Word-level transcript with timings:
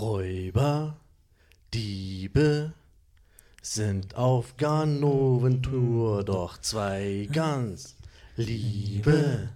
Räuber, 0.00 0.96
Diebe 1.74 2.72
sind 3.60 4.14
auf 4.14 4.56
Ganoventour, 4.56 6.24
doch 6.24 6.58
zwei 6.58 7.28
ganz 7.30 7.96
Liebe 8.36 9.50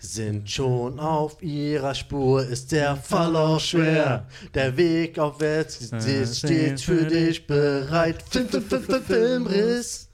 sind 0.00 0.50
schon 0.50 1.00
auf 1.00 1.42
ihrer 1.42 1.94
Spur. 1.94 2.44
Ist 2.44 2.72
der 2.72 2.96
Fall 2.96 3.34
auch 3.36 3.58
schwer, 3.58 4.26
der 4.52 4.76
Weg 4.76 5.18
aufwärts 5.18 5.80
ist 5.80 6.38
stets 6.38 6.82
für 6.82 7.06
dich 7.06 7.46
bereit. 7.46 8.22
Film, 8.28 8.48
Film, 8.48 8.64
Film, 8.68 8.82
Film, 8.84 9.02
Filmriss. 9.04 10.10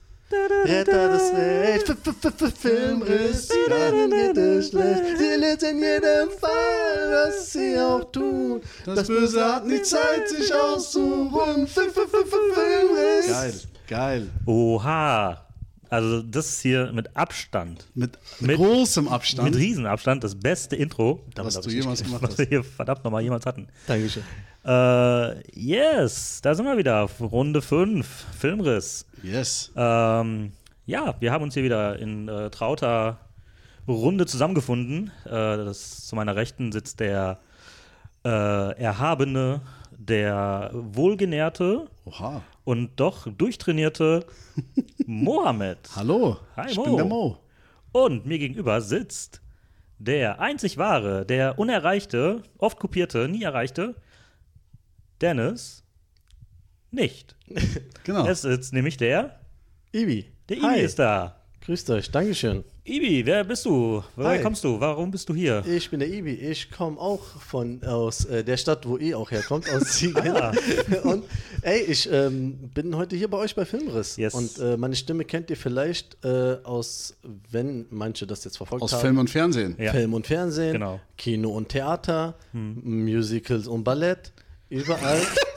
Retter 0.65 1.13
F- 1.15 1.89
F- 1.89 2.41
F- 2.41 2.53
Filmriss, 2.59 3.49
ihnen 3.67 4.09
geht 4.11 4.37
es 4.37 4.69
schlecht. 4.69 5.17
Sie 5.17 5.35
lebt 5.35 5.63
in 5.63 5.79
jedem 5.79 6.29
Fall, 6.39 7.11
was 7.11 7.51
sie 7.51 7.77
auch 7.77 8.03
tun. 8.11 8.61
Das 8.85 9.07
Böse 9.07 9.43
hat 9.45 9.65
nie 9.65 9.81
Zeit, 9.81 10.29
sich 10.29 10.53
auszuruhen. 10.53 11.67
Filmriss. 11.67 13.27
Geil, 13.27 13.53
geil. 13.87 14.29
Oha. 14.45 15.45
Also 15.91 16.21
das 16.21 16.47
ist 16.47 16.61
hier 16.61 16.91
mit 16.93 17.15
Abstand, 17.17 17.85
Mit, 17.93 18.17
Mit- 18.39 18.55
großem 18.55 19.07
Abstand, 19.09 19.49
mit 19.51 19.59
Riesenabstand 19.59 20.23
das 20.23 20.35
beste 20.39 20.75
Intro, 20.77 21.21
was 21.35 21.59
du 21.59 21.69
jemals 21.69 22.01
gemacht 22.01 22.21
was 22.23 22.29
hast. 22.31 22.37
wir 22.39 22.45
hier 22.47 22.63
verdammt 22.63 23.03
nochmal 23.03 23.21
jemals 23.21 23.45
hatten. 23.45 23.67
Dankeschön. 23.87 24.23
Äh, 24.63 25.41
yes, 25.59 26.39
da 26.41 26.55
sind 26.55 26.65
wir 26.65 26.77
wieder. 26.77 27.09
Runde 27.19 27.61
5, 27.61 28.07
Filmriss. 28.39 29.05
Yes. 29.21 29.71
Ähm, 29.75 30.53
ja, 30.85 31.15
wir 31.19 31.31
haben 31.31 31.43
uns 31.43 31.55
hier 31.55 31.63
wieder 31.63 31.99
in 31.99 32.27
äh, 32.29 32.49
trauter 32.51 33.19
Runde 33.87 34.25
zusammengefunden. 34.25 35.11
Äh, 35.25 35.29
das, 35.29 36.05
zu 36.07 36.15
meiner 36.15 36.35
Rechten 36.37 36.71
sitzt 36.71 36.99
der 37.01 37.39
äh, 38.23 38.29
erhabene, 38.79 39.61
der 39.91 40.69
wohlgenährte 40.73 41.87
Oha. 42.05 42.41
Und 42.63 42.99
doch 42.99 43.27
durchtrainierte 43.31 44.25
Mohammed. 45.05 45.77
Hallo, 45.95 46.37
Hi, 46.55 46.69
ich 46.71 46.77
Mo. 46.77 46.83
bin 46.83 46.95
der 46.97 47.05
Mo. 47.05 47.37
Und 47.91 48.25
mir 48.25 48.39
gegenüber 48.39 48.81
sitzt 48.81 49.41
der 49.99 50.39
einzig 50.39 50.77
wahre, 50.77 51.25
der 51.25 51.59
unerreichte, 51.59 52.43
oft 52.57 52.79
kopierte, 52.79 53.27
nie 53.27 53.43
erreichte 53.43 53.95
Dennis 55.21 55.83
nicht. 56.91 57.35
Genau. 58.03 58.25
Es 58.25 58.41
sitzt 58.41 58.73
nämlich 58.73 58.97
der, 58.97 59.39
Ibi. 59.91 60.31
der 60.49 60.57
Ibi 60.57 60.65
Hi. 60.65 60.81
ist 60.81 60.97
da. 60.97 61.43
Grüßt 61.61 61.89
euch, 61.91 62.09
Dankeschön. 62.09 62.63
Ibi, 62.91 63.25
wer 63.25 63.45
bist 63.45 63.65
du? 63.65 64.03
Woher 64.17 64.31
Hi. 64.31 64.41
kommst 64.41 64.65
du? 64.65 64.77
Warum 64.77 65.11
bist 65.11 65.29
du 65.29 65.33
hier? 65.33 65.63
Ich 65.65 65.89
bin 65.89 66.01
der 66.01 66.09
Ibi. 66.09 66.33
Ich 66.33 66.69
komme 66.69 66.99
auch 66.99 67.21
von 67.39 67.81
aus 67.85 68.25
äh, 68.25 68.43
der 68.43 68.57
Stadt, 68.57 68.85
wo 68.85 68.97
ihr 68.97 69.17
auch 69.17 69.31
herkommt, 69.31 69.69
aus 69.71 69.93
Siegen. 69.97 70.35
Ah. 70.35 70.51
Und 71.03 71.23
ey, 71.61 71.83
ich 71.83 72.11
ähm, 72.11 72.69
bin 72.73 72.93
heute 72.97 73.15
hier 73.15 73.29
bei 73.29 73.37
euch 73.37 73.55
bei 73.55 73.63
Filmriss. 73.63 74.17
Yes. 74.17 74.33
Und 74.33 74.59
äh, 74.59 74.75
meine 74.75 74.97
Stimme 74.97 75.23
kennt 75.23 75.49
ihr 75.49 75.55
vielleicht 75.55 76.17
äh, 76.25 76.57
aus, 76.65 77.15
wenn 77.49 77.85
manche 77.91 78.27
das 78.27 78.43
jetzt 78.43 78.57
verfolgt 78.57 78.83
Aus 78.83 78.91
haben. 78.91 78.99
Film 78.99 79.17
und 79.19 79.29
Fernsehen. 79.29 79.77
Ja. 79.79 79.93
Film 79.93 80.13
und 80.13 80.27
Fernsehen, 80.27 80.73
Genau. 80.73 80.99
Kino 81.17 81.51
und 81.51 81.69
Theater, 81.69 82.35
Musicals 82.51 83.67
und 83.67 83.85
Ballett, 83.85 84.33
überall, 84.67 85.21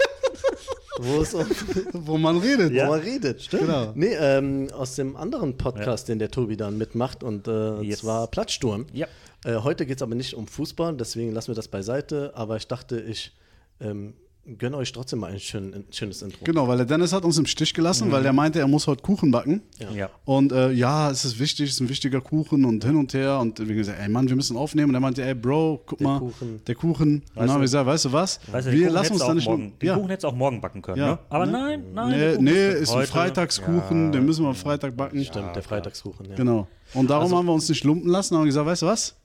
wo 1.01 1.21
es 1.23 1.35
um 1.35 1.47
Wo 1.93 2.19
man 2.19 2.39
redet. 2.39 2.73
wo 2.75 2.87
man 2.87 3.01
redet. 3.01 3.43
Stimmt. 3.43 3.63
Genau. 3.67 3.93
Nee, 3.95 4.15
ähm, 4.19 4.69
aus 4.73 4.95
dem 4.97 5.17
anderen 5.17 5.57
Podcast, 5.57 6.09
den 6.09 6.19
der 6.19 6.31
Tobi 6.31 6.57
dann 6.57 6.79
mitmacht, 6.79 7.23
und 7.23 7.49
äh, 7.49 7.81
Yes. 7.83 8.01
zwar 8.01 8.27
Platzsturm. 8.29 8.87
Ja. 8.93 9.07
Äh, 9.45 9.57
heute 9.57 9.87
geht 9.87 9.97
es 9.99 10.03
aber 10.03 10.15
nicht 10.15 10.35
um 10.35 10.47
Fußball, 10.47 10.97
deswegen 10.97 11.33
lassen 11.33 11.49
wir 11.49 11.55
das 11.55 11.69
beiseite, 11.69 12.33
aber 12.35 12.57
ich 12.57 12.67
dachte, 12.67 13.01
ich 13.01 13.33
ähm, 13.81 14.15
gönne 14.59 14.77
euch 14.77 14.93
trotzdem 14.93 15.21
mal 15.21 15.33
ein, 15.33 15.41
schön, 15.41 15.73
ein 15.75 15.85
schönes 15.91 16.21
Intro. 16.23 16.45
Genau, 16.45 16.69
weil 16.69 16.77
der 16.77 16.87
Dennis 16.87 17.13
hat 17.13 17.25
uns 17.25 17.39
im 17.39 17.47
Stich 17.47 17.73
gelassen, 17.73 18.13
weil 18.13 18.23
der 18.23 18.33
meinte, 18.33 18.59
er 18.59 18.67
muss 18.69 18.87
heute 18.87 19.03
Kuchen 19.03 19.31
backen. 19.31 19.63
Ja. 19.95 20.11
Und 20.25 20.53
äh, 20.53 20.71
ja, 20.73 21.11
es 21.11 21.25
ist 21.25 21.39
wichtig, 21.39 21.69
es 21.71 21.77
ist 21.77 21.81
ein 21.81 21.89
wichtiger 21.89 22.21
Kuchen 22.21 22.65
und 22.65 22.85
hin 22.85 22.97
und 22.97 23.15
her. 23.15 23.39
Und 23.41 23.59
wir 23.67 23.75
gesagt, 23.75 23.99
ey 24.01 24.09
Mann, 24.09 24.29
wir 24.29 24.37
müssen 24.37 24.57
aufnehmen. 24.57 24.91
Und 24.91 24.95
er 24.97 25.01
meinte, 25.01 25.23
ey 25.25 25.35
Bro, 25.35 25.83
guck 25.87 25.99
Der 25.99 26.07
mal, 26.09 26.19
Kuchen. 26.19 26.61
der 26.67 26.75
Kuchen. 26.75 27.15
Und 27.15 27.23
dann 27.37 27.49
haben 27.51 27.57
wir 27.61 27.63
gesagt, 27.63 27.87
weißt 27.87 28.05
du 28.05 28.13
was? 28.13 28.41
Weißt 28.53 28.67
du, 28.69 28.73
wir 28.73 28.81
Kuchen 28.83 28.93
lassen 28.95 29.13
uns 29.15 29.21
da 29.23 29.29
auch 29.29 29.35
nicht 29.35 29.49
morgen, 29.49 29.73
Den 29.81 29.87
ja. 29.87 29.95
Kuchen 29.95 30.09
hättest 30.11 30.25
du 30.25 30.29
auch 30.29 30.35
morgen 30.35 30.61
backen 30.61 30.83
können, 30.83 30.99
Ja. 30.99 31.07
ne? 31.13 31.19
Aber 31.31 31.47
nein, 31.47 31.85
nein. 31.95 32.11
der 32.19 32.39
Nee, 32.41 32.51
nee, 32.53 32.73
ist 32.81 32.91
ein 32.91 32.97
heute- 32.97 33.07
Freitagskuchen, 33.09 34.05
Ja. 34.07 34.11
den 34.11 34.27
müssen 34.27 34.43
wir 34.45 34.49
am 34.51 34.55
Freitag 34.55 34.97
backen. 34.97 35.25
Stimmt, 35.25 35.57
der 35.57 35.63
Freitagskuchen. 35.63 36.29
Ja. 36.31 36.35
Genau. 36.37 36.69
Und 36.93 37.09
darum 37.09 37.25
Also- 37.25 37.37
haben 37.39 37.47
wir 37.47 37.53
uns 37.55 37.69
nicht 37.69 37.83
lumpen 37.85 38.09
lassen, 38.11 38.37
haben 38.37 38.45
gesagt, 38.45 38.67
weißt 38.67 38.83
du 38.83 38.87
was? 38.87 39.17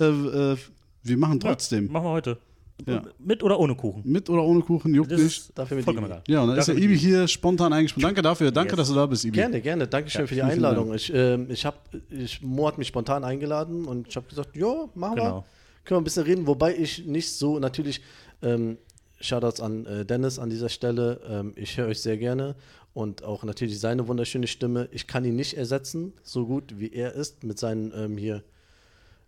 Äh, 0.00 0.04
äh, 0.04 0.56
wir 1.02 1.16
machen 1.18 1.38
Ja, 1.42 1.50
trotzdem. 1.50 1.92
machen 1.92 2.04
wir 2.06 2.10
heute. 2.10 2.38
Ja. 2.86 3.02
Mit 3.18 3.42
oder 3.42 3.58
ohne 3.60 3.74
Kuchen? 3.76 4.02
Mit 4.04 4.28
oder 4.28 4.42
ohne 4.42 4.60
Kuchen, 4.60 4.94
juckt 4.94 5.12
Das 5.12 5.20
nicht. 5.20 5.38
ist 5.38 5.52
Dafür 5.58 5.76
mit 5.76 5.84
vollkommen 5.84 6.06
egal. 6.08 6.22
Ja, 6.26 6.42
und 6.42 6.48
dann 6.48 6.58
ist 6.58 6.66
der 6.68 6.76
Ibi 6.76 6.98
hier 6.98 7.28
spontan 7.28 7.72
eingesprungen. 7.72 8.06
Danke 8.08 8.20
dafür, 8.22 8.50
danke, 8.50 8.72
Yes. 8.72 8.78
dass 8.78 8.88
du 8.88 8.94
da 8.94 9.06
bist, 9.06 9.24
Ibi. 9.24 9.36
Gerne, 9.36 9.60
gerne. 9.60 9.86
Dankeschön 9.86 10.26
für 10.26 10.34
die 10.34 10.42
Einladung. 10.42 10.92
Ich, 10.92 11.12
ähm, 11.14 11.46
ich 11.50 11.64
habe, 11.64 11.76
ich, 12.10 12.42
Mo 12.42 12.66
hat 12.66 12.76
mich 12.78 12.88
spontan 12.88 13.22
eingeladen 13.24 13.84
und 13.84 14.08
ich 14.08 14.16
habe 14.16 14.26
gesagt, 14.28 14.56
ja, 14.56 14.88
machen 14.94 15.16
wir. 15.16 15.22
Genau. 15.22 15.44
Können 15.84 15.98
wir 15.98 16.00
ein 16.00 16.04
bisschen 16.04 16.24
reden, 16.24 16.46
wobei 16.46 16.74
ich 16.76 17.06
nicht 17.06 17.30
so, 17.30 17.58
natürlich, 17.58 18.00
ähm, 18.42 18.78
Shoutouts 19.20 19.60
an 19.60 19.86
äh, 19.86 20.04
Dennis 20.04 20.38
an 20.38 20.50
dieser 20.50 20.68
Stelle. 20.68 21.20
Ähm, 21.28 21.52
ich 21.56 21.78
höre 21.78 21.86
euch 21.88 22.00
sehr 22.00 22.16
gerne 22.18 22.56
und 22.92 23.22
auch 23.24 23.44
natürlich 23.44 23.78
seine 23.80 24.06
wunderschöne 24.08 24.46
Stimme. 24.46 24.88
Ich 24.92 25.06
kann 25.06 25.24
ihn 25.24 25.36
nicht 25.36 25.56
ersetzen, 25.56 26.12
so 26.22 26.46
gut 26.46 26.78
wie 26.78 26.92
er 26.92 27.14
ist, 27.14 27.44
mit 27.44 27.58
seinen 27.58 27.92
ähm, 27.96 28.16
hier, 28.18 28.42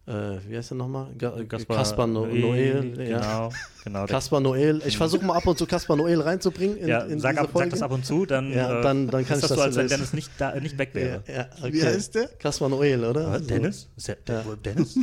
äh, 0.06 0.38
wie 0.48 0.56
heißt 0.56 0.70
er 0.72 0.76
nochmal? 0.76 1.08
Ga 1.18 1.32
Kaspar, 1.48 2.06
no 2.06 2.26
Noel. 2.26 2.94
Ja. 3.08 3.18
Genau, 3.18 3.50
genau. 3.84 4.06
der- 4.06 4.14
Kaspar 4.14 4.40
Noel. 4.40 4.80
Ich 4.86 4.96
versuche 4.96 5.24
mal 5.24 5.36
ab 5.36 5.46
und 5.46 5.58
zu 5.58 5.66
Kaspar 5.66 5.96
Noel 5.96 6.20
reinzubringen 6.20 6.76
in, 6.76 6.88
ja, 6.88 7.00
in 7.00 7.18
sag, 7.18 7.32
diese 7.32 7.42
ab, 7.42 7.50
sag 7.54 7.70
das 7.70 7.82
ab 7.82 7.90
und 7.90 8.06
zu, 8.06 8.24
dann, 8.26 8.52
Ja, 8.52 8.78
äh, 8.78 8.82
dann- 8.82 9.08
dann 9.08 9.26
kann 9.26 9.38
ist 9.38 9.44
ich 9.44 9.48
das 9.48 9.50
das 9.50 9.58
so, 9.58 9.62
als 9.64 9.76
wenn. 9.76 9.88
Dennis 9.88 10.12
nicht, 10.12 10.30
da, 10.38 10.54
nicht 10.60 10.78
weg 10.78 10.90
wäre. 10.94 11.22
Ja, 11.26 11.34
ja, 11.34 11.46
okay. 11.60 11.72
Wie 11.72 11.82
heißt 11.84 12.14
der? 12.14 12.28
Kaspar 12.38 12.68
Noel, 12.68 13.04
oder? 13.04 13.38
So. 13.40 13.46
Dennis? 13.46 13.88
Ist 13.96 14.08
der, 14.08 14.16
Ja. 14.28 14.44
Dennis? 14.64 14.96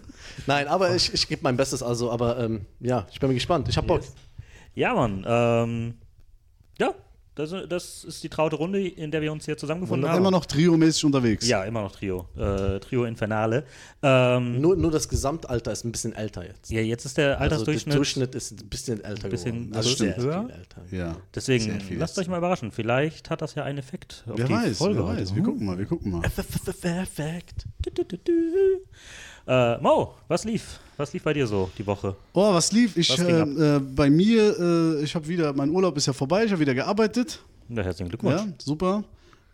Nein, 0.46 0.68
aber 0.68 0.94
ich, 0.94 1.12
ich 1.14 1.26
gebe 1.28 1.40
mein 1.42 1.56
Bestes, 1.56 1.82
also, 1.82 2.10
aber 2.10 2.38
ähm, 2.38 2.66
ja, 2.80 3.06
ich 3.10 3.18
bin 3.20 3.32
gespannt. 3.32 3.68
Ich 3.68 3.76
hab 3.76 3.86
Bock. 3.86 4.00
Yes. 4.02 4.12
Ja, 4.74 4.94
Mann. 4.94 5.24
Ähm, 5.26 5.94
ja, 6.78 6.94
das, 7.36 7.54
das 7.68 8.04
ist 8.04 8.22
die 8.22 8.28
traute 8.28 8.56
Runde, 8.56 8.86
in 8.86 9.10
der 9.10 9.22
wir 9.22 9.32
uns 9.32 9.44
hier 9.44 9.56
zusammengefunden 9.56 10.08
haben. 10.08 10.18
Immer 10.18 10.30
noch 10.30 10.44
triomäßig 10.46 11.04
unterwegs. 11.04 11.46
Ja, 11.48 11.64
immer 11.64 11.82
noch 11.82 11.92
Trio. 11.92 12.26
Äh, 12.36 12.80
Trio 12.80 13.04
Infernale. 13.04 13.64
Ähm, 14.02 14.60
Nur, 14.60 14.76
nur 14.76 14.90
das 14.90 15.08
Gesamtalter 15.08 15.72
ist 15.72 15.84
ein 15.84 15.92
bisschen 15.92 16.12
älter 16.14 16.44
jetzt. 16.44 16.70
ja, 16.70 16.80
jetzt 16.80 17.04
ist 17.06 17.16
der 17.16 17.38
Also 17.38 17.38
der 17.38 17.40
Altersdurchschnitt. 17.58 17.96
Durchschnitt 17.96 18.34
ist 18.34 18.52
ein 18.60 18.68
bisschen 18.68 19.02
älter 19.04 19.28
Bisschen- 19.28 19.54
geworden. 19.70 19.76
Also 19.76 19.90
stimmt. 19.90 20.20
sehr 20.20 20.48
älter. 20.50 20.82
Ja. 20.90 21.16
Deswegen 21.34 21.80
lasst 21.98 22.18
euch 22.18 22.28
mal 22.28 22.38
überraschen. 22.38 22.72
Vielleicht 22.72 23.30
hat 23.30 23.40
das 23.42 23.54
ja 23.54 23.64
einen 23.64 23.78
Effekt 23.78 24.24
auf 24.28 24.36
Wer 24.36 24.46
die 24.46 24.52
weiß, 24.52 24.78
Folge 24.78 24.98
wer 24.98 25.06
heute. 25.06 25.20
weiß. 25.22 25.34
Wir 25.34 25.42
gucken 25.42 25.66
mal, 25.66 25.78
wir 25.78 25.86
gucken 25.86 26.10
mal. 26.12 26.20
Perfekt. 26.20 27.64
Äh, 29.50 29.78
Mo, 29.82 30.14
was 30.28 30.44
lief? 30.44 30.78
Was 30.96 31.12
lief 31.12 31.24
bei 31.24 31.32
dir 31.32 31.44
so 31.44 31.68
die 31.76 31.84
Woche? 31.84 32.14
Oh, 32.34 32.54
was 32.54 32.70
lief? 32.70 32.96
Ich, 32.96 33.10
Was 33.10 33.18
äh, 33.18 33.40
äh, 33.40 33.80
bei 33.80 34.08
mir, 34.08 34.56
äh, 35.00 35.02
ich 35.02 35.12
habe 35.16 35.26
wieder, 35.26 35.52
mein 35.52 35.70
Urlaub 35.70 35.96
ist 35.96 36.06
ja 36.06 36.12
vorbei, 36.12 36.44
ich 36.44 36.52
habe 36.52 36.60
wieder 36.60 36.72
gearbeitet. 36.74 37.40
Na, 37.68 37.82
herzlichen 37.82 38.10
Glückwunsch. 38.10 38.40
Ja, 38.42 38.46
super. 38.62 39.02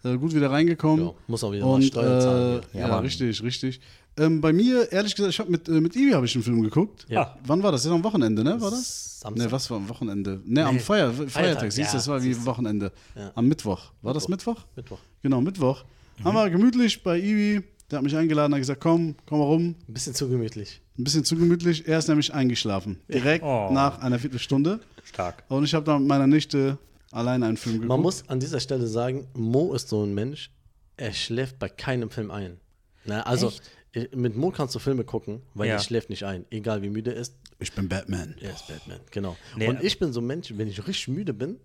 Äh, 0.04 0.18
gut 0.18 0.34
wieder 0.34 0.50
reingekommen. 0.50 1.06
Ja, 1.06 1.12
muss 1.26 1.42
auch 1.42 1.50
wieder 1.52 1.64
mal 1.64 1.76
Und, 1.76 1.84
Steuern 1.84 2.20
zahlen. 2.20 2.60
Äh, 2.74 2.78
Ja, 2.78 2.80
ja, 2.80 2.88
Mann. 2.88 3.04
richtig, 3.04 3.42
richtig. 3.42 3.80
Ähm, 4.18 4.42
bei 4.42 4.52
mir, 4.52 4.92
ehrlich 4.92 5.14
gesagt, 5.14 5.32
ich 5.32 5.38
habe 5.38 5.50
mit, 5.50 5.66
äh, 5.66 5.72
mit 5.80 5.96
Ivi 5.96 6.12
habe 6.12 6.26
ich 6.26 6.34
einen 6.34 6.44
Film 6.44 6.60
geguckt. 6.62 7.06
Ja. 7.08 7.22
Ah, 7.22 7.38
Wann 7.46 7.62
war 7.62 7.72
das? 7.72 7.84
Das 7.84 7.92
am 7.92 8.04
Wochenende, 8.04 8.44
ne? 8.44 8.60
War 8.60 8.70
das? 8.70 9.20
Samstag. 9.20 9.46
Ne, 9.46 9.52
was 9.52 9.70
war 9.70 9.78
am 9.78 9.88
Wochenende? 9.88 10.42
Ne, 10.44 10.62
am 10.66 10.74
Nee, 10.74 10.80
Feier, 10.80 11.10
Feiertag, 11.10 11.30
Feiertag, 11.32 11.72
siehst 11.72 11.92
du, 11.92 11.96
ja, 11.96 11.98
das 12.00 12.08
war 12.08 12.22
wie. 12.22 12.44
Wochenende. 12.44 12.92
Ja. 13.14 13.32
Am 13.34 13.46
Mittwoch. 13.48 13.92
War 14.02 14.12
das 14.12 14.28
Mittwoch? 14.28 14.58
Mittwoch. 14.76 14.98
Genau, 15.22 15.40
Mittwoch. 15.40 15.84
Mhm. 16.18 16.24
Haben 16.24 16.34
wir 16.34 16.50
gemütlich 16.50 17.02
bei 17.02 17.18
Ivi, 17.18 17.62
der 17.90 17.98
hat 17.98 18.02
mich 18.04 18.16
eingeladen, 18.16 18.52
hat 18.52 18.60
gesagt, 18.60 18.80
komm, 18.80 19.14
komm 19.26 19.38
mal 19.38 19.44
rum. 19.44 19.74
Ein 19.88 19.94
bisschen 19.94 20.14
zu 20.14 20.28
gemütlich. 20.28 20.80
Ein 20.98 21.04
bisschen 21.04 21.24
zu 21.24 21.36
gemütlich. 21.36 21.86
Er 21.86 21.98
ist 21.98 22.08
nämlich 22.08 22.32
eingeschlafen. 22.32 23.00
Direkt 23.08 23.44
Oh. 23.44 23.70
nach 23.72 23.98
einer 24.00 24.18
Viertelstunde. 24.18 24.80
stark. 25.04 25.44
Und 25.48 25.62
ich 25.64 25.72
habe 25.74 25.84
dann 25.84 26.00
mit 26.00 26.08
meiner 26.08 26.26
Nichte 26.26 26.78
alleine 27.12 27.46
einen 27.46 27.56
Film 27.56 27.76
geguckt. 27.76 27.88
Man 27.88 28.00
muss 28.00 28.28
an 28.28 28.40
dieser 28.40 28.58
Stelle 28.60 28.86
sagen, 28.88 29.28
Mo 29.34 29.72
ist 29.74 29.88
so 29.88 30.02
ein 30.02 30.14
Mensch, 30.14 30.50
er 30.96 31.12
schläft 31.12 31.58
bei 31.60 31.68
keinem 31.68 32.10
Film 32.10 32.30
ein. 32.32 32.58
Na, 33.04 33.22
also 33.22 33.52
ich- 33.92 34.10
mit 34.16 34.36
Mo 34.36 34.50
kannst 34.50 34.74
du 34.74 34.78
Filme 34.80 35.04
gucken, 35.04 35.42
weil 35.54 35.68
Ja. 35.68 35.74
er 35.74 35.78
schläft 35.80 36.10
nicht 36.10 36.24
ein. 36.24 36.44
Egal 36.50 36.82
wie 36.82 36.90
müde 36.90 37.14
er 37.14 37.20
ist, 37.20 37.36
ich 37.60 37.72
bin 37.72 37.88
Batman. 37.88 38.34
er 38.40 38.50
ist 38.52 38.66
Batman. 38.66 38.98
Genau. 39.12 39.36
Nee, 39.56 39.68
Und 39.68 39.76
aber- 39.76 39.84
ich 39.84 39.98
bin 39.98 40.12
so 40.12 40.20
ein 40.20 40.26
Mensch, 40.26 40.52
wenn 40.56 40.66
ich 40.68 40.78
richtig 40.86 41.08
müde 41.08 41.32
bin, 41.32 41.60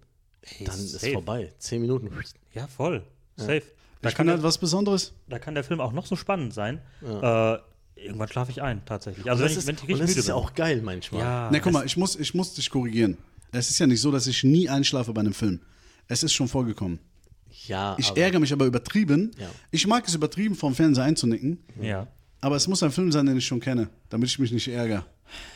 dann 0.59 0.75
ist 0.75 0.91
safe. 0.91 1.13
vorbei. 1.13 1.51
Zehn 1.57 1.81
Minuten. 1.81 2.09
Ja, 2.53 2.67
voll. 2.67 3.03
Safe. 3.37 3.63
Da 4.01 4.09
Ich 4.09 4.15
kann, 4.15 4.29
halt 4.29 4.43
was 4.43 4.57
Besonderes. 4.57 5.13
da 5.29 5.37
kann 5.39 5.53
der 5.55 5.63
Film 5.63 5.79
auch 5.79 5.91
noch 5.91 6.05
so 6.05 6.15
spannend 6.15 6.53
sein. 6.53 6.81
Äh, 7.03 7.57
irgendwann 7.95 8.27
schlafe 8.29 8.51
ich 8.51 8.61
ein, 8.61 8.83
tatsächlich. 8.85 9.29
Also, 9.29 9.43
wenn 9.43 9.47
das 9.47 9.51
ich, 9.53 9.57
ist, 9.59 9.67
wenn 9.67 9.75
ich 9.75 9.83
und 9.83 9.89
das 9.99 10.09
müde 10.09 10.19
ist 10.19 10.27
ja 10.27 10.35
auch 10.35 10.53
geil 10.53 10.81
manchmal. 10.81 11.21
ja, 11.21 11.51
Ne, 11.51 11.61
guck 11.61 11.71
mal, 11.73 11.85
ich 11.85 11.97
muss, 11.97 12.15
ich 12.15 12.33
muss 12.33 12.53
dich 12.55 12.69
korrigieren. 12.69 13.17
Es 13.51 13.69
ist 13.69 13.79
ja 13.79 13.85
nicht 13.87 14.01
so, 14.01 14.11
dass 14.11 14.27
ich 14.27 14.43
nie 14.43 14.69
einschlafe 14.69 15.13
bei 15.13 15.21
einem 15.21 15.33
Film. 15.33 15.59
Es 16.07 16.23
ist 16.23 16.33
schon 16.33 16.47
vorgekommen. 16.47 16.99
Ja, 17.67 17.95
Ich 17.99 18.09
aber, 18.09 18.17
ärgere 18.21 18.39
mich 18.39 18.53
aber 18.53 18.65
übertrieben. 18.65 19.31
Ja. 19.37 19.49
Ich 19.71 19.85
mag 19.85 20.07
es 20.07 20.15
übertrieben, 20.15 20.55
vom 20.55 20.73
Fernseher 20.73 21.03
einzunicken. 21.03 21.59
Ja. 21.79 22.07
Aber 22.41 22.55
es 22.55 22.67
muss 22.67 22.83
ein 22.83 22.91
Film 22.91 23.11
sein, 23.11 23.25
den 23.25 23.37
ich 23.37 23.45
schon 23.45 23.59
kenne, 23.59 23.89
damit 24.09 24.29
ich 24.29 24.39
mich 24.39 24.51
nicht 24.51 24.67
ärgere. 24.67 25.05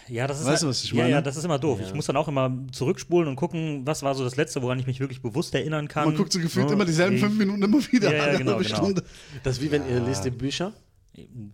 Ja, 0.08 0.26
das 0.26 0.40
ist 0.40 0.46
Weißt 0.46 0.52
halt- 0.54 0.64
du, 0.64 0.68
was 0.70 0.84
ich 0.86 0.92
Ja, 0.92 0.98
meine? 0.98 1.10
ja, 1.10 1.22
das 1.22 1.36
ist 1.36 1.44
immer 1.44 1.60
doof. 1.60 1.80
Ich 1.86 1.94
muss 1.94 2.06
dann 2.06 2.16
auch 2.16 2.28
immer 2.30 2.56
zurückspulen 2.72 3.28
und 3.28 3.36
gucken, 3.36 3.82
was 3.86 4.04
war 4.04 4.16
so 4.16 4.24
das 4.24 4.38
Letzte, 4.38 4.62
woran 4.62 4.80
ich 4.80 4.88
mich 4.88 5.00
wirklich 5.02 5.22
bewusst 5.22 5.54
erinnern 5.54 5.88
kann. 5.90 6.06
Man 6.06 6.16
guckt 6.16 6.32
so 6.32 6.40
gefühlt 6.40 6.68
Ja, 6.68 6.74
immer 6.74 6.86
dieselben 6.86 7.16
ich- 7.18 7.22
fünf 7.22 7.38
Minuten 7.38 7.62
immer 7.62 7.80
wieder. 7.92 8.16
Ja, 8.16 8.32
ja, 8.32 8.38
genau, 8.38 8.52
halbe 8.54 8.64
genau. 8.64 8.76
Stunde. 8.78 9.04
Das 9.44 9.58
ist 9.58 9.64
wie 9.64 9.72
wenn 9.72 9.88
ihr 9.90 10.00
lest 10.00 10.24
die 10.24 10.30
Bücher. 10.30 10.72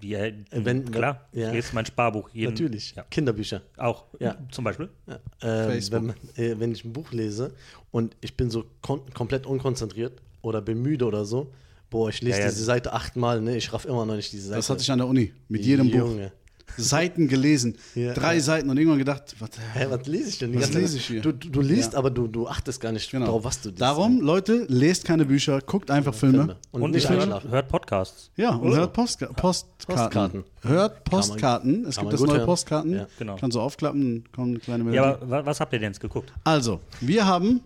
Ja, 0.02 0.20
wenn- 0.52 0.86
klar, 0.92 1.28
ja. 1.34 1.48
ich 1.50 1.54
lese 1.54 1.70
mein 1.76 1.86
Sparbuch. 1.86 2.30
Jeden, 2.34 2.52
Natürlich. 2.54 2.96
Ja. 2.96 3.04
Kinderbücher. 3.10 3.62
Auch, 3.78 4.06
Ja. 4.20 4.36
zum 4.52 4.64
Beispiel. 4.64 4.90
Ja, 5.08 5.20
ähm, 5.44 5.70
Facebook. 5.72 6.00
wenn, 6.00 6.06
man, 6.08 6.16
äh, 6.36 6.60
wenn 6.60 6.72
ich 6.72 6.84
ein 6.84 6.94
Buch 6.94 7.12
lese 7.12 7.54
und 7.92 8.16
ich 8.22 8.36
bin 8.36 8.50
so 8.50 8.66
kon 8.82 9.02
komplett 9.14 9.46
unkonzentriert 9.46 10.20
oder 10.42 10.62
bin 10.62 10.82
müde 10.82 11.06
oder 11.06 11.26
so, 11.26 11.52
boah, 11.92 12.10
ich 12.10 12.22
lese 12.22 12.40
Ja, 12.40 12.46
ja. 12.46 12.50
diese 12.52 12.64
Seite 12.64 12.92
achtmal, 12.94 13.40
ne? 13.42 13.56
Ich 13.58 13.72
raff 13.72 13.86
immer 13.86 14.06
noch 14.08 14.16
nicht 14.16 14.32
diese 14.34 14.48
Seite. 14.48 14.58
Das 14.58 14.70
hatte 14.72 14.82
ich 14.82 14.90
an 14.92 14.98
der 14.98 15.08
Uni, 15.08 15.32
mit 15.50 15.64
jedem 15.64 15.92
Buch. 15.92 15.98
Junge. 16.00 16.32
Seiten 16.78 17.28
gelesen, 17.28 17.76
Ja. 17.96 18.14
drei 18.14 18.40
Seiten 18.40 18.70
und 18.70 18.78
irgendwann 18.78 18.98
gedacht, 19.00 19.36
was, 19.40 19.50
Hä, 19.74 19.88
was 19.90 20.08
lese 20.08 20.30
ich 20.30 20.38
denn? 20.40 20.56
Was 20.56 20.72
lese 20.72 20.96
ich 20.96 21.06
hier? 21.06 21.20
Du, 21.22 21.34
du, 21.34 21.50
du 21.50 21.60
liest, 21.60 21.92
Ja. 21.94 22.00
aber 22.00 22.10
du, 22.10 22.28
du 22.28 22.48
achtest 22.48 22.80
gar 22.80 22.94
nicht 22.94 23.12
genau. 23.12 23.26
drauf, 23.26 23.44
was 23.44 23.60
du 23.62 23.70
liest. 23.70 23.82
Darum, 23.82 24.22
Leute, 24.22 24.66
lest 24.70 25.04
keine 25.04 25.26
Bücher, 25.26 25.60
guckt 25.60 25.92
einfach 25.92 26.14
Filme. 26.14 26.38
Filme. 26.38 26.58
Und, 26.72 26.82
Und, 26.84 26.92
nicht 26.92 27.10
hört, 27.10 27.44
hört 27.44 27.68
Podcasts. 27.68 28.32
Ja, 28.38 28.52
und 28.56 28.74
hört 28.74 28.94
Postka 28.94 29.26
Postkarten. 29.34 29.86
Postkarten. 29.86 30.44
Hört 30.62 31.04
Postkarten. 31.04 31.86
Es 31.86 31.96
kann 31.98 32.06
gibt 32.06 32.06
man 32.06 32.12
das 32.12 32.22
neue 32.22 32.38
hören. 32.38 32.46
Postkarten. 32.46 32.94
Ja, 32.94 33.08
genau. 33.20 33.36
Kannst 33.38 33.56
du 33.58 33.60
aufklappen, 33.60 34.24
kommt 34.34 34.48
eine 34.52 34.60
kleine 34.60 34.84
Melodie. 34.86 34.96
Ja, 34.96 35.16
aber 35.16 35.30
wa- 35.30 35.46
was 35.46 35.60
habt 35.60 35.74
ihr 35.74 35.80
denn 35.80 35.92
jetzt 35.92 36.00
geguckt? 36.00 36.32
also, 36.46 36.80
wir 37.02 37.26
haben 37.28 37.60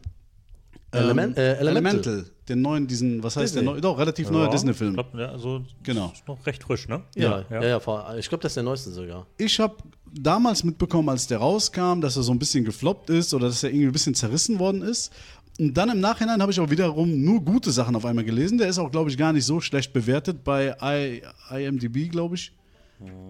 Element, 0.91 1.37
äh, 1.37 1.55
Elemental. 1.55 1.67
Elemental, 2.13 2.25
den 2.47 2.61
neuen, 2.61 2.87
diesen, 2.87 3.21
was 3.21 3.35
heißt 3.35 3.53
Disney. 3.53 3.65
der 3.65 3.73
neue? 3.73 3.81
Doch, 3.81 3.97
relativ 3.97 4.29
neuer 4.29 4.45
Ja, 4.45 4.51
Disney-Film. 4.51 4.91
Ich 4.91 4.95
glaub, 4.95 5.15
ja, 5.15 5.29
also 5.31 5.61
Genau. 5.83 6.11
Ist 6.13 6.27
noch 6.27 6.45
recht 6.45 6.63
frisch, 6.63 6.87
ne? 6.87 7.01
Ja, 7.15 7.43
Ja. 7.49 7.61
ja, 7.61 7.67
ja, 7.79 8.15
ich 8.17 8.29
glaube, 8.29 8.41
das 8.43 8.51
ist 8.51 8.55
der 8.55 8.63
neueste 8.63 8.91
sogar. 8.91 9.25
Ich 9.37 9.59
habe 9.59 9.75
damals 10.13 10.63
mitbekommen, 10.63 11.09
als 11.09 11.27
der 11.27 11.39
rauskam, 11.39 11.99
dass 11.99 12.15
er 12.15 12.23
so 12.23 12.31
ein 12.31 12.39
bisschen 12.39 12.63
gefloppt 12.63 13.09
ist 13.09 13.33
oder 13.33 13.47
dass 13.47 13.63
er 13.63 13.69
irgendwie 13.71 13.87
ein 13.87 13.91
bisschen 13.91 14.15
zerrissen 14.15 14.59
worden 14.59 14.81
ist. 14.81 15.11
Und 15.59 15.73
dann 15.75 15.89
im 15.89 15.99
Nachhinein 15.99 16.41
habe 16.41 16.51
ich 16.51 16.59
auch 16.59 16.69
wiederum 16.69 17.23
nur 17.23 17.41
gute 17.41 17.71
Sachen 17.71 17.95
auf 17.95 18.05
einmal 18.05 18.23
gelesen. 18.25 18.57
Der 18.57 18.67
ist 18.67 18.77
auch, 18.77 18.91
glaube 18.91 19.09
ich, 19.09 19.17
gar 19.17 19.33
nicht 19.33 19.45
so 19.45 19.59
schlecht 19.61 19.91
bewertet 19.93 20.43
bei 20.43 20.75
I, 20.81 21.21
IMDb, 21.65 22.09
glaube 22.09 22.35
ich. 22.35 22.51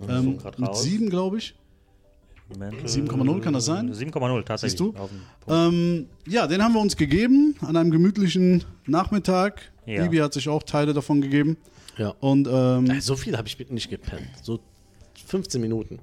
Ähm, 0.08 0.38
grad 0.38 0.60
mit 0.60 0.70
raus. 0.70 0.84
7, 0.84 1.10
glaube 1.10 1.38
ich. 1.38 1.56
Mental- 2.58 2.86
7,0 2.88 3.42
kann 3.42 3.54
das 3.54 3.66
sein? 3.66 3.92
7,0 3.94 4.44
tatsächlich. 4.44 4.80
Siehst 4.80 4.80
du? 4.80 5.52
Ähm, 5.52 6.08
ja, 6.28 6.46
den 6.48 6.62
haben 6.64 6.74
wir 6.74 6.82
uns 6.82 6.96
gegeben 6.96 7.56
an 7.62 7.76
einem 7.76 7.92
gemütlichen 7.92 8.64
Nachmittag. 8.86 9.72
Ja. 9.86 10.04
Bibi 10.04 10.18
hat 10.18 10.34
sich 10.34 10.48
auch 10.50 10.64
Teile 10.64 10.94
davon 10.94 11.22
gegeben. 11.22 11.58
Ja. 11.98 12.10
Und 12.20 12.48
ähm, 12.52 12.90
Äh, 12.90 13.02
So 13.02 13.16
viel 13.16 13.36
habe 13.38 13.48
ich 13.48 13.58
nicht 13.70 13.90
gepennt. 13.90 14.28
So 14.44 14.60
15 15.28 15.60
Minuten. 15.62 16.00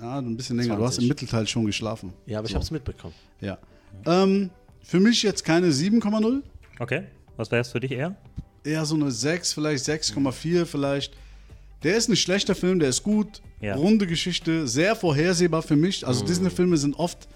ja, 0.00 0.18
ein 0.18 0.36
bisschen 0.36 0.56
länger. 0.58 0.76
Du 0.76 0.82
hast 0.84 0.94
20. 0.96 1.04
im 1.04 1.08
Mittelteil 1.08 1.46
schon 1.46 1.64
geschlafen. 1.64 2.12
Ja, 2.26 2.38
aber 2.38 2.46
ich 2.46 2.50
So. 2.52 2.56
habe 2.56 2.64
es 2.64 2.70
mitbekommen. 2.70 3.14
Ja. 3.40 3.58
Ähm, 4.04 4.50
für 4.82 5.00
mich 5.00 5.22
jetzt 5.22 5.44
keine 5.44 5.68
7,0. 5.70 6.42
Okay. 6.78 7.04
Was 7.36 7.50
wäre 7.50 7.62
es 7.62 7.68
für 7.72 7.80
dich 7.80 7.92
eher? 7.92 8.16
eher 8.64 8.84
so 8.84 8.96
eine 8.96 9.10
6, 9.10 9.52
vielleicht 9.54 9.84
6,4 9.84 10.64
vielleicht. 10.66 11.14
Der 11.82 11.96
ist 11.96 12.08
ein 12.08 12.16
schlechter 12.16 12.54
Film, 12.54 12.78
der 12.78 12.88
ist 12.88 13.02
gut. 13.02 13.42
Ja. 13.60 13.74
Runde 13.76 14.06
Geschichte, 14.06 14.66
sehr 14.66 14.96
vorhersehbar 14.96 15.62
für 15.62 15.76
mich. 15.76 16.06
Also 16.06 16.24
Disney-Filme 16.24 16.76
sind 16.76 16.98
oft, 16.98 17.28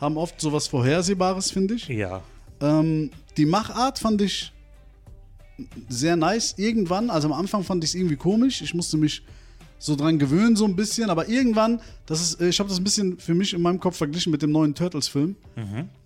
haben 0.00 0.16
oft 0.16 0.40
sowas 0.40 0.66
Vorhersehbares, 0.66 1.50
finde 1.50 1.74
ich. 1.74 1.88
Ja. 1.88 2.22
Ähm, 2.60 3.10
die 3.36 3.46
Machart 3.46 3.98
fand 3.98 4.20
ich 4.22 4.52
sehr 5.88 6.16
nice 6.16 6.54
irgendwann. 6.56 7.10
Also 7.10 7.28
am 7.28 7.34
Anfang 7.34 7.64
fand 7.64 7.84
ich 7.84 7.90
es 7.90 7.94
irgendwie 7.94 8.16
komisch. 8.16 8.62
Ich 8.62 8.74
musste 8.74 8.96
mich 8.96 9.22
so 9.80 9.94
dran 9.94 10.18
gewöhnen, 10.18 10.56
so 10.56 10.64
ein 10.64 10.74
bisschen. 10.74 11.10
Aber 11.10 11.28
irgendwann, 11.28 11.80
das 12.06 12.20
ist, 12.20 12.40
ich 12.40 12.58
habe 12.58 12.68
das 12.68 12.78
ein 12.78 12.84
bisschen 12.84 13.18
für 13.18 13.34
mich 13.34 13.54
in 13.54 13.62
meinem 13.62 13.78
Kopf 13.78 13.96
verglichen 13.96 14.32
mit 14.32 14.42
dem 14.42 14.50
neuen 14.50 14.74
Turtles-Film. 14.74 15.36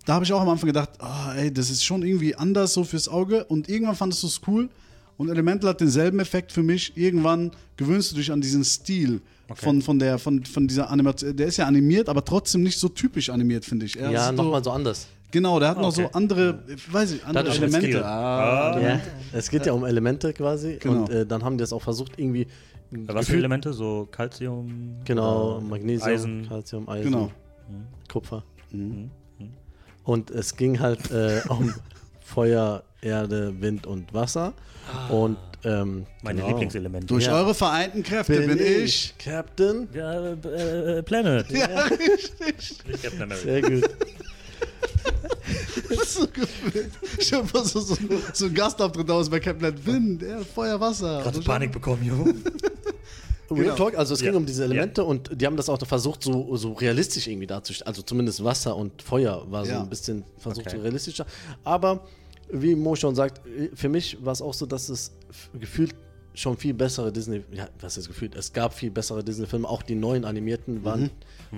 Da 0.05 0.13
habe 0.13 0.25
ich 0.25 0.33
auch 0.33 0.41
am 0.41 0.49
Anfang 0.49 0.67
gedacht, 0.67 0.89
ah, 0.99 1.33
ey, 1.35 1.51
das 1.51 1.69
ist 1.69 1.83
schon 1.83 2.03
irgendwie 2.03 2.35
anders 2.35 2.73
so 2.73 2.83
fürs 2.83 3.07
Auge. 3.07 3.45
Und 3.45 3.69
irgendwann 3.69 3.95
fandest 3.95 4.23
du 4.23 4.27
es 4.27 4.41
cool. 4.47 4.69
Und 5.17 5.29
Elemental 5.29 5.69
hat 5.71 5.81
denselben 5.81 6.19
Effekt 6.19 6.51
für 6.51 6.63
mich. 6.63 6.97
Irgendwann 6.97 7.51
gewöhnst 7.77 8.11
du 8.11 8.15
dich 8.15 8.31
an 8.31 8.41
diesen 8.41 8.63
Stil 8.63 9.21
von, 9.55 9.81
von, 9.81 9.99
der, 9.99 10.17
von, 10.19 10.43
von 10.45 10.67
dieser 10.67 10.89
Animation. 10.89 11.35
Der 11.35 11.47
ist 11.47 11.57
ja 11.57 11.65
animiert, 11.67 12.09
aber 12.09 12.23
trotzdem 12.25 12.63
nicht 12.63 12.79
so 12.79 12.89
typisch 12.89 13.29
animiert, 13.29 13.65
finde 13.65 13.85
ich. 13.85 13.97
Er 13.99 14.09
Ja, 14.11 14.31
nochmal 14.31 14.63
so 14.63 14.71
anders. 14.71 15.07
Genau, 15.31 15.59
der 15.59 15.69
hat 15.69 15.77
noch 15.77 15.87
Okay. 15.87 16.03
so 16.03 16.17
andere, 16.17 16.59
weiß 16.91 17.11
ich, 17.13 17.25
andere 17.25 17.45
Dadurch 17.45 17.61
Elemente. 17.61 18.05
Ah, 18.05 18.79
Ja. 18.79 18.99
Es 19.31 19.49
geht 19.49 19.65
ja 19.65 19.73
um 19.73 19.83
Elemente 19.83 20.31
quasi. 20.33 20.77
Genau. 20.79 21.01
Und 21.05 21.09
äh, 21.09 21.25
dann 21.25 21.43
haben 21.43 21.57
die 21.57 21.61
das 21.63 21.73
auch 21.73 21.81
versucht, 21.81 22.13
irgendwie. 22.17 22.47
Was 22.91 23.27
für 23.27 23.37
Elemente? 23.37 23.73
So 23.73 24.07
Calcium? 24.11 24.97
Genau, 25.05 25.59
Magnesium, 25.61 26.07
Eisen. 26.09 26.45
Calcium, 26.47 26.87
Eisen, 26.87 27.11
Genau. 27.11 27.31
Kupfer. 28.11 28.43
Und 30.03 30.29
es 30.31 30.55
ging 30.55 30.79
halt 30.79 31.09
äh, 31.11 31.41
um 31.49 31.73
Feuer, 32.21 32.83
Erde, 33.03 33.53
Wind 33.61 33.85
und 33.87 34.13
Wasser. 34.13 34.53
Und 35.09 35.37
ähm, 35.63 36.05
Meine 36.21 36.37
genau. 36.41 36.49
Lieblingselemente. 36.49 37.07
Durch 37.07 37.25
Ja. 37.25 37.35
eure 37.37 37.53
vereinten 37.53 38.03
Kräfte 38.03 38.41
bin, 38.41 38.59
ich. 38.59 39.13
Captain. 39.17 39.87
Ja, 39.93 40.33
äh, 40.33 40.97
äh, 40.99 41.03
Planet. 41.03 41.49
Ja, 41.51 41.83
richtig. 41.85 42.77
Ich 42.87 43.01
Captain 43.01 43.21
America. 43.23 43.43
Sehr 43.43 43.61
gut. 43.61 43.89
so 46.05 46.27
gefühlt. 46.27 46.91
Ich 47.17 47.33
hab 47.33 47.53
mal 47.53 47.63
so, 47.65 47.79
so, 47.79 47.95
so 48.33 48.45
einen 48.45 48.53
Gastauftritt 48.53 49.09
aus 49.09 49.29
bei 49.29 49.39
Captain 49.39 49.85
Wind, 49.85 50.23
Erde, 50.23 50.45
Feuer, 50.45 50.79
Wasser. 50.79 51.21
Gerade 51.23 51.39
Panik 51.41 51.71
bekommen, 51.71 52.03
jo. 52.05 52.23
Real 53.53 53.63
Genau. 53.65 53.75
Talk, 53.75 53.95
also 53.97 54.13
es 54.15 54.21
Ja. 54.21 54.27
ging 54.31 54.37
um 54.37 54.45
diese 54.45 54.63
Elemente 54.63 55.03
und 55.03 55.29
die 55.39 55.45
haben 55.45 55.57
das 55.57 55.69
auch 55.69 55.77
versucht, 55.85 56.23
so, 56.23 56.55
so 56.55 56.73
realistisch 56.73 57.27
irgendwie 57.27 57.45
darzustellen. 57.47 57.87
Also 57.87 58.01
zumindest 58.01 58.43
Wasser 58.43 58.75
und 58.75 59.01
Feuer 59.01 59.43
war 59.51 59.65
so 59.65 59.71
Ja. 59.71 59.81
ein 59.81 59.89
bisschen 59.89 60.23
versucht, 60.37 60.67
Okay. 60.67 60.77
so 60.77 60.81
realistischer. 60.81 61.25
Aber 61.63 62.01
wie 62.51 62.75
Mo 62.75 62.95
schon 62.95 63.15
sagt, 63.15 63.41
für 63.73 63.89
mich 63.89 64.17
war 64.23 64.33
es 64.33 64.41
auch 64.41 64.53
so, 64.53 64.65
dass 64.65 64.89
es 64.89 65.11
gefühlt 65.59 65.95
schon 66.35 66.57
viel 66.57 66.73
bessere 66.73 67.11
Disney, 67.11 67.43
ja, 67.51 67.69
was 67.79 67.97
ist 67.97 68.07
gefühlt? 68.07 68.35
Es 68.35 68.51
gab 68.51 68.73
viel 68.73 68.89
bessere 68.91 69.23
Disney-Filme, 69.23 69.67
auch 69.67 69.83
die 69.83 69.95
neuen 69.95 70.25
animierten 70.25 70.83
waren, 70.83 71.11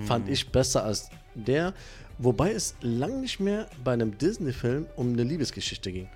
fand 0.04 0.28
ich 0.28 0.48
besser 0.48 0.84
als 0.84 1.08
der. 1.34 1.74
Wobei 2.18 2.52
es 2.52 2.74
lang 2.80 3.20
nicht 3.20 3.40
mehr 3.40 3.68
bei 3.84 3.92
einem 3.92 4.16
Disney-Film 4.16 4.86
um 4.96 5.12
eine 5.12 5.22
Liebesgeschichte 5.22 5.92
ging. 5.92 6.08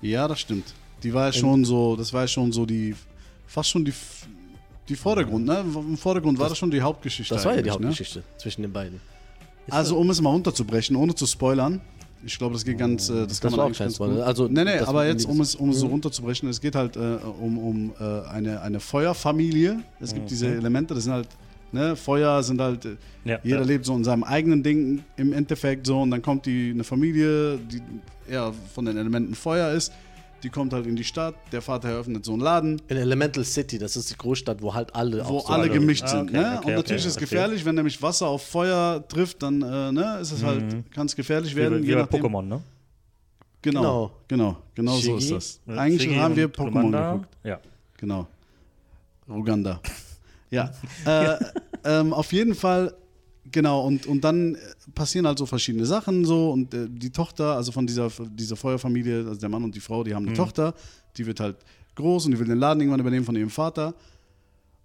Ja, 0.00 0.28
das 0.28 0.40
stimmt. 0.40 0.74
Die 1.02 1.12
war 1.12 1.26
ja 1.26 1.32
schon 1.32 1.64
so, 1.64 1.96
das 1.96 2.12
war 2.12 2.22
ja 2.22 2.28
schon 2.28 2.52
so 2.52 2.66
die, 2.66 2.94
fast 3.46 3.70
schon 3.70 3.84
die, 3.84 3.92
die 4.88 4.96
Vordergrund, 4.96 5.46
ne? 5.46 5.60
Im 5.60 5.96
Vordergrund 5.96 6.38
war 6.38 6.48
das 6.48 6.58
schon 6.58 6.70
die 6.70 6.80
Hauptgeschichte. 6.80 7.34
Das 7.34 7.44
war 7.44 7.54
ja 7.54 7.62
die 7.62 7.68
ne? 7.68 7.74
Hauptgeschichte 7.74 8.22
zwischen 8.36 8.62
den 8.62 8.72
beiden. 8.72 9.00
Also, 9.70 9.98
um 9.98 10.08
es 10.10 10.20
mal 10.20 10.30
runterzubrechen, 10.30 10.96
ohne 10.96 11.14
zu 11.14 11.26
spoilern. 11.26 11.80
Ich 12.24 12.36
glaube, 12.38 12.54
das 12.54 12.64
geht 12.64 12.78
ganz, 12.78 13.08
äh, 13.08 13.26
das 13.26 13.40
kann 13.40 13.50
Das 13.50 13.52
man 13.52 13.58
war 13.58 13.64
auch 13.64 13.66
eigentlich 13.68 13.78
ganz 13.78 13.98
gut. 13.98 14.08
Also, 14.20 14.48
nee, 14.48 14.64
nee, 14.64 14.78
aber 14.80 15.06
jetzt, 15.06 15.24
um 15.24 15.40
es, 15.40 15.54
um 15.54 15.70
es 15.70 15.78
so 15.78 15.86
Mhm. 15.86 15.92
runterzubrechen, 15.92 16.48
es 16.48 16.60
geht 16.60 16.74
halt 16.74 16.96
äh, 16.96 17.00
um, 17.40 17.58
um 17.58 17.92
äh, 18.00 18.28
eine, 18.28 18.60
eine 18.60 18.80
Feuerfamilie. 18.80 19.80
Es 20.00 20.12
gibt 20.14 20.30
diese 20.30 20.48
Elemente, 20.48 20.94
das 20.94 21.04
sind 21.04 21.12
halt, 21.12 21.28
ne, 21.72 21.94
Feuer 21.96 22.42
sind 22.42 22.60
halt, 22.60 22.84
äh, 22.84 22.96
Ja, 23.24 23.38
jeder 23.44 23.58
ja. 23.60 23.64
lebt 23.64 23.84
so 23.84 23.94
in 23.94 24.04
seinem 24.04 24.24
eigenen 24.24 24.62
Ding 24.62 25.04
im 25.16 25.32
Endeffekt 25.32 25.86
so 25.86 26.00
und 26.00 26.10
dann 26.10 26.22
kommt 26.22 26.46
die, 26.46 26.70
eine 26.74 26.84
Familie, 26.84 27.58
die 27.58 27.80
eher 28.28 28.52
von 28.74 28.84
den 28.84 28.96
Elementen 28.96 29.34
Feuer 29.34 29.72
ist, 29.72 29.92
die 30.42 30.50
kommt 30.50 30.72
halt 30.72 30.86
in 30.86 30.96
die 30.96 31.04
Stadt, 31.04 31.34
der 31.52 31.62
Vater 31.62 31.88
eröffnet 31.88 32.24
so 32.24 32.32
einen 32.32 32.40
Laden, 32.42 32.82
In 32.88 32.96
Elemental 32.96 33.44
City, 33.44 33.78
das 33.78 33.96
ist 33.96 34.10
die 34.10 34.16
Großstadt, 34.16 34.62
wo 34.62 34.74
halt 34.74 34.94
alle 34.94 35.24
wo 35.26 35.38
auch 35.38 35.46
so 35.48 35.52
alle 35.52 35.68
gemischt 35.68 36.04
Ah, 36.04 36.08
sind. 36.08 36.30
okay, 36.30 36.36
ne? 36.38 36.56
okay, 36.58 36.68
und 36.68 36.74
natürlich 36.76 36.84
okay, 36.86 36.94
ist 36.96 37.04
es 37.06 37.16
gefährlich, 37.16 37.64
wenn 37.64 37.74
nämlich 37.74 38.00
Wasser 38.02 38.28
auf 38.28 38.42
Feuer 38.46 39.04
trifft, 39.08 39.42
dann 39.42 39.62
äh, 39.62 39.92
ne, 39.92 40.18
ist 40.20 40.32
es 40.32 40.42
halt, 40.44 40.90
kann 40.92 41.06
es 41.06 41.16
gefährlich 41.16 41.52
Wie, 41.52 41.60
werden. 41.60 41.82
wie 41.82 41.88
je 41.88 41.94
bei. 41.96 42.02
Pokémon, 42.02 42.42
ne? 42.42 42.60
Genau, 43.62 44.12
genau, 44.28 44.56
genau 44.74 44.96
so 44.96 45.16
ist 45.16 45.30
das. 45.32 45.60
Ja, 45.66 45.74
Eigentlich 45.74 46.02
Shiggy 46.02 46.14
haben 46.16 46.36
wir 46.36 46.48
Pokémon 46.48 46.90
geguckt. 46.92 47.28
Ja. 47.44 47.60
Genau. 47.96 48.26
Uganda. 49.26 49.80
Ja. 50.50 50.70
äh, 51.04 51.36
ähm, 51.84 52.14
auf 52.14 52.32
jeden 52.32 52.54
Fall, 52.54 52.94
genau, 53.52 53.86
und, 53.86 54.06
und 54.06 54.22
dann 54.24 54.54
äh, 54.54 54.58
passieren 54.94 55.26
halt 55.26 55.38
so 55.38 55.46
verschiedene 55.46 55.86
Sachen 55.86 56.24
so 56.24 56.50
und 56.50 56.72
äh, 56.74 56.86
die 56.88 57.10
Tochter, 57.10 57.56
also 57.56 57.72
von 57.72 57.86
dieser, 57.86 58.10
dieser 58.30 58.56
Feuerfamilie, 58.56 59.26
also 59.26 59.40
der 59.40 59.48
Mann 59.48 59.64
und 59.64 59.74
die 59.74 59.80
Frau, 59.80 60.04
die 60.04 60.14
haben 60.14 60.26
eine 60.26 60.36
Tochter, 60.36 60.74
die 61.16 61.26
wird 61.26 61.40
halt 61.40 61.56
groß 61.94 62.26
und 62.26 62.32
die 62.32 62.38
will 62.38 62.46
den 62.46 62.58
Laden 62.58 62.80
irgendwann 62.80 63.00
übernehmen 63.00 63.24
von 63.24 63.36
ihrem 63.36 63.50
Vater. 63.50 63.94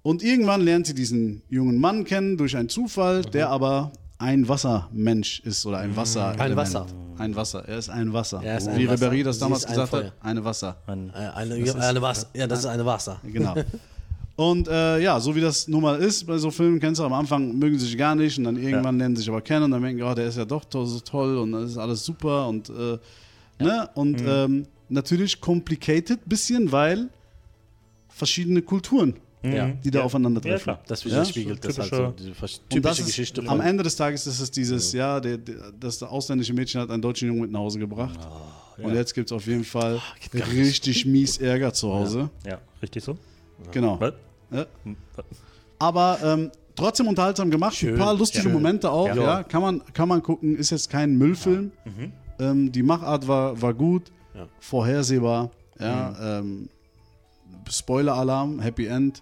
Und 0.02 0.22
irgendwann 0.24 0.62
lernt 0.62 0.86
sie 0.88 0.94
diesen 0.94 1.44
jungen 1.50 1.80
Mann 1.80 2.04
kennen 2.04 2.36
durch 2.38 2.58
einen 2.58 2.68
Zufall, 2.70 3.22
der 3.22 3.50
aber 3.50 3.92
ein 4.18 4.48
Wassermensch 4.48 5.40
ist 5.42 5.66
oder 5.66 5.78
ein 5.80 5.96
Wasser. 5.96 6.38
Ein 6.40 6.56
Wasser. 6.56 6.86
Ein 7.18 7.36
Wasser. 7.36 7.68
Er 7.68 7.78
ist 7.78 7.90
ein 7.90 8.12
Wasser. 8.14 8.42
Er 8.44 8.58
ist 8.58 8.68
ein 8.68 8.80
Wie 8.80 8.88
Wasser. 8.88 9.12
Ribéry 9.12 9.24
das 9.24 9.40
damals 9.40 9.66
ein 9.66 9.72
gesagt 9.72 9.90
Feuer. 9.90 10.06
hat, 10.06 10.14
eine 10.22 10.44
Wasser. 10.44 10.78
Ein, 10.88 11.10
Äh, 11.10 11.14
eine, 11.14 11.56
eine 11.82 12.02
Wasser. 12.02 12.28
Ja, 12.34 12.48
das 12.48 12.60
ist 12.60 12.66
eine 12.66 12.86
Wasser. 12.86 13.20
Genau. 13.24 13.56
Und 14.36 14.68
äh, 14.68 15.00
ja, 15.00 15.20
so 15.20 15.36
wie 15.36 15.42
das 15.42 15.68
nun 15.68 15.84
mal 15.84 16.00
ist 16.00 16.26
bei 16.26 16.38
so 16.40 16.50
Filmen, 16.50 16.80
kennst 16.80 17.00
du, 17.00 17.06
am 17.06 17.14
Anfang 17.14 17.56
mögen 17.58 17.78
sie 17.78 17.86
sich 17.86 17.98
gar 17.98 18.16
nicht 18.16 18.36
und 18.40 18.46
dann 18.46 18.58
irgendwann 18.58 18.98
lernen 18.98 19.16
sie 19.16 19.22
sich 19.22 19.30
aber 19.30 19.42
kennen 19.42 19.66
und 19.66 19.72
dann 19.72 19.84
denken, 19.84 20.02
oh, 20.02 20.14
der 20.16 20.26
ist 20.26 20.38
ja 20.38 20.46
doch 20.46 20.66
to 20.66 20.86
so 20.86 21.00
toll 21.02 21.38
und 21.38 21.52
das 21.52 21.72
ist 21.72 21.78
alles 21.78 22.04
super 22.04 22.48
und, 22.48 22.68
äh, 22.70 22.98
ne? 23.60 23.90
und 23.94 24.20
ähm, 24.26 24.66
natürlich 24.90 25.40
complicated 25.40 26.20
bisschen, 26.26 26.72
weil 26.72 27.10
verschiedene 28.10 28.62
Kulturen 28.64 29.14
Ja. 29.44 29.68
die 29.84 29.92
da 29.92 30.00
Ja. 30.00 30.06
aufeinandertreffen. 30.06 30.58
Ja, 30.58 30.64
klar. 30.64 30.80
Das 30.88 31.04
Ja? 31.04 31.12
widerspiegelt 31.12 31.64
das 31.66 31.78
halt 31.78 31.94
so, 31.94 32.14
diese 32.18 32.32
typische 32.32 32.82
das 32.82 33.00
ist, 33.00 33.06
Geschichte. 33.06 33.44
am 33.46 33.60
Ende 33.62 33.84
des 33.84 33.96
Tages 33.96 34.26
ist 34.26 34.40
es 34.40 34.50
dieses, 34.50 34.94
ja, 34.94 35.20
der, 35.20 35.38
der, 35.38 35.72
das 35.80 36.02
ausländische 36.02 36.54
Mädchen 36.54 36.82
hat 36.82 36.90
einen 36.90 37.02
deutschen 37.04 37.28
Jungen 37.28 37.42
mit 37.42 37.52
nach 37.52 37.60
Hause 37.60 37.78
gebracht. 37.78 38.20
Und 38.82 38.96
jetzt 38.96 39.14
gibt 39.14 39.28
es 39.30 39.32
auf 39.32 39.46
jeden 39.46 39.64
Fall 39.64 40.02
nicht. 40.32 40.48
richtig 40.54 41.06
mies 41.06 41.38
Ärger 41.38 41.72
zu 41.74 41.94
Hause. 41.94 42.30
Ja, 42.48 42.60
richtig 42.82 43.04
so. 43.04 43.16
Genau. 43.72 44.00
Ja. 44.52 44.66
Aber 45.80 46.18
ähm, 46.24 46.52
trotzdem 46.76 47.08
unterhaltsam 47.08 47.50
gemacht. 47.52 47.76
Schön. 47.76 47.94
Ein 47.96 48.00
paar 48.00 48.14
lustige 48.14 48.48
Ja. 48.48 48.54
Momente 48.54 48.90
auch. 48.92 49.08
Ja. 49.08 49.16
Ja. 49.16 49.44
Kann, 49.44 49.62
man, 49.62 49.82
kann 49.94 50.08
man 50.08 50.22
gucken. 50.22 50.56
Ist 50.56 50.70
jetzt 50.70 50.90
kein 50.90 51.18
Müllfilm. 51.18 51.72
Ähm, 52.40 52.72
die 52.72 52.84
Machart 52.84 53.28
war, 53.28 53.62
war 53.62 53.74
gut. 53.74 54.12
Ja. 54.34 54.48
Vorhersehbar. 54.60 55.52
Ja, 55.80 56.40
ähm, 56.40 56.70
Spoiler-Alarm, 57.70 58.60
Happy 58.60 58.88
End. 58.88 59.22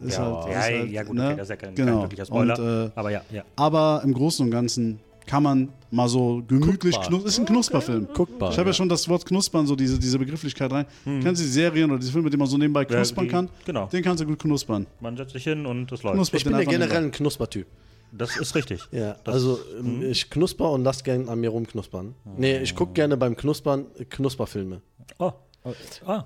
Ist 0.00 0.18
Ja, 0.18 0.24
halt, 0.24 0.52
ja, 0.52 0.58
ist 0.58 0.64
halt, 0.64 0.90
ja, 0.90 1.02
gut, 1.04 1.14
ne? 1.16 1.26
okay, 1.26 1.36
das 1.36 1.42
ist 1.44 1.50
ja 1.50 1.56
kein, 1.56 1.74
genau. 1.74 1.92
kein 1.92 2.02
wirklicher 2.02 2.26
Spoiler. 2.26 2.58
Und, 2.58 2.88
äh, 2.88 2.90
aber 2.94 3.10
ja, 3.10 3.22
ja. 3.30 3.42
aber 3.56 4.02
im 4.04 4.12
Großen 4.12 4.44
und 4.44 4.50
Ganzen 4.50 5.00
kann 5.26 5.42
man 5.42 5.72
mal 5.90 6.08
so 6.08 6.42
gemütlich 6.46 6.94
Guckbar. 6.94 7.08
knus 7.08 7.24
ist 7.24 7.38
ein 7.38 7.46
Knusperfilm. 7.46 8.08
Guckbar, 8.14 8.50
Ich 8.50 8.58
habe 8.58 8.68
ja. 8.68 8.70
ja. 8.70 8.74
schon 8.74 8.88
das 8.88 9.08
Wort 9.08 9.24
knuspern, 9.24 9.66
so 9.66 9.74
diese, 9.76 9.98
diese 9.98 10.18
Begrifflichkeit 10.18 10.70
rein. 10.72 10.86
Kennen 11.04 11.34
Sie 11.36 11.44
die 11.44 11.50
Serien 11.50 11.90
oder 11.90 11.98
diese 12.00 12.12
Filme, 12.12 12.28
die 12.30 12.36
man 12.36 12.46
so 12.46 12.56
nebenbei 12.58 12.84
knuspern 12.84 13.24
die- 13.24 13.30
kann? 13.30 13.48
genau. 13.64 13.86
Den 13.86 14.02
kannst 14.02 14.22
du 14.22 14.26
gut 14.26 14.38
knuspern. 14.38 14.86
Man 15.00 15.16
setzt 15.16 15.32
sich 15.32 15.44
hin 15.44 15.64
und 15.66 15.90
es 15.92 16.02
läuft. 16.02 16.16
Knuspert 16.16 16.40
Ich 16.40 16.44
bin 16.44 16.52
ja 16.54 16.64
generell 16.64 17.04
ein 17.04 17.10
Knuspertyp. 17.10 17.66
Das 18.12 18.36
ist 18.36 18.54
richtig. 18.54 18.80
Ja, 18.92 19.16
Das- 19.24 19.34
also 19.34 19.58
ähm, 19.78 20.02
ich 20.02 20.30
knusper 20.30 20.70
und 20.70 20.84
lass 20.84 21.02
gerne 21.04 21.28
an 21.28 21.40
mir 21.40 21.50
rumknuspern. 21.50 22.14
Nee, 22.36 22.58
ich 22.58 22.74
gucke 22.74 22.92
gerne 22.92 23.16
beim 23.16 23.36
Knuspern 23.36 23.86
äh, 23.98 24.04
Knusperfilme. 24.04 24.82
Oh, 25.18 25.32
oh, 25.64 25.72
ah, 26.06 26.24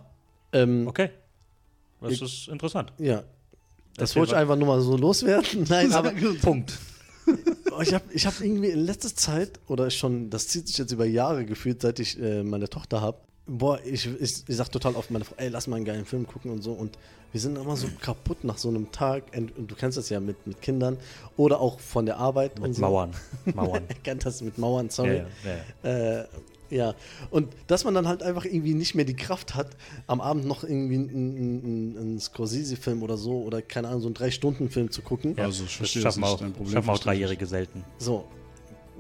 Ähm, 0.52 0.87
okay. 0.88 1.11
Das 2.00 2.21
ist 2.21 2.49
interessant. 2.49 2.93
Ja. 2.99 3.23
Das 3.97 4.11
Erzähl 4.11 4.21
wollte 4.21 4.33
ich 4.33 4.38
einfach 4.38 4.57
nur 4.57 4.69
mal 4.69 4.81
so 4.81 4.97
loswerden. 4.97 5.64
Nein, 5.69 5.93
aber 5.93 6.12
Punkt. 6.40 6.73
Oh, 7.78 7.82
ich 7.82 7.94
habe 7.94 8.04
ich 8.12 8.26
hab 8.26 8.40
irgendwie 8.40 8.70
in 8.70 8.80
letzter 8.80 9.14
Zeit, 9.14 9.61
oder 9.68 9.88
schon, 9.90 10.30
das 10.30 10.49
zieht 10.49 10.66
sich 10.66 10.78
jetzt 10.78 10.90
über 10.90 11.06
Jahre 11.06 11.44
gefühlt, 11.44 11.80
seit 11.80 12.00
ich 12.00 12.20
äh, 12.20 12.42
meine 12.42 12.68
Tochter 12.68 13.00
habe, 13.00 13.18
boah, 13.47 13.78
ich, 13.85 14.06
ich, 14.20 14.44
ich 14.49 14.56
sag 14.56 14.68
total 14.70 14.94
oft 14.97 15.11
meine 15.11 15.25
Frau, 15.25 15.35
ey, 15.38 15.49
lass 15.49 15.66
mal 15.68 15.76
einen 15.76 15.85
geilen 15.85 16.04
Film 16.04 16.26
gucken 16.26 16.50
und 16.50 16.62
so. 16.62 16.73
Und 16.73 16.99
wir 17.32 17.40
sind 17.40 17.56
immer 17.56 17.76
so 17.76 17.88
kaputt 18.00 18.44
nach 18.44 18.58
so 18.58 18.68
einem 18.68 18.90
Tag. 18.90 19.25
Und 19.37 19.70
du 19.70 19.75
kennst 19.75 19.97
das 19.97 20.08
ja 20.08 20.18
mit, 20.20 20.47
mit 20.47 20.61
Kindern 20.61 20.99
oder 21.37 21.61
auch 21.61 21.78
von 21.80 22.06
der 22.06 22.18
Arbeit 22.18 22.56
und 22.56 22.68
Mit 22.68 22.75
so. 22.75 22.82
Mauern. 22.82 23.12
Mauern. 23.54 23.85
Er 23.88 23.94
kennt 23.97 24.26
das 24.26 24.42
mit 24.42 24.58
Mauern, 24.58 24.87
ja, 24.87 24.92
sorry. 24.92 25.23
ja, 25.85 25.90
ja. 25.90 26.20
Äh, 26.20 26.28
ja, 26.70 26.94
und 27.30 27.48
dass 27.66 27.84
man 27.84 27.94
dann 27.94 28.06
halt 28.08 28.22
einfach 28.22 28.44
irgendwie 28.44 28.75
nicht 28.75 28.94
mehr 28.94 29.04
die 29.04 29.16
Kraft 29.16 29.54
hat, 29.54 29.68
am 30.06 30.20
Abend 30.20 30.44
noch 30.46 30.64
irgendwie 30.64 30.96
einen, 30.96 31.08
einen, 31.10 31.96
einen 31.98 32.20
Scorsese-Film 32.20 33.02
oder 33.02 33.16
so 33.16 33.42
oder 33.42 33.62
keine 33.62 33.88
Ahnung, 33.88 34.00
so 34.02 34.08
einen 34.08 34.14
Drei-Stunden-Film 34.14 34.90
zu 34.90 35.02
gucken. 35.02 35.34
Ja, 35.37 35.44
Also, 35.44 35.64
ich 35.64 35.78
das 35.78 35.90
schaffen 35.90 36.22
ist 36.22 36.28
auch, 36.28 36.38
Problem, 36.38 36.68
schaffen 36.72 36.90
auch. 36.90 36.98
Dreijährige 36.98 37.46
selten. 37.46 37.84
So, 37.98 38.25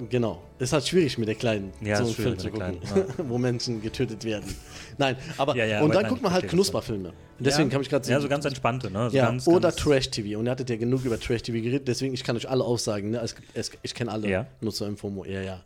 genau. 0.08 0.42
Ist 0.58 0.72
halt 0.72 0.86
schwierig 0.86 1.18
mit 1.18 1.28
der 1.28 1.34
Kleinen, 1.34 1.72
Ja, 1.80 1.96
so 1.98 2.04
einen 2.04 2.14
Film 2.14 2.38
zu 2.38 2.50
gucken, 2.50 2.78
mit 2.80 3.18
der 3.18 3.28
wo 3.28 3.38
Menschen 3.38 3.80
getötet 3.82 4.24
werden. 4.24 4.54
Nein, 4.96 5.16
aber 5.36 5.54
Ja, 5.56 5.64
ja, 5.64 5.78
und 5.78 5.84
aber 5.86 5.94
dann 5.94 6.02
nein, 6.02 6.10
guckt 6.10 6.22
man 6.22 6.32
halt. 6.32 6.48
Knusperfilme. 6.48 7.12
Deswegen 7.38 7.68
ja, 7.68 7.72
kann 7.72 7.82
ich 7.82 7.88
gerade 7.88 8.10
Ja, 8.10 8.20
so 8.20 8.28
ganz 8.28 8.44
entspannte, 8.44 8.90
ne? 8.90 9.10
So 9.10 9.16
ja, 9.16 9.26
ganz, 9.26 9.46
oder 9.46 9.68
ganz, 9.70 9.76
Trash-TV. 9.76 10.38
Und 10.38 10.46
ihr 10.46 10.50
hattet 10.50 10.70
ja 10.70 10.76
genug 10.76 11.04
über 11.04 11.20
Trash-TV 11.20 11.58
geredet, 11.62 11.86
deswegen 11.86 12.12
ich 12.14 12.24
kann 12.24 12.34
euch 12.36 12.48
alle 12.48 12.64
aussagen. 12.64 13.10
Ne? 13.10 13.20
Es, 13.22 13.36
es, 13.54 13.70
ich 13.82 13.94
kenne 13.94 14.10
alle, 14.10 14.28
Ja. 14.28 14.46
nur 14.60 14.72
zur 14.72 14.88
Info. 14.88 15.24
Ja, 15.24 15.40
ja. 15.42 15.60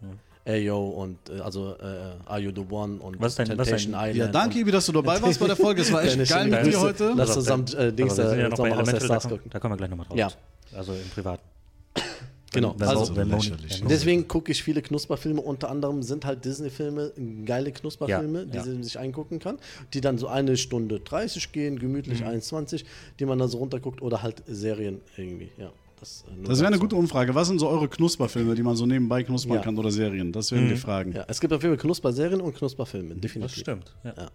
Ey, 0.45 0.65
yo, 0.65 0.85
und 0.89 1.19
äh, 1.31 1.41
also 1.41 1.77
äh, 1.81 1.85
Are 2.27 2.41
You 2.41 2.51
the 2.55 2.65
One 2.69 2.99
und 3.01 3.21
Was 3.21 3.33
ist 3.33 3.39
dein- 3.39 3.49
was 3.57 3.57
Temptation 3.69 3.93
dein- 3.93 4.11
Island. 4.11 4.17
Ja, 4.35 4.41
danke, 4.41 4.59
Ibi, 4.59 4.73
dass 4.73 4.87
du 4.87 4.93
dabei 4.93 5.23
warst 5.23 5.39
bei 5.39 5.47
der 5.47 5.55
Folge. 5.57 5.83
Es 5.83 5.93
war 5.93 6.03
echt 6.03 6.29
geil 6.29 6.49
mit 6.49 6.67
dir 6.67 6.81
heute. 6.81 7.13
Lass 7.17 7.29
Also, 7.31 7.41
zusammen 7.41 7.67
äh, 7.79 7.93
Dings 7.93 8.17
sind 8.17 8.25
ja 8.25 8.35
da, 8.37 8.49
noch 8.49 8.51
bei 8.51 8.57
Sommerhaus 8.71 8.85
der 8.87 8.95
Elemental, 8.95 8.99
da, 9.01 9.05
Stars 9.07 9.23
kommen- 9.23 9.37
gucken. 9.37 9.51
da 9.53 9.61
kommen 9.61 9.73
wir 9.75 9.77
gleich 9.77 9.91
nochmal 9.91 10.07
drauf. 10.07 10.17
Ja. 10.19 10.31
Also 10.77 10.93
im 10.95 11.09
Privat. 11.15 11.41
Genau. 12.55 12.75
Wenn, 12.77 12.87
Also, 12.87 13.15
Deswegen 13.89 14.29
gucke 14.29 14.53
ich 14.53 14.63
viele 14.63 14.83
Knusperfilme, 14.83 15.41
unter 15.41 15.71
anderem 15.71 16.03
sind 16.03 16.27
halt 16.27 16.45
Disney-Filme 16.45 17.13
geile 17.47 17.73
Knusperfilme, 17.73 18.41
Ja, 18.41 18.45
die 18.45 18.57
ja. 18.59 18.65
man 18.67 18.83
sich 18.83 18.99
angucken 19.01 19.39
kann, 19.39 19.59
die 19.95 20.03
dann 20.03 20.19
so 20.19 20.27
eine 20.29 20.59
Stunde 20.59 21.01
30 21.01 21.53
gehen, 21.53 21.79
gemütlich 21.79 22.21
Mhm. 22.21 22.27
1,20, 22.27 22.85
die 23.19 23.25
man 23.25 23.39
dann 23.39 23.49
so 23.49 23.57
runterguckt 23.59 24.03
oder 24.03 24.23
halt 24.23 24.43
Serien 24.47 25.01
irgendwie, 25.17 25.51
ja. 25.57 25.71
Das, 26.03 26.25
äh, 26.27 26.43
Das 26.45 26.59
wäre 26.59 26.67
eine 26.67 26.79
gute 26.81 26.97
Umfrage. 26.97 27.33
Was 27.35 27.47
sind 27.47 27.61
so 27.61 27.69
eure 27.69 27.89
Knusperfilme, 27.89 28.57
die 28.57 28.63
man 28.65 28.75
so 28.75 28.87
nebenbei 28.87 29.23
knuspern 29.23 29.55
Ja. 29.57 29.63
kann 29.63 29.79
oder 29.79 29.93
Serien? 29.93 30.33
Das 30.33 30.51
wären 30.51 30.69
die 30.69 30.75
Fragen. 30.77 31.13
Ja, 31.13 31.25
es 31.29 31.41
gibt 31.41 31.53
auf 31.53 31.63
jeden 31.63 31.77
Fall 31.77 31.81
Knusperserien 31.83 32.41
und 32.41 32.57
Knusperfilme, 32.57 33.11
Das 33.15 33.21
definitiv. 33.21 33.57
stimmt. 33.59 33.95
Ja, 34.03 34.15
Ja. 34.17 34.31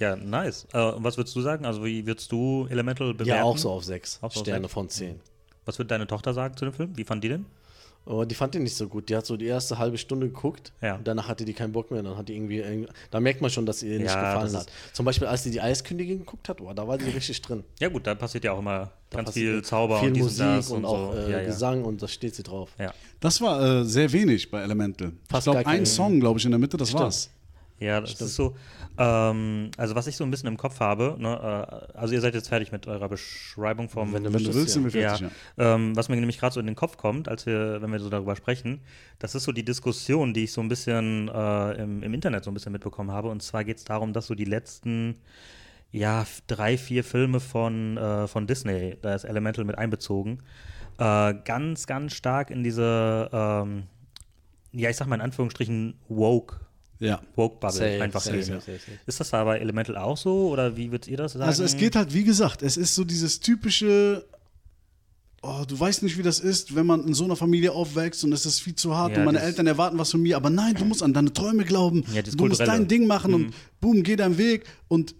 ja 0.00 0.16
nice. 0.16 0.66
Äh, 0.72 0.90
und 0.90 1.04
was 1.04 1.16
würdest 1.16 1.36
du 1.36 1.40
sagen? 1.40 1.64
Also 1.66 1.84
wie 1.84 2.04
würdest 2.04 2.32
du 2.32 2.66
Elemental 2.68 3.14
bewerten? 3.14 3.28
Ja, 3.28 3.44
auch 3.44 3.58
so 3.58 3.70
auf 3.70 3.84
6 3.84 4.18
Auch 4.22 4.32
so 4.32 4.40
auf 4.40 4.44
Sterne 4.46 4.64
sechs? 4.64 4.72
von 4.74 4.88
10. 4.88 5.20
Was 5.66 5.78
wird 5.78 5.92
deine 5.92 6.08
Tochter 6.08 6.34
sagen 6.34 6.56
zu 6.56 6.64
dem 6.64 6.74
Film? 6.74 6.90
Wie 6.96 7.04
fand 7.04 7.22
die 7.22 7.28
den? 7.28 7.46
Aber 8.04 8.26
die 8.26 8.34
fand 8.34 8.54
die 8.54 8.58
nicht 8.58 8.74
so 8.74 8.88
gut. 8.88 9.08
Die 9.08 9.16
hat 9.16 9.24
so 9.26 9.36
die 9.36 9.46
erste 9.46 9.78
halbe 9.78 9.96
Stunde 9.96 10.26
geguckt. 10.28 10.72
Ja. 10.80 10.96
Und 10.96 11.06
danach 11.06 11.28
hatte 11.28 11.44
die 11.44 11.52
keinen 11.52 11.72
Bock 11.72 11.90
mehr. 11.90 12.02
Dann 12.02 12.16
hat 12.16 12.28
die 12.28 12.34
irgendwie, 12.34 12.58
irgendwie 12.58 12.88
da 13.10 13.20
merkt 13.20 13.40
man 13.40 13.50
schon, 13.50 13.64
dass 13.64 13.82
ihr 13.82 13.98
nicht 13.98 14.08
Ja, 14.08 14.34
gefallen 14.34 14.56
hat. 14.56 14.66
Zum 14.92 15.06
Beispiel, 15.06 15.28
als 15.28 15.44
die 15.44 15.50
die 15.52 15.60
Eiskönigin 15.60 16.18
geguckt 16.18 16.48
hat, 16.48 16.56
boah, 16.56 16.74
da 16.74 16.86
war 16.86 16.98
die 16.98 17.04
richtig 17.10 17.40
drin. 17.42 17.62
Ja 17.80 17.88
gut, 17.88 18.06
da 18.06 18.14
passiert 18.16 18.42
ja 18.44 18.52
auch 18.52 18.58
immer 18.58 18.90
Da 19.10 19.18
ganz 19.18 19.32
viel 19.32 19.62
Zauber 19.62 20.00
viel 20.00 20.12
und 20.12 20.18
Musik 20.18 20.44
und 20.46 20.56
das 20.56 20.70
und, 20.70 20.84
auch 20.84 21.12
so. 21.12 21.18
äh, 21.18 21.30
ja, 21.30 21.38
ja. 21.40 21.44
Gesang 21.44 21.84
und 21.84 22.02
da 22.02 22.08
steht 22.08 22.34
sie 22.34 22.42
drauf. 22.42 22.70
Ja. 22.78 22.92
Das 23.20 23.40
war 23.40 23.80
äh, 23.80 23.84
sehr 23.84 24.12
wenig 24.12 24.50
bei 24.50 24.62
Elemental. 24.62 25.08
ich 25.08 25.30
Fast 25.30 25.44
glaube, 25.44 25.62
gar 25.62 25.72
ein 25.72 25.86
Song, 25.86 26.18
glaube 26.18 26.40
ich, 26.40 26.44
in 26.44 26.50
der 26.50 26.58
Mitte, 26.58 26.76
das 26.76 26.92
war's. 26.92 27.30
Ja, 27.78 28.00
das 28.00 28.20
ist 28.20 28.36
so. 28.36 28.54
Ähm, 28.98 29.70
also 29.76 29.94
was 29.94 30.06
ich 30.06 30.16
so 30.16 30.24
ein 30.24 30.30
bisschen 30.30 30.48
im 30.48 30.56
Kopf 30.56 30.80
habe, 30.80 31.16
ne, 31.18 31.88
äh, 31.94 31.98
also 31.98 32.14
ihr 32.14 32.20
seid 32.20 32.34
jetzt 32.34 32.48
fertig 32.48 32.72
mit 32.72 32.86
eurer 32.86 33.08
Beschreibung 33.08 33.88
vom 33.88 34.12
Wenn 34.12 34.24
du 34.24 34.32
Wenn 34.32 34.44
du 34.44 34.54
willst, 34.54 34.74
sind 34.74 34.92
wir 34.92 35.00
ja, 35.00 35.16
fertig. 35.16 35.36
Ja. 35.56 35.74
ähm, 35.74 35.96
was 35.96 36.08
mir 36.08 36.16
nämlich 36.16 36.38
gerade 36.38 36.52
so 36.52 36.60
in 36.60 36.66
den 36.66 36.76
Kopf 36.76 36.96
kommt, 36.96 37.28
als 37.28 37.46
wir, 37.46 37.80
wenn 37.80 37.90
wir 37.90 38.00
so 38.00 38.10
darüber 38.10 38.36
sprechen, 38.36 38.80
das 39.18 39.34
ist 39.34 39.44
so 39.44 39.52
die 39.52 39.64
Diskussion, 39.64 40.34
die 40.34 40.44
ich 40.44 40.52
so 40.52 40.60
ein 40.60 40.68
bisschen 40.68 41.28
äh, 41.28 41.82
im, 41.82 42.02
im 42.02 42.14
Internet 42.14 42.44
so 42.44 42.50
ein 42.50 42.54
bisschen 42.54 42.72
mitbekommen 42.72 43.10
habe. 43.10 43.28
Und 43.28 43.42
zwar 43.42 43.64
geht 43.64 43.78
es 43.78 43.84
darum, 43.84 44.12
dass 44.12 44.26
so 44.26 44.34
die 44.34 44.44
letzten 44.44 45.16
ja, 45.90 46.24
drei, 46.46 46.78
vier 46.78 47.04
Filme 47.04 47.38
von, 47.38 47.96
äh, 47.98 48.26
von 48.26 48.46
Disney, 48.46 48.96
da 49.02 49.14
ist 49.14 49.24
Elemental 49.24 49.64
mit 49.64 49.76
einbezogen, 49.76 50.38
äh, 50.98 51.34
ganz, 51.44 51.86
ganz 51.86 52.14
stark 52.14 52.50
in 52.50 52.62
diese, 52.64 53.28
ähm, 53.32 53.84
ja, 54.72 54.88
ich 54.88 54.96
sag 54.96 55.06
mal 55.06 55.16
in 55.16 55.20
Anführungsstrichen, 55.20 55.94
woke, 56.08 56.60
ja. 57.02 57.20
woke-Bubble 57.36 57.76
Safe, 57.76 58.02
einfach 58.02 58.20
safe, 58.22 58.36
gehen. 58.36 58.44
safe, 58.46 58.60
safe. 58.72 58.80
Ist 59.06 59.20
das 59.20 59.30
da 59.30 59.44
bei 59.44 59.58
Elemental 59.58 59.96
auch 59.96 60.16
so 60.16 60.48
oder 60.50 60.76
wie 60.76 60.90
würdet 60.90 61.08
ihr 61.08 61.16
das 61.16 61.32
sagen? 61.32 61.44
Also 61.44 61.64
es 61.64 61.76
geht 61.76 61.96
halt, 61.96 62.14
wie 62.14 62.24
gesagt, 62.24 62.62
es 62.62 62.76
ist 62.76 62.94
so 62.94 63.04
dieses 63.04 63.40
typische, 63.40 64.24
oh, 65.42 65.64
du 65.66 65.78
weißt 65.78 66.02
nicht, 66.04 66.16
wie 66.18 66.22
das 66.22 66.40
ist, 66.40 66.74
wenn 66.74 66.86
man 66.86 67.06
in 67.06 67.14
so 67.14 67.24
einer 67.24 67.36
Familie 67.36 67.72
aufwächst 67.72 68.22
und 68.24 68.32
es 68.32 68.46
ist 68.46 68.60
viel 68.60 68.74
zu 68.74 68.96
hart 68.96 69.12
Ja, 69.12 69.18
und 69.18 69.24
meine 69.24 69.40
Eltern 69.40 69.66
erwarten 69.66 69.98
was 69.98 70.10
von 70.10 70.22
mir, 70.22 70.36
aber 70.36 70.50
nein, 70.50 70.74
du 70.74 70.84
musst 70.84 71.02
an 71.02 71.12
deine 71.12 71.32
Träume 71.32 71.64
glauben, 71.64 72.04
Ja, 72.14 72.22
du 72.22 72.46
musst 72.46 72.60
dein 72.60 72.86
Ding 72.88 73.06
machen 73.06 73.30
Mhm. 73.30 73.34
und 73.34 73.54
boom, 73.80 74.02
geh 74.02 74.16
deinen 74.16 74.38
Weg 74.38 74.64
und 74.88 75.14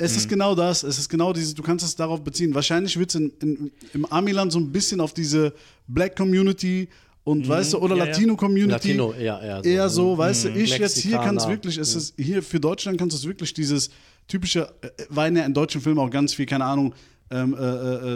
es 0.00 0.16
ist 0.16 0.28
genau 0.28 0.54
das, 0.54 0.84
es 0.84 0.96
ist 0.98 1.08
genau 1.08 1.32
dieses, 1.32 1.54
du 1.54 1.62
kannst 1.64 1.84
es 1.84 1.96
darauf 1.96 2.22
beziehen. 2.22 2.54
Wahrscheinlich 2.54 2.96
wird 3.00 3.10
es 3.10 3.16
in, 3.16 3.32
in, 3.42 3.72
im 3.94 4.04
Amiland 4.06 4.52
so 4.52 4.60
ein 4.60 4.70
bisschen 4.70 5.00
auf 5.00 5.12
diese 5.12 5.52
Black 5.88 6.14
Community 6.14 6.88
und 7.28 7.48
weißt 7.48 7.72
du, 7.74 7.78
oder 7.78 7.96
Ja, 7.96 8.04
ja. 8.04 8.10
Latino 8.10 8.36
Community 8.36 8.72
Latino, 8.92 9.12
eher, 9.12 9.40
eher 9.40 9.62
so. 9.62 9.68
eher 9.68 9.88
so, 9.88 10.18
weißt 10.18 10.44
du, 10.46 10.48
ich 10.50 10.78
jetzt 10.78 10.98
hier 10.98 11.16
kann 11.18 11.36
es 11.36 11.46
Mexikaner. 11.46 11.48
wirklich, 11.54 11.78
es 11.78 11.94
ist 11.94 12.14
hier 12.18 12.42
für 12.42 12.58
Deutschland 12.60 12.98
kannst 12.98 13.14
du 13.14 13.18
es 13.20 13.26
wirklich 13.26 13.52
dieses 13.54 13.90
typische, 14.26 14.68
äh, 14.82 14.88
war 15.10 15.28
ja 15.28 15.44
in 15.44 15.54
deutschen 15.54 15.80
Filmen 15.80 15.98
auch 15.98 16.10
ganz 16.10 16.34
viel, 16.34 16.46
keine 16.46 16.64
Ahnung, 16.64 16.94
ähm, 17.30 17.54
äh, 17.54 17.62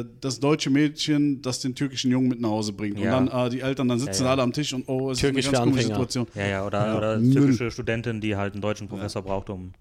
äh, 0.01 0.05
das 0.23 0.41
deutsche 0.41 0.71
Mädchen, 0.71 1.43
das 1.43 1.61
den 1.61 1.75
türkischen 1.75 2.11
Jungen 2.11 2.29
mit 2.29 2.41
nach 2.41 2.49
Hause 2.49 2.73
bringt. 2.73 2.99
Ja. 2.99 3.19
Und 3.19 3.27
dann 3.27 3.47
äh, 3.47 3.51
die 3.51 3.61
Eltern, 3.61 3.87
dann 3.89 3.99
sitzen 3.99 4.23
Ja, 4.23 4.29
ja. 4.29 4.31
alle 4.33 4.43
am 4.43 4.53
Tisch 4.55 4.73
und 4.73 4.89
oh, 4.89 5.11
es 5.11 5.19
Türkisch 5.19 5.41
ist 5.45 5.49
eine 5.49 5.59
ganz 5.59 5.71
komische. 5.71 5.87
Situation. 5.89 6.27
Ja, 6.35 6.47
ja, 6.47 6.67
oder, 6.67 6.87
Ja, 6.87 6.97
oder 6.99 7.19
Müll. 7.19 7.33
türkische 7.35 7.71
Studentin, 7.71 8.21
die 8.23 8.35
halt 8.37 8.55
einen 8.55 8.63
deutschen 8.63 8.89
Professor 8.89 9.21
braucht, 9.23 9.51
um 9.51 9.73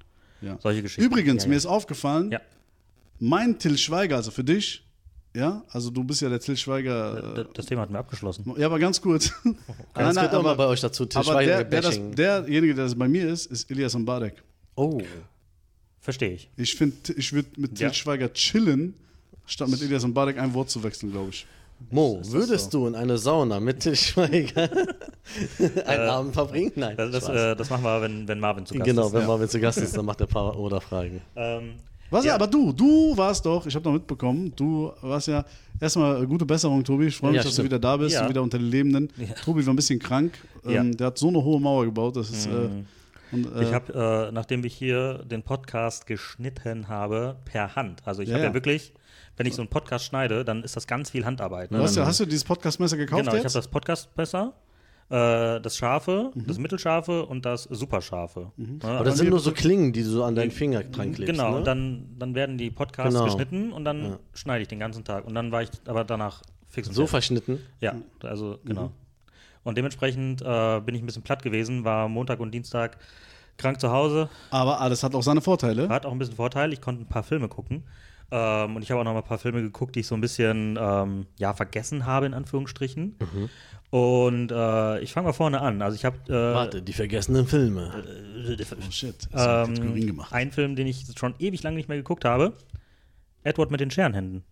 Ja. 0.41 0.57
solche 0.61 0.81
Geschichten. 0.81 1.03
Übrigens, 1.05 1.43
ja, 1.43 1.47
mir 1.47 1.53
ja. 1.55 1.57
ist 1.59 1.65
aufgefallen, 1.65 2.31
Ja. 2.31 2.41
mein 3.19 3.57
Till 3.57 3.77
Schweiger, 3.77 4.17
also 4.17 4.31
für 4.31 4.43
dich, 4.43 4.83
ja, 5.35 5.63
also 5.69 5.89
du 5.89 6.03
bist 6.03 6.21
ja 6.21 6.29
der 6.29 6.39
Till 6.39 6.57
Schweiger. 6.57 7.33
D- 7.35 7.45
Das 7.53 7.65
Thema 7.65 7.81
hatten 7.83 7.93
wir 7.93 7.99
abgeschlossen. 7.99 8.43
Äh, 8.55 8.61
ja, 8.61 8.65
aber 8.67 8.79
ganz 8.79 9.01
kurz. 9.01 9.31
Das 9.93 10.15
Nein, 10.15 10.29
auch 10.29 10.43
mal 10.43 10.55
bei 10.55 10.65
euch 10.67 10.81
dazu. 10.81 11.05
Til 11.05 11.19
aber 11.19 11.31
Schweiger 11.31 11.63
der, 11.63 11.63
der 11.65 11.81
das, 11.81 11.99
derjenige, 12.15 12.75
der 12.75 12.85
das 12.85 12.95
bei 12.95 13.07
mir 13.07 13.27
ist, 13.29 13.45
ist 13.47 13.69
Elias 13.71 13.93
Mbarek. 13.95 14.41
oh. 14.75 15.01
Verstehe 16.03 16.31
ich. 16.31 16.49
Ich 16.57 16.75
finde, 16.75 17.13
ich 17.15 17.31
würde 17.31 17.49
mit 17.57 17.75
Till 17.75 17.87
Ja. 17.87 17.93
Schweiger 17.93 18.33
chillen, 18.33 18.95
statt 19.45 19.67
mit 19.69 19.81
Elias 19.83 20.03
Mbarek 20.05 20.37
ein 20.39 20.51
Wort 20.55 20.69
zu 20.71 20.81
wechseln, 20.83 21.11
glaube 21.11 21.29
ich. 21.29 21.45
Mo, 21.91 22.17
das 22.19 22.31
würdest 22.31 22.73
du 22.73 22.87
in 22.87 22.95
eine 22.95 23.17
Sauna 23.19 23.59
mit 23.59 23.79
Til 23.81 23.95
Schweiger 23.95 24.69
einen 25.85 26.09
Abend 26.09 26.33
verbringen? 26.33 26.71
Nein. 26.75 26.97
Das, 26.97 27.11
das, 27.11 27.29
äh, 27.29 27.55
das 27.55 27.69
machen 27.69 27.83
wir, 27.83 28.01
wenn, 28.01 28.27
wenn 28.27 28.39
Marvin 28.39 28.65
zu 28.65 28.73
Gast 28.75 28.85
genau, 28.85 29.07
ist. 29.07 29.13
wenn 29.13 29.21
ja. 29.21 29.27
Marvin 29.27 29.47
zu 29.49 29.59
Gast 29.59 29.77
ist, 29.79 29.95
dann 29.95 30.05
macht 30.09 30.19
er 30.21 30.27
ein 30.27 30.33
paar 30.33 30.57
Oder-Fragen. 30.59 31.21
Ähm, 31.35 31.73
Was 32.11 32.25
Ja. 32.25 32.35
aber 32.35 32.45
du, 32.45 32.71
du 32.73 33.15
warst 33.17 33.45
doch, 33.45 33.65
ich 33.65 33.73
habe 33.73 33.85
noch 33.85 33.93
mitbekommen, 33.93 34.53
du 34.55 34.91
warst 35.01 35.27
ja 35.29 35.43
erstmal 35.79 36.27
gute 36.27 36.45
Besserung, 36.45 36.83
Tobi. 36.83 37.07
Ich 37.07 37.15
freue 37.17 37.31
mich, 37.31 37.37
Ja, 37.37 37.43
dass 37.43 37.53
stimmt. 37.53 37.63
du 37.71 37.71
wieder 37.71 37.79
da 37.79 37.97
bist 37.97 38.13
Ja. 38.15 38.23
und 38.23 38.29
wieder 38.29 38.41
unter 38.43 38.57
den 38.59 38.69
Lebenden. 38.69 39.09
Tobi 39.43 39.65
war 39.65 39.73
ein 39.73 39.77
bisschen 39.77 39.97
krank. 39.97 40.37
Ähm. 40.65 40.95
Der 40.95 41.07
hat 41.07 41.17
so 41.17 41.29
eine 41.29 41.43
hohe 41.43 41.59
Mauer 41.59 41.85
gebaut, 41.85 42.15
das 42.17 42.29
ist. 42.29 42.45
Äh, 42.45 42.49
mh, 42.49 42.69
Und, 43.31 43.55
äh, 43.55 43.63
Ich 43.63 43.73
habe, 43.73 44.27
äh, 44.29 44.31
nachdem 44.33 44.63
ich 44.65 44.73
hier 44.75 45.19
den 45.23 45.41
Podcast 45.41 46.05
geschnitten 46.05 46.89
habe, 46.89 47.37
per 47.45 47.75
Hand. 47.77 48.01
Also 48.05 48.21
ich 48.21 48.31
habe 48.33 48.43
ja. 48.43 48.53
wirklich, 48.53 48.91
wenn 49.37 49.45
ich 49.47 49.55
so 49.55 49.61
einen 49.61 49.69
Podcast 49.69 50.03
schneide, 50.03 50.43
dann 50.43 50.63
ist 50.63 50.75
das 50.75 50.85
ganz 50.85 51.11
viel 51.11 51.23
Handarbeit. 51.25 51.71
Ne? 51.71 51.77
du 51.77 51.83
hast, 51.85 51.95
ja, 51.95 52.01
Dann- 52.01 52.09
hast 52.09 52.19
du 52.19 52.25
dieses 52.25 52.43
Podcastmesser 52.43 52.97
gekauft 52.97 53.21
genau, 53.21 53.31
ich 53.31 53.37
habe 53.37 53.43
jetzt? 53.45 53.55
das 53.55 53.69
Podcast-Messer, 53.69 54.51
äh, 55.11 55.59
das 55.59 55.75
Scharfe, 55.77 56.31
Mhm. 56.33 56.47
das 56.47 56.57
Mittelscharfe 56.57 57.25
und 57.25 57.45
das 57.45 57.63
Superscharfe. 57.63 58.51
Ne? 58.55 58.79
Aber 58.81 59.03
das 59.03 59.17
sind 59.17 59.29
nur 59.29 59.39
so 59.39 59.51
Klingen, 59.51 59.91
die 59.93 60.03
du 60.03 60.09
so 60.09 60.23
an 60.23 60.35
deinen 60.35 60.51
Finger 60.51 60.83
dran 60.83 61.11
klebst. 61.11 61.33
Genau, 61.33 61.51
ne? 61.51 61.57
und 61.57 61.67
dann, 61.67 62.05
dann 62.17 62.33
werden 62.33 62.57
die 62.57 62.71
Podcasts 62.71 63.13
Genau. 63.13 63.25
geschnitten 63.25 63.73
und 63.73 63.83
dann 63.83 64.17
schneide 64.33 64.61
ich 64.61 64.67
den 64.69 64.79
ganzen 64.79 65.03
Tag. 65.03 65.25
Und 65.27 65.35
dann 65.35 65.51
war 65.51 65.63
ich 65.63 65.69
aber 65.85 66.03
danach 66.05 66.41
fix 66.69 66.87
und 66.87 66.93
so 66.93 67.01
fertig. 67.07 67.11
verschnitten. 67.11 67.59
Ja, 67.81 67.95
also 68.23 68.59
genau. 68.63 68.91
Und 69.63 69.77
dementsprechend 69.77 70.41
äh, 70.41 70.79
bin 70.79 70.95
ich 70.95 71.03
ein 71.03 71.05
bisschen 71.05 71.21
platt 71.23 71.43
gewesen, 71.43 71.83
war 71.83 72.07
Montag 72.07 72.39
und 72.39 72.51
Dienstag 72.51 72.97
krank 73.57 73.79
zu 73.79 73.91
Hause. 73.91 74.29
Aber 74.49 74.79
alles 74.81 75.03
hat 75.03 75.13
auch 75.13 75.21
seine 75.23 75.41
Vorteile. 75.41 75.89
Hat 75.89 76.05
auch 76.05 76.11
ein 76.13 76.17
bisschen 76.17 76.35
Vorteil, 76.35 76.71
ich 76.73 76.81
konnte 76.81 77.03
ein 77.03 77.07
paar 77.07 77.21
Filme 77.23 77.47
gucken. 77.49 77.83
Ähm, 78.31 78.77
und 78.77 78.81
ich 78.81 78.89
habe 78.89 79.01
auch 79.01 79.05
noch 79.05 79.11
mal 79.11 79.19
ein 79.19 79.25
paar 79.25 79.37
Filme 79.37 79.61
geguckt, 79.61 79.93
die 79.95 79.99
ich 79.99 80.07
so 80.07 80.15
ein 80.15 80.21
bisschen 80.21 80.79
ähm, 80.81 81.25
ja, 81.37 81.53
vergessen 81.53 82.05
habe, 82.05 82.25
in 82.25 82.33
Anführungsstrichen. 82.33 83.17
Und 83.91 84.51
äh, 84.51 84.99
ich 85.01 85.11
fange 85.13 85.27
mal 85.27 85.33
vorne 85.33 85.59
an. 85.61 85.81
Also 85.81 85.95
ich 85.95 86.05
habe 86.05 86.17
äh, 86.29 86.31
Warte, 86.55 86.81
die 86.81 86.93
vergessenen 86.93 87.45
Filme. 87.45 87.91
Oh 88.47 88.91
shit, 88.91 89.27
das 89.31 89.41
hat 89.41 89.67
ähm, 89.67 89.95
gemacht. 90.07 90.31
einen 90.33 90.51
Film, 90.51 90.75
den 90.77 90.87
ich 90.87 91.05
schon 91.19 91.35
ewig 91.39 91.61
lange 91.61 91.75
nicht 91.75 91.89
mehr 91.89 91.97
geguckt 91.97 92.23
habe. 92.25 92.53
Edward 93.43 93.69
mit 93.69 93.81
den 93.81 93.91
Scherenhänden. 93.91 94.43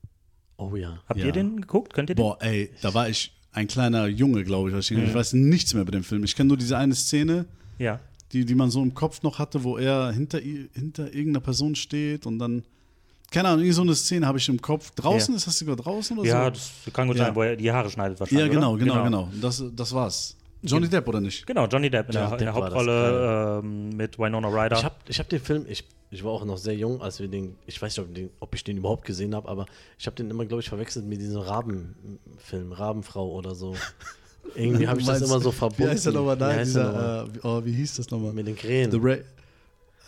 Oh 0.57 0.75
ja. 0.75 1.01
Habt 1.07 1.19
Ja. 1.21 1.27
ihr 1.27 1.31
den 1.31 1.61
geguckt? 1.61 1.93
Könnt 1.93 2.09
ihr 2.09 2.15
den? 2.15 2.21
Boah, 2.23 2.37
ey, 2.41 2.69
da 2.81 2.93
war 2.93 3.07
ich 3.07 3.31
ein 3.53 3.67
kleiner 3.67 4.07
Junge, 4.07 4.43
glaube 4.43 4.69
ich. 4.69 4.75
als 4.75 4.91
Ich, 4.91 4.97
ich 4.97 5.13
weiß 5.13 5.33
nichts 5.33 5.73
mehr 5.73 5.83
über 5.83 5.91
den 5.91 6.03
Film. 6.03 6.23
Ich 6.25 6.35
kenne 6.35 6.49
nur 6.49 6.57
diese 6.57 6.77
eine 6.77 6.93
Szene, 6.95 7.45
Ja. 7.77 8.01
die, 8.33 8.43
die 8.43 8.55
man 8.55 8.69
so 8.69 8.83
im 8.83 8.93
Kopf 8.93 9.23
noch 9.23 9.39
hatte, 9.39 9.63
wo 9.63 9.77
er 9.77 10.11
hinter, 10.11 10.39
hinter 10.39 11.05
irgendeiner 11.13 11.39
Person 11.39 11.75
steht 11.75 12.25
und 12.25 12.39
dann. 12.39 12.63
Keine 13.31 13.49
Ahnung, 13.49 13.61
irgend 13.61 13.75
so 13.75 13.81
eine 13.83 13.95
Szene 13.95 14.25
habe 14.25 14.37
ich 14.39 14.49
im 14.49 14.61
Kopf. 14.61 14.91
Draußen 14.91 15.33
Ja. 15.33 15.37
ist 15.37 15.47
das 15.47 15.59
sogar 15.59 15.75
draußen 15.75 16.17
oder 16.17 16.27
Ja, 16.27 16.45
so? 16.45 16.49
das 16.51 16.71
kann 16.93 17.07
gut 17.07 17.17
Ja. 17.17 17.25
sein, 17.25 17.35
wo 17.35 17.43
er 17.43 17.55
die 17.55 17.71
Haare 17.71 17.89
schneidet 17.89 18.17
ja, 18.17 18.21
wahrscheinlich. 18.21 18.51
genau, 18.51 18.73
oder? 18.73 18.83
genau, 18.85 19.03
genau. 19.03 19.29
Das, 19.41 19.63
das 19.75 19.93
war's. 19.93 20.35
Johnny 20.61 20.89
Depp 20.89 21.07
oder 21.07 21.21
nicht? 21.21 21.45
Genau, 21.47 21.67
Johnny 21.67 21.89
Depp 21.89 22.09
in, 22.09 22.15
Johnny 22.15 22.27
der, 22.37 22.39
in 22.39 22.45
der 22.45 22.53
Depp 22.53 22.61
war 22.61 22.69
das, 22.69 22.77
Hauptrolle 22.79 23.59
ähm, 23.63 23.89
mit 23.95 24.19
Winona 24.19 24.47
Ryder. 24.49 24.77
Ich 24.77 24.83
habe 24.83 24.95
ich 25.07 25.19
hab 25.19 25.29
den 25.29 25.39
Film, 25.39 25.65
ich, 25.69 25.85
ich 26.11 26.23
war 26.23 26.31
auch 26.31 26.43
noch 26.43 26.57
sehr 26.57 26.75
jung, 26.75 27.01
als 27.01 27.19
wir 27.21 27.27
den, 27.29 27.55
ich 27.65 27.81
weiß 27.81 27.95
nicht, 27.97 28.05
ob, 28.07 28.13
den, 28.13 28.29
ob 28.41 28.53
ich 28.55 28.63
den 28.65 28.75
überhaupt 28.77 29.05
gesehen 29.05 29.35
habe, 29.35 29.47
aber 29.47 29.65
ich 29.97 30.05
habe 30.05 30.15
den 30.17 30.29
immer, 30.29 30.45
glaube 30.45 30.61
ich, 30.61 30.67
verwechselt 30.67 31.05
mit 31.05 31.21
diesem 31.21 31.39
Rabenfilm, 31.39 32.71
Rabenfrau 32.73 33.29
oder 33.31 33.55
so. 33.55 33.73
Irgendwie 34.55 34.87
habe 34.87 34.99
ich 34.99 35.05
das 35.05 35.21
immer 35.21 35.39
so 35.39 35.51
verbunden. 35.51 35.83
Wie 35.83 35.89
heißt 35.93 36.05
der 36.07 36.13
nochmal? 36.13 36.35
Wie 36.37 36.41
Nein, 36.41 36.57
heißt 36.57 36.75
der 36.75 36.83
nochmal? 36.85 37.03
dieser, 37.03 37.23
äh, 37.23 37.35
wie- 37.35 37.47
oh, 37.47 37.65
wie 37.65 37.71
hieß 37.73 37.95
das 37.97 38.09
nochmal? 38.09 38.33
Mit 38.33 38.47
den 38.47 38.55
Krähen. 38.55 38.91
The 38.91 38.97
Ray. 38.99 39.23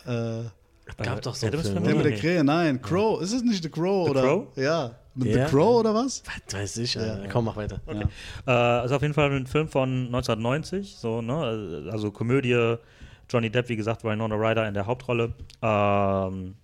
Äh, 0.04 0.44
gab 0.96 1.22
doch 1.22 1.34
so 1.34 1.46
einen 1.46 1.54
Adam's 1.54 1.70
Film. 1.70 1.84
der 1.84 1.94
mit 1.94 2.04
der 2.04 2.16
Krähe, 2.16 2.44
nein, 2.44 2.80
Crow. 2.82 3.20
Ist 3.22 3.32
es 3.32 3.42
nicht 3.42 3.62
The 3.62 3.68
Crow? 3.70 4.06
The 4.06 4.10
oder? 4.10 4.22
Crow? 4.22 4.56
Ja. 4.56 4.90
Mit 5.14 5.28
Ja. 5.28 5.46
The 5.46 5.50
Crow 5.54 5.80
oder 5.80 5.94
was? 5.94 6.22
Was 6.46 6.54
weiß 6.54 6.76
ich, 6.78 6.98
Alter. 6.98 7.28
Komm, 7.28 7.44
mach 7.46 7.56
weiter. 7.56 7.80
Äh, 8.46 8.50
also 8.50 8.96
auf 8.96 9.02
jeden 9.02 9.14
Fall 9.14 9.30
ein 9.32 9.46
Film 9.46 9.68
von 9.68 10.06
1990, 10.06 10.96
so, 10.96 11.20
ne? 11.20 11.88
Also 11.90 12.10
Komödie, 12.10 12.76
Johnny 13.28 13.50
Depp, 13.50 13.68
wie 13.68 13.76
gesagt, 13.76 14.04
Winona 14.04 14.34
Ryder 14.34 14.66
in 14.66 14.74
der 14.74 14.86
Hauptrolle. 14.86 15.34
Ähm, 15.60 16.54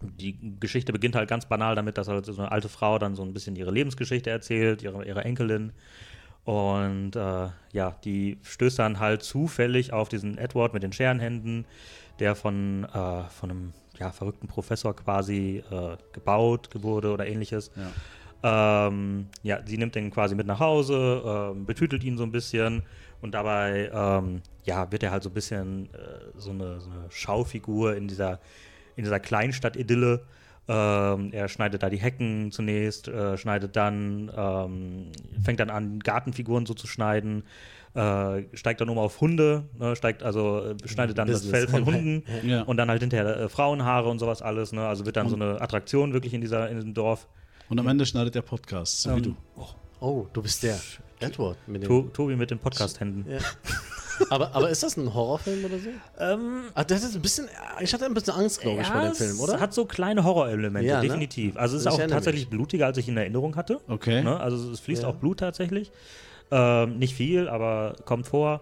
die 0.00 0.36
Geschichte 0.60 0.92
beginnt 0.92 1.16
halt 1.16 1.28
ganz 1.28 1.46
banal 1.46 1.74
damit, 1.74 1.98
dass 1.98 2.08
halt 2.08 2.24
so 2.26 2.36
eine 2.40 2.52
alte 2.52 2.68
Frau 2.68 2.98
dann 2.98 3.14
so 3.16 3.22
ein 3.22 3.32
bisschen 3.32 3.56
ihre 3.56 3.70
Lebensgeschichte 3.72 4.30
erzählt, 4.30 4.82
ihre, 4.82 5.04
ihre 5.04 5.24
Enkelin. 5.24 5.72
Und 6.44 7.14
äh, 7.16 7.48
ja, 7.72 7.96
die 8.04 8.38
stößt 8.42 8.78
dann 8.78 9.00
halt 9.00 9.22
zufällig 9.22 9.92
auf 9.92 10.08
diesen 10.08 10.38
Edward 10.38 10.72
mit 10.72 10.82
den 10.82 10.92
Scherenhänden, 10.92 11.66
der 12.18 12.34
von, 12.34 12.84
äh, 12.84 13.24
von 13.30 13.50
einem 13.50 13.72
ja, 13.98 14.12
verrückten 14.12 14.46
Professor 14.46 14.94
quasi 14.94 15.62
äh, 15.70 15.96
gebaut 16.12 16.70
wurde 16.74 17.12
oder 17.12 17.26
ähnliches. 17.26 17.70
Ähm, 18.42 19.26
ja, 19.42 19.60
sie 19.66 19.78
nimmt 19.78 19.96
den 19.96 20.10
quasi 20.10 20.34
mit 20.36 20.46
nach 20.46 20.60
Hause, 20.60 21.22
ähm, 21.26 21.66
betütelt 21.66 22.04
ihn 22.04 22.16
so 22.16 22.22
ein 22.22 22.30
bisschen 22.30 22.82
und 23.20 23.32
dabei 23.34 23.90
ähm, 23.92 24.42
ja, 24.64 24.90
wird 24.92 25.02
er 25.02 25.10
halt 25.10 25.24
so 25.24 25.30
ein 25.30 25.34
bisschen 25.34 25.86
äh, 25.92 25.98
so, 26.36 26.50
eine, 26.50 26.80
so 26.80 26.90
eine 26.90 27.10
Schaufigur 27.10 27.96
in 27.96 28.06
dieser, 28.06 28.38
in 28.94 29.04
dieser 29.04 29.18
Kleinstadt-Idylle. 29.18 30.24
Ähm, 30.68 31.30
er 31.32 31.48
schneidet 31.48 31.82
da 31.82 31.88
die 31.88 31.96
Hecken 31.96 32.52
zunächst, 32.52 33.08
äh, 33.08 33.38
schneidet 33.38 33.74
dann, 33.74 34.30
ähm, 34.36 35.06
fängt 35.42 35.60
dann 35.60 35.70
an, 35.70 35.98
Gartenfiguren 35.98 36.66
so 36.66 36.74
zu 36.74 36.86
schneiden, 36.86 37.42
äh, 37.98 38.56
steigt 38.56 38.80
dann 38.80 38.88
um 38.88 38.98
auf 38.98 39.20
Hunde, 39.20 39.64
ne, 39.78 39.96
steigt 39.96 40.22
also, 40.22 40.60
äh, 40.64 40.88
schneidet 40.88 41.18
dann 41.18 41.26
das 41.28 41.40
Business. 41.42 41.58
Fell 41.64 41.68
von 41.68 41.84
Hunden 41.86 42.22
Ja. 42.44 42.62
und 42.62 42.76
dann 42.76 42.88
halt 42.88 43.00
hinterher 43.00 43.36
äh, 43.36 43.48
Frauenhaare 43.48 44.08
und 44.08 44.18
sowas 44.18 44.40
alles, 44.42 44.72
ne? 44.72 44.86
Also 44.86 45.04
wird 45.06 45.16
dann 45.16 45.28
so 45.28 45.34
eine 45.36 45.60
Attraktion 45.60 46.12
wirklich 46.12 46.32
in 46.34 46.40
dieser, 46.40 46.68
in 46.68 46.76
diesem 46.76 46.94
Dorf. 46.94 47.26
Und 47.68 47.78
am 47.80 47.88
Ende 47.88 48.06
schneidet 48.06 48.34
der 48.34 48.42
Podcast, 48.42 49.02
so 49.02 49.16
wie 49.16 49.22
du. 49.22 49.36
Oh, 50.00 50.26
du 50.32 50.40
bist 50.42 50.62
der 50.62 50.78
Edward. 51.20 51.56
Mit 51.66 51.82
den, 51.82 51.88
To 51.88 52.02
Tobi 52.12 52.36
mit 52.36 52.50
den 52.52 52.58
Podcast-Händen. 52.60 53.28
ja. 53.28 53.38
aber, 54.30 54.54
aber 54.54 54.70
ist 54.70 54.82
das 54.84 54.96
ein 54.96 55.12
Horrorfilm 55.12 55.64
oder 55.64 55.78
so? 55.78 55.88
Ähm, 56.18 56.62
Ah, 56.74 56.84
das 56.84 57.02
ist 57.02 57.16
ein 57.16 57.22
bisschen, 57.22 57.48
ich 57.80 57.92
hatte 57.92 58.04
ein 58.06 58.14
bisschen 58.14 58.34
Angst, 58.34 58.60
glaube 58.60 58.80
ich, 58.82 58.86
vor 58.86 59.00
dem 59.02 59.14
Film, 59.14 59.30
Es 59.32 59.40
oder? 59.40 59.58
hat 59.60 59.74
so 59.74 59.84
kleine 59.86 60.22
Horrorelemente, 60.24 60.88
Ja, 60.88 61.00
ne? 61.02 61.08
definitiv. 61.08 61.56
Also 61.56 61.76
es 61.76 61.82
ist 61.84 61.92
Ich 61.92 62.00
auch 62.00 62.06
tatsächlich 62.06 62.44
mich. 62.44 62.50
blutiger, 62.50 62.86
als 62.86 62.96
ich 62.98 63.08
in 63.08 63.16
Erinnerung 63.16 63.56
hatte. 63.56 63.80
Okay. 63.88 64.22
Ne? 64.22 64.38
Also 64.38 64.70
es 64.70 64.78
fließt 64.80 65.02
Ja. 65.02 65.08
auch 65.08 65.16
Blut 65.16 65.40
tatsächlich. 65.40 65.90
Ähm, 66.50 66.98
nicht 66.98 67.14
viel, 67.14 67.48
aber 67.48 67.94
kommt 68.04 68.26
vor. 68.26 68.60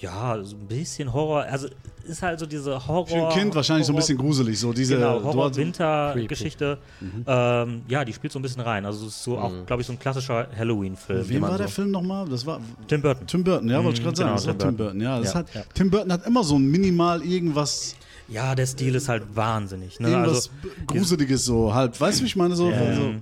Ja, 0.00 0.42
so 0.42 0.56
ein 0.56 0.66
bisschen 0.66 1.12
Horror. 1.12 1.42
Also 1.42 1.68
ist 2.04 2.22
halt 2.22 2.40
so 2.40 2.46
diese 2.46 2.86
Horror. 2.88 3.06
Für 3.06 3.26
ein 3.28 3.32
Kind 3.38 3.54
wahrscheinlich 3.54 3.86
so 3.86 3.92
ein 3.92 3.96
bisschen 3.96 4.16
gruselig, 4.16 4.58
so 4.58 4.72
diese 4.72 4.96
Genau, 4.96 5.22
Horror-Winter-Geschichte. 5.22 6.78
Ähm, 7.26 7.82
ja, 7.86 8.04
die 8.04 8.12
spielt 8.14 8.32
so 8.32 8.38
ein 8.38 8.42
bisschen 8.42 8.62
rein. 8.62 8.86
Also 8.86 9.06
es 9.06 9.16
ist 9.16 9.24
so 9.24 9.38
auch, 9.38 9.52
glaube 9.66 9.82
ich, 9.82 9.86
so 9.86 9.92
ein 9.92 9.98
klassischer 9.98 10.48
Halloween-Film. 10.56 11.28
Wem 11.28 11.42
war 11.42 11.58
der 11.58 11.68
so 11.68 11.74
Film 11.74 11.90
nochmal? 11.90 12.26
Das 12.28 12.46
war 12.46 12.60
Tim 12.88 13.02
Burton. 13.02 13.26
Tim 13.26 13.44
Burton, 13.44 13.68
ja, 13.68 13.84
wollte 13.84 13.98
ich 13.98 14.02
gerade 14.04 14.16
sagen. 14.16 14.28
genau, 14.30 14.36
das 14.36 14.46
war 14.46 14.58
Tim 14.58 14.68
Tim 14.68 14.76
Burton, 14.78 15.00
ja. 15.02 15.18
Das 15.20 15.32
Ja, 15.34 15.38
hat, 15.40 15.54
ja. 15.54 15.62
Tim 15.74 15.90
Burton 15.90 16.12
hat 16.12 16.26
immer 16.26 16.44
so 16.44 16.56
ein 16.58 16.64
minimal 16.66 17.22
irgendwas, 17.22 17.94
Ja, 18.28 18.54
der 18.54 18.66
Stil 18.66 18.94
ist 18.94 19.08
halt 19.10 19.24
wahnsinnig. 19.36 20.00
Ne? 20.00 20.08
irgendwas 20.08 20.50
Also, 20.64 20.76
Gruseliges 20.86 21.44
so, 21.44 21.74
halt. 21.74 22.00
Weißt 22.00 22.20
du, 22.20 22.22
wie 22.22 22.28
ich 22.28 22.36
meine? 22.36 22.56
So, 22.56 22.70
so. 22.70 23.14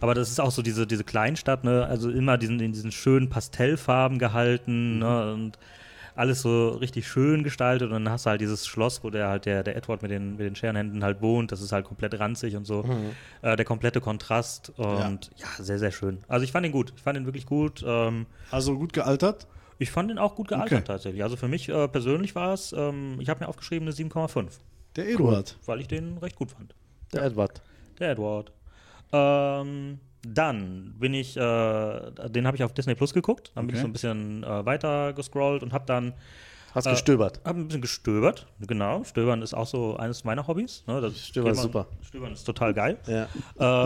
Aber 0.00 0.14
das 0.14 0.30
ist 0.30 0.40
auch 0.40 0.50
so 0.50 0.62
diese, 0.62 0.86
diese 0.86 1.04
Kleinstadt, 1.04 1.64
ne? 1.64 1.86
Also 1.86 2.10
immer 2.10 2.38
diesen, 2.38 2.60
in 2.60 2.72
diesen 2.72 2.92
schönen 2.92 3.28
Pastellfarben 3.28 4.18
gehalten, 4.18 4.98
ne? 4.98 5.32
Und 5.32 5.58
alles 6.14 6.40
so 6.40 6.68
richtig 6.70 7.06
schön 7.06 7.44
gestaltet. 7.44 7.88
Und 7.88 8.04
dann 8.04 8.08
hast 8.10 8.24
du 8.24 8.30
halt 8.30 8.40
dieses 8.40 8.66
Schloss, 8.66 9.04
wo 9.04 9.10
der 9.10 9.28
halt 9.28 9.44
der, 9.44 9.62
der 9.62 9.76
Edward 9.76 10.00
mit 10.00 10.10
den, 10.10 10.30
mit 10.32 10.40
den 10.40 10.56
Scherenhänden 10.56 11.04
halt 11.04 11.20
wohnt. 11.20 11.52
Das 11.52 11.60
ist 11.60 11.72
halt 11.72 11.84
komplett 11.84 12.18
ranzig 12.18 12.56
und 12.56 12.64
so. 12.64 12.84
Äh, 13.42 13.56
der 13.56 13.66
komplette 13.66 14.00
Kontrast. 14.00 14.72
Und 14.78 15.30
ja. 15.36 15.46
sehr, 15.62 15.78
sehr 15.78 15.92
schön. 15.92 16.18
Also 16.26 16.44
ich 16.44 16.52
fand 16.52 16.64
ihn 16.64 16.72
gut. 16.72 16.94
Ich 16.96 17.02
fand 17.02 17.18
ihn 17.18 17.26
wirklich 17.26 17.44
gut. 17.44 17.84
Ähm, 17.86 18.24
Also 18.50 18.78
gut 18.78 18.94
gealtert. 18.94 19.46
ich 19.78 19.90
fand 19.90 20.10
ihn 20.10 20.16
auch 20.18 20.34
gut 20.36 20.48
gealtert 20.48 20.72
Okay. 20.78 20.84
tatsächlich. 20.86 21.22
Also 21.22 21.36
für 21.36 21.48
mich 21.48 21.68
äh, 21.68 21.86
persönlich 21.86 22.34
war 22.34 22.54
es, 22.54 22.72
ähm, 22.72 23.18
ich 23.20 23.28
habe 23.28 23.40
mir 23.40 23.48
aufgeschrieben, 23.48 23.86
eine 23.86 23.94
7,5. 23.94 24.46
Der 24.96 25.10
Eduard. 25.10 25.58
Weil 25.66 25.80
ich 25.82 25.88
den 25.88 26.16
recht 26.16 26.36
gut 26.36 26.50
fand. 26.52 26.74
Der 27.12 27.24
Edward. 27.24 27.60
Der 27.98 28.12
Edward. 28.12 28.52
Ähm, 29.12 29.98
dann 30.26 30.94
bin 30.98 31.14
ich, 31.14 31.36
äh, 31.36 31.40
den 32.30 32.46
habe 32.46 32.56
ich 32.56 32.64
auf 32.64 32.72
Disney 32.72 32.94
Plus 32.94 33.14
geguckt. 33.14 33.52
Dann 33.54 33.66
bin 33.66 33.74
Okay. 33.74 33.78
ich 33.78 33.82
so 33.82 33.88
ein 33.88 33.92
bisschen 33.92 34.42
äh, 34.44 34.66
weiter 34.66 35.12
gescrollt 35.12 35.62
und 35.62 35.72
habe 35.72 35.86
dann 35.86 36.14
Hast 36.74 36.86
Äh, 36.86 36.90
gestöbert. 36.90 37.40
hab 37.44 37.56
ein 37.56 37.68
bisschen 37.68 37.80
gestöbert. 37.80 38.46
Genau, 38.60 39.02
Stöbern 39.04 39.40
ist 39.40 39.54
auch 39.54 39.66
so 39.66 39.96
eines 39.96 40.24
meiner 40.24 40.46
Hobbys. 40.46 40.84
Ne? 40.86 41.10
Stöbern 41.14 41.52
ist 41.52 41.62
super. 41.62 41.86
Stöbern 42.02 42.32
ist 42.32 42.44
total 42.44 42.74
geil. 42.74 42.98
Ja. 43.06 43.28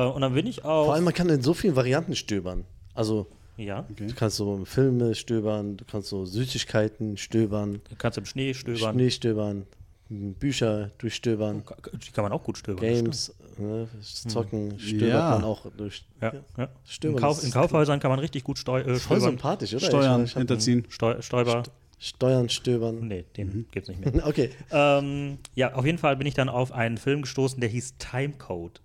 Äh, 0.07 0.11
und 0.11 0.23
dann 0.23 0.35
bin 0.35 0.47
ich 0.47 0.65
auch. 0.65 0.87
Vor 0.87 0.95
allem, 0.95 1.05
man 1.05 1.15
kann 1.15 1.29
in 1.29 1.41
so 1.41 1.55
vielen 1.55 1.77
Varianten 1.77 2.17
stöbern. 2.17 2.65
Also, 2.95 3.29
ja, 3.57 3.85
du 3.95 4.13
kannst 4.15 4.39
so 4.39 4.65
Filme 4.65 5.15
stöbern, 5.15 5.77
du 5.77 5.85
kannst 5.85 6.09
so 6.09 6.25
Süßigkeiten 6.25 7.17
stöbern, 7.17 7.81
du 7.89 7.97
kannst 7.97 8.19
im 8.19 8.25
Schnee 8.25 8.55
stöbern. 8.55 8.95
Schnee 8.95 9.11
stöbern, 9.11 9.67
Bücher 10.09 10.91
durchstöbern, 10.99 11.63
Die 12.05 12.11
kann 12.11 12.25
man 12.25 12.33
auch 12.33 12.43
gut 12.43 12.59
stöbern. 12.59 12.81
Games, 12.85 13.33
ne, 13.61 13.89
zocken, 14.03 14.79
stöbert 14.79 15.09
Ja. 15.09 15.31
man 15.31 15.45
auch 15.45 15.67
durch. 15.77 16.05
Ja, 16.21 16.33
ja. 16.57 16.69
In, 17.03 17.17
Kauf, 17.17 17.45
in 17.45 17.51
Kaufhäusern 17.51 18.01
kann 18.01 18.11
man 18.11 18.19
richtig 18.19 18.45
gut 18.45 18.59
steu 18.59 18.81
äh, 18.81 18.85
Voll 18.85 18.99
stöbern. 18.99 19.21
sympathisch, 19.21 19.75
oder? 19.75 19.87
Steuern 19.87 20.25
Ich, 20.25 20.31
ich 20.33 20.37
hinterziehen. 20.37 20.87
Steu 20.89 21.21
Stäuber. 21.23 21.63
Steuern 21.99 22.49
stöbern. 22.49 23.07
Nee, 23.09 23.25
den 23.37 23.49
Mhm. 23.49 23.67
gibt's 23.71 23.89
nicht 23.91 24.01
mehr. 24.05 24.27
Okay. 24.27 24.51
ähm, 24.71 25.39
ja, 25.55 25.75
auf 25.75 25.85
jeden 25.85 25.99
Fall 25.99 26.17
bin 26.17 26.27
ich 26.27 26.35
dann 26.35 26.49
auf 26.49 26.73
einen 26.73 26.97
Film 26.97 27.23
gestoßen, 27.23 27.61
der 27.61 27.69
hieß 27.69 27.97
Timecode. 27.99 28.81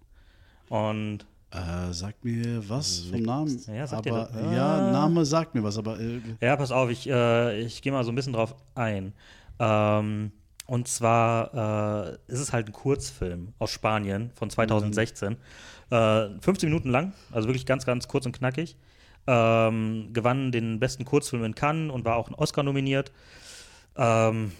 Und 0.69 1.25
Äh, 1.51 1.93
sagt 1.93 2.25
mir 2.25 2.67
was 2.67 2.99
vom 3.09 3.21
Namen. 3.21 3.61
Ja, 3.73 3.87
sagt 3.87 4.05
dir 4.05 4.13
aber 4.13 4.29
das- 4.33 4.53
ja, 4.53 4.75
Ah. 4.89 4.91
Name 4.91 5.23
sagt 5.25 5.55
mir 5.55 5.63
was, 5.63 5.77
aber 5.77 5.97
äh, 5.99 6.19
ja, 6.41 6.57
pass 6.57 6.71
auf, 6.73 6.89
ich, 6.89 7.07
äh, 7.09 7.61
ich 7.61 7.81
gehe 7.81 7.93
mal 7.93 8.03
so 8.03 8.11
ein 8.11 8.15
bisschen 8.15 8.33
drauf 8.33 8.53
ein. 8.73 9.13
Ähm, 9.59 10.31
und 10.65 10.87
zwar 10.87 12.07
äh, 12.07 12.31
ist 12.31 12.39
es 12.39 12.51
halt 12.53 12.67
ein 12.67 12.73
Kurzfilm 12.73 13.53
aus 13.59 13.71
Spanien 13.71 14.31
von 14.35 14.49
2016. 14.49 15.37
Äh, 15.91 16.29
15 16.39 16.69
Minuten 16.69 16.89
lang, 16.89 17.13
also 17.31 17.47
wirklich 17.47 17.65
ganz, 17.65 17.85
ganz 17.85 18.07
kurz 18.07 18.25
und 18.25 18.31
knackig. 18.31 18.75
Ähm, 19.27 20.09
gewann 20.13 20.51
den 20.51 20.79
besten 20.79 21.05
Kurzfilm 21.05 21.43
in 21.43 21.55
Cannes 21.55 21.91
und 21.91 22.05
war 22.05 22.15
auch 22.15 22.29
ein 22.29 22.35
Oscar 22.35 22.63
nominiert. 22.63 23.11
Ähm, 23.95 24.51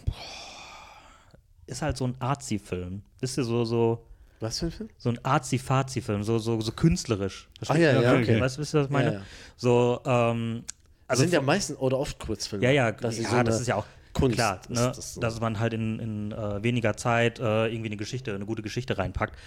ist 1.68 1.82
halt 1.82 1.98
so 1.98 2.06
ein 2.06 2.15
Arzi-Film. 2.20 3.02
Wisst 3.20 3.38
ihr, 3.38 3.44
so, 3.44 3.65
so, 3.65 4.06
Was 4.39 4.60
für 4.60 4.68
ein 4.68 4.72
Film? 4.72 4.89
so 4.98 5.10
ein 5.10 5.20
Arzi-Fazi-Film, 5.24 6.24
so, 6.24 6.38
so, 6.39 6.62
so 6.62 6.72
künstlerisch. 6.72 7.48
Ah, 7.68 7.76
ja, 7.76 8.00
ja, 8.00 8.12
okay. 8.12 8.22
okay. 8.22 8.41
Weißt 8.41 8.58
du, 8.58 8.62
wisst 8.62 8.76
ihr, 8.76 8.80
was 8.82 8.88
ich 8.88 8.94
meine? 8.94 9.08
Ja, 9.08 9.13
ja. 9.20 9.22
So, 9.58 10.02
ähm, 10.06 10.63
also 11.08 11.22
sind 11.22 11.34
ja 11.34 11.41
meistens 11.41 11.78
oder 11.78 12.00
oft 12.00 12.20
Kurzfilme. 12.20 12.65
Ja, 12.65 12.72
ja, 12.72 12.91
Das 12.91 13.18
ja, 13.20 13.30
so 13.30 13.44
das 13.44 13.62
ist 13.62 13.68
ja 13.68 13.76
auch 13.76 13.86
Kunst. 14.15 14.36
klar, 14.38 14.62
ne, 14.69 14.93
das 14.95 15.15
so. 15.15 15.21
dass 15.21 15.39
man 15.39 15.60
halt 15.60 15.73
in, 15.73 15.99
in 15.99 16.32
äh, 16.32 16.63
weniger 16.63 16.95
Zeit 16.97 17.39
äh, 17.39 17.67
irgendwie 17.67 17.89
eine 17.89 17.97
Geschichte, 17.97 18.34
eine 18.34 18.45
gute 18.45 18.62
Geschichte 18.62 18.97
reinpackt. 18.97 19.38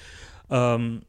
Ähm, 0.50 1.02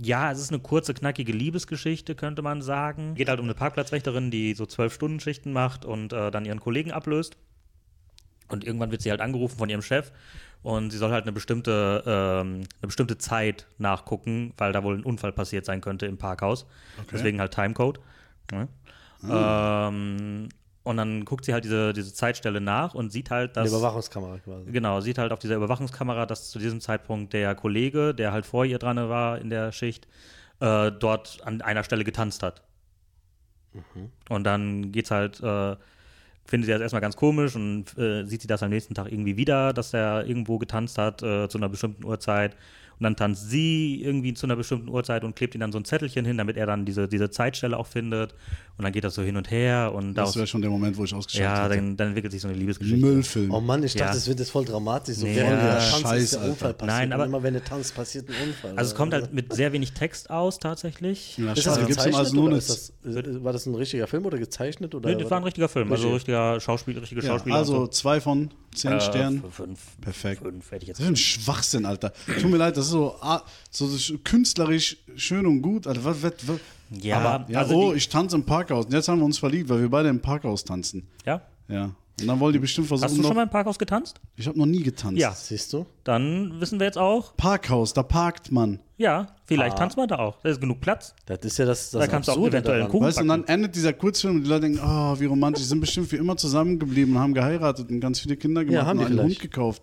ja, 0.00 0.32
es 0.32 0.38
ist 0.38 0.50
eine 0.50 0.60
kurze, 0.60 0.94
knackige 0.94 1.32
Liebesgeschichte, 1.32 2.14
könnte 2.14 2.42
man 2.42 2.62
sagen. 2.62 3.14
Geht 3.14 3.28
halt 3.28 3.40
um 3.40 3.46
eine 3.46 3.54
Parkplatzwächterin, 3.54 4.30
die 4.30 4.54
so 4.54 4.66
zwölf 4.66 4.94
Stunden 4.94 5.20
Schichten 5.20 5.52
macht 5.52 5.84
und 5.84 6.12
äh, 6.12 6.30
dann 6.30 6.44
ihren 6.44 6.60
Kollegen 6.60 6.92
ablöst. 6.92 7.36
Und 8.48 8.64
irgendwann 8.64 8.90
wird 8.90 9.02
sie 9.02 9.10
halt 9.10 9.20
angerufen 9.20 9.58
von 9.58 9.68
ihrem 9.68 9.82
Chef 9.82 10.12
und 10.62 10.90
sie 10.90 10.98
soll 10.98 11.10
halt 11.12 11.24
eine 11.24 11.32
bestimmte, 11.32 12.02
ähm, 12.06 12.62
eine 12.80 12.86
bestimmte 12.86 13.18
Zeit 13.18 13.66
nachgucken, 13.78 14.52
weil 14.56 14.72
da 14.72 14.82
wohl 14.82 14.96
ein 14.96 15.04
Unfall 15.04 15.32
passiert 15.32 15.64
sein 15.64 15.80
könnte 15.80 16.06
im 16.06 16.18
Parkhaus. 16.18 16.66
Deswegen 17.10 17.40
halt 17.40 17.52
Timecode. 17.52 18.00
Ne? 18.52 18.68
Ähm, 19.28 20.48
und 20.84 20.98
dann 20.98 21.24
guckt 21.24 21.46
sie 21.46 21.52
halt 21.52 21.64
diese, 21.64 21.92
diese 21.94 22.12
Zeitstelle 22.12 22.60
nach 22.60 22.94
und 22.94 23.10
sieht 23.10 23.30
halt, 23.30 23.56
Eine 23.56 23.64
dass. 23.64 23.72
Überwachungskamera 23.72 24.38
quasi. 24.38 24.70
Genau, 24.70 25.00
sieht 25.00 25.18
halt 25.18 25.32
auf 25.32 25.38
dieser 25.38 25.56
Überwachungskamera, 25.56 26.26
dass 26.26 26.50
zu 26.50 26.58
diesem 26.58 26.80
Zeitpunkt 26.80 27.32
der 27.32 27.54
Kollege, 27.54 28.14
der 28.14 28.32
halt 28.32 28.44
vor 28.44 28.66
ihr 28.66 28.78
dran 28.78 28.96
war 29.08 29.38
in 29.38 29.48
der 29.48 29.72
Schicht, 29.72 30.06
äh, 30.60 30.92
dort 30.92 31.40
an 31.44 31.62
einer 31.62 31.84
Stelle 31.84 32.04
getanzt 32.04 32.42
hat. 32.42 32.62
Und 34.28 34.44
dann 34.44 34.92
geht's 34.92 35.10
halt, 35.10 35.40
äh, 35.40 35.76
findet 36.44 36.66
sie 36.66 36.72
das 36.72 36.82
erstmal 36.82 37.00
ganz 37.00 37.16
komisch 37.16 37.56
und 37.56 37.96
äh, 37.96 38.24
sieht 38.24 38.42
sie 38.42 38.46
das 38.46 38.62
am 38.62 38.68
nächsten 38.70 38.94
Tag 38.94 39.10
irgendwie 39.10 39.38
wieder, 39.38 39.72
dass 39.72 39.94
er 39.94 40.26
irgendwo 40.26 40.58
getanzt 40.58 40.98
hat 40.98 41.22
äh, 41.22 41.48
zu 41.48 41.58
einer 41.58 41.70
bestimmten 41.70 42.04
Uhrzeit. 42.04 42.56
Und 42.98 43.04
dann 43.04 43.16
tanzt 43.16 43.50
sie 43.50 44.00
irgendwie 44.02 44.34
zu 44.34 44.46
einer 44.46 44.56
bestimmten 44.56 44.88
Uhrzeit 44.88 45.24
und 45.24 45.34
klebt 45.36 45.54
ihm 45.54 45.60
dann 45.60 45.72
so 45.72 45.78
ein 45.78 45.84
Zettelchen 45.84 46.24
hin, 46.24 46.38
damit 46.38 46.56
er 46.56 46.66
dann 46.66 46.84
diese, 46.84 47.08
diese 47.08 47.30
Zeitstelle 47.30 47.76
auch 47.76 47.86
findet. 47.86 48.34
Und 48.76 48.82
dann 48.84 48.92
geht 48.92 49.04
das 49.04 49.14
so 49.14 49.22
hin 49.22 49.36
und 49.36 49.50
her 49.50 49.92
und 49.94 50.14
Das 50.14 50.34
wäre 50.36 50.46
schon 50.46 50.60
der 50.60 50.70
Moment, 50.70 50.96
wo 50.96 51.04
ich 51.04 51.14
ausgeschaltet 51.14 51.56
ja, 51.56 51.68
dann, 51.68 51.96
dann 51.96 52.08
entwickelt 52.08 52.32
sich 52.32 52.40
so 52.42 52.48
eine 52.48 52.56
Liebesgeschichte. 52.56 53.04
Müllfilm. 53.04 53.50
Oh 53.52 53.60
Mann, 53.60 53.82
ich 53.84 53.92
dachte, 53.94 54.06
Ja. 54.08 54.14
das 54.14 54.26
wird 54.28 54.38
jetzt 54.40 54.50
voll 54.50 54.64
dramatisch. 54.64 55.16
So 55.16 55.26
Nee, 55.26 55.36
während 55.36 55.52
ja. 55.62 55.74
der 55.74 55.78
Tanz 55.78 56.00
Scheiß, 56.02 56.22
ist 56.22 56.34
der 56.34 56.42
Unfall 56.42 56.68
Alter. 56.68 56.78
passiert. 56.78 56.96
Nein, 56.98 57.12
aber- 57.12 57.22
und 57.24 57.28
immer 57.28 57.42
wenn 57.42 57.54
der 57.54 57.64
Tanz 57.64 57.92
passiert, 57.92 58.28
ein 58.28 58.48
Unfall. 58.48 58.72
Also 58.76 58.90
es 58.90 58.96
kommt 58.96 59.12
halt 59.14 59.32
mit 59.32 59.52
sehr 59.52 59.72
wenig 59.72 59.92
Text 59.92 60.30
aus 60.30 60.58
tatsächlich. 60.58 61.38
ja, 61.38 61.52
Ist 61.52 61.66
das 61.66 61.86
gezeichnet 61.86 62.14
also 62.16 62.34
nur 62.34 62.44
oder 62.46 62.56
ist 62.56 62.68
das, 63.04 63.14
äh, 63.16 63.44
war 63.44 63.52
das 63.52 63.66
ein 63.66 63.74
richtiger 63.74 64.06
Film 64.06 64.26
oder 64.26 64.38
gezeichnet? 64.38 64.94
Oder 64.94 65.10
Nee, 65.10 65.22
das 65.22 65.30
war 65.30 65.38
ein 65.38 65.44
richtiger 65.44 65.68
Film, 65.68 65.90
also 65.92 66.04
Richtig. 66.04 66.14
richtiger 66.16 66.60
Schauspiel, 66.60 66.98
richtige 66.98 67.20
ja, 67.20 67.26
Schauspieler. 67.28 67.56
Also 67.56 67.86
zwei 67.86 68.20
von 68.20 68.50
zehn. 68.74 69.00
Sternen. 69.00 69.44
Äh, 69.44 69.50
fünf. 69.50 69.80
Perfekt. 70.00 70.42
Fünf 70.42 70.70
hätte 70.70 70.82
ich 70.84 70.88
jetzt. 70.88 70.98
Das 70.98 71.04
ist 71.04 71.10
ein 71.12 71.16
Schwachsinn, 71.16 71.86
Alter. 71.86 72.12
Tut 72.40 72.50
mir 72.50 72.56
leid, 72.56 72.76
das 72.76 72.86
ist 72.86 72.90
so, 72.92 73.16
ah, 73.20 73.42
so 73.70 73.86
sch- 73.86 74.18
künstlerisch 74.24 74.96
schön 75.16 75.46
und 75.46 75.62
gut. 75.62 75.86
Alter, 75.86 76.04
was, 76.04 76.22
was, 76.22 76.32
was. 76.46 76.60
Ja, 76.90 77.18
Aber, 77.20 77.50
ja 77.50 77.60
also 77.60 77.74
oh, 77.74 77.94
ich 77.94 78.08
tanze 78.08 78.36
im 78.36 78.44
Parkhaus. 78.44 78.86
Und 78.86 78.92
jetzt 78.92 79.08
haben 79.08 79.18
wir 79.18 79.24
uns 79.24 79.38
verliebt, 79.38 79.68
weil 79.68 79.80
wir 79.80 79.88
beide 79.90 80.08
im 80.08 80.20
Parkhaus 80.20 80.64
tanzen. 80.64 81.06
Ja? 81.24 81.40
Ja. 81.68 81.90
Und 82.20 82.28
dann 82.28 82.38
wollen 82.38 82.52
die 82.52 82.60
bestimmt 82.60 82.86
versuchen 82.86 83.04
Hast 83.08 83.16
du 83.16 83.22
noch. 83.22 83.28
schon 83.28 83.36
mal 83.36 83.42
im 83.42 83.50
Parkhaus 83.50 83.78
getanzt? 83.78 84.20
ich 84.36 84.46
habe 84.46 84.56
noch 84.56 84.66
nie 84.66 84.82
getanzt. 84.82 85.18
Ja. 85.18 85.32
Siehst 85.32 85.72
du? 85.72 85.84
Dann 86.04 86.60
wissen 86.60 86.78
wir 86.78 86.86
jetzt 86.86 86.98
auch, 86.98 87.36
Parkhaus, 87.36 87.92
da 87.92 88.04
parkt 88.04 88.52
man. 88.52 88.78
ja, 88.96 89.26
vielleicht 89.46 89.78
tanzt 89.78 89.96
man 89.96 90.06
da 90.06 90.18
auch. 90.18 90.40
Da 90.42 90.50
ist 90.50 90.60
genug 90.60 90.80
Platz. 90.80 91.14
Das 91.26 91.40
ist 91.42 91.58
ja 91.58 91.64
das, 91.64 91.90
das 91.90 92.00
Da 92.00 92.06
kannst 92.06 92.28
du 92.28 92.32
auch 92.32 92.36
Absurde 92.36 92.58
eventuell 92.58 92.82
einen. 92.82 92.90
Kuchen 92.90 93.06
Weißt 93.06 93.18
du, 93.18 93.22
und 93.22 93.28
dann 93.28 93.44
endet 93.44 93.74
dieser 93.74 93.92
Kurzfilm 93.92 94.36
und 94.36 94.44
die 94.44 94.48
Leute 94.48 94.62
denken, 94.62 94.80
oh, 94.80 95.18
wie 95.18 95.24
romantisch, 95.24 95.64
die 95.64 95.68
sind 95.68 95.80
bestimmt 95.80 96.08
für 96.08 96.16
immer 96.16 96.36
zusammengeblieben 96.36 97.16
und 97.16 97.20
haben 97.20 97.34
geheiratet 97.34 97.90
und 97.90 97.98
ganz 97.98 98.20
viele 98.20 98.36
Kinder 98.36 98.64
gemacht 98.64 98.86
haben 98.86 99.00
und 99.00 99.08
die 99.08 99.12
einen 99.12 99.24
Hund 99.24 99.40
gekauft. 99.40 99.82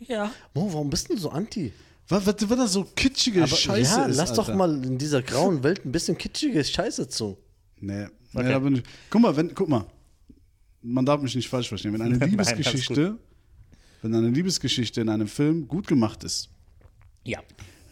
Ja. 0.00 0.30
Mo, 0.52 0.68
warum 0.70 0.90
bist 0.90 1.08
du 1.08 1.14
denn 1.14 1.22
so 1.22 1.30
anti? 1.30 1.72
Was, 2.08 2.26
was, 2.26 2.36
was 2.48 2.58
das 2.58 2.72
so 2.72 2.84
kitschige 2.84 3.42
Aber 3.42 3.48
Scheiße 3.48 4.00
ja, 4.00 4.06
ist, 4.06 4.16
lass 4.16 4.32
doch 4.34 4.46
Alter. 4.48 4.58
mal 4.58 4.84
in 4.84 4.98
dieser 4.98 5.22
grauen 5.22 5.62
Welt 5.62 5.84
ein 5.84 5.90
bisschen 5.90 6.16
kitschige 6.16 6.62
Scheiße 6.62 7.08
zu. 7.08 7.36
Nee, 7.80 8.06
nee 8.32 8.42
da 8.42 8.58
bin 8.58 8.76
ich. 8.76 8.82
Guck 9.10 9.22
mal, 9.22 9.36
wenn, 9.36 9.54
guck 9.54 9.68
mal. 9.68 9.86
Man 10.88 11.04
darf 11.04 11.20
mich 11.20 11.34
nicht 11.34 11.48
falsch 11.48 11.68
verstehen. 11.68 11.92
Wenn 11.92 12.02
eine 12.02 12.16
Nein, 12.18 12.30
Liebesgeschichte, 12.30 13.16
wenn 14.02 14.14
eine 14.14 14.28
Liebesgeschichte 14.28 15.00
in 15.00 15.08
einem 15.08 15.26
Film 15.28 15.66
gut 15.66 15.86
gemacht 15.86 16.22
ist, 16.24 16.48
Ja. 17.24 17.40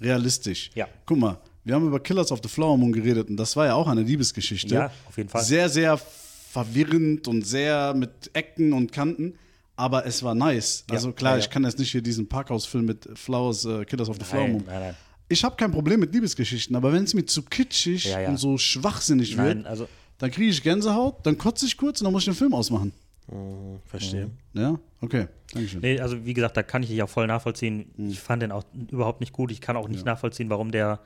realistisch. 0.01 0.71
Ja. 0.75 0.87
Guck 1.07 1.19
mal, 1.19 1.39
wir 1.65 1.75
haben 1.75 1.87
über 1.87 1.99
Killers 2.01 2.31
of 2.31 2.41
the 2.43 2.49
Flower 2.49 2.77
Moon 2.77 2.93
geredet 2.93 3.29
und 3.29 3.37
das 3.37 3.57
war 3.57 3.67
ja 3.67 3.75
auch 3.75 3.89
eine 3.89 4.03
Liebesgeschichte. 4.03 4.75
Ja, 4.75 4.91
auf 5.09 5.17
jeden 5.17 5.29
Fall. 5.29 5.43
Sehr, 5.43 5.69
sehr 5.69 5.99
verwirrend 5.99 7.27
und 7.27 7.47
sehr 7.47 7.95
mit 7.95 8.31
Ecken 8.33 8.73
und 8.73 8.93
Kanten. 8.93 9.35
Aber 9.77 10.07
es 10.07 10.23
war 10.23 10.37
nice. 10.37 10.85
Also 10.89 11.11
klar, 11.13 11.33
ja, 11.33 11.39
ja. 11.39 11.45
ich 11.45 11.51
kann 11.51 11.65
jetzt 11.65 11.81
nicht 11.81 11.91
hier 11.91 12.03
diesen 12.03 12.29
Parkhausfilm 12.29 12.85
mit 12.85 13.09
Flowers, 13.15 13.65
äh, 13.65 13.85
Killers 13.85 14.09
of 14.09 14.19
the 14.19 14.25
Flower 14.25 14.43
Nein, 14.45 14.53
Moon. 14.53 14.65
nein, 14.67 14.81
nein. 14.81 14.95
Ich 15.29 15.43
habe 15.43 15.57
kein 15.57 15.73
Problem 15.73 15.99
mit 16.01 16.13
Liebesgeschichten, 16.15 16.77
aber 16.77 16.93
wenn 16.93 17.03
es 17.03 17.13
mir 17.15 17.25
zu 17.27 17.43
kitschig 17.43 18.05
Ja, 18.05 18.21
ja. 18.21 18.29
und 18.29 18.37
so 18.37 18.57
schwachsinnig 18.57 19.35
Nein, 19.37 19.59
wird, 19.59 19.67
also 19.67 19.89
dann 20.25 20.31
kriege 20.31 20.49
ich 20.51 20.63
Gänsehaut, 20.63 21.25
dann 21.27 21.37
kotze 21.39 21.67
ich 21.67 21.77
kurz 21.77 22.01
und 22.01 22.05
dann 22.05 22.13
muss 22.13 22.23
ich 22.23 22.27
den 22.27 22.35
Film 22.35 22.55
ausmachen. 22.55 22.93
Hm, 23.29 23.79
verstehe. 23.87 24.31
Ja, 24.55 24.79
okay. 25.01 25.29
Dankeschön. 25.53 25.81
Nee, 25.81 26.01
also 26.01 26.25
wie 26.25 26.35
gesagt, 26.35 26.57
da 26.57 26.63
kann 26.63 26.83
ich 26.83 26.89
dich 26.89 27.03
auch 27.03 27.09
voll 27.09 27.27
nachvollziehen. 27.27 27.91
Hm. 27.97 28.09
Ich 28.11 28.21
fand 28.21 28.43
den 28.43 28.53
auch 28.53 28.65
überhaupt 28.91 29.21
nicht 29.21 29.33
gut. 29.33 29.51
Ich 29.53 29.61
kann 29.61 29.77
auch 29.77 29.89
nicht 29.89 30.05
nachvollziehen, 30.05 30.51
warum 30.51 30.71
der 30.73 31.01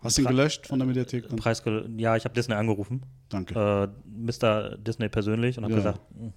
Hast 0.00 0.16
du 0.18 0.22
ihn 0.22 0.28
gelöscht 0.28 0.66
von 0.66 0.78
der 0.78 0.86
Mediathek 0.86 1.28
dann? 1.28 1.36
Preis. 1.36 1.62
Ja, 1.96 2.16
ich 2.16 2.24
habe 2.24 2.34
Disney 2.34 2.54
angerufen. 2.54 3.02
Danke. 3.30 3.54
Äh, 3.54 3.88
Mr. 4.08 4.76
Disney 4.78 5.08
persönlich 5.08 5.58
und 5.58 5.64
habe 5.64 5.72
Ja. 5.74 5.78
gesagt, 5.78 6.00
"Mm, 6.14 6.28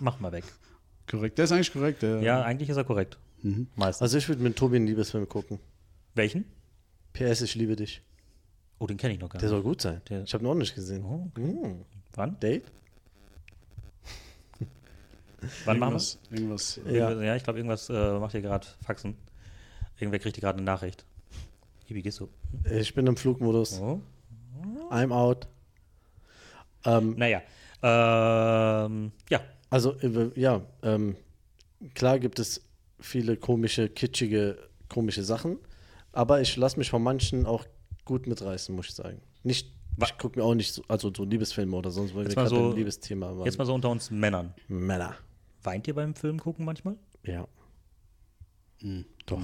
mach 0.00 0.18
mal 0.20 0.32
weg. 0.32 0.44
korrekt. 1.10 1.36
Der 1.38 1.44
ist 1.44 1.52
eigentlich 1.52 1.72
korrekt. 1.72 2.02
Der, 2.02 2.22
Ja, 2.22 2.42
eigentlich 2.42 2.68
ist 2.70 2.76
er 2.76 2.84
korrekt. 2.84 3.18
Mhm. 3.42 3.66
Meistens. 3.76 4.02
Also 4.02 4.18
ich 4.18 4.28
würde 4.28 4.42
mit 4.42 4.56
Tobi 4.56 4.76
einen 4.76 4.86
Liebesfilm 4.86 5.28
gucken. 5.28 5.58
Welchen? 6.14 6.44
PS, 7.12 7.42
ich 7.42 7.54
liebe 7.54 7.76
dich. 7.76 8.02
Oh, 8.82 8.86
den 8.86 8.96
kenne 8.96 9.14
ich 9.14 9.20
noch 9.20 9.28
gar 9.28 9.38
Der 9.38 9.48
nicht. 9.48 9.54
soll 9.54 9.62
gut 9.62 9.80
sein. 9.80 10.00
Der- 10.08 10.24
Ich 10.24 10.34
habe 10.34 10.42
ihn 10.42 10.48
auch 10.48 10.54
nicht 10.54 10.74
gesehen. 10.74 11.04
Oh, 11.04 11.30
Hm. 11.36 11.84
Wann? 12.14 12.38
Date? 12.40 12.64
Wann 15.64 15.78
machen 15.78 15.94
wir 15.94 16.36
irgendwas, 16.36 16.80
irgendwas. 16.80 16.80
Ja. 16.86 17.22
Ja, 17.22 17.36
ich 17.36 17.44
glaube, 17.44 17.58
irgendwas 17.60 17.88
äh, 17.90 18.18
macht 18.18 18.34
ihr 18.34 18.42
gerade 18.42 18.66
Faxen. 18.84 19.16
Irgendwer 19.98 20.18
kriegt 20.18 20.40
gerade 20.40 20.56
eine 20.58 20.64
Nachricht. 20.66 21.04
Ibi, 21.88 22.02
gehst 22.02 22.18
du? 22.20 22.28
Ich 22.70 22.92
bin 22.94 23.06
im 23.06 23.16
Flugmodus. 23.16 23.78
Oh. 23.80 24.00
I'm 24.90 25.12
out. 25.12 25.46
Ähm, 26.84 27.14
Naja. 27.16 27.40
Ähm, 27.84 29.12
ja. 29.30 29.40
also, 29.70 29.92
äh, 30.00 30.30
ja, 30.34 30.60
ähm, 30.82 31.16
klar 31.94 32.18
gibt 32.18 32.38
es 32.40 32.62
viele 32.98 33.36
komische, 33.36 33.88
kitschige, 33.88 34.58
komische 34.88 35.22
Sachen, 35.24 35.58
aber 36.12 36.40
ich 36.40 36.56
lasse 36.56 36.78
mich 36.78 36.90
von 36.90 37.02
manchen 37.02 37.46
auch 37.46 37.64
gut 38.12 38.26
mitreißen, 38.26 38.74
muss 38.74 38.88
ich 38.88 38.94
sagen. 38.94 39.20
Nicht, 39.42 39.72
ich 40.02 40.18
gucke 40.18 40.38
mir 40.38 40.44
auch 40.44 40.54
nicht 40.54 40.72
so, 40.72 40.82
also 40.88 41.10
so 41.14 41.24
Liebesfilme 41.24 41.74
oder 41.76 41.90
sonst, 41.90 42.14
weil 42.14 42.24
Jetzt 42.24 42.32
wir 42.36 42.42
gerade 42.44 42.54
so- 42.54 42.68
beim 42.68 42.76
Liebesthema 42.76 43.26
waren. 43.36 43.44
Jetzt 43.46 43.56
mal 43.58 43.64
so 43.64 43.74
unter 43.74 43.88
uns 43.90 44.10
Männern. 44.10 44.54
Männer. 44.68 45.16
Weint 45.62 45.86
ihr 45.88 45.94
beim 45.94 46.14
Film 46.14 46.38
gucken 46.40 46.64
manchmal? 46.64 46.96
Ja. 47.24 47.46
Doch. 49.26 49.40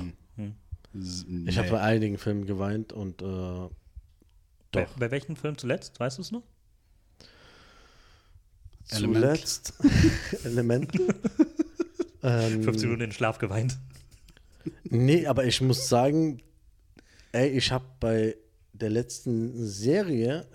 Ich 0.95 1.25
nee. 1.29 1.53
habe 1.53 1.71
bei 1.71 1.81
einigen 1.81 2.19
Filmen 2.19 2.45
geweint 2.47 2.93
und 2.93 3.23
äh, 3.23 3.25
Bei, 4.73 4.85
Doch. 4.85 4.97
bei 4.99 5.11
welchem 5.11 5.37
Film 5.37 5.57
zuletzt? 5.57 5.99
Weißt 6.01 6.19
du 6.19 6.23
es 6.23 6.31
noch? 6.33 6.43
Element. 8.91 9.23
zuletzt 9.25 9.75
Element. 10.45 10.93
ähm, 12.23 12.63
15 12.63 12.73
Minuten 12.89 12.93
in 13.05 13.11
den 13.11 13.13
Schlaf 13.13 13.39
geweint. 13.39 13.79
Nee, 14.85 15.27
aber 15.27 15.45
ich 15.45 15.61
muss 15.61 15.89
sagen, 15.89 16.43
ey, 17.33 17.49
ich 17.51 17.71
habe 17.71 17.85
bei 18.01 18.37
der 18.81 18.91
letzten 18.91 19.67
Serie, 19.67 20.47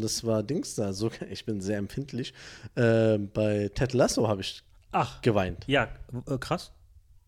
das 0.00 0.24
war 0.24 0.42
Dings 0.42 0.74
da, 0.74 0.92
so, 0.92 1.10
ich 1.30 1.44
bin 1.44 1.60
sehr 1.60 1.78
empfindlich, 1.78 2.34
äh, 2.74 3.18
bei 3.18 3.70
Ted 3.74 3.92
Lasso 3.92 4.28
habe 4.28 4.40
ich 4.40 4.62
Ach, 4.92 5.20
geweint. 5.22 5.64
ja, 5.66 5.88
äh, 6.26 6.38
krass. 6.38 6.72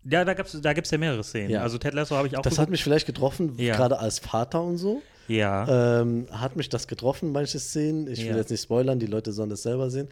Ja, 0.04 0.24
da 0.24 0.32
da 0.32 0.72
gibt's 0.72 0.90
ja 0.90 0.96
mehrere 0.98 1.22
Szenen. 1.22 1.50
Ja. 1.50 1.60
Also 1.62 1.76
Ted 1.76 1.92
Lasso 1.92 2.16
habe 2.16 2.26
ich 2.26 2.34
auch 2.36 2.40
Das 2.42 2.58
hat 2.58 2.70
mich 2.70 2.82
vielleicht 2.82 3.06
getroffen, 3.06 3.58
Ja. 3.58 3.76
gerade 3.76 3.98
als 3.98 4.18
Vater 4.18 4.62
und 4.62 4.78
so. 4.78 5.02
Ja. 5.30 6.00
Ähm, 6.00 6.26
hat 6.32 6.56
mich 6.56 6.68
das 6.68 6.86
getroffen, 6.88 7.30
manche 7.32 7.58
Szenen. 7.60 8.08
Ich 8.08 8.20
will 8.20 8.26
Ja. 8.32 8.36
jetzt 8.36 8.50
nicht 8.50 8.62
spoilern, 8.62 8.98
die 8.98 9.06
Leute 9.06 9.32
sollen 9.32 9.50
das 9.50 9.62
selber 9.62 9.88
sehen. 9.90 10.08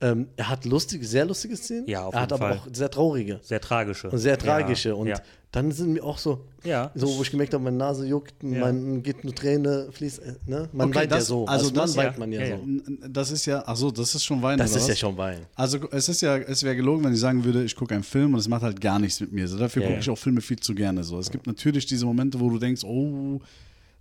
Ähm, 0.00 0.28
er 0.36 0.48
hat 0.48 0.64
lustige, 0.64 1.04
sehr 1.06 1.24
lustige 1.26 1.56
Szenen. 1.56 1.86
Ja, 1.86 2.04
auf 2.06 2.14
er 2.14 2.22
hat 2.22 2.30
jeden 2.30 2.42
aber 2.42 2.54
Fall. 2.56 2.68
auch 2.70 2.74
sehr 2.74 2.90
traurige 2.90 3.38
sehr 3.42 3.60
tragische. 3.60 4.08
und 4.10 4.18
sehr 4.18 4.38
tragische. 4.38 4.88
Ja, 4.90 4.94
Und 4.94 5.06
ja. 5.08 5.20
dann 5.50 5.70
sind 5.72 5.92
mir 5.92 6.02
auch 6.02 6.16
so, 6.16 6.40
Ja. 6.64 6.90
so, 6.94 7.06
wo 7.18 7.22
ich 7.22 7.30
gemerkt 7.30 7.52
habe, 7.52 7.62
meine 7.64 7.76
Nase 7.76 8.06
juckt, 8.06 8.34
Ja. 8.42 8.60
man 8.60 9.02
geht 9.02 9.22
eine 9.22 9.34
Träne, 9.34 9.88
fließt. 9.92 10.20
äh, 10.20 10.32
Ne? 10.46 10.68
Man 10.72 10.88
Okay, 10.88 11.00
weint 11.00 11.10
ja 11.10 11.16
das- 11.18 11.26
so. 11.26 11.44
also 11.44 11.66
Als 11.66 11.72
das- 11.74 11.96
weint 11.96 12.12
ja, 12.14 12.18
man 12.18 12.32
ja, 12.32 12.40
ja, 12.40 12.46
ja. 12.46 12.56
so. 12.56 13.08
Das 13.08 13.30
ist 13.30 13.44
ja, 13.46 13.62
ach 13.66 13.76
so, 13.76 13.90
das 13.90 14.14
ist 14.14 14.24
schon 14.24 14.40
Weinen. 14.40 14.56
Das 14.58 14.70
oder 14.70 14.78
ist 14.78 14.82
was? 14.84 14.88
ja 14.88 14.96
schon 14.96 15.16
Wein. 15.18 15.40
Also 15.54 15.78
es 15.90 16.08
ist 16.08 16.22
ja, 16.22 16.38
es 16.38 16.62
wäre 16.62 16.76
gelogen, 16.76 17.04
wenn 17.04 17.12
ich 17.12 17.20
sagen 17.20 17.44
würde, 17.44 17.62
ich 17.62 17.76
gucke 17.76 17.94
einen 17.94 18.04
Film 18.04 18.32
und 18.32 18.40
es 18.40 18.48
macht 18.48 18.62
halt 18.62 18.80
gar 18.80 18.98
nichts 18.98 19.20
mit 19.20 19.32
mir. 19.32 19.46
So, 19.46 19.58
dafür 19.58 19.82
Ja, 19.82 19.88
gucke 19.88 19.96
ja. 19.96 20.00
ich 20.00 20.08
auch 20.10 20.16
Filme 20.18 20.40
viel 20.40 20.58
zu 20.58 20.74
gerne. 20.74 21.04
So. 21.04 21.18
Es 21.18 21.30
gibt 21.30 21.46
natürlich 21.46 21.84
diese 21.84 22.06
Momente, 22.06 22.40
wo 22.40 22.48
du 22.48 22.58
denkst, 22.58 22.82
oh, 22.84 23.38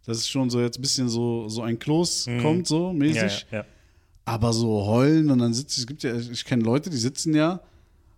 das 0.06 0.18
ist 0.18 0.30
schon 0.30 0.50
so 0.50 0.60
jetzt 0.62 0.78
ein 0.78 0.82
bisschen 0.82 1.10
so, 1.10 1.48
so 1.50 1.62
ein 1.62 1.78
Kloß 1.78 2.28
kommt, 2.42 2.68
so 2.68 2.92
Mhm. 2.94 3.02
ja, 3.04 3.14
mäßig. 3.24 3.46
ja, 3.52 3.58
ja. 3.60 3.66
Aber 4.26 4.54
so 4.54 4.86
heulen 4.86 5.30
und 5.32 5.40
dann 5.40 5.54
sitzt, 5.54 5.78
es 5.78 5.88
gibt 5.88 6.04
ja, 6.04 6.16
ich 6.16 6.46
kenne 6.46 6.64
Leute, 6.64 6.90
die 6.90 6.98
sitzen 6.98 7.34
ja 7.36 7.60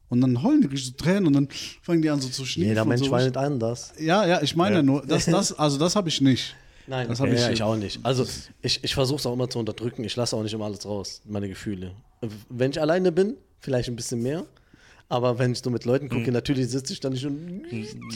Und 0.10 0.22
dann 0.22 0.43
heulen 0.43 0.62
die 0.62 0.67
richtig 0.67 0.89
so 0.91 1.04
Tränen 1.04 1.26
und 1.26 1.34
dann 1.34 1.48
fangen 1.82 2.02
die 2.04 2.10
an 2.10 2.22
so 2.22 2.30
zu 2.30 2.46
schniefen. 2.46 2.69
Jeder 2.69 2.86
Mensch 2.86 3.04
so. 3.06 3.10
weint 3.10 3.36
anders. 3.36 3.93
Ja, 4.00 4.26
ja, 4.28 4.41
ich 4.43 4.56
meine 4.56 4.76
Ja. 4.78 4.84
nur, 4.84 5.04
das, 5.04 5.26
das, 5.26 5.54
also 5.58 5.80
das 5.80 5.96
habe 5.96 6.08
ich 6.10 6.22
nicht. 6.22 6.56
Nein, 6.86 7.08
Das 7.08 7.19
okay. 7.19 7.30
hab 7.32 7.36
ich- 7.36 7.41
ja, 7.41 7.50
ich 7.52 7.63
auch 7.63 7.76
nicht. 7.78 8.00
Also 8.04 8.28
ich, 8.62 8.84
ich 8.84 8.93
versuche 8.93 9.17
es 9.19 9.26
auch 9.26 9.34
immer 9.34 9.50
zu 9.50 9.58
unterdrücken. 9.58 10.04
Ich 10.04 10.15
lasse 10.15 10.36
auch 10.36 10.43
nicht 10.43 10.54
immer 10.54 10.65
alles 10.65 10.86
raus, 10.86 11.22
meine 11.26 11.48
Gefühle. 11.50 11.93
Wenn 12.50 12.69
ich 12.72 12.80
alleine 12.80 13.12
bin, 13.12 13.36
vielleicht 13.60 13.89
ein 13.89 13.96
bisschen 13.96 14.22
mehr. 14.22 14.46
Aber 15.10 15.38
wenn 15.38 15.52
ich 15.52 15.60
so 15.60 15.70
mit 15.70 15.86
Leuten 15.86 16.10
gucke, 16.10 16.32
natürlich 16.32 16.70
sitze 16.70 16.94
ich 16.94 17.00
dann 17.00 17.13
nicht 17.13 17.26
und. 17.26 17.62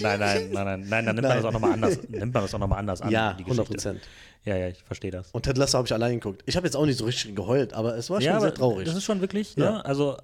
Nein, 0.02 0.20
nein, 0.20 0.20
nein, 0.20 0.50
nein, 0.52 0.86
nein, 0.90 1.06
dann 1.06 1.16
nimmt 1.16 1.28
man 1.28 1.32
Nein. 1.32 1.38
das 1.38 1.46
auch 1.46 1.52
nochmal 1.52 1.74
anders, 1.74 2.00
nimmt 2.10 2.34
man 2.34 2.44
das 2.44 2.54
auch 2.56 2.60
noch 2.60 2.68
mal 2.68 2.78
anders 2.78 3.02
an. 3.02 3.12
Ja, 3.12 3.34
die 3.34 3.44
100 3.44 3.68
Geschichte. 3.68 3.90
Prozent. 3.92 4.10
Ja, 4.46 4.56
ja, 4.56 4.70
ich 4.70 4.82
verstehe 4.84 5.12
das. 5.12 5.30
Und 5.32 5.44
Ted 5.44 5.58
Lasso 5.58 5.78
habe 5.78 5.86
ich 5.88 5.94
allein 5.94 6.14
geguckt. 6.20 6.42
Ich 6.46 6.56
habe 6.56 6.66
jetzt 6.66 6.76
auch 6.76 6.86
nicht 6.86 6.98
so 6.98 7.06
richtig 7.06 7.36
geheult, 7.36 7.74
aber 7.74 7.96
es 7.98 8.10
war 8.10 8.20
schon 8.22 8.26
ja, 8.32 8.40
sehr 8.40 8.54
traurig. 8.54 8.86
das 8.88 8.96
ist 8.96 9.04
schon 9.04 9.22
wirklich, 9.22 9.56
Ja. 9.58 9.72
ne? 9.72 9.86
Also, 9.86 10.18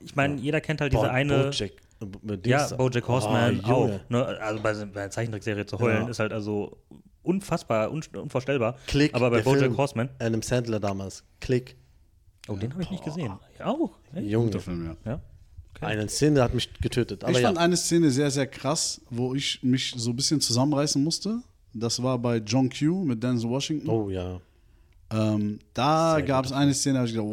ich 0.00 0.16
meine, 0.16 0.36
jeder 0.40 0.60
kennt 0.60 0.80
halt 0.80 0.92
diese 0.92 1.02
Bo- 1.02 1.08
eine. 1.08 1.44
Bojack, 1.50 1.70
äh, 2.00 2.48
Ja. 2.48 2.66
Bojack 2.74 3.06
Horseman 3.06 3.60
Oh, 3.66 3.70
auch. 3.70 4.00
Ne? 4.08 4.24
Also 4.40 4.62
bei, 4.62 4.72
bei 4.86 5.02
einer 5.02 5.10
Zeichentrickserie 5.10 5.66
zu 5.66 5.78
heulen 5.78 6.04
Ja. 6.04 6.08
ist 6.10 6.18
halt 6.18 6.32
also 6.32 6.76
unfassbar, 7.22 7.90
un, 7.92 8.02
unvorstellbar. 8.16 8.76
Klick, 8.86 9.14
Aber 9.14 9.30
bei 9.30 9.36
der 9.36 9.44
Bojack 9.44 9.60
Film. 9.60 9.76
Horseman, 9.76 10.08
Adam 10.18 10.42
Sandler 10.42 10.80
damals. 10.80 11.22
Klick. 11.40 11.76
oh, 12.48 12.56
den 12.56 12.72
habe 12.72 12.82
ich 12.82 12.90
nicht 12.90 13.04
gesehen. 13.04 13.32
Ja, 13.58 13.66
auch. 13.66 13.90
Junge. 14.14 14.58
Film, 14.60 14.96
ja. 15.04 15.20
Okay. 15.76 15.86
Eine 15.86 16.08
Szene 16.08 16.42
hat 16.42 16.54
mich 16.54 16.72
getötet. 16.80 17.24
Aber 17.24 17.32
ich 17.32 17.40
ja. 17.40 17.48
fand 17.48 17.58
eine 17.58 17.76
Szene 17.76 18.10
sehr, 18.10 18.30
sehr 18.30 18.46
krass, 18.46 19.00
wo 19.10 19.34
ich 19.34 19.62
mich 19.62 19.92
so 19.96 20.10
ein 20.10 20.16
bisschen 20.16 20.40
zusammenreißen 20.40 21.02
musste. 21.02 21.40
Das 21.72 22.02
war 22.02 22.18
bei 22.18 22.36
John 22.36 22.70
Q 22.70 23.04
mit 23.04 23.22
Denzel 23.22 23.50
Washington. 23.50 23.88
oh 23.88 24.10
ja. 24.10 24.40
Ähm, 25.10 25.58
da 25.74 26.20
gab 26.20 26.44
es 26.44 26.52
eine 26.52 26.74
Szene, 26.74 26.94
da 26.94 26.98
habe 27.00 27.08
ich 27.08 27.14
gedacht, 27.14 27.28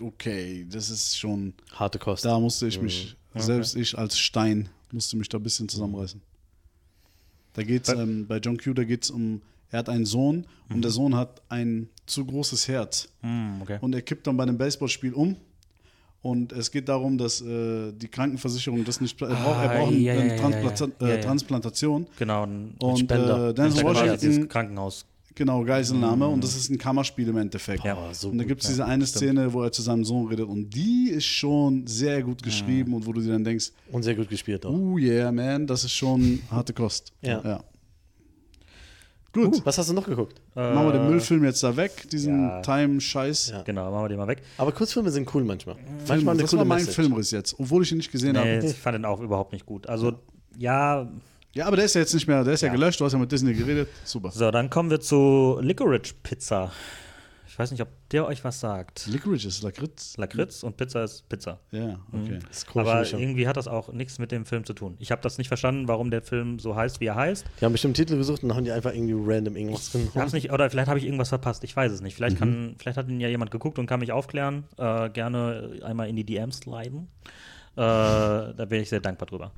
oh, 0.00 0.06
okay, 0.06 0.66
das 0.70 0.90
ist 0.90 1.18
schon, 1.18 1.52
Harte 1.72 1.98
Kost. 1.98 2.24
da 2.24 2.38
musste 2.40 2.66
ich 2.66 2.80
mich, 2.80 3.16
selbst 3.34 3.76
ich 3.76 3.96
als 3.96 4.18
Stein, 4.18 4.68
musste 4.90 5.16
mich 5.16 5.28
da 5.28 5.38
ein 5.38 5.42
bisschen 5.42 5.68
zusammenreißen. 5.68 6.20
Da 7.52 7.62
geht's, 7.62 7.88
ähm, 7.88 8.26
bei 8.26 8.38
John 8.38 8.56
Q, 8.56 8.74
da 8.74 8.84
geht 8.84 9.04
es 9.04 9.10
um, 9.10 9.42
er 9.70 9.80
hat 9.80 9.88
einen 9.88 10.06
Sohn 10.06 10.46
und 10.68 10.82
der 10.82 10.90
Sohn 10.90 11.14
hat 11.14 11.42
ein 11.48 11.88
zu 12.06 12.24
großes 12.24 12.68
Herz. 12.68 13.08
Hm, 13.20 13.62
okay. 13.62 13.78
Und 13.80 13.94
er 13.94 14.02
kippt 14.02 14.26
dann 14.26 14.36
bei 14.36 14.42
einem 14.44 14.58
Baseballspiel 14.58 15.12
um. 15.14 15.36
Und 16.22 16.52
es 16.52 16.70
geht 16.70 16.88
darum, 16.88 17.16
dass 17.16 17.40
äh, 17.40 17.92
die 17.92 18.08
Krankenversicherung 18.08 18.84
das 18.84 19.00
nicht. 19.00 19.20
Er 19.22 19.28
braucht, 19.28 19.38
er 19.64 19.70
Ah, 19.70 19.74
braucht 19.78 19.92
ja, 19.94 20.12
eine 20.12 20.28
ja, 20.28 20.36
Transplanta 20.36 20.88
ja, 21.00 21.08
ja. 21.08 21.14
äh, 21.14 21.20
Transplantation. 21.20 22.06
Genau. 22.18 22.42
Ein, 22.44 22.74
Und 22.78 22.98
Spender. 22.98 23.48
äh, 23.48 23.54
Denzel 23.54 23.84
Washington, 23.84 24.18
dieses 24.20 24.48
Krankenhaus. 24.48 25.06
genau, 25.34 25.64
Geiselnahme. 25.64 26.26
Und 26.28 26.44
das 26.44 26.54
ist 26.56 26.68
ein 26.68 26.76
Kammerspiel 26.76 27.28
im 27.28 27.38
Endeffekt. 27.38 27.84
Ja. 27.84 27.96
Oh, 27.96 28.12
so 28.12 28.28
und 28.28 28.36
da 28.36 28.44
gibt 28.44 28.60
es 28.60 28.68
diese 28.68 28.84
eine 28.84 29.06
Szene, 29.06 29.50
wo 29.54 29.62
er 29.62 29.72
zu 29.72 29.80
seinem 29.80 30.04
Sohn 30.04 30.26
redet. 30.28 30.46
Und 30.46 30.68
die 30.74 31.08
ist 31.10 31.24
schon 31.24 31.86
sehr 31.86 32.22
gut 32.22 32.42
geschrieben. 32.42 32.92
Und 32.92 33.06
wo 33.06 33.14
du 33.14 33.22
dir 33.22 33.32
dann 33.32 33.44
denkst, 33.44 33.72
Und 33.90 34.02
sehr 34.02 34.14
gut 34.14 34.28
gespielt 34.28 34.66
auch. 34.66 34.74
oh 34.74 34.98
yeah, 34.98 35.32
man, 35.32 35.66
das 35.66 35.84
ist 35.84 35.92
schon 35.92 36.40
harte 36.50 36.74
Kost. 36.74 37.12
Ja. 37.22 37.64
Gut, 39.32 39.64
Was 39.64 39.78
hast 39.78 39.88
du 39.88 39.94
noch 39.94 40.06
geguckt? 40.06 40.40
machen 40.54 40.86
wir 40.86 40.92
den 40.92 41.08
Müllfilm 41.08 41.44
jetzt 41.44 41.62
da 41.62 41.76
weg, 41.76 42.08
diesen 42.10 42.48
ja. 42.48 42.62
Time-Scheiß. 42.62 43.50
Ja. 43.50 43.62
Genau, 43.62 43.90
machen 43.90 44.04
wir 44.04 44.08
den 44.08 44.18
mal 44.18 44.26
weg. 44.26 44.42
Aber 44.58 44.72
Kurzfilme 44.72 45.10
sind 45.10 45.32
cool 45.34 45.44
manchmal. 45.44 45.76
Film, 45.76 45.86
Manchmal 46.08 46.32
eine 46.34 46.42
das 46.42 46.50
coole 46.50 46.58
war 46.60 46.66
mein 46.66 46.78
Message. 46.78 46.96
Filmriss 46.96 47.30
jetzt, 47.30 47.54
obwohl 47.58 47.82
ich 47.84 47.92
ihn 47.92 47.98
nicht 47.98 48.10
gesehen 48.10 48.32
Nee, 48.32 48.56
habe. 48.56 48.66
ich 48.66 48.74
fand 48.76 48.94
den 48.96 49.04
auch 49.04 49.20
überhaupt 49.20 49.52
nicht 49.52 49.64
gut. 49.66 49.88
Also, 49.88 50.14
ja, 50.58 51.08
Ja, 51.52 51.66
aber 51.66 51.76
der 51.76 51.84
ist 51.84 51.94
ja 51.94 52.00
jetzt 52.00 52.14
nicht 52.14 52.26
mehr, 52.28 52.42
der 52.44 52.54
ist 52.54 52.60
ja, 52.60 52.68
Ja. 52.68 52.74
gelöscht, 52.74 53.00
du 53.00 53.04
hast 53.04 53.12
ja 53.12 53.18
mit 53.18 53.30
Disney 53.32 53.54
geredet. 53.54 53.88
Super. 54.04 54.30
so, 54.32 54.50
dann 54.50 54.68
kommen 54.70 54.90
wir 54.90 55.00
zu 55.00 55.58
Licorice 55.60 56.14
Pizza. 56.22 56.70
Ich 57.60 57.62
weiß 57.62 57.72
nicht, 57.72 57.82
ob 57.82 57.88
der 58.10 58.24
euch 58.24 58.42
was 58.42 58.58
sagt. 58.58 59.06
Licorice 59.06 59.44
ist 59.44 59.62
Lakritz. 59.62 60.16
Lakritz 60.16 60.62
und 60.62 60.78
Pizza 60.78 61.04
ist 61.04 61.28
Pizza. 61.28 61.58
Ja, 61.72 62.00
okay. 62.10 62.38
Das 62.48 62.56
ist 62.56 62.66
komisch 62.66 62.88
Aber 62.88 63.20
irgendwie 63.20 63.46
hat 63.46 63.58
das 63.58 63.68
auch 63.68 63.92
nichts 63.92 64.18
mit 64.18 64.32
dem 64.32 64.46
Film 64.46 64.64
zu 64.64 64.72
tun. 64.72 64.96
Ich 64.98 65.12
habe 65.12 65.20
das 65.20 65.36
nicht 65.36 65.48
verstanden, 65.48 65.86
warum 65.86 66.10
der 66.10 66.22
Film 66.22 66.58
so 66.58 66.74
heißt, 66.74 67.00
wie 67.00 67.04
er 67.04 67.16
heißt. 67.16 67.44
Die 67.60 67.64
haben 67.66 67.72
bestimmt 67.72 67.98
einen 67.98 68.06
Titel 68.06 68.16
gesucht 68.16 68.42
und 68.42 68.48
dann 68.48 68.56
haben 68.56 68.64
die 68.64 68.72
einfach 68.72 68.94
irgendwie 68.94 69.12
random 69.14 69.56
irgendwas 69.56 69.92
drin. 69.92 70.08
Ich 70.08 70.18
hab's 70.18 70.32
nicht, 70.32 70.50
oder 70.50 70.70
vielleicht 70.70 70.88
habe 70.88 71.00
ich 71.00 71.04
irgendwas 71.04 71.28
verpasst, 71.28 71.62
ich 71.62 71.76
weiß 71.76 71.92
es 71.92 72.00
nicht. 72.00 72.14
Vielleicht, 72.14 72.38
kann, 72.38 72.76
vielleicht 72.78 72.96
hat 72.96 73.10
ihn 73.10 73.20
ja 73.20 73.28
jemand 73.28 73.50
geguckt 73.50 73.78
und 73.78 73.84
kann 73.84 74.00
mich 74.00 74.10
aufklären. 74.10 74.64
Äh, 74.78 75.10
gerne 75.10 75.80
einmal 75.82 76.08
in 76.08 76.16
die 76.16 76.24
DMs 76.24 76.60
sliden. 76.60 77.08
Äh, 77.76 77.76
da 77.76 78.54
wäre 78.56 78.80
ich 78.80 78.88
sehr 78.88 79.00
dankbar 79.00 79.26
drüber. 79.26 79.52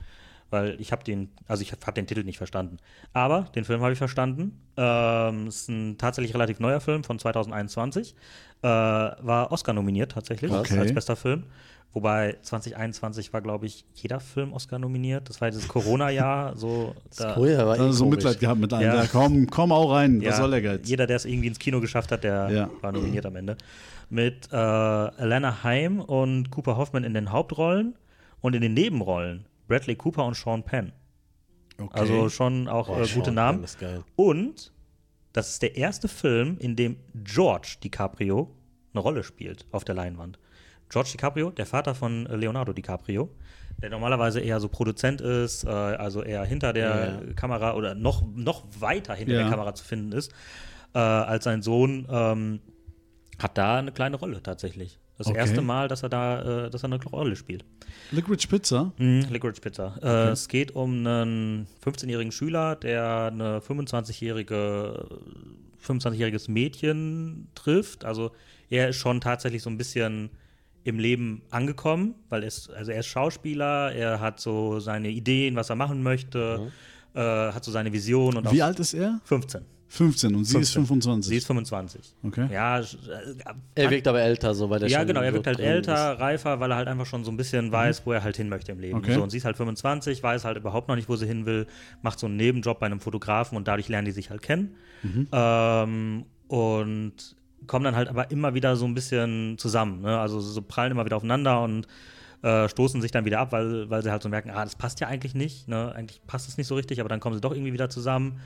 Weil 0.52 0.78
ich 0.80 0.92
habe 0.92 1.02
den, 1.02 1.30
also 1.48 1.62
ich 1.62 1.72
habe 1.72 1.92
den 1.94 2.06
Titel 2.06 2.24
nicht 2.24 2.36
verstanden. 2.36 2.76
Aber 3.14 3.46
den 3.54 3.64
Film 3.64 3.80
habe 3.80 3.92
ich 3.92 3.98
verstanden. 3.98 4.60
Ähm, 4.76 5.46
ist 5.46 5.68
ein 5.70 5.96
tatsächlich 5.96 6.34
relativ 6.34 6.60
neuer 6.60 6.80
Film 6.80 7.04
von 7.04 7.18
2021. 7.18 8.14
Äh, 8.60 8.66
war 8.68 9.50
Oscar 9.50 9.72
nominiert 9.72 10.12
tatsächlich 10.12 10.52
Okay. 10.52 10.78
als 10.78 10.92
bester 10.92 11.16
Film. 11.16 11.44
Wobei 11.94 12.36
2021 12.42 13.32
war, 13.32 13.40
glaube 13.42 13.64
ich, 13.66 13.84
jeder 13.94 14.20
Film 14.20 14.52
Oscar 14.52 14.78
nominiert. 14.78 15.28
Das 15.30 15.40
war 15.40 15.50
dieses 15.50 15.68
Corona-Jahr. 15.68 16.54
So, 16.56 16.94
da, 17.16 17.36
ja, 17.38 17.66
war 17.66 17.72
Also 17.72 17.86
eh 17.88 17.92
so 17.92 18.04
komisch. 18.04 18.16
Mitleid 18.16 18.40
gehabt 18.40 18.60
mit 18.60 18.72
einem. 18.74 18.86
Ja. 18.88 19.02
Ja. 19.02 19.08
komm, 19.10 19.46
komm 19.46 19.72
auch 19.72 19.90
rein. 19.92 20.20
Ja, 20.20 20.30
Was 20.30 20.36
soll 20.36 20.50
der 20.50 20.60
Geiz? 20.62 20.86
Jeder, 20.88 21.06
der 21.06 21.16
es 21.16 21.24
irgendwie 21.24 21.48
ins 21.48 21.58
Kino 21.58 21.80
geschafft 21.80 22.12
hat, 22.12 22.24
der 22.24 22.50
Ja. 22.50 22.70
war 22.82 22.92
nominiert 22.92 23.24
am 23.26 23.36
Ende. 23.36 23.56
Mit 24.10 24.48
äh, 24.52 24.56
Alana 24.56 25.62
Haim 25.64 26.00
und 26.00 26.50
Cooper 26.50 26.76
Hoffman 26.76 27.04
in 27.04 27.14
den 27.14 27.32
Hauptrollen 27.32 27.94
und 28.42 28.54
in 28.54 28.60
den 28.60 28.74
Nebenrollen 28.74 29.46
Bradley 29.68 29.96
Cooper 29.96 30.24
und 30.24 30.34
Sean 30.36 30.62
Penn. 30.62 30.92
Okay. 31.78 31.98
Also 31.98 32.28
schon 32.28 32.68
auch 32.68 32.88
Oh, 32.88 33.00
äh, 33.00 33.04
Sean 33.06 33.14
gute 33.14 33.24
Penn 33.30 33.34
Namen. 33.34 33.64
ist 33.64 33.78
geil. 33.78 34.04
Und 34.16 34.72
das 35.32 35.50
ist 35.50 35.62
der 35.62 35.76
erste 35.76 36.08
Film, 36.08 36.58
in 36.58 36.76
dem 36.76 36.96
George 37.14 37.76
DiCaprio 37.82 38.50
eine 38.92 39.00
Rolle 39.00 39.24
spielt 39.24 39.64
auf 39.72 39.84
der 39.84 39.94
Leinwand. 39.94 40.38
George 40.90 41.10
DiCaprio, 41.12 41.50
der 41.50 41.64
Vater 41.64 41.94
von 41.94 42.26
äh, 42.26 42.36
Leonardo 42.36 42.74
DiCaprio, 42.74 43.30
der 43.80 43.88
normalerweise 43.88 44.40
eher 44.40 44.60
so 44.60 44.68
Produzent 44.68 45.22
ist, 45.22 45.64
äh, 45.64 45.68
also 45.70 46.22
eher 46.22 46.44
hinter 46.44 46.74
der 46.74 47.22
Ja. 47.26 47.32
Kamera 47.34 47.74
oder 47.74 47.94
noch, 47.94 48.22
noch 48.34 48.64
weiter 48.78 49.14
hinter 49.14 49.32
Ja. 49.34 49.40
der 49.42 49.50
Kamera 49.50 49.74
zu 49.74 49.82
finden 49.84 50.12
ist, 50.12 50.32
äh, 50.94 50.98
als 50.98 51.44
sein 51.44 51.62
Sohn, 51.62 52.06
ähm, 52.10 52.60
hat 53.38 53.56
da 53.56 53.78
eine 53.78 53.92
kleine 53.92 54.16
Rolle 54.16 54.42
tatsächlich. 54.42 54.98
Das 55.24 55.30
Okay. 55.30 55.38
erste 55.38 55.62
Mal, 55.62 55.88
dass 55.88 56.02
er 56.02 56.08
da, 56.08 56.66
äh, 56.66 56.70
dass 56.70 56.82
er 56.82 56.92
eine 56.92 57.02
Rolle 57.04 57.36
spielt. 57.36 57.64
Licorice 58.10 58.46
Pizza. 58.48 58.92
Mhm, 58.98 59.26
Licorice 59.30 59.60
Pizza. 59.60 59.96
Äh, 60.02 60.30
es 60.32 60.48
geht 60.48 60.72
um 60.74 61.06
einen 61.06 61.66
15-jährigen 61.84 62.32
Schüler, 62.32 62.76
der 62.76 63.30
eine 63.32 63.60
25-jährige 63.60 65.06
25-jähriges 65.84 66.50
Mädchen 66.50 67.48
trifft. 67.54 68.04
Also 68.04 68.30
er 68.70 68.88
ist 68.90 68.96
schon 68.96 69.20
tatsächlich 69.20 69.62
so 69.62 69.70
ein 69.70 69.78
bisschen 69.78 70.30
im 70.84 70.98
Leben 70.98 71.42
angekommen, 71.50 72.14
weil 72.28 72.42
er 72.42 72.48
ist, 72.48 72.70
also 72.70 72.90
er 72.92 73.00
ist 73.00 73.06
Schauspieler, 73.06 73.92
er 73.92 74.20
hat 74.20 74.40
so 74.40 74.80
seine 74.80 75.10
Ideen, 75.10 75.54
was 75.56 75.70
er 75.70 75.76
machen 75.76 76.02
möchte, 76.02 76.70
äh, 77.14 77.20
hat 77.20 77.64
so 77.64 77.70
seine 77.70 77.92
Vision 77.92 78.36
und 78.36 78.50
Wie 78.52 78.62
alt 78.62 78.80
ist 78.80 78.94
er? 78.94 79.20
15. 79.24 79.62
15 79.92 80.34
und 80.34 80.44
sie 80.46 80.58
ist 80.58 80.72
15. 80.72 80.86
25. 80.86 81.28
Sie 81.28 81.36
ist 81.36 81.46
25. 81.46 82.14
Okay. 82.24 82.48
Ja, 82.50 82.80
äh, 82.80 82.84
Er 83.74 83.90
wirkt 83.90 84.08
aber 84.08 84.22
älter, 84.22 84.54
so 84.54 84.70
weil 84.70 84.78
der 84.80 84.88
ja, 84.88 85.00
schon 85.00 85.08
genau, 85.08 85.20
er 85.20 85.34
wirkt 85.34 85.46
halt 85.46 85.60
älter, 85.60 86.18
reifer, 86.18 86.60
weil 86.60 86.70
er 86.70 86.78
halt 86.78 86.88
einfach 86.88 87.04
schon 87.04 87.24
so 87.24 87.30
ein 87.30 87.36
bisschen 87.36 87.70
weiß, 87.70 88.06
wo 88.06 88.12
er 88.12 88.24
halt 88.24 88.38
hin 88.38 88.48
möchte 88.48 88.72
im 88.72 88.80
Leben. 88.80 88.96
Okay. 88.96 89.12
So, 89.12 89.22
und 89.22 89.28
sie 89.28 89.36
ist 89.36 89.44
halt 89.44 89.58
25, 89.58 90.22
weiß 90.22 90.46
halt 90.46 90.56
überhaupt 90.56 90.88
noch 90.88 90.96
nicht, 90.96 91.10
wo 91.10 91.16
sie 91.16 91.26
hin 91.26 91.44
will, 91.44 91.66
macht 92.00 92.18
so 92.18 92.26
einen 92.26 92.36
Nebenjob 92.36 92.80
bei 92.80 92.86
einem 92.86 93.00
Fotografen 93.00 93.54
und 93.58 93.68
dadurch 93.68 93.90
lernen 93.90 94.06
die 94.06 94.12
sich 94.12 94.30
halt 94.30 94.40
kennen. 94.40 94.76
Ähm, 95.30 96.24
und 96.48 97.12
kommen 97.66 97.84
dann 97.84 97.94
halt 97.94 98.08
aber 98.08 98.30
immer 98.30 98.54
wieder 98.54 98.76
so 98.76 98.86
ein 98.86 98.94
bisschen 98.94 99.58
zusammen. 99.58 100.00
Ne? 100.00 100.18
Also 100.18 100.40
so 100.40 100.62
prallen 100.62 100.92
immer 100.92 101.04
wieder 101.04 101.16
aufeinander 101.16 101.62
und 101.62 101.86
äh, 102.42 102.66
stoßen 102.66 103.00
sich 103.02 103.10
dann 103.10 103.24
wieder 103.26 103.40
ab, 103.40 103.52
weil, 103.52 103.90
weil 103.90 104.02
sie 104.02 104.10
halt 104.10 104.22
so 104.22 104.28
merken, 104.30 104.50
ah, 104.50 104.64
das 104.64 104.74
passt 104.74 105.00
ja 105.00 105.06
eigentlich 105.06 105.34
nicht. 105.34 105.68
Ne? 105.68 105.92
Eigentlich 105.94 106.20
passt 106.26 106.48
es 106.48 106.56
nicht 106.56 106.66
so 106.66 106.76
richtig, 106.76 106.98
aber 107.00 107.10
dann 107.10 107.20
kommen 107.20 107.34
sie 107.34 107.40
doch 107.42 107.52
irgendwie 107.52 107.72
wieder 107.74 107.90
zusammen. 107.90 108.40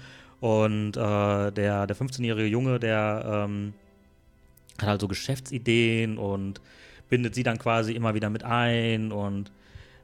Und 0.47 0.97
äh, 0.97 1.51
der, 1.51 1.89
der 1.89 1.97
15-jährige 1.97 2.47
Junge, 2.47 2.79
der 2.79 3.47
ähm, 3.49 3.75
hat 4.79 4.89
halt 4.89 5.01
so 5.01 5.09
Geschäftsideen 5.09 6.19
und 6.19 6.61
bindet 7.09 7.35
sie 7.35 7.43
dann 7.43 7.59
quasi 7.59 7.95
immer 7.95 8.15
wieder 8.15 8.31
mit 8.31 8.45
ein 8.45 9.11
und 9.11 9.49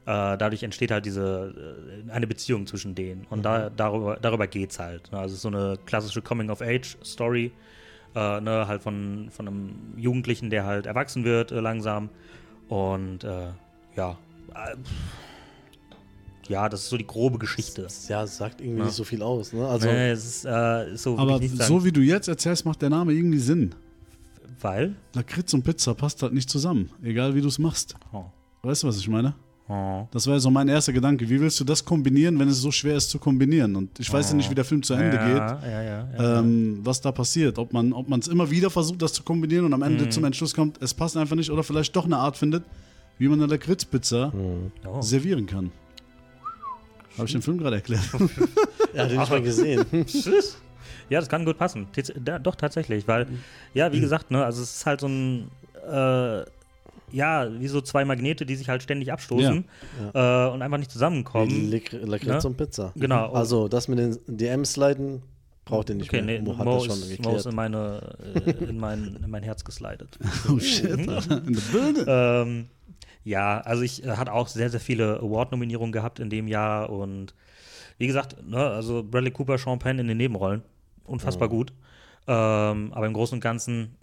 äh, 0.05 0.37
dadurch 0.37 0.63
entsteht 0.63 0.91
halt 0.91 1.05
diese 1.05 2.03
äh, 2.05 2.11
eine 2.11 2.27
Beziehung 2.27 2.67
zwischen 2.67 2.93
denen 2.93 3.25
und 3.29 3.43
da, 3.43 3.69
darüber, 3.69 4.17
darüber 4.21 4.47
geht's 4.47 4.79
halt. 4.79 5.09
ne? 5.13 5.19
Also 5.19 5.31
es 5.31 5.37
ist 5.37 5.43
so 5.43 5.47
eine 5.47 5.79
klassische 5.85 6.21
Coming-of-Age-Story, 6.21 7.53
äh, 8.13 8.41
ne, 8.41 8.67
halt 8.67 8.81
von, 8.81 9.29
von 9.31 9.47
einem 9.47 9.93
Jugendlichen, 9.95 10.49
der 10.49 10.65
halt 10.65 10.87
erwachsen 10.87 11.23
wird 11.23 11.53
äh, 11.53 11.61
langsam 11.61 12.09
und 12.67 13.23
äh, 13.23 13.47
ja, 13.95 14.17
äh, 14.53 14.75
ja, 16.49 16.67
das 16.69 16.81
ist 16.81 16.89
so 16.89 16.97
die 16.97 17.07
grobe 17.07 17.37
Geschichte. 17.39 17.87
Ja, 18.07 18.23
es 18.23 18.37
sagt 18.37 18.61
irgendwie 18.61 18.79
Ja. 18.79 18.85
nicht 18.85 18.95
so 18.95 19.03
viel 19.03 19.21
aus. 19.21 19.53
Ne? 19.53 19.67
Also, 19.67 19.87
nee, 19.87 20.09
es 20.11 20.25
ist, 20.25 20.45
äh, 20.45 20.93
ist 20.93 21.03
so 21.03 21.17
Aber 21.17 21.39
so 21.43 21.83
wie 21.85 21.91
du 21.91 22.01
jetzt 22.01 22.27
erzählst, 22.27 22.65
macht 22.65 22.81
der 22.81 22.89
Name 22.89 23.13
irgendwie 23.13 23.39
Sinn. 23.39 23.73
weil 24.61 24.95
Lakritz 25.13 25.53
und 25.53 25.63
Pizza 25.63 25.93
passt 25.93 26.21
halt 26.23 26.33
nicht 26.33 26.49
zusammen, 26.49 26.89
egal 27.03 27.35
wie 27.35 27.41
du 27.41 27.47
es 27.47 27.59
machst. 27.59 27.95
oh, 28.13 28.23
Weißt 28.61 28.83
du, 28.83 28.87
was 28.87 28.97
ich 28.97 29.07
meine? 29.09 29.33
oh, 29.67 30.07
Das 30.11 30.25
war 30.27 30.35
ja 30.35 30.39
so 30.39 30.49
mein 30.49 30.67
erster 30.69 30.93
Gedanke. 30.93 31.27
Wie 31.29 31.39
willst 31.41 31.59
du 31.59 31.63
das 31.65 31.83
kombinieren, 31.83 32.39
wenn 32.39 32.47
es 32.47 32.59
so 32.59 32.71
schwer 32.71 32.95
ist 32.95 33.09
zu 33.09 33.19
kombinieren? 33.19 33.75
Und 33.75 33.99
ich 33.99 34.11
weiß 34.11 34.29
ja 34.31 34.35
nicht, 34.37 34.49
wie 34.49 34.55
der 34.55 34.63
Film 34.65 34.81
zu 34.83 34.93
Ende 34.93 35.17
ja, 35.17 35.27
geht. 35.27 35.37
Ja, 35.37 35.69
ja, 35.69 35.81
ja, 35.83 36.07
ja. 36.17 36.39
ähm, 36.39 36.79
was 36.83 37.01
da 37.01 37.11
passiert. 37.11 37.57
Ob 37.59 37.73
man 37.73 37.91
ob 37.91 38.09
es 38.17 38.27
immer 38.29 38.49
wieder 38.49 38.69
versucht, 38.69 39.01
das 39.01 39.11
zu 39.13 39.23
kombinieren 39.23 39.65
und 39.65 39.73
am 39.73 39.79
Mhm. 39.81 39.85
Ende 39.87 40.09
zum 40.09 40.23
Entschluss 40.23 40.53
kommt, 40.53 40.81
es 40.81 40.93
passt 40.93 41.17
einfach 41.17 41.35
nicht 41.35 41.49
oder 41.49 41.63
vielleicht 41.63 41.93
doch 41.95 42.05
eine 42.05 42.17
Art 42.17 42.37
findet, 42.37 42.63
wie 43.17 43.27
man 43.27 43.39
eine 43.41 43.47
Lakritzpizza 43.51 44.31
Oh. 44.85 45.01
servieren 45.01 45.45
kann. 45.45 45.71
Habe 47.17 47.25
ich 47.27 47.31
den 47.33 47.41
Film 47.41 47.57
gerade 47.57 47.77
erklärt? 47.77 48.03
Ja, 48.93 49.07
den 49.07 49.17
nicht 49.19 49.31
mal 49.31 49.41
gesehen. 49.41 49.83
Ja, 51.09 51.19
das 51.19 51.27
kann 51.27 51.45
gut 51.45 51.57
passen. 51.57 51.87
Tats- 51.95 52.13
da- 52.23 52.37
Doch, 52.37 52.53
tatsächlich, 52.55 53.07
weil, 53.07 53.25
ja, 53.73 53.91
wie 53.91 53.99
gesagt, 53.99 54.29
ne, 54.29 54.45
also 54.45 54.61
es 54.61 54.75
ist 54.75 54.85
halt 54.85 54.99
so 55.01 55.07
ein, 55.07 55.49
äh, 55.91 56.43
ja, 57.11 57.47
wie 57.59 57.67
so 57.67 57.81
zwei 57.81 58.05
Magnete, 58.05 58.45
die 58.45 58.55
sich 58.55 58.69
halt 58.69 58.83
ständig 58.83 59.11
abstoßen 59.11 59.65
Äh, 60.13 60.45
und 60.47 60.61
einfach 60.61 60.77
nicht 60.77 60.91
zusammenkommen. 60.91 61.71
Lak- 61.71 61.91
Lakritz 62.03 62.43
Ne? 62.43 62.49
und 62.51 62.57
Pizza. 62.57 62.91
Genau. 62.95 63.31
Also, 63.33 63.67
das 63.67 63.87
mit 63.87 63.97
den 63.97 64.17
DM-Sliden 64.27 65.23
braucht 65.65 65.89
ihr 65.89 65.95
nicht 65.95 66.09
Okay, 66.09 66.21
nee, 66.21 66.33
mehr. 66.39 66.41
Mo 66.43 66.57
hat 66.57 66.65
Mo 66.65 66.85
das 66.85 66.99
schon 66.99 67.23
Mo 67.23 67.35
ist 67.35 67.45
in, 67.47 67.55
meine, 67.55 68.15
äh, 68.45 68.51
in, 68.65 68.77
mein, 68.77 69.17
in 69.23 69.29
mein 69.31 69.41
Herz 69.41 69.63
geslidet. 69.63 70.19
oh 70.51 70.59
shit, 70.59 70.91
Alter. 71.09 71.41
in 71.47 71.53
der 71.53 71.61
Birne. 71.71 72.05
ähm, 72.07 72.67
ja, 73.23 73.59
also 73.61 73.81
ich 73.83 74.03
äh, 74.05 74.11
hatte 74.17 74.33
auch 74.33 74.47
sehr, 74.47 74.69
sehr 74.69 74.79
viele 74.79 75.19
Award-Nominierungen 75.19 75.91
gehabt 75.91 76.19
in 76.19 76.29
dem 76.29 76.47
Jahr 76.47 76.89
und 76.89 77.33
wie 77.97 78.07
gesagt, 78.07 78.35
ne, 78.45 78.57
also 78.57 79.03
Bradley 79.03 79.31
Cooper, 79.31 79.57
Sean 79.57 79.79
Penn 79.79 79.99
in 79.99 80.07
den 80.07 80.17
Nebenrollen, 80.17 80.61
unfassbar 81.05 81.47
gut. 81.49 81.71
Ähm, 82.27 82.91
aber 82.93 83.05
im 83.05 83.13
Großen 83.13 83.35
und 83.35 83.41
Ganzen, 83.41 83.95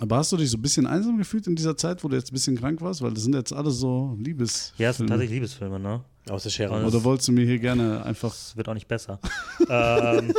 Aber 0.00 0.16
hast 0.18 0.30
du 0.30 0.36
dich 0.36 0.50
so 0.50 0.58
ein 0.58 0.62
bisschen 0.62 0.86
einsam 0.86 1.16
gefühlt 1.16 1.46
in 1.46 1.56
dieser 1.56 1.76
Zeit, 1.76 2.04
wo 2.04 2.08
du 2.08 2.16
jetzt 2.16 2.30
ein 2.30 2.34
bisschen 2.34 2.56
krank 2.58 2.80
warst? 2.82 3.00
Weil 3.02 3.12
das 3.14 3.22
sind 3.22 3.34
jetzt 3.34 3.52
alle 3.52 3.70
so 3.70 4.14
Liebes. 4.20 4.74
ja, 4.76 4.90
es 4.90 4.98
sind 4.98 5.06
tatsächlich 5.08 5.34
Liebesfilme, 5.36 5.80
ne? 5.80 6.02
Außer 6.28 6.50
Sharon. 6.50 6.84
Also- 6.84 6.96
Oder 6.98 7.04
wolltest 7.04 7.28
du 7.28 7.32
mir 7.32 7.46
hier 7.46 7.58
gerne 7.58 8.04
einfach. 8.04 8.32
Es 8.32 8.56
wird 8.56 8.68
auch 8.68 8.74
nicht 8.74 8.88
besser. 8.88 9.18
ähm, 9.70 10.34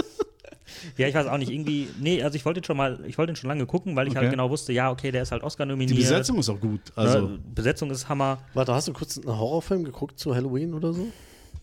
ja, 0.97 1.07
ich 1.07 1.13
weiß 1.15 1.27
auch 1.27 1.37
nicht, 1.37 1.51
irgendwie, 1.51 1.87
nee, 1.99 2.21
also 2.23 2.35
ich 2.35 2.45
wollte 2.45 2.59
ihn 2.59 2.63
schon 2.63 2.77
mal, 2.77 2.99
ich 3.05 3.17
wollte 3.17 3.33
ihn 3.33 3.35
schon 3.35 3.47
lange 3.49 3.65
gucken, 3.65 3.95
weil 3.95 4.07
ich 4.07 4.11
Okay. 4.11 4.21
halt 4.21 4.31
genau 4.31 4.49
wusste, 4.49 4.73
ja, 4.73 4.89
okay, 4.91 5.11
der 5.11 5.23
ist 5.23 5.31
halt 5.31 5.43
Oscar 5.43 5.65
Die 5.65 5.71
nominiert. 5.71 5.97
Besetzung 5.97 6.37
ist 6.39 6.49
auch 6.49 6.59
gut. 6.59 6.81
Also, 6.95 7.27
ne, 7.27 7.39
Besetzung 7.55 7.89
ist 7.91 8.07
Hammer. 8.09 8.39
Warte, 8.53 8.73
hast 8.73 8.87
du 8.87 8.93
kurz 8.93 9.17
einen 9.17 9.27
Horrorfilm 9.27 9.83
geguckt 9.83 10.19
zu 10.19 10.35
Halloween 10.35 10.73
oder 10.73 10.93
so? 10.93 11.07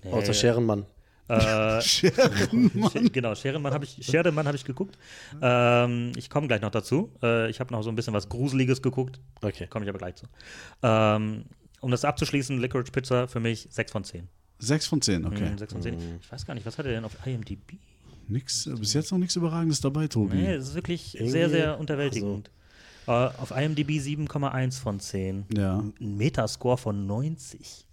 Nee. 0.03 0.11
Außer 0.13 0.35
Scherenmann. 0.35 0.85
Äh, 1.27 1.81
Sharon, 1.81 2.71
Sch- 2.71 3.11
Genau, 3.13 3.35
Scherenmann 3.35 3.73
habe 3.73 3.85
ich, 3.87 3.99
Scherenmann 4.05 4.47
hab 4.47 4.55
ich 4.55 4.65
geguckt. 4.65 4.99
Ähm, 5.41 6.13
ich 6.17 6.29
komme 6.29 6.47
gleich 6.49 6.61
noch 6.61 6.71
dazu. 6.71 7.11
Äh, 7.23 7.49
ich 7.49 7.61
habe 7.61 7.73
noch 7.73 7.83
so 7.83 7.89
ein 7.91 7.97
bisschen 7.97 8.13
was 8.13 8.29
Gruseliges 8.29 8.83
geguckt. 8.83 9.21
Okay. 9.41 9.67
Komme 9.69 9.87
ich 9.87 9.89
aber 9.89 9.99
gleich 9.99 10.17
zu. 10.17 10.27
Ähm, 10.83 11.45
um 11.81 11.91
das 11.91 12.05
abzuschließen, 12.05 12.61
Licorice 12.61 12.93
Pizza 12.93 13.27
für 13.29 13.41
mich 13.41 13.69
6 13.71 13.93
von 13.93 14.05
10. 14.05 14.29
6 14.59 14.87
von 14.87 15.01
10, 15.03 15.25
okay. 15.27 15.51
Mhm, 15.51 15.59
6 15.59 15.73
von 15.73 15.83
10. 15.83 15.97
Ich 16.21 16.31
weiß 16.33 16.47
gar 16.47 16.55
nicht, 16.55 16.65
was 16.67 16.79
hat 16.79 16.87
er 16.87 16.93
denn 16.93 17.05
auf 17.05 17.13
IMDb? 17.27 17.79
Nix, 18.29 18.69
bis 18.79 18.95
jetzt 18.95 19.11
noch 19.13 19.19
nichts 19.19 19.37
Überragendes 19.37 19.81
dabei, 19.81 20.07
Tobi. 20.09 20.37
Nee, 20.37 20.53
es 20.55 20.69
ist 20.69 20.75
wirklich 20.75 21.15
Irgendwie- 21.15 21.31
sehr, 21.31 21.51
sehr 21.51 21.79
unterwältigend. 21.79 22.51
Äh, 23.07 23.11
auf 23.11 23.51
IMDb 23.51 23.99
7,1 24.01 24.79
von 24.81 24.99
10. 24.99 25.45
Ja. 25.55 25.79
Ein 26.01 26.17
Metascore 26.17 26.79
von 26.79 27.07
90. 27.07 27.85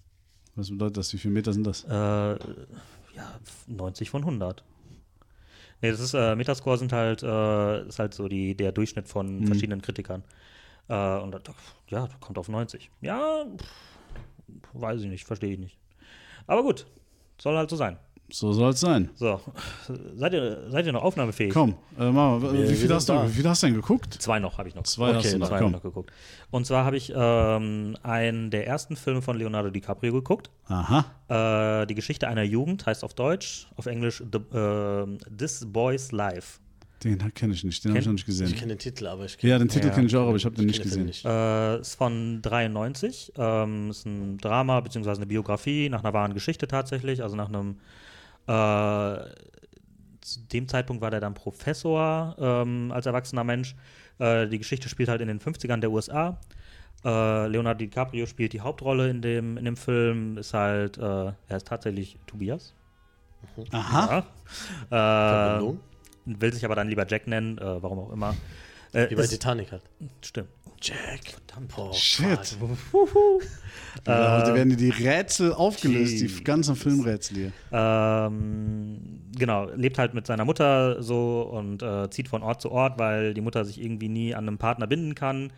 Was 0.55 0.69
bedeutet 0.69 0.97
das? 0.97 1.13
Wie 1.13 1.17
viele 1.17 1.33
Meter 1.33 1.51
sind 1.53 1.65
das? 1.67 1.83
Äh, 1.83 1.89
ja, 1.89 2.37
90 3.67 4.09
von 4.09 4.23
100. 4.23 4.63
Nee, 5.81 5.91
das 5.91 5.99
ist, 5.99 6.13
äh, 6.13 6.35
Metascore 6.35 6.77
sind 6.77 6.93
halt, 6.93 7.23
äh, 7.23 7.87
ist 7.87 7.99
halt 7.99 8.13
so 8.13 8.27
die, 8.27 8.55
der 8.55 8.71
Durchschnitt 8.71 9.07
von 9.07 9.45
verschiedenen 9.47 9.81
Kritikern. 9.81 10.23
Äh, 10.87 11.17
und 11.19 11.31
das, 11.31 11.41
ja, 11.87 12.07
kommt 12.19 12.37
auf 12.37 12.47
90. 12.49 12.89
Ja, 13.01 13.45
pff, 13.57 13.67
weiß 14.73 15.01
ich 15.01 15.07
nicht, 15.07 15.25
verstehe 15.25 15.53
ich 15.53 15.59
nicht. 15.59 15.77
Aber 16.47 16.63
gut, 16.63 16.85
soll 17.39 17.57
halt 17.57 17.69
so 17.69 17.75
sein. 17.75 17.97
So 18.33 18.53
soll 18.53 18.71
es 18.71 18.79
sein. 18.79 19.09
So, 19.15 19.39
seid 20.15 20.33
ihr, 20.33 20.69
seid 20.69 20.85
ihr 20.85 20.93
noch 20.93 21.03
aufnahmefähig? 21.03 21.53
Komm, 21.53 21.75
äh, 21.99 22.09
Mama, 22.09 22.41
wie, 22.53 22.73
viel 22.75 22.93
hast 22.93 23.09
du, 23.09 23.13
wie 23.27 23.29
viel 23.33 23.47
hast 23.49 23.61
du 23.61 23.67
denn 23.67 23.75
geguckt? 23.75 24.13
Zwei 24.21 24.39
noch 24.39 24.57
habe 24.57 24.69
ich 24.69 24.75
noch. 24.75 24.83
Zwei 24.83 25.09
Okay, 25.09 25.17
hast 25.17 25.33
du 25.33 25.37
noch, 25.39 25.47
Zwei 25.49 25.55
habe 25.55 25.65
ich 25.65 25.65
komm. 25.65 25.71
noch 25.73 25.83
geguckt. 25.83 26.11
Und 26.49 26.65
zwar 26.65 26.85
habe 26.85 26.95
ich 26.97 27.11
ähm, 27.15 27.97
einen 28.03 28.49
der 28.51 28.67
ersten 28.67 28.95
Filme 28.95 29.21
von 29.21 29.37
Leonardo 29.37 29.69
DiCaprio 29.69 30.13
geguckt. 30.13 30.49
Aha. 30.67 31.81
Äh, 31.81 31.87
die 31.87 31.95
Geschichte 31.95 32.27
einer 32.27 32.43
Jugend 32.43 32.85
heißt 32.85 33.03
auf 33.03 33.13
Deutsch, 33.13 33.67
auf 33.75 33.85
Englisch 33.85 34.23
The, 34.31 34.39
ähm, 34.57 35.17
This 35.37 35.65
Boy's 35.67 36.11
Life. 36.11 36.59
Den 37.03 37.17
kenne 37.33 37.53
ich 37.55 37.63
nicht, 37.63 37.83
den 37.83 37.91
habe 37.91 37.99
ich 37.99 38.05
noch 38.05 38.13
nicht 38.13 38.25
gesehen. 38.27 38.45
Ich 38.47 38.55
kenne 38.55 38.73
den 38.75 38.79
Titel, 38.79 39.07
aber 39.07 39.25
ich 39.25 39.35
kenne 39.37 39.51
Ja, 39.51 39.57
den 39.59 39.67
Titel 39.69 39.87
Ja. 39.87 39.93
kenne 39.93 40.05
ich 40.07 40.15
auch, 40.15 40.27
aber 40.27 40.35
ich 40.37 40.45
habe 40.45 40.55
den 40.55 40.67
nicht 40.67 40.81
kenn 40.83 40.91
den 40.91 41.07
gesehen. 41.07 41.21
Film 41.23 41.33
Äh, 41.33 41.79
ist 41.81 41.95
von 41.95 42.41
93. 42.43 43.33
Ähm, 43.37 43.89
ist 43.89 44.05
ein 44.05 44.37
Drama 44.37 44.79
bzw. 44.81 45.09
eine 45.09 45.25
Biografie 45.25 45.89
nach 45.89 46.03
einer 46.03 46.13
wahren 46.13 46.33
Geschichte 46.35 46.67
tatsächlich. 46.67 47.23
Also 47.23 47.35
nach 47.35 47.49
einem. 47.49 47.77
Äh, 48.51 49.33
zu 50.21 50.39
dem 50.51 50.67
Zeitpunkt 50.67 51.01
war 51.01 51.09
der 51.09 51.19
dann 51.19 51.33
Professor 51.33 52.35
ähm, 52.37 52.91
als 52.91 53.05
erwachsener 53.05 53.43
Mensch. 53.43 53.75
Äh, 54.19 54.47
die 54.47 54.57
Geschichte 54.57 54.89
spielt 54.89 55.09
halt 55.09 55.21
in 55.21 55.27
den 55.27 55.39
50ern 55.39 55.79
der 55.79 55.91
USA. 55.91 56.37
Äh, 57.03 57.47
Leonardo 57.47 57.79
DiCaprio 57.79 58.25
spielt 58.25 58.53
die 58.53 58.61
Hauptrolle 58.61 59.09
in 59.09 59.21
dem, 59.21 59.57
in 59.57 59.65
dem 59.65 59.77
Film. 59.77 60.37
Ist 60.37 60.53
halt. 60.53 60.97
Äh, 60.97 61.01
er 61.01 61.57
ist 61.57 61.67
tatsächlich 61.67 62.17
Tobias. 62.27 62.73
Aha. 63.71 64.25
Ja. 64.91 65.59
Äh, 65.59 65.73
will 66.25 66.53
sich 66.53 66.65
aber 66.65 66.75
dann 66.75 66.89
lieber 66.89 67.07
Jack 67.07 67.25
nennen, 67.27 67.57
äh, 67.57 67.81
warum 67.81 67.99
auch 67.99 68.11
immer. 68.11 68.35
Äh, 68.93 69.09
Wie 69.09 69.15
bei 69.15 69.25
Titanic 69.25 69.71
halt. 69.71 69.83
stimmt. 70.21 70.49
Jack. 70.81 71.21
Verdammt. 71.47 71.73
Oh, 71.77 71.93
Shit. 71.93 72.57
Ja, 74.07 74.39
heute 74.39 74.55
werden 74.55 74.75
die 74.75 74.89
Rätsel 74.89 75.53
aufgelöst, 75.53 76.13
die 76.13 76.25
Jesus. 76.25 76.43
ganzen 76.43 76.75
Filmrätsel 76.75 77.37
hier. 77.37 77.51
Ähm, 77.71 79.21
genau, 79.37 79.69
lebt 79.75 79.99
halt 79.99 80.15
mit 80.15 80.25
seiner 80.25 80.43
Mutter 80.43 81.03
so 81.03 81.41
und 81.41 81.83
äh, 81.83 82.09
zieht 82.09 82.27
von 82.27 82.41
Ort 82.41 82.61
zu 82.61 82.71
Ort, 82.71 82.97
weil 82.97 83.35
die 83.35 83.41
Mutter 83.41 83.63
sich 83.63 83.79
irgendwie 83.79 84.09
nie 84.09 84.33
an 84.33 84.47
einen 84.47 84.57
Partner 84.57 84.87
binden 84.87 85.13
kann. 85.13 85.51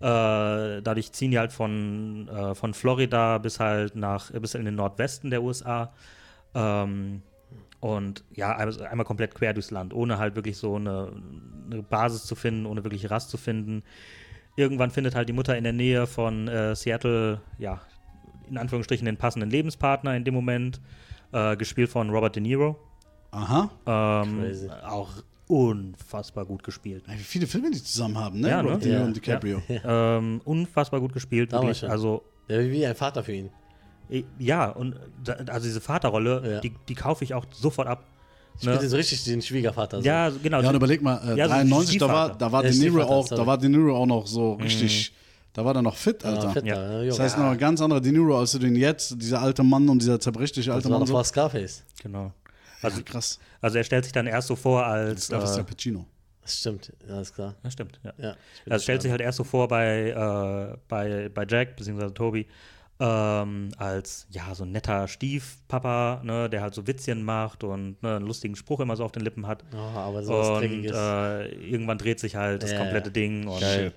Äh, 0.00 0.82
dadurch 0.82 1.12
ziehen 1.12 1.30
die 1.30 1.38
halt 1.38 1.52
von, 1.52 2.28
äh, 2.28 2.54
von 2.54 2.74
Florida 2.74 3.38
bis 3.38 3.60
halt 3.60 3.94
nach 3.94 4.32
bis 4.32 4.54
in 4.54 4.64
den 4.64 4.74
Nordwesten 4.74 5.30
der 5.30 5.42
USA. 5.42 5.92
Ähm, 6.54 7.22
und 7.86 8.24
ja, 8.34 8.56
einmal 8.56 9.04
komplett 9.06 9.34
quer 9.34 9.52
durchs 9.54 9.70
Land, 9.70 9.94
ohne 9.94 10.18
halt 10.18 10.34
wirklich 10.34 10.56
so 10.56 10.74
eine, 10.76 11.12
eine 11.70 11.82
Basis 11.82 12.24
zu 12.24 12.34
finden, 12.34 12.66
ohne 12.66 12.82
wirklich 12.84 13.08
Rast 13.10 13.30
zu 13.30 13.36
finden. 13.36 13.82
Irgendwann 14.56 14.90
findet 14.90 15.14
halt 15.14 15.28
die 15.28 15.32
Mutter 15.32 15.56
in 15.56 15.64
der 15.64 15.72
Nähe 15.72 16.06
von 16.06 16.48
äh, 16.48 16.74
Seattle, 16.74 17.40
ja, 17.58 17.80
in 18.50 18.58
Anführungsstrichen 18.58 19.04
den 19.04 19.16
passenden 19.16 19.50
Lebenspartner 19.50 20.16
in 20.16 20.24
dem 20.24 20.34
Moment, 20.34 20.80
äh, 21.32 21.56
gespielt 21.56 21.90
von 21.90 22.10
Robert 22.10 22.34
De 22.36 22.42
Niro. 22.42 22.76
Aha. 23.30 23.70
Ähm, 23.86 24.40
Crazy. 24.40 24.68
auch 24.84 25.10
unfassbar 25.48 26.44
gut 26.46 26.62
gespielt. 26.64 27.04
Wie 27.08 27.16
viele 27.18 27.46
Filme 27.46 27.70
die 27.70 27.82
zusammen 27.82 28.18
haben, 28.18 28.40
ne? 28.40 28.48
Ja, 28.48 28.62
ne? 28.62 28.68
Robert 28.68 28.82
De 28.84 28.88
Niro 28.90 29.00
Ja. 29.02 29.06
und 29.06 29.16
DiCaprio. 29.16 29.62
Ähm, 29.68 30.40
unfassbar 30.44 31.00
gut 31.00 31.12
gespielt, 31.12 31.52
wirklich. 31.52 31.88
Also 31.88 32.22
Ja, 32.48 32.58
wie 32.60 32.84
ein 32.86 32.94
Vater 32.96 33.22
für 33.22 33.32
ihn. 33.32 33.50
Eh, 34.10 34.24
ja, 34.38 34.66
und 34.70 34.96
da, 35.24 35.34
also 35.48 35.66
diese 35.66 35.80
Vaterrolle, 35.80 36.42
Ja. 36.54 36.60
die, 36.60 36.72
die 36.88 36.94
kaufe 36.94 37.24
ich 37.24 37.34
auch 37.34 37.44
sofort 37.52 37.88
ab. 37.88 38.04
Spielt 38.58 38.76
Ne? 38.76 38.82
jetzt 38.82 38.94
richtig 38.94 39.24
den 39.24 39.42
Schwiegervater. 39.42 39.98
so. 40.00 40.06
Ja, 40.06 40.30
genau. 40.30 40.62
Ja, 40.62 40.70
und 40.70 40.76
überleg 40.76 41.02
mal, 41.02 41.16
äh, 41.28 41.36
Ja, 41.38 41.46
so 41.46 41.52
93, 41.54 41.98
da 41.98 42.08
war, 42.08 42.36
da 42.38 42.50
war 42.52 42.64
Ja, 42.64 42.70
De 42.70 42.78
Niro 42.80 43.02
auch, 43.02 43.26
sorry. 43.26 43.40
da 43.42 43.46
war 43.46 43.58
De 43.58 43.68
Niro 43.68 43.94
auch 43.96 44.06
noch 44.06 44.26
so 44.26 44.54
richtig, 44.54 45.12
da 45.52 45.62
war 45.64 45.74
er 45.74 45.82
noch 45.82 45.94
fit, 45.96 46.22
Ja, 46.22 46.30
Alter. 46.30 46.64
Ja. 46.64 47.02
ja. 47.02 47.08
Das 47.08 47.18
heißt 47.18 47.36
noch 47.38 47.46
ein 47.50 47.58
ganz 47.58 47.82
anderer 47.82 48.00
De 48.00 48.10
Niro, 48.12 48.38
als 48.38 48.52
du 48.52 48.58
den 48.58 48.74
jetzt, 48.76 49.20
dieser 49.20 49.42
alte 49.42 49.62
Mann 49.62 49.86
und 49.90 50.00
dieser 50.00 50.18
zerbrechliche 50.18 50.70
das 50.70 50.76
alte 50.76 50.88
war 50.90 50.98
Mann. 51.00 51.06
So. 51.06 51.12
vor 51.12 51.24
Scarface. 51.24 51.82
genau. 52.02 52.32
Also, 52.82 52.98
Ja, 52.98 53.02
krass. 53.04 53.38
also 53.60 53.76
er 53.78 53.84
stellt 53.84 54.04
sich 54.04 54.12
dann 54.12 54.26
erst 54.26 54.48
so 54.48 54.56
vor 54.56 54.84
als. 54.86 55.28
Das 55.28 55.44
ist 55.44 55.50
Äh, 55.52 55.56
der 55.56 55.62
Pacino. 55.64 56.06
Das 56.42 56.58
stimmt, 56.60 56.92
ja, 57.08 57.14
alles 57.16 57.34
klar. 57.34 57.56
ja, 57.64 57.70
stimmt, 57.70 57.98
ja. 58.04 58.12
Ja, 58.16 58.36
Also 58.70 58.84
stellt 58.84 59.02
sich 59.02 59.10
halt 59.10 59.20
erst 59.20 59.36
so 59.38 59.44
vor 59.44 59.66
bei, 59.68 60.10
äh, 60.10 60.76
bei, 60.88 61.28
bei 61.28 61.44
Jack, 61.48 61.74
beziehungsweise 61.76 62.14
Toby, 62.14 62.46
ähm, 62.98 63.68
als 63.76 64.26
ja, 64.30 64.54
so 64.54 64.64
ein 64.64 64.72
netter 64.72 65.06
Stiefpapa, 65.08 66.20
ne, 66.24 66.48
der 66.48 66.62
halt 66.62 66.74
so 66.74 66.86
Witzchen 66.86 67.22
macht 67.22 67.62
und 67.64 68.02
ne, 68.02 68.16
einen 68.16 68.26
lustigen 68.26 68.56
Spruch 68.56 68.80
immer 68.80 68.96
so 68.96 69.04
auf 69.04 69.12
den 69.12 69.22
Lippen 69.22 69.46
hat. 69.46 69.64
Oh, 69.74 69.76
aber 69.98 70.22
so 70.22 70.32
was 70.32 70.62
und 70.62 70.84
äh, 70.86 71.48
irgendwann 71.48 71.98
dreht 71.98 72.20
sich 72.20 72.36
halt 72.36 72.62
das 72.62 72.72
Ja, 72.72 72.78
komplette 72.78 73.08
ja. 73.08 73.12
Ding. 73.12 73.46
Und 73.46 73.60
Geil. 73.60 73.92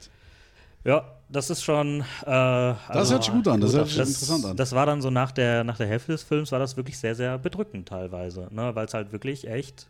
Ja, 0.86 1.04
das 1.30 1.50
ist 1.50 1.62
schon. 1.64 2.02
Äh, 2.02 2.26
Das 2.26 2.78
also, 2.90 3.14
hört 3.14 3.24
sich 3.26 3.34
gut 3.34 3.48
an, 3.48 3.60
das 3.62 3.74
hört 3.74 3.88
sich 3.88 3.98
das, 3.98 4.10
interessant 4.10 4.46
an. 4.46 4.58
das 4.58 4.72
war 4.74 4.86
dann 4.86 5.02
so 5.02 5.10
nach 5.10 5.32
der, 5.32 5.64
nach 5.64 5.78
der 5.78 5.88
Hälfte 5.88 6.14
des 6.14 6.24
Films, 6.24 6.52
war 6.52 6.60
das 6.60 6.78
wirklich 6.78 6.98
sehr, 6.98 7.16
sehr 7.16 7.38
bedrückend 7.38 7.88
teilweise, 7.90 8.48
ne, 8.52 8.74
weil 8.76 8.86
es 8.86 8.94
halt 8.94 9.12
wirklich 9.12 9.48
echt 9.48 9.88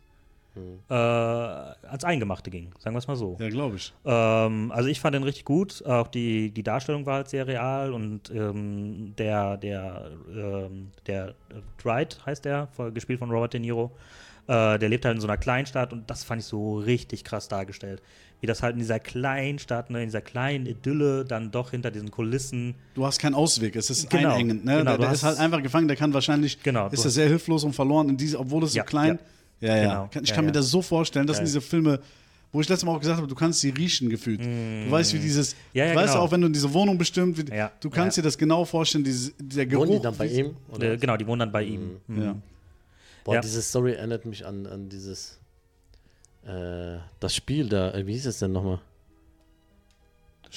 Äh, 0.88 0.94
als 0.94 2.04
Eingemachte 2.04 2.50
ging, 2.50 2.70
sagen 2.78 2.94
wir 2.94 2.98
es 2.98 3.06
mal 3.08 3.16
so. 3.16 3.36
Ja, 3.38 3.48
glaube 3.48 3.76
ich. 3.76 3.92
Ähm, 4.04 4.72
also 4.72 4.88
ich 4.88 5.00
fand 5.00 5.14
den 5.14 5.22
richtig 5.22 5.44
gut. 5.44 5.84
Auch 5.86 6.08
die, 6.08 6.50
die 6.50 6.62
Darstellung 6.62 7.06
war 7.06 7.14
halt 7.16 7.28
sehr 7.28 7.46
real 7.46 7.92
und 7.92 8.30
ähm, 8.30 9.14
der, 9.16 9.56
der, 9.56 10.10
ähm, 10.34 10.90
der 11.06 11.34
Dwight 11.82 12.18
heißt 12.26 12.44
der, 12.44 12.68
gespielt 12.92 13.18
von 13.20 13.30
Robert 13.30 13.52
De 13.54 13.60
Niro, 13.60 13.92
äh, 14.48 14.78
der 14.78 14.88
lebt 14.88 15.04
halt 15.04 15.14
in 15.16 15.20
so 15.20 15.28
einer 15.28 15.36
Kleinstadt 15.36 15.92
und 15.92 16.10
das 16.10 16.24
fand 16.24 16.40
ich 16.42 16.46
so 16.46 16.78
richtig 16.78 17.24
krass 17.24 17.48
dargestellt. 17.48 18.02
Wie 18.40 18.46
das 18.46 18.62
halt 18.62 18.72
in 18.72 18.78
dieser 18.78 18.98
Kleinstadt, 18.98 19.90
ne, 19.90 20.00
in 20.02 20.06
dieser 20.06 20.22
kleinen 20.22 20.64
Idylle 20.66 21.24
dann 21.26 21.50
doch 21.50 21.70
hinter 21.72 21.90
diesen 21.90 22.10
Kulissen 22.10 22.74
Du 22.94 23.04
hast 23.04 23.18
keinen 23.20 23.34
Ausweg, 23.34 23.76
es 23.76 23.90
ist 23.90 24.08
Genau, 24.10 24.30
einengend. 24.34 24.64
Ne? 24.64 24.78
genau, 24.78 24.92
der 24.92 24.98
der 24.98 25.12
ist 25.12 25.22
halt 25.22 25.38
einfach 25.38 25.62
gefangen, 25.62 25.88
der 25.88 25.96
kann 25.96 26.12
wahrscheinlich, 26.14 26.60
Genau, 26.62 26.88
ist 26.88 27.04
er 27.04 27.10
sehr 27.10 27.28
hilflos 27.28 27.64
und 27.64 27.74
verloren, 27.74 28.16
diese, 28.16 28.38
obwohl 28.40 28.64
es 28.64 28.72
so 28.72 28.78
Ja, 28.78 28.82
klein 28.84 29.18
Ja, 29.18 29.24
ja. 29.60 29.76
Genau, 29.82 30.08
Kann- 30.12 30.22
Ich 30.24 30.30
ja, 30.30 30.34
kann 30.36 30.44
mir 30.44 30.50
ja. 30.50 30.54
das 30.54 30.70
so 30.70 30.82
vorstellen, 30.82 31.26
das 31.26 31.36
sind 31.36 31.44
Ja, 31.46 31.52
diese 31.52 31.60
Filme, 31.60 32.00
wo 32.52 32.60
ich 32.60 32.68
letztes 32.68 32.84
Mal 32.84 32.92
auch 32.94 32.98
gesagt 33.00 33.16
habe, 33.18 33.28
du 33.28 33.34
kannst 33.34 33.60
sie 33.60 33.70
riechen 33.70 34.08
gefühlt. 34.10 34.40
Du 34.40 34.90
weißt, 34.90 35.14
wie 35.14 35.18
dieses, 35.20 35.54
Mm. 35.54 35.56
Ja, 35.74 35.84
ja, 35.86 35.92
du 35.92 35.98
weißt 36.00 36.12
genau. 36.14 36.24
auch, 36.24 36.32
wenn 36.32 36.40
du 36.40 36.46
in 36.48 36.52
diese 36.52 36.72
Wohnung 36.72 36.98
bestimmt, 36.98 37.38
wie, 37.38 37.54
Ja, 37.54 37.70
du 37.80 37.90
kannst 37.90 38.16
ja. 38.16 38.22
dir 38.22 38.26
das 38.28 38.36
genau 38.38 38.64
vorstellen, 38.64 39.04
dieses, 39.04 39.32
dieser 39.38 39.66
Geruch. 39.66 39.86
Wohnen 39.86 39.98
die 39.98 40.02
dann 40.02 40.16
bei 40.16 40.26
ihm? 40.26 40.56
Oder? 40.72 40.92
Äh, 40.92 40.96
genau, 40.96 41.16
die 41.16 41.26
wohnen 41.26 41.38
dann 41.40 41.52
bei 41.52 41.62
ihm. 41.62 41.96
Mhm. 42.08 42.22
Ja. 42.22 42.36
Boah, 43.24 43.34
Ja. 43.36 43.40
diese 43.40 43.62
Story 43.62 43.92
erinnert 43.92 44.24
mich 44.26 44.44
an, 44.46 44.66
an 44.66 44.88
dieses, 44.88 45.38
äh, 46.44 46.96
das 47.20 47.34
Spiel 47.36 47.68
da, 47.68 47.92
äh, 47.92 48.06
wie 48.06 48.12
hieß 48.14 48.26
es 48.26 48.38
denn 48.38 48.52
nochmal? 48.52 48.80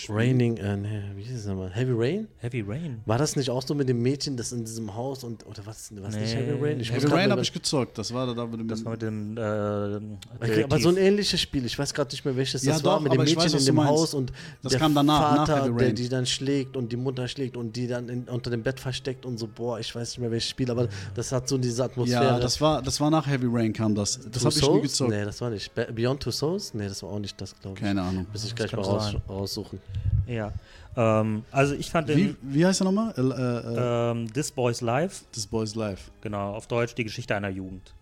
Raining, 0.09 0.57
äh, 0.57 0.75
nee, 0.75 1.01
wie 1.15 1.21
hieß 1.23 1.39
es 1.39 1.45
nochmal? 1.45 1.69
Heavy 1.71 1.91
Rain? 1.95 2.27
Heavy 2.39 2.61
Rain. 2.61 3.01
War 3.05 3.17
das 3.17 3.35
nicht 3.35 3.49
auch 3.49 3.61
so 3.61 3.75
mit 3.75 3.87
dem 3.87 4.01
Mädchen, 4.01 4.35
das 4.37 4.51
in 4.51 4.65
diesem 4.65 4.95
Haus 4.95 5.23
und, 5.23 5.45
oder 5.45 5.65
was, 5.65 5.91
was 5.95 6.15
nicht 6.15 6.33
Nee. 6.35 6.41
Heavy 6.41 6.65
Rain? 6.65 6.79
Ich 6.79 6.91
Heavy 6.91 7.05
Rain 7.07 7.29
habe 7.31 7.41
ich 7.41 7.53
gezockt. 7.53 7.97
Das 7.97 8.13
war 8.13 8.25
da, 8.25 8.33
da 8.33 8.51
wo 8.51 8.55
du 8.57 8.63
Das 8.63 8.79
mit, 8.79 8.85
war 8.85 8.91
mit 8.93 9.01
dem 9.03 9.37
äh, 9.37 10.43
Okay, 10.45 10.63
aber 10.63 10.79
so 10.79 10.89
ein 10.89 10.97
ähnliches 10.97 11.39
Spiel, 11.39 11.65
ich 11.65 11.77
weiß 11.77 11.93
gerade 11.93 12.11
nicht 12.11 12.25
mehr 12.25 12.35
welches 12.35 12.63
Ja, 12.63 12.73
das 12.73 12.83
war, 12.83 12.95
doch, 12.95 13.01
mit 13.03 13.13
dem 13.13 13.19
aber 13.19 13.27
ich 13.29 13.35
Mädchen 13.35 13.45
weiß, 13.53 13.53
was 13.55 13.67
in 13.67 13.75
dem. 13.75 13.83
Haus 13.85 14.13
und 14.13 14.31
Das 14.63 14.71
der 14.71 14.79
kam 14.79 14.95
danach, 14.95 15.35
nach 15.35 15.47
Vater, 15.47 15.63
Heavy 15.65 15.77
der 15.77 15.87
Rain. 15.87 15.95
die 15.95 16.09
dann 16.09 16.25
schlägt 16.25 16.75
und 16.75 16.91
die 16.91 16.97
Mutter 16.97 17.27
schlägt 17.27 17.55
und 17.55 17.75
die 17.75 17.87
dann 17.87 18.09
in, 18.09 18.23
unter 18.23 18.49
dem 18.49 18.63
Bett 18.63 18.79
versteckt 18.79 19.25
und 19.25 19.37
so, 19.37 19.47
boah, 19.47 19.79
ich 19.79 19.93
weiß 19.93 20.09
nicht 20.11 20.19
mehr 20.19 20.31
welches 20.31 20.49
Spiel, 20.49 20.71
aber 20.71 20.87
das 21.13 21.31
hat 21.31 21.47
so 21.47 21.57
diese 21.57 21.83
Atmosphäre. 21.83 22.23
ja, 22.23 22.39
das 22.39 22.59
war, 22.59 22.81
das 22.81 22.99
war 22.99 23.11
nach 23.11 23.27
Heavy 23.27 23.47
Rain 23.49 23.71
kam 23.73 23.93
das. 23.93 24.19
Das 24.31 24.43
habe 24.43 24.55
ich 24.57 24.69
nie 24.69 24.81
gezockt. 24.81 25.11
Nee, 25.11 25.23
das 25.23 25.39
war 25.39 25.49
nicht. 25.51 25.73
Be- 25.75 25.89
Beyond 25.93 26.21
Two 26.23 26.31
Souls? 26.31 26.73
Nee, 26.73 26.87
das 26.87 27.03
war 27.03 27.11
auch 27.11 27.19
nicht 27.19 27.39
das, 27.39 27.53
glaube 27.61 27.77
ich. 27.77 27.83
Keine 27.83 28.01
Ahnung. 28.01 28.25
Muss 28.31 28.43
ich 28.43 28.55
gleich 28.55 28.71
mal 28.71 28.81
raus, 28.81 29.15
raussuchen. 29.29 29.82
Ja. 30.27 30.51
Ähm, 30.95 31.43
also 31.51 31.73
ich 31.73 31.89
fand 31.89 32.07
Wie, 32.09 32.13
den 32.15 32.37
wie 32.41 32.65
heißt 32.65 32.81
er 32.81 32.85
nochmal? 32.85 33.13
Äh, 33.17 33.21
äh, 33.21 34.11
ähm, 34.11 34.31
This 34.33 34.51
Boy's 34.51 34.81
Life, 34.81 35.23
This 35.31 35.47
Boy's 35.47 35.75
Life. 35.75 36.11
genau, 36.21 36.53
auf 36.53 36.67
Deutsch 36.67 36.93
die 36.95 37.03
Geschichte 37.03 37.35
einer 37.35 37.49
Jugend. 37.49 37.93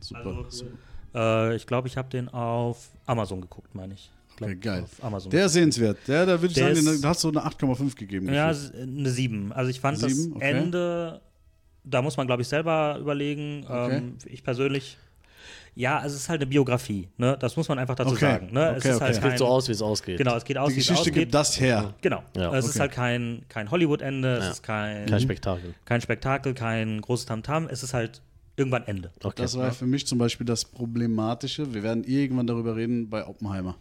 Super. 0.00 0.44
Also, 0.44 0.66
Äh, 1.14 1.54
ich 1.56 1.66
glaube, 1.66 1.86
ich 1.88 1.96
habe 1.96 2.08
den 2.10 2.28
auf 2.28 2.88
Amazon 3.06 3.40
geguckt, 3.40 3.72
meine 3.74 3.94
ich. 3.94 4.10
glaub, 4.36 4.50
Okay, 4.50 4.58
geil. 4.58 4.82
Auf 4.82 5.04
Amazon. 5.04 5.30
Der 5.30 5.46
ist 5.46 5.52
sehenswert. 5.52 5.96
Der, 6.08 6.26
da 6.26 6.32
würde 6.32 6.48
ich 6.48 6.54
Der 6.54 6.74
sagen, 6.74 6.86
ist- 6.88 6.94
den, 6.96 7.02
da 7.02 7.08
hast 7.10 7.22
du 7.22 7.28
eine 7.28 7.40
8,5 7.46 7.94
gegeben. 7.96 8.32
ja, 8.34 8.48
gefühlt. 8.50 8.74
eine 8.82 9.10
7. 9.10 9.52
Also 9.52 9.70
ich 9.70 9.78
fand 9.80 9.98
Sieben, 9.98 10.30
das 10.34 10.36
okay. 10.36 10.50
Ende, 10.50 11.20
da 11.84 12.02
muss 12.02 12.16
man, 12.16 12.26
glaube 12.26 12.42
ich, 12.42 12.48
selber 12.48 12.98
überlegen. 13.00 13.64
Okay. 13.64 13.96
Ähm, 13.98 14.16
ich 14.26 14.42
persönlich, 14.42 14.98
ja, 15.76 15.98
also 15.98 16.14
es 16.14 16.22
ist 16.22 16.28
halt 16.28 16.40
eine 16.40 16.46
Biografie, 16.48 17.08
ne? 17.16 17.36
Das 17.40 17.56
muss 17.56 17.68
man 17.68 17.78
einfach 17.78 17.94
dazu 17.96 18.12
Okay. 18.12 18.20
sagen. 18.20 18.52
Ne? 18.52 18.68
Okay, 18.70 18.78
es 18.78 18.84
ist 18.84 18.90
okay. 18.96 19.00
halt 19.04 19.10
Es 19.14 19.20
geht 19.20 19.28
kein, 19.30 19.38
so 19.38 19.46
aus, 19.46 19.68
wie 19.68 19.72
es 19.72 19.82
ausgeht. 19.82 20.18
Genau, 20.18 20.36
es 20.36 20.44
geht 20.44 20.56
aus, 20.58 20.68
Die 20.70 20.76
wie 20.76 20.80
es 20.80 20.86
Geschichte 20.86 21.00
ausgeht. 21.10 21.14
gibt 21.14 21.34
das 21.34 21.60
her. 21.60 21.94
Genau. 22.00 22.22
Ja, 22.36 22.54
es 22.54 22.66
ist 22.66 22.78
halt 22.80 22.92
kein, 22.92 23.42
kein 23.48 23.70
Hollywood-Ende, 23.70 24.36
es 24.36 24.48
ist 24.50 24.62
kein, 24.62 25.06
Kein 25.06 25.20
Spektakel. 25.20 25.74
kein 25.84 26.00
Spektakel, 26.00 26.54
kein 26.54 27.00
großes 27.00 27.26
Tamtam, 27.26 27.66
es 27.68 27.82
ist 27.82 27.92
halt 27.94 28.22
irgendwann 28.56 28.84
Ende. 28.86 29.10
Okay. 29.22 29.42
Das 29.42 29.58
war 29.58 29.72
für 29.72 29.86
mich 29.86 30.06
zum 30.06 30.18
Beispiel 30.18 30.46
das 30.46 30.64
Problematische. 30.64 31.74
Wir 31.74 31.82
werden 31.82 32.04
irgendwann 32.04 32.46
darüber 32.46 32.76
reden 32.76 33.10
bei 33.10 33.26
Oppenheimer. 33.26 33.76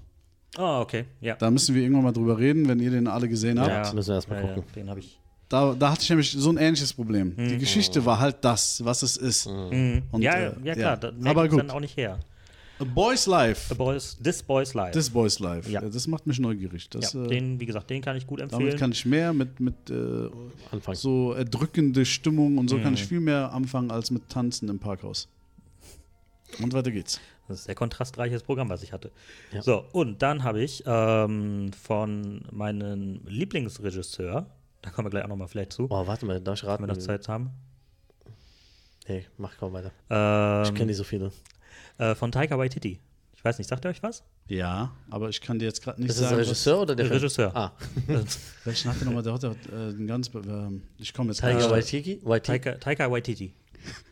Oh, 0.58 0.80
okay, 0.82 1.06
ja. 1.22 1.36
Da 1.36 1.50
müssen 1.50 1.74
wir 1.76 1.82
irgendwann 1.82 2.04
mal 2.06 2.12
drüber 2.12 2.38
reden, 2.38 2.68
wenn 2.68 2.80
ihr 2.80 2.92
den 2.92 3.08
alle 3.08 3.28
gesehen 3.30 3.60
habt. 3.60 3.70
Ja. 3.70 3.80
das 3.80 3.94
müssen 3.94 4.10
wir 4.10 4.16
erst 4.16 4.30
mal 4.30 4.42
ja, 4.42 4.48
ja, 4.50 4.54
gucken. 4.56 4.72
den 4.76 4.90
habe 4.90 5.00
ich. 5.00 5.20
Da, 5.54 5.76
da 5.78 5.92
hatte 5.92 6.02
ich 6.02 6.10
nämlich 6.10 6.32
so 6.32 6.50
ein 6.50 6.58
ähnliches 6.58 6.94
Problem. 6.94 7.34
Mhm. 7.38 7.48
Die 7.50 7.58
Geschichte 7.60 8.04
war 8.06 8.20
halt 8.20 8.38
das, 8.42 8.84
was 8.84 9.04
es 9.04 9.18
ist. 9.18 9.48
Mhm. 9.48 10.02
Und, 10.12 10.22
ja, 10.24 10.34
äh, 10.34 10.54
ja, 10.64 10.74
klar, 10.74 10.92
ja. 10.94 10.96
da 10.98 11.12
merkt 11.12 11.28
Aber 11.28 11.48
gut. 11.48 11.60
dann 11.60 11.70
auch 11.70 11.80
nicht 11.80 11.96
her. 11.96 12.20
A 12.80 12.84
Boy's 12.86 13.28
Life. 13.28 13.70
The 13.70 13.76
Boys, 13.76 14.18
This 14.24 14.42
Boy's 14.42 14.74
Life. 14.74 14.94
This 14.94 15.12
Boy's 15.12 15.38
Life. 15.38 15.70
Ja. 15.70 15.82
Das 15.82 16.08
macht 16.08 16.26
mich 16.26 16.40
neugierig. 16.40 16.90
Das, 16.90 17.14
ja, 17.14 17.24
äh, 17.24 17.28
den, 17.28 17.60
wie 17.60 17.68
gesagt, 17.68 17.88
den 17.92 18.02
kann 18.02 18.18
ich 18.18 18.26
gut 18.26 18.40
damit 18.40 18.52
empfehlen. 18.54 18.78
kann 18.80 18.92
ich 18.94 19.06
mehr 19.06 19.32
mit, 19.32 19.60
mit 19.60 19.76
äh, 19.92 20.28
so 20.94 21.34
erdrückende 21.34 22.04
Stimmung 22.04 22.58
und 22.58 22.68
so 22.70 22.78
kann 22.78 22.88
Mhm. 22.88 22.94
ich 22.96 23.06
viel 23.06 23.20
mehr 23.20 23.54
anfangen 23.54 23.92
als 23.92 24.10
mit 24.10 24.28
Tanzen 24.30 24.70
im 24.70 24.80
Parkhaus. 24.80 25.28
Und 26.64 26.74
weiter 26.74 26.90
geht's. 26.90 27.20
Das 27.48 27.60
ist 27.60 27.64
ein 27.64 27.68
sehr 27.68 27.76
kontrastreiches 27.76 28.42
Programm, 28.42 28.70
was 28.70 28.82
ich 28.82 28.92
hatte. 28.92 29.12
Ja. 29.52 29.62
So, 29.62 29.86
und 29.92 30.24
dann 30.24 30.44
habe 30.44 30.64
ich 30.64 30.84
ähm, 30.88 31.72
von 31.80 32.42
meinem 32.52 33.22
Lieblingsregisseur, 33.28 34.48
da 34.84 34.92
kommen 34.92 35.08
wir 35.08 35.10
gleich 35.10 35.24
auch 35.24 35.30
nochmal 35.30 35.48
vielleicht 35.48 35.74
zu, 35.74 35.88
Boah, 35.88 36.06
warte 36.06 36.26
mal, 36.28 36.40
darf 36.40 36.58
ich 36.60 36.64
wenn 36.64 36.70
raten? 36.70 36.84
wir 36.84 36.88
noch 36.88 36.98
Zeit 36.98 37.28
haben. 37.28 37.50
Nee, 39.08 39.26
mach 39.38 39.58
kaum 39.58 39.74
weiter. 39.74 39.92
Ähm, 40.10 40.64
Ich 40.64 40.74
kenne 40.76 40.86
nicht 40.88 40.98
so 40.98 41.04
viele. 41.04 41.32
äh, 41.98 42.16
von 42.16 42.32
Taika 42.32 42.58
Waititi. 42.58 43.00
Ich 43.36 43.44
weiß 43.44 43.58
nicht, 43.58 43.68
sagt 43.68 43.84
ihr 43.86 43.90
euch 43.90 44.02
was? 44.02 44.24
Ja, 44.48 44.92
aber 45.10 45.28
ich 45.30 45.42
kann 45.42 45.60
dir 45.60 45.66
jetzt 45.66 45.82
gerade 45.84 46.00
nicht 46.02 46.12
Ist 46.12 46.20
das 46.22 46.30
sagen. 46.30 46.38
der 46.38 46.46
Regisseur 46.46 46.82
oder 46.82 46.96
der 46.96 47.06
Der 47.06 47.06
Film? 47.08 47.20
Regisseur. 47.22 47.56
Ah, 47.56 47.72
welchen 48.64 48.90
hat 48.92 49.00
der 49.00 49.06
nochmal? 49.08 49.24
Der 49.24 49.34
hat 49.34 49.44
äh, 49.44 49.50
den 49.94 50.08
ganz. 50.08 50.30
Äh, 50.30 50.42
ich 50.98 51.14
komme 51.14 51.32
jetzt 51.32 51.42
Tiger 51.42 51.56
nicht. 51.56 51.70
Waititi? 51.70 52.20
Waititi? 52.24 52.48
Taika, 52.60 52.72
Taika 52.78 53.12
Waititi. 53.12 53.54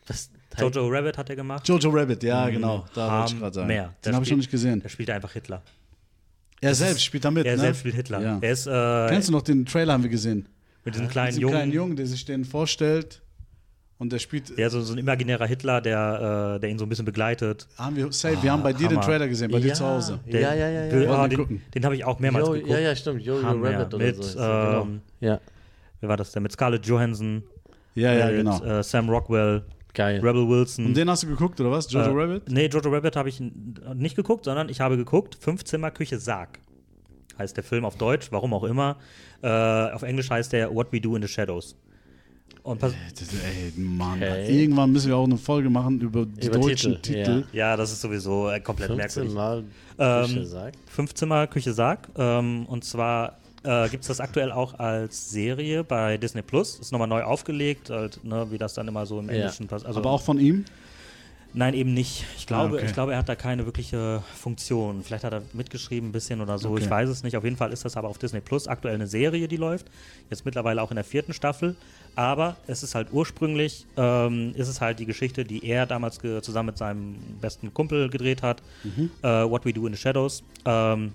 Was? 0.06 0.30
Jojo 0.58 0.86
Rabbit 0.88 1.16
hat 1.16 1.30
er 1.30 1.36
gemacht. 1.36 1.66
Jojo 1.66 1.88
Rabbit, 1.90 2.22
ja, 2.24 2.44
Mhm. 2.46 2.52
genau. 2.52 2.84
Da 2.94 3.20
wollte 3.20 3.32
ich 3.34 3.40
gerade 3.40 3.54
sagen. 3.54 3.68
Der 3.68 3.94
Den 4.04 4.14
habe 4.14 4.24
ich 4.24 4.30
noch 4.30 4.36
nicht 4.36 4.50
gesehen. 4.50 4.80
Der 4.80 4.88
spielt 4.90 5.08
einfach 5.08 5.32
Hitler. 5.32 5.62
Er 6.60 6.74
selbst 6.74 7.02
spielt 7.02 7.24
da 7.24 7.30
mit, 7.30 7.46
Er 7.46 7.54
ne? 7.56 7.58
selbst 7.60 7.78
spielt 7.80 7.94
Hitler. 7.94 8.20
Ja. 8.20 8.38
Er 8.40 8.52
ist 8.52 8.66
äh, 8.66 9.08
Kennst 9.08 9.28
du 9.28 9.32
noch 9.32 9.42
den 9.42 9.64
Trailer, 9.64 9.94
haben 9.94 10.02
wir 10.02 10.10
gesehen? 10.10 10.46
Mit 10.84 10.94
diesem 10.94 11.08
kleinen 11.08 11.28
diesem 11.28 11.42
Jungen. 11.42 11.54
kleinen 11.54 11.72
Jungen, 11.72 11.96
der 11.96 12.06
sich 12.06 12.24
den 12.24 12.44
vorstellt 12.44 13.22
und 13.98 14.12
der 14.12 14.18
spielt. 14.18 14.56
Ja, 14.58 14.68
so, 14.68 14.80
so 14.80 14.94
ein 14.94 14.98
imaginärer 14.98 15.46
Hitler, 15.46 15.80
der, 15.80 16.54
äh, 16.56 16.60
der 16.60 16.70
ihn 16.70 16.78
so 16.78 16.84
ein 16.86 16.88
bisschen 16.88 17.04
begleitet. 17.04 17.68
Haben 17.78 17.96
wir, 17.96 18.10
safe, 18.12 18.42
wir 18.42 18.50
haben 18.50 18.62
bei 18.62 18.72
dir 18.72 18.88
den. 18.88 19.00
Trailer 19.00 19.28
gesehen, 19.28 19.50
bei 19.50 19.60
dir 19.60 19.68
Ja. 19.68 19.74
zu 19.74 19.84
Hause. 19.86 20.18
Der, 20.26 20.40
Ja, 20.40 20.54
ja, 20.54 20.68
ja, 20.68 20.84
ja. 20.84 20.88
Der, 20.90 21.00
Wollen 21.08 21.10
oh, 21.10 21.22
wir 21.22 21.28
den 21.28 21.38
gucken. 21.38 21.62
den 21.74 21.84
habe 21.84 21.94
ich 21.94 22.04
auch 22.04 22.18
mehrmals 22.18 22.46
Jo, 22.48 22.52
geguckt. 22.54 22.70
ja, 22.72 22.78
ja, 22.80 22.96
stimmt. 22.96 23.22
Jojo 23.22 23.42
Hammer. 23.46 23.70
Rabbit 23.70 23.94
oder 23.94 24.04
mit, 24.04 24.16
so. 24.16 24.22
das, 24.22 24.34
ähm, 24.34 24.40
genau. 24.40 24.88
Ja, 25.20 25.40
wer 26.00 26.08
war 26.08 26.16
das 26.16 26.32
denn? 26.32 26.42
Mit 26.42 26.52
Scarlett 26.52 26.84
Johansson, 26.86 27.42
Ja, 27.94 28.12
ja, 28.12 28.26
mit 28.26 28.36
genau. 28.38 28.64
äh, 28.64 28.82
Sam 28.82 29.08
Rockwell, 29.08 29.62
geil. 29.94 30.16
Rebel 30.20 30.48
Wilson. 30.48 30.86
Und 30.86 30.96
den 30.96 31.08
hast 31.08 31.22
du 31.22 31.28
geguckt, 31.28 31.60
oder 31.60 31.70
was? 31.70 31.92
Jojo 31.92 32.06
äh, 32.18 32.22
Rabbit? 32.22 32.50
Nee, 32.50 32.66
Jojo 32.66 32.90
Rabbit 32.90 33.14
habe 33.14 33.28
ich 33.28 33.40
nicht 33.94 34.16
geguckt, 34.16 34.46
sondern 34.46 34.68
ich 34.68 34.80
habe 34.80 34.96
geguckt, 34.96 35.36
Fünfzimmer 35.38 35.92
Küche 35.92 36.18
Sarg. 36.18 36.58
Heißt 37.42 37.56
der 37.56 37.64
Film 37.64 37.84
auf 37.84 37.96
Deutsch, 37.96 38.28
warum 38.30 38.54
auch 38.54 38.62
immer. 38.62 38.96
Äh, 39.42 39.48
auf 39.48 40.02
Englisch 40.02 40.30
heißt 40.30 40.52
der 40.52 40.72
What 40.72 40.92
We 40.92 41.00
Do 41.00 41.16
in 41.16 41.22
the 41.22 41.28
Shadows. 41.28 41.74
Und 42.62 42.78
pass, 42.78 42.92
Das- 43.18 43.28
Ey, 43.32 43.72
Mann. 43.76 44.18
Okay. 44.18 44.62
Irgendwann 44.62 44.92
müssen 44.92 45.08
wir 45.08 45.16
auch 45.16 45.24
eine 45.24 45.36
Folge 45.36 45.68
machen 45.68 46.00
über 46.00 46.24
die 46.24 46.46
Über 46.46 46.58
deutschen 46.58 47.02
Titel, 47.02 47.24
Titel. 47.24 47.44
ja, 47.52 47.76
das 47.76 47.90
ist 47.90 48.00
sowieso 48.02 48.48
äh, 48.48 48.60
komplett 48.60 48.90
15 48.92 49.24
merkwürdig. 49.24 49.34
Mal 49.34 49.64
Ähm, 49.98 50.26
Küche 50.26 50.46
sagt. 50.46 50.76
Fünfzimmer 50.88 51.46
Küche 51.48 51.72
Sarg. 51.72 52.08
Ähm, 52.16 52.64
und 52.66 52.84
zwar 52.84 53.38
äh, 53.64 53.88
gibt 53.88 54.02
es 54.02 54.08
das 54.08 54.20
aktuell 54.20 54.52
auch 54.52 54.78
als 54.78 55.30
Serie 55.30 55.82
bei 55.82 56.16
Disney 56.18 56.42
Plus. 56.42 56.78
Ist 56.78 56.92
nochmal 56.92 57.08
neu 57.08 57.24
aufgelegt, 57.24 57.90
halt, 57.90 58.22
ne, 58.22 58.46
wie 58.50 58.58
das 58.58 58.74
dann 58.74 58.86
immer 58.86 59.06
so 59.06 59.18
im 59.18 59.26
Ja. 59.28 59.32
Englischen 59.34 59.66
passt. 59.66 59.84
Also, 59.84 59.98
Aber 59.98 60.10
auch 60.10 60.22
von 60.22 60.38
ihm? 60.38 60.64
Nein, 61.54 61.74
eben 61.74 61.92
nicht. 61.92 62.24
Ich 62.38 62.46
glaube, 62.46 62.74
Ah, 62.74 62.78
okay. 62.78 62.86
ich 62.86 62.94
glaube, 62.94 63.12
er 63.12 63.18
hat 63.18 63.28
da 63.28 63.34
keine 63.34 63.66
wirkliche 63.66 64.22
Funktion. 64.34 65.02
Vielleicht 65.02 65.24
hat 65.24 65.32
er 65.34 65.42
mitgeschrieben 65.52 66.08
ein 66.08 66.12
bisschen 66.12 66.40
oder 66.40 66.58
so. 66.58 66.70
Okay. 66.70 66.84
Ich 66.84 66.90
weiß 66.90 67.08
es 67.10 67.22
nicht. 67.22 67.36
Auf 67.36 67.44
jeden 67.44 67.56
Fall 67.56 67.72
ist 67.72 67.84
das 67.84 67.96
aber 67.96 68.08
auf 68.08 68.16
Disney 68.18 68.40
Plus 68.40 68.68
aktuell 68.68 68.94
eine 68.94 69.06
Serie, 69.06 69.48
die 69.48 69.56
läuft. 69.58 69.86
Jetzt 70.30 70.44
mittlerweile 70.46 70.80
auch 70.82 70.90
in 70.90 70.94
der 70.94 71.04
vierten 71.04 71.34
Staffel. 71.34 71.76
Aber 72.16 72.56
es 72.66 72.82
ist 72.82 72.94
halt 72.94 73.08
ursprünglich, 73.12 73.86
ähm, 73.96 74.54
ist 74.56 74.68
es 74.68 74.80
halt 74.80 74.98
die 74.98 75.06
Geschichte, 75.06 75.44
die 75.44 75.64
er 75.66 75.84
damals 75.86 76.18
zusammen 76.42 76.66
mit 76.66 76.78
seinem 76.78 77.16
besten 77.40 77.72
Kumpel 77.74 78.08
gedreht 78.08 78.42
hat. 78.42 78.62
Mhm. 78.84 79.10
Äh, 79.22 79.28
What 79.28 79.64
We 79.66 79.72
Do 79.74 79.86
in 79.86 79.92
the 79.92 79.98
Shadows. 80.00 80.42
Ähm, 80.64 81.12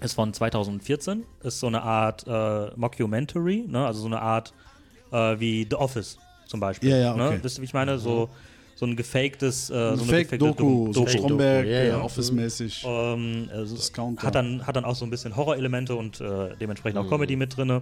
ist 0.00 0.12
von 0.14 0.34
2014. 0.34 1.24
Ist 1.42 1.60
so 1.60 1.66
eine 1.66 1.80
Art 1.82 2.26
äh, 2.26 2.70
Mockumentary, 2.76 3.64
ne? 3.66 3.86
also 3.86 4.00
so 4.00 4.06
eine 4.06 4.20
Art 4.20 4.52
äh, 5.12 5.40
wie 5.40 5.66
The 5.68 5.76
Office 5.76 6.18
zum 6.46 6.60
Beispiel. 6.60 6.90
Ja, 6.90 6.96
ja, 6.98 7.12
okay. 7.14 7.36
ne? 7.36 7.38
Wisst 7.42 7.58
ihr, 7.58 7.62
wie 7.62 7.66
ich 7.66 7.72
meine? 7.74 7.98
So, 7.98 8.28
so 8.76 8.86
ein 8.86 8.94
gefaktes, 8.94 9.68
äh, 9.70 9.72
so 9.72 9.78
eine 9.78 9.96
gefakte 9.96 10.28
Fake-Doku, 10.28 10.92
so 10.92 11.00
Doku. 11.04 11.10
Stromberg, 11.10 11.66
Ja, 11.66 11.82
ja. 11.82 11.98
äh, 11.98 12.00
Office-mäßig. 12.00 12.84
Ähm, 12.86 13.48
also 13.52 13.74
Discounter. 13.74 14.22
hat, 14.22 14.34
dann, 14.36 14.64
hat 14.66 14.76
dann 14.76 14.84
auch 14.84 14.94
so 14.94 15.04
ein 15.04 15.10
bisschen 15.10 15.34
Horrorelemente 15.34 15.96
und 15.96 16.20
äh, 16.20 16.54
dementsprechend 16.60 16.98
auch 16.98 17.08
Comedy 17.08 17.34
mit 17.36 17.56
drin. 17.56 17.80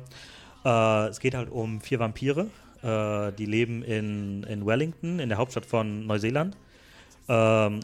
Äh, 0.64 1.08
es 1.08 1.20
geht 1.20 1.34
halt 1.34 1.50
um 1.50 1.80
vier 1.80 1.98
Vampire, 1.98 2.46
äh, 2.82 3.32
die 3.36 3.44
leben 3.46 3.82
in, 3.82 4.44
in 4.44 4.64
Wellington, 4.64 5.18
in 5.18 5.28
der 5.28 5.36
Hauptstadt 5.38 5.66
von 5.66 6.06
Neuseeland. 6.06 6.56
Ähm, 7.28 7.80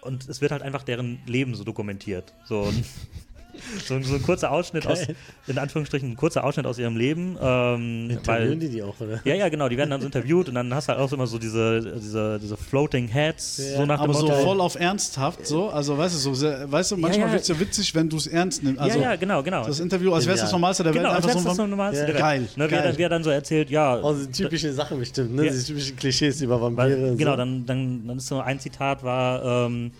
und 0.00 0.28
es 0.28 0.40
wird 0.40 0.50
halt 0.50 0.62
einfach 0.62 0.82
deren 0.82 1.20
Leben 1.26 1.54
so 1.54 1.62
dokumentiert. 1.64 2.32
So 2.46 2.62
ein, 2.64 2.84
so, 3.84 3.94
ein- 3.94 4.02
so 4.04 4.14
ein 4.14 4.22
kurzer 4.22 4.50
Ausschnitt 4.50 4.86
aus, 4.86 5.06
Geil. 5.06 5.16
in 5.46 5.58
Anführungsstrichen, 5.58 6.10
ein 6.12 6.16
kurzer 6.16 6.44
Ausschnitt 6.44 6.66
aus 6.66 6.78
ihrem 6.78 6.96
Leben. 6.96 7.36
Ähm, 7.40 8.10
Interviewen 8.10 8.26
weil, 8.50 8.56
die 8.56 8.68
die 8.68 8.82
auch, 8.82 8.94
oder? 9.00 9.20
ja, 9.24 9.34
ja, 9.34 9.48
genau, 9.48 9.68
die 9.68 9.76
werden 9.76 9.90
dann 9.90 10.00
so 10.00 10.06
interviewt 10.06 10.48
und 10.48 10.54
dann 10.54 10.74
hast 10.74 10.88
du 10.88 10.92
halt 10.92 11.00
auch 11.00 11.12
immer 11.12 11.26
so 11.26 11.38
diese, 11.38 11.80
diese, 12.00 12.38
diese 12.40 12.56
Floating 12.56 13.08
Heads, 13.08 13.58
Ja, 13.72 13.76
so 13.78 13.86
nach 13.86 13.98
dem 14.00 14.04
Aber 14.10 14.14
so 14.14 14.26
Motto. 14.26 14.38
voll 14.42 14.60
auf 14.60 14.74
ernsthaft, 14.74 15.46
so. 15.46 15.68
Also, 15.70 15.96
weißt 15.96 16.14
du, 16.14 16.18
so 16.18 16.34
sehr, 16.34 16.70
weißt 16.70 16.92
du, 16.92 16.96
manchmal 16.96 17.26
ja. 17.28 17.32
wird 17.32 17.42
es 17.42 17.48
ja 17.48 17.58
witzig, 17.60 17.94
wenn 17.94 18.08
du 18.08 18.16
es 18.16 18.26
ernst 18.26 18.62
nimmst. 18.62 18.80
Also, 18.80 18.98
ja, 18.98 19.10
ja, 19.10 19.16
genau, 19.16 19.42
genau. 19.42 19.64
das 19.66 19.80
Interview, 19.80 20.12
als 20.12 20.24
wäre 20.26 20.34
es 20.36 20.42
das. 20.42 20.52
Normalste 20.52 20.82
der 20.84 20.92
Genau, 20.92 21.04
Welt. 21.08 21.16
als 21.16 21.24
Einfach 21.26 21.34
wär's 21.44 21.56
so 21.56 21.62
das 21.62 21.68
Normalste 21.70 22.00
Ja. 22.00 22.06
der 22.06 22.14
Welt. 22.14 22.22
Geil, 22.22 22.48
Ne, 22.56 22.68
geil. 22.68 22.94
wie 22.96 23.02
er 23.02 23.08
dann 23.08 23.24
so 23.24 23.30
erzählt, 23.30 23.70
ja, 23.70 23.94
Also 23.96 24.26
typische 24.26 24.72
Sachen 24.72 24.98
bestimmt, 24.98 25.34
ne? 25.34 25.46
Ja. 25.46 25.52
Diese 25.52 25.66
typischen 25.66 25.96
Klischees 25.96 26.40
über 26.40 26.60
Vampire. 26.60 26.90
weil, 27.00 27.10
und 27.12 27.16
genau, 27.18 27.30
so. 27.32 27.36
dann, 27.38 27.66
dann, 27.66 28.06
dann 28.06 28.16
ist 28.18 28.26
so 28.26 28.40
ein 28.40 28.60
Zitat 28.60 29.02
war, 29.02 29.66
ähm, 29.66 29.90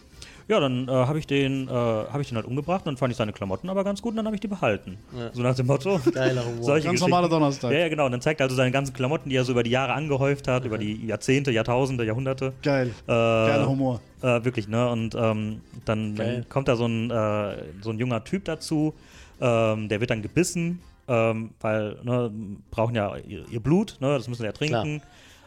Ja, 0.53 0.61
dann 0.61 0.87
äh, 0.87 0.91
habe 0.91 1.19
ich, 1.19 1.27
den, 1.27 1.67
äh, 1.67 1.71
hab 1.71 2.21
ich 2.21 2.29
den 2.29 2.37
halt 2.37 2.47
umgebracht 2.47 2.81
und 2.81 2.89
dann 2.89 2.97
fand 2.99 3.11
ich 3.11 3.17
seine 3.17 3.33
Klamotten 3.33 3.71
aber 3.71 3.85
ganz 3.85 4.03
gut 4.03 4.11
und 4.11 4.17
dann 4.17 4.27
habe 4.27 4.37
ich 4.37 4.41
die 4.43 4.49
behalten. 4.49 4.99
Ja. 5.19 5.31
So 5.33 5.41
nach 5.41 5.55
dem 5.55 5.67
Motto. 5.67 5.99
Geiler 6.13 6.45
Humor. 6.45 6.79
Ganz 6.79 7.01
normaler 7.01 7.31
Donnerstag. 7.31 7.73
Ja, 7.73 7.79
ja, 7.79 7.89
genau. 7.89 8.05
Und 8.05 8.13
dann 8.13 8.21
zeigt 8.21 8.39
er 8.39 8.45
also 8.45 8.55
seine 8.55 8.71
ganzen 8.71 8.93
Klamotten, 8.93 9.31
die 9.31 9.37
er 9.37 9.45
so 9.45 9.53
über 9.53 9.63
die 9.63 9.71
Jahre 9.71 9.95
angehäuft 9.95 10.49
hat, 10.49 10.67
über 10.67 10.77
die 10.77 11.07
Jahrzehnte, 11.07 11.53
Jahrtausende, 11.53 12.05
Jahrhunderte. 12.05 12.53
Geil. 12.63 12.89
Äh, 12.89 12.93
Geiler 13.07 13.67
Humor. 13.67 14.03
Äh, 14.21 14.45
wirklich, 14.45 14.69
ne? 14.69 14.91
Und 14.91 15.15
ähm, 15.15 15.63
dann, 15.87 16.17
dann 16.17 16.47
kommt 16.51 16.69
da 16.69 16.77
so 16.77 16.85
ein, 16.85 17.11
äh, 17.11 17.57
so 17.81 17.89
ein 17.89 17.99
junger 17.99 18.23
Typ 18.23 18.45
dazu, 18.45 18.93
ähm, 19.41 19.89
der 19.89 20.01
wird 20.01 20.11
dann 20.11 20.21
gebissen, 20.21 20.83
ähm, 21.09 21.53
weil, 21.63 21.97
ne, 22.03 22.31
brauchen 22.71 22.95
ja 22.95 23.17
ihr, 23.27 23.47
ihr 23.51 23.61
Blut, 23.61 23.97
ne? 24.01 24.19
Das 24.19 24.29
müssen 24.29 24.43
sie 24.43 24.47
ja 24.47 24.53
trinken. 24.53 25.01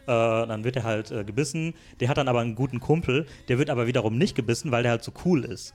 Äh, 0.06 0.46
dann 0.46 0.64
wird 0.64 0.76
er 0.76 0.84
halt 0.84 1.10
äh, 1.10 1.24
gebissen. 1.24 1.74
Der 2.00 2.08
hat 2.08 2.16
dann 2.16 2.28
aber 2.28 2.40
einen 2.40 2.54
guten 2.54 2.80
Kumpel, 2.80 3.26
der 3.48 3.58
wird 3.58 3.70
aber 3.70 3.86
wiederum 3.86 4.16
nicht 4.18 4.36
gebissen, 4.36 4.70
weil 4.70 4.82
der 4.82 4.92
halt 4.92 5.04
so 5.04 5.12
cool 5.24 5.44
ist. 5.44 5.74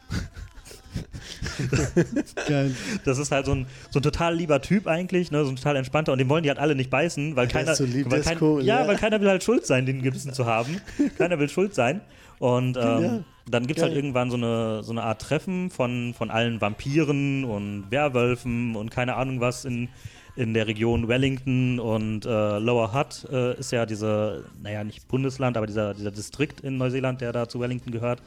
Geil. 2.48 2.76
Das 3.06 3.18
ist 3.18 3.32
halt 3.32 3.46
so 3.46 3.54
ein, 3.54 3.66
so 3.90 4.00
ein 4.00 4.04
total 4.04 4.36
lieber 4.36 4.62
Typ 4.62 4.88
eigentlich, 4.88 5.32
ne? 5.32 5.44
so 5.44 5.52
ein 5.52 5.56
total 5.56 5.78
entspannter 5.78 6.12
und 6.12 6.18
den 6.18 6.30
wollen 6.30 6.44
die 6.44 6.50
halt 6.50 6.60
alle 6.60 6.76
nicht 6.76 6.90
beißen, 6.90 7.36
weil 7.36 7.48
keiner, 7.48 7.72
ist 7.72 7.78
so 7.78 7.86
lieb, 7.86 8.10
weil 8.10 8.22
kein, 8.22 8.38
cool, 8.42 8.64
ja, 8.64 8.82
ja. 8.82 8.88
weil 8.88 8.98
keiner 8.98 9.22
will 9.22 9.30
halt 9.30 9.44
schuld 9.44 9.66
sein, 9.66 9.86
den 9.86 10.02
gebissen 10.02 10.34
zu 10.34 10.46
haben. 10.46 10.82
keiner 11.18 11.40
will 11.40 11.50
schuld 11.50 11.74
sein. 11.74 12.02
Und 12.40 12.76
ähm, 12.78 13.02
Ja, 13.02 13.24
dann 13.50 13.68
gibt 13.68 13.80
es 13.80 13.84
halt 13.84 13.96
irgendwann 13.96 14.30
so 14.30 14.38
eine, 14.38 14.84
so 14.84 14.92
eine 14.92 15.04
Art 15.04 15.22
Treffen 15.22 15.70
von, 15.70 16.14
von 16.18 16.32
allen 16.32 16.62
Vampiren 16.62 17.44
und 17.44 17.86
Werwölfen 17.90 18.76
und 18.76 18.92
keine 18.92 19.16
Ahnung 19.16 19.40
was 19.42 19.66
in, 19.66 19.90
in 20.36 20.54
der 20.54 20.68
Region 20.68 21.08
Wellington 21.08 21.80
und 21.80 22.26
äh, 22.26 22.58
Lower 22.60 22.94
Hutt 22.94 23.28
äh, 23.32 23.60
ist 23.60 23.72
ja 23.72 23.86
diese, 23.86 24.46
naja, 24.62 24.84
nicht 24.84 25.08
Bundesland, 25.08 25.58
aber 25.58 25.68
dieser, 25.68 25.94
dieser 25.94 26.12
Distrikt 26.12 26.62
in 26.62 26.78
Neuseeland, 26.78 27.20
der 27.22 27.34
da 27.34 27.50
zu 27.50 27.60
Wellington 27.60 27.92
gehört. 27.92 28.22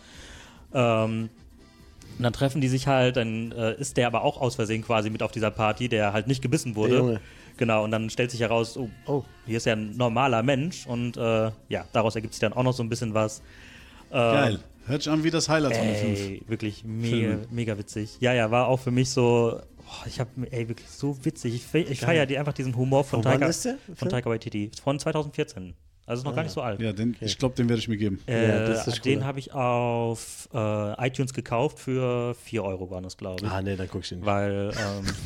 Ähm, 0.74 1.30
und 2.16 2.22
dann 2.22 2.32
treffen 2.32 2.60
die 2.60 2.68
sich 2.68 2.86
halt, 2.86 3.16
dann 3.16 3.52
äh, 3.52 3.74
ist 3.74 3.96
der 3.96 4.06
aber 4.06 4.22
auch 4.22 4.40
aus 4.40 4.54
Versehen 4.54 4.82
quasi 4.82 5.10
mit 5.10 5.22
auf 5.22 5.32
dieser 5.32 5.50
Party, 5.50 5.88
der 5.88 6.12
halt 6.12 6.26
nicht 6.28 6.42
gebissen 6.42 6.76
wurde. 6.76 6.90
Der 6.90 6.98
Junge. 6.98 7.20
Genau, 7.56 7.84
und 7.84 7.90
dann 7.90 8.10
stellt 8.10 8.30
sich 8.30 8.40
heraus, 8.40 8.76
oh, 8.76 8.88
Oh. 9.06 9.24
hier 9.46 9.56
ist 9.56 9.66
ja 9.66 9.74
ein 9.74 9.96
normaler 9.96 10.42
Mensch 10.42 10.86
und 10.86 11.16
äh, 11.16 11.50
ja, 11.68 11.84
daraus 11.92 12.14
ergibt 12.16 12.34
sich 12.34 12.40
dann 12.40 12.52
auch 12.52 12.62
noch 12.64 12.72
so 12.72 12.82
ein 12.82 12.88
bisschen 12.88 13.14
was. 13.14 13.40
Äh, 14.10 14.14
Geil. 14.14 14.58
Hört 14.86 15.02
sich 15.02 15.10
an 15.12 15.24
wie 15.24 15.30
das 15.30 15.48
Highlight 15.48 15.76
von 15.76 15.86
den 15.86 15.96
fünf. 15.96 16.48
Wirklich 16.48 16.84
mega, 16.84 17.08
Filme. 17.16 17.46
mega 17.50 17.78
witzig. 17.78 18.16
Ja, 18.20 18.34
ja, 18.34 18.50
war 18.50 18.66
auch 18.68 18.78
für 18.80 18.90
mich 18.90 19.08
so, 19.08 19.58
oh, 19.86 20.06
ich 20.06 20.20
habe, 20.20 20.30
ey, 20.50 20.68
wirklich 20.68 20.88
so 20.90 21.24
witzig. 21.24 21.54
Ich, 21.54 21.74
ich 21.74 22.00
feiere 22.00 22.26
die 22.26 22.38
einfach 22.38 22.52
diesen 22.52 22.76
Humor 22.76 23.04
von, 23.04 23.22
Von 23.22 23.32
wann 23.32 23.40
Taika, 23.40 23.50
ist 23.50 23.64
der 23.64 23.78
von? 23.94 24.08
Taika 24.08 24.30
Waititi. 24.30 24.70
Von 24.82 24.98
2014. 24.98 25.74
Also 26.06 26.20
ist 26.20 26.24
noch 26.26 26.34
gar 26.34 26.42
nicht 26.42 26.52
so 26.52 26.60
alt. 26.60 26.80
Ja, 26.80 26.92
den, 26.92 27.16
ich 27.20 27.38
glaube, 27.38 27.54
den 27.54 27.66
werde 27.70 27.80
ich 27.80 27.88
mir 27.88 27.96
geben. 27.96 28.20
Äh, 28.26 28.48
Ja, 28.48 28.66
das 28.66 28.86
ist 28.86 29.02
den 29.06 29.20
cool. 29.20 29.24
habe 29.24 29.38
ich 29.38 29.54
auf 29.54 30.50
äh, 30.52 31.06
iTunes 31.06 31.32
gekauft 31.32 31.78
für 31.78 32.34
4 32.34 32.62
Euro 32.62 32.90
waren 32.90 33.04
das, 33.04 33.16
glaube 33.16 33.46
ich. 33.46 33.50
Ah, 33.50 33.62
nee, 33.62 33.74
dann 33.74 33.88
guck 33.88 34.02
ich 34.02 34.10
den 34.10 34.18
nicht. 34.18 34.26
Weil 34.26 34.70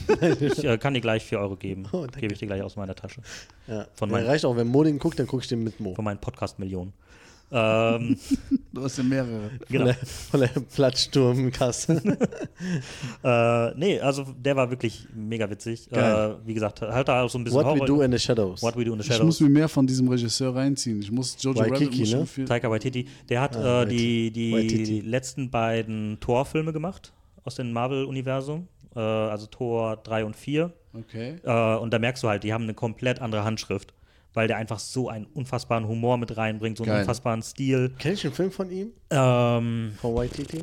ähm, 0.08 0.36
ich 0.40 0.62
äh, 0.62 0.78
kann 0.78 0.94
dir 0.94 1.00
gleich 1.00 1.24
4 1.24 1.40
Euro 1.40 1.56
geben. 1.56 1.84
Oh. 1.90 2.06
Gebe 2.06 2.32
ich 2.32 2.38
dir 2.38 2.46
gleich 2.46 2.62
aus 2.62 2.76
meiner 2.76 2.94
Tasche. 2.94 3.22
Ja. 3.66 3.88
von 3.94 4.08
ja, 4.08 4.16
meinem- 4.18 4.26
reicht 4.28 4.44
auch, 4.44 4.56
wenn 4.56 4.68
Mo 4.68 4.84
den 4.84 5.00
guckt, 5.00 5.18
dann 5.18 5.26
guck 5.26 5.42
ich 5.42 5.48
den 5.48 5.64
mit 5.64 5.80
Mo. 5.80 5.96
Von 5.96 6.04
meinen 6.04 6.20
Podcast-Millionen. 6.20 6.92
Ähm, 7.50 8.16
Du 8.72 8.84
hast 8.84 8.98
ja 8.98 9.04
mehrere. 9.04 9.50
genau. 9.68 9.86
Von 9.86 9.86
der, 9.86 9.94
von 10.30 10.40
der 10.40 10.48
Platzsturmkasse. 10.74 12.02
äh, 13.24 13.74
nee, 13.74 13.98
also 14.00 14.24
der 14.38 14.56
war 14.56 14.70
wirklich 14.70 15.06
mega 15.14 15.48
witzig. 15.50 15.88
Geil. 15.90 16.36
Äh, 16.42 16.46
wie 16.46 16.54
gesagt, 16.54 16.82
halt 16.82 17.08
da 17.08 17.22
auch 17.22 17.30
so 17.30 17.38
ein 17.38 17.44
bisschen 17.44 17.58
What 17.58 17.66
we 17.66 17.80
Horror- 17.80 17.86
do 17.86 18.02
in 18.02 18.12
the 18.12 18.18
shadows. 18.18 18.62
What 18.62 18.76
We 18.76 18.84
Do 18.84 18.92
in 18.92 19.00
the 19.00 19.06
Ich 19.06 19.12
Shadows. 19.12 19.24
muss 19.26 19.40
mir 19.40 19.48
mehr 19.48 19.68
von 19.68 19.86
diesem 19.86 20.08
Regisseur 20.08 20.54
reinziehen. 20.54 21.00
Ich 21.00 21.10
muss 21.10 21.36
Jojo 21.40 21.58
Waikiki, 21.60 22.02
Rabbit 22.04 22.18
ne? 22.20 22.26
viel. 22.26 22.44
Taika 22.44 22.70
Waititi. 22.70 23.06
Der 23.28 23.40
hat 23.40 23.56
Ah, 23.56 23.82
äh, 23.82 23.86
die, 23.86 24.30
die 24.30 24.52
Waititi. 24.52 25.00
letzten 25.00 25.50
beiden 25.50 26.18
Thor-Filme 26.20 26.72
gemacht 26.72 27.12
aus 27.44 27.54
dem 27.56 27.72
Marvel-Universum. 27.72 28.68
Äh, 28.94 29.00
also 29.00 29.46
Thor 29.46 29.96
3 29.96 30.24
und 30.24 30.36
4. 30.36 30.72
Okay. 30.94 31.36
Äh, 31.44 31.76
und 31.76 31.92
da 31.92 31.98
merkst 31.98 32.22
du 32.22 32.28
halt, 32.28 32.44
die 32.44 32.52
haben 32.52 32.64
eine 32.64 32.74
komplett 32.74 33.20
andere 33.20 33.44
Handschrift. 33.44 33.92
Weil 34.38 34.46
der 34.46 34.56
einfach 34.56 34.78
so 34.78 35.08
einen 35.08 35.26
unfassbaren 35.34 35.88
Humor 35.88 36.16
mit 36.16 36.36
reinbringt, 36.36 36.78
so 36.78 36.84
einen 36.84 36.92
Geil. 36.92 37.00
unfassbaren 37.00 37.42
Stil. 37.42 37.90
Kenn 37.98 38.12
ich 38.14 38.24
einen 38.24 38.32
Film 38.34 38.52
von 38.52 38.70
ihm? 38.70 38.92
Ähm, 39.10 39.90
Von 40.00 40.14
Waititi? 40.14 40.60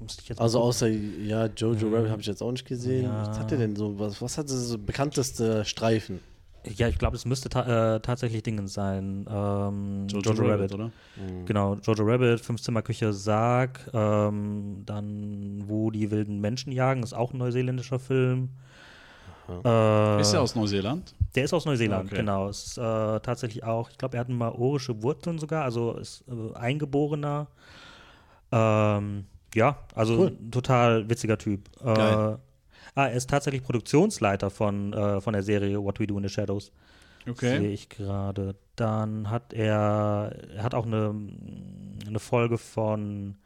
musste 0.00 0.22
ich 0.22 0.30
jetzt 0.30 0.40
Also 0.40 0.56
gucken. 0.60 0.68
außer, 0.70 0.86
ja, 0.88 1.44
Jojo 1.44 1.88
Rabbit 1.88 2.10
habe 2.10 2.22
ich 2.22 2.26
jetzt 2.26 2.42
auch 2.42 2.50
nicht 2.50 2.66
gesehen. 2.66 3.04
Ja. 3.04 3.26
Was 3.28 3.38
hat 3.38 3.50
der 3.50 3.58
denn 3.58 3.76
so? 3.76 3.98
Was, 3.98 4.22
was 4.22 4.38
hat 4.38 4.46
das 4.46 4.68
so 4.68 4.78
bekannteste 4.78 5.66
Streifen? 5.66 6.20
Ja, 6.64 6.88
ich 6.88 6.96
glaube, 6.96 7.16
es 7.16 7.26
müsste 7.26 7.50
ta 7.50 7.96
äh, 7.96 8.00
tatsächlich 8.00 8.42
Dingen 8.42 8.66
sein. 8.66 9.26
Ähm, 9.30 10.06
Jojo, 10.08 10.32
Rabbit, 10.50 10.72
oder? 10.72 10.90
Genau, 11.44 11.74
Jojo 11.82 12.02
Rabbit, 12.02 12.40
Fünfzimmerküche 12.40 13.12
Sarg, 13.12 13.90
ähm, 13.92 14.84
dann 14.86 15.64
Wo 15.66 15.90
die 15.90 16.10
wilden 16.10 16.40
Menschen 16.40 16.72
jagen, 16.72 17.02
ist 17.02 17.12
auch 17.12 17.34
ein 17.34 17.38
neuseeländischer 17.38 17.98
Film. 17.98 18.48
Äh, 19.64 20.20
Ist 20.22 20.32
er 20.32 20.40
aus 20.42 20.54
Neuseeland? 20.54 21.14
Der 21.34 21.44
ist 21.44 21.52
aus 21.52 21.64
Neuseeland, 21.66 22.06
Okay. 22.06 22.16
genau. 22.20 22.48
Ist 22.48 22.78
äh, 22.78 22.80
tatsächlich 23.20 23.62
auch, 23.64 23.90
ich 23.90 23.98
glaube, 23.98 24.16
er 24.16 24.20
hat 24.20 24.28
maorische 24.28 25.02
Wurzeln 25.02 25.38
sogar, 25.38 25.64
also 25.64 25.92
ist 25.94 26.24
äh, 26.28 26.54
Eingeborener. 26.56 27.48
Ähm, 28.50 29.26
ja, 29.54 29.78
also 29.94 30.18
Cool. 30.18 30.36
ein 30.40 30.50
total 30.50 31.08
witziger 31.08 31.38
Typ. 31.38 31.68
Äh, 31.84 31.88
ah, 31.88 32.38
er 32.94 33.12
ist 33.12 33.28
tatsächlich 33.30 33.62
Produktionsleiter 33.62 34.50
von, 34.50 34.92
äh, 34.92 35.20
von 35.20 35.32
der 35.32 35.42
Serie 35.42 35.82
What 35.82 36.00
We 36.00 36.06
Do 36.06 36.16
in 36.16 36.22
the 36.24 36.28
Shadows. 36.28 36.72
Sehe 37.24 37.32
Okay. 37.32 37.66
ich 37.72 37.90
gerade. 37.90 38.54
Dann 38.76 39.28
hat 39.30 39.52
er, 39.52 40.34
er 40.54 40.62
hat 40.62 40.74
auch 40.74 40.86
eine, 40.86 41.14
eine 42.06 42.18
Folge 42.20 42.56
von 42.56 43.36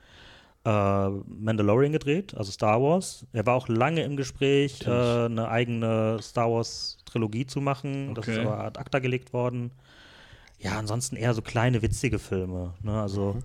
äh, 0.65 1.09
Mandalorian 1.09 1.91
gedreht, 1.91 2.35
also 2.37 2.53
Star 2.53 2.81
Wars. 2.81 3.27
Er 3.33 3.45
war 3.47 3.57
auch 3.57 3.67
lange 3.67 4.03
im 4.05 4.17
Gespräch, 4.17 4.87
äh, 4.87 4.91
eine 5.25 5.49
eigene 5.49 6.19
Star 6.23 6.49
Wars 6.53 6.99
Trilogie 7.13 7.47
zu 7.47 7.61
machen. 7.61 8.15
Das 8.15 8.27
ist 8.27 8.39
Okay. 8.39 8.47
aber 8.47 8.65
ad 8.65 8.79
acta 8.81 8.99
gelegt 8.99 9.33
worden. 9.33 9.71
Ja, 10.59 10.79
ansonsten 10.79 11.17
eher 11.17 11.35
so 11.35 11.43
kleine, 11.43 11.83
witzige 11.83 12.19
Filme. 12.19 12.75
Ne? 12.83 12.93
Also 13.01 13.37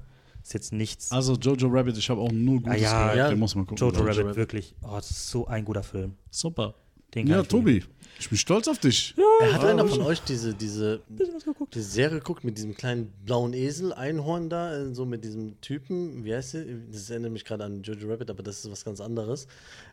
ist 0.43 0.53
jetzt 0.53 0.71
nichts. 0.71 1.11
Also 1.11 1.33
Jojo 1.35 1.67
Rabbit, 1.67 1.97
ich 1.97 2.09
habe 2.09 2.21
auch 2.21 2.31
nur 2.31 2.61
Gutes 2.61 2.73
Ah, 2.73 2.77
ja, 2.77 3.01
gehört. 3.03 3.17
ja. 3.17 3.29
Den 3.29 3.39
muss 3.39 3.55
man 3.55 3.65
gucken. 3.65 3.77
Jojo, 3.85 4.01
Rabbit, 4.03 4.17
Rabbit. 4.19 4.35
wirklich. 4.35 4.75
Oh, 4.83 4.91
das 4.95 5.09
ist 5.11 5.29
so 5.29 5.47
ein 5.47 5.65
guter 5.65 5.83
Film. 5.83 6.13
Super. 6.29 6.73
Den 7.15 7.25
Ja. 7.25 7.41
Tobi, 7.41 7.83
ich 8.19 8.29
bin 8.29 8.37
stolz 8.37 8.67
auf 8.67 8.79
dich. 8.79 9.15
Er 9.41 9.53
hat 9.53 9.63
Ah, 9.63 9.69
einer 9.69 9.87
von 9.87 10.01
euch 10.01 10.21
diese, 10.21 10.53
diese, 10.53 11.01
diese 11.07 11.81
Serie 11.83 12.17
geguckt 12.19 12.43
mit 12.43 12.57
diesem 12.57 12.75
kleinen 12.75 13.13
blauen 13.25 13.53
Esel, 13.53 13.93
Einhorn 13.93 14.49
da, 14.49 14.75
äh, 14.75 14.93
so 14.93 15.05
mit 15.05 15.23
diesem 15.23 15.59
Typen, 15.61 16.23
wie 16.25 16.35
heißt 16.35 16.55
der? 16.55 16.65
Das 16.91 17.09
erinnert 17.09 17.31
mich 17.31 17.45
gerade 17.45 17.63
an 17.63 17.81
Jojo 17.81 18.09
Rabbit, 18.11 18.29
aber 18.29 18.43
das 18.43 18.59
ist 18.65 18.69
was 18.71 18.83
ganz 18.83 18.99
anderes. 19.01 19.47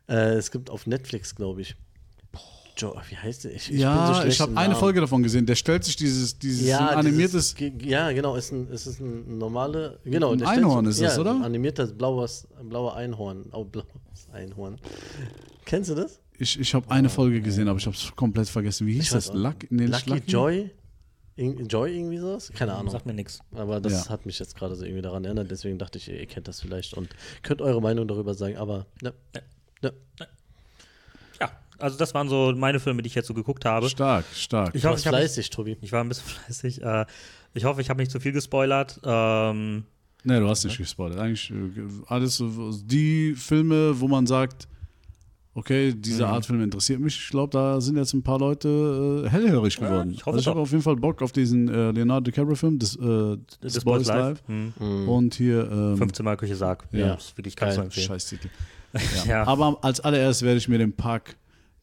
Äh, 0.09 0.35
es 0.35 0.51
gibt 0.51 0.70
auf 0.70 0.87
Netflix, 0.89 1.35
glaube 1.37 1.61
ich. 1.62 1.77
Jo, 2.77 2.95
wie 3.09 3.16
heißt 3.16 3.45
der? 3.45 3.55
Ich, 3.55 3.70
ich 3.72 3.81
ja, 3.81 4.22
so 4.22 4.27
ich 4.29 4.41
habe 4.41 4.57
eine. 4.57 4.75
Folge 4.75 5.01
davon 5.01 5.22
gesehen. 5.22 5.47
Der 5.47 5.55
stellt 5.55 5.85
sich 5.85 5.95
dieses, 5.95 6.39
dieses 6.39 6.66
Ja, 6.66 6.89
animiertes. 6.89 7.55
Dieses, 7.55 7.83
ja, 7.85 8.11
genau, 8.11 8.35
ist 8.35 8.51
ein, 8.53 8.68
es 8.72 8.87
ist 8.89 9.01
ein 9.01 9.39
normale, 9.39 10.01
genau. 10.05 10.33
Ein 10.33 10.43
Einhorn 10.45 10.85
so- 10.87 10.91
ist 10.91 11.01
das, 11.01 11.14
ja, 11.14 11.20
oder? 11.20 11.37
Ein 11.37 11.45
animiertes 11.45 11.93
blaues, 11.97 12.49
blauer 12.62 12.97
Einhorn. 12.97 13.47
Oh, 13.53 13.64
blaues 13.64 13.87
Einhorn. 14.33 14.79
Kennst 15.64 15.91
du 15.91 15.95
das? 15.95 16.20
Ich, 16.37 16.59
ich 16.59 16.75
habe 16.75 16.91
eine 16.91 17.09
Folge 17.09 17.41
gesehen, 17.41 17.68
aber 17.68 17.79
ich 17.79 17.87
habe 17.87 17.95
es 17.97 18.11
komplett 18.16 18.49
vergessen. 18.49 18.87
Wie 18.89 18.95
hieß 18.95 19.05
Ich 19.05 19.11
das? 19.11 19.33
Luck, 19.33 19.55
nee, 19.70 19.87
nicht 19.87 20.07
Lucky, 20.09 20.22
Joy? 20.27 20.70
Ir- 21.37 21.66
Joy 21.66 21.97
irgendwie 21.97 22.18
sowas? 22.18 22.51
Keine 22.57 22.75
Ahnung. 22.75 22.91
Sagt 22.91 23.07
mir 23.07 23.14
nichts. 23.14 23.39
Aber 23.53 23.81
das 23.81 24.07
Ja. 24.07 24.09
hat 24.11 24.27
mich 24.27 24.39
jetzt 24.41 24.57
gerade 24.57 24.75
so 24.75 24.85
irgendwie 24.85 25.03
daran 25.03 25.25
erinnert, 25.25 25.49
deswegen 25.51 25.79
dachte 25.79 25.99
ich, 25.99 26.09
ihr, 26.09 26.27
kennt 26.27 26.49
das 26.49 26.61
vielleicht 26.61 26.95
und 26.95 27.09
könnt 27.43 27.62
eure 27.62 27.81
Meinung 27.81 28.09
darüber 28.09 28.35
sagen, 28.35 28.57
aber 28.57 28.87
ne, 29.01 29.14
ne. 29.83 29.93
Ja, 30.18 30.27
also 31.79 31.97
das 31.99 32.14
waren 32.14 32.29
so 32.29 32.53
meine 32.57 32.81
Filme, 32.81 33.03
die 33.03 33.07
ich 33.09 33.14
jetzt 33.14 33.27
so 33.29 33.35
geguckt 33.35 33.64
habe. 33.64 33.89
Stark, 33.89 34.25
stark. 34.35 34.75
Ich 34.75 34.85
hoffe, 34.85 34.99
habe 35.05 35.16
fleißig, 35.16 35.51
Tobi. 35.51 35.77
Ich 35.81 35.93
war 35.93 36.03
ein 36.03 36.09
bisschen 36.09 36.27
fleißig. 36.45 36.83
Äh, 36.83 37.07
ich 37.55 37.64
hoffe, 37.64 37.81
ich 37.81 37.91
habe 37.91 38.01
nicht 38.01 38.11
zu 38.11 38.20
viel 38.20 38.33
gespoilert. 38.33 39.01
Ähm, 39.05 39.85
Nee, 40.27 40.41
du 40.41 40.49
hast 40.49 40.64
nicht 40.64 40.79
gespoilert. 40.79 41.18
Eigentlich 41.18 41.51
äh, 41.51 41.55
alles 42.07 42.43
die 42.87 43.35
Filme, 43.35 44.01
wo 44.01 44.09
man 44.09 44.27
sagt, 44.27 44.66
okay, 45.53 45.93
diese 45.95 46.25
Mhm. 46.25 46.31
Art 46.31 46.47
Film 46.47 46.62
interessiert 46.62 46.99
mich. 46.99 47.14
Ich 47.16 47.29
glaube, 47.29 47.51
da 47.53 47.79
sind 47.81 47.97
jetzt 47.99 48.14
ein 48.14 48.22
paar 48.22 48.39
Leute 48.39 49.25
äh, 49.27 49.29
hellhörig 49.29 49.77
geworden. 49.77 50.12
ich 50.12 50.20
hoffe 50.25 50.31
also 50.31 50.41
ich 50.41 50.47
habe 50.47 50.61
auf 50.61 50.70
jeden 50.70 50.83
Fall 50.83 50.97
Bock 50.97 51.20
auf 51.20 51.31
diesen 51.33 51.68
äh, 51.68 51.91
Leonardo 51.91 52.31
DiCaprio-Film, 52.31 52.79
das, 52.79 52.97
äh, 52.97 53.37
das 53.61 53.75
das 53.75 53.85
Boys 53.85 54.07
Live. 54.09 54.43
Hm. 54.47 54.72
Und 55.09 55.35
hier 55.35 55.70
ähm, 55.70 55.99
Fünfzimmer 55.99 56.37
Küche 56.39 56.57
Sarg. 56.57 56.85
Ja. 56.91 57.14
Das 57.16 57.27
ist 57.27 57.37
wirklich 57.37 57.55
ganz 57.55 57.75
zu 57.75 57.83
empfehlen. 57.83 58.07
Scheißtitel. 58.07 58.49
Ja. 59.27 59.45
Aber 59.45 59.77
als 59.83 59.99
allererst 60.01 60.43
werde 60.43 60.57
ich 60.59 60.68
mir 60.68 60.79
den 60.79 60.93
Park 60.95 61.37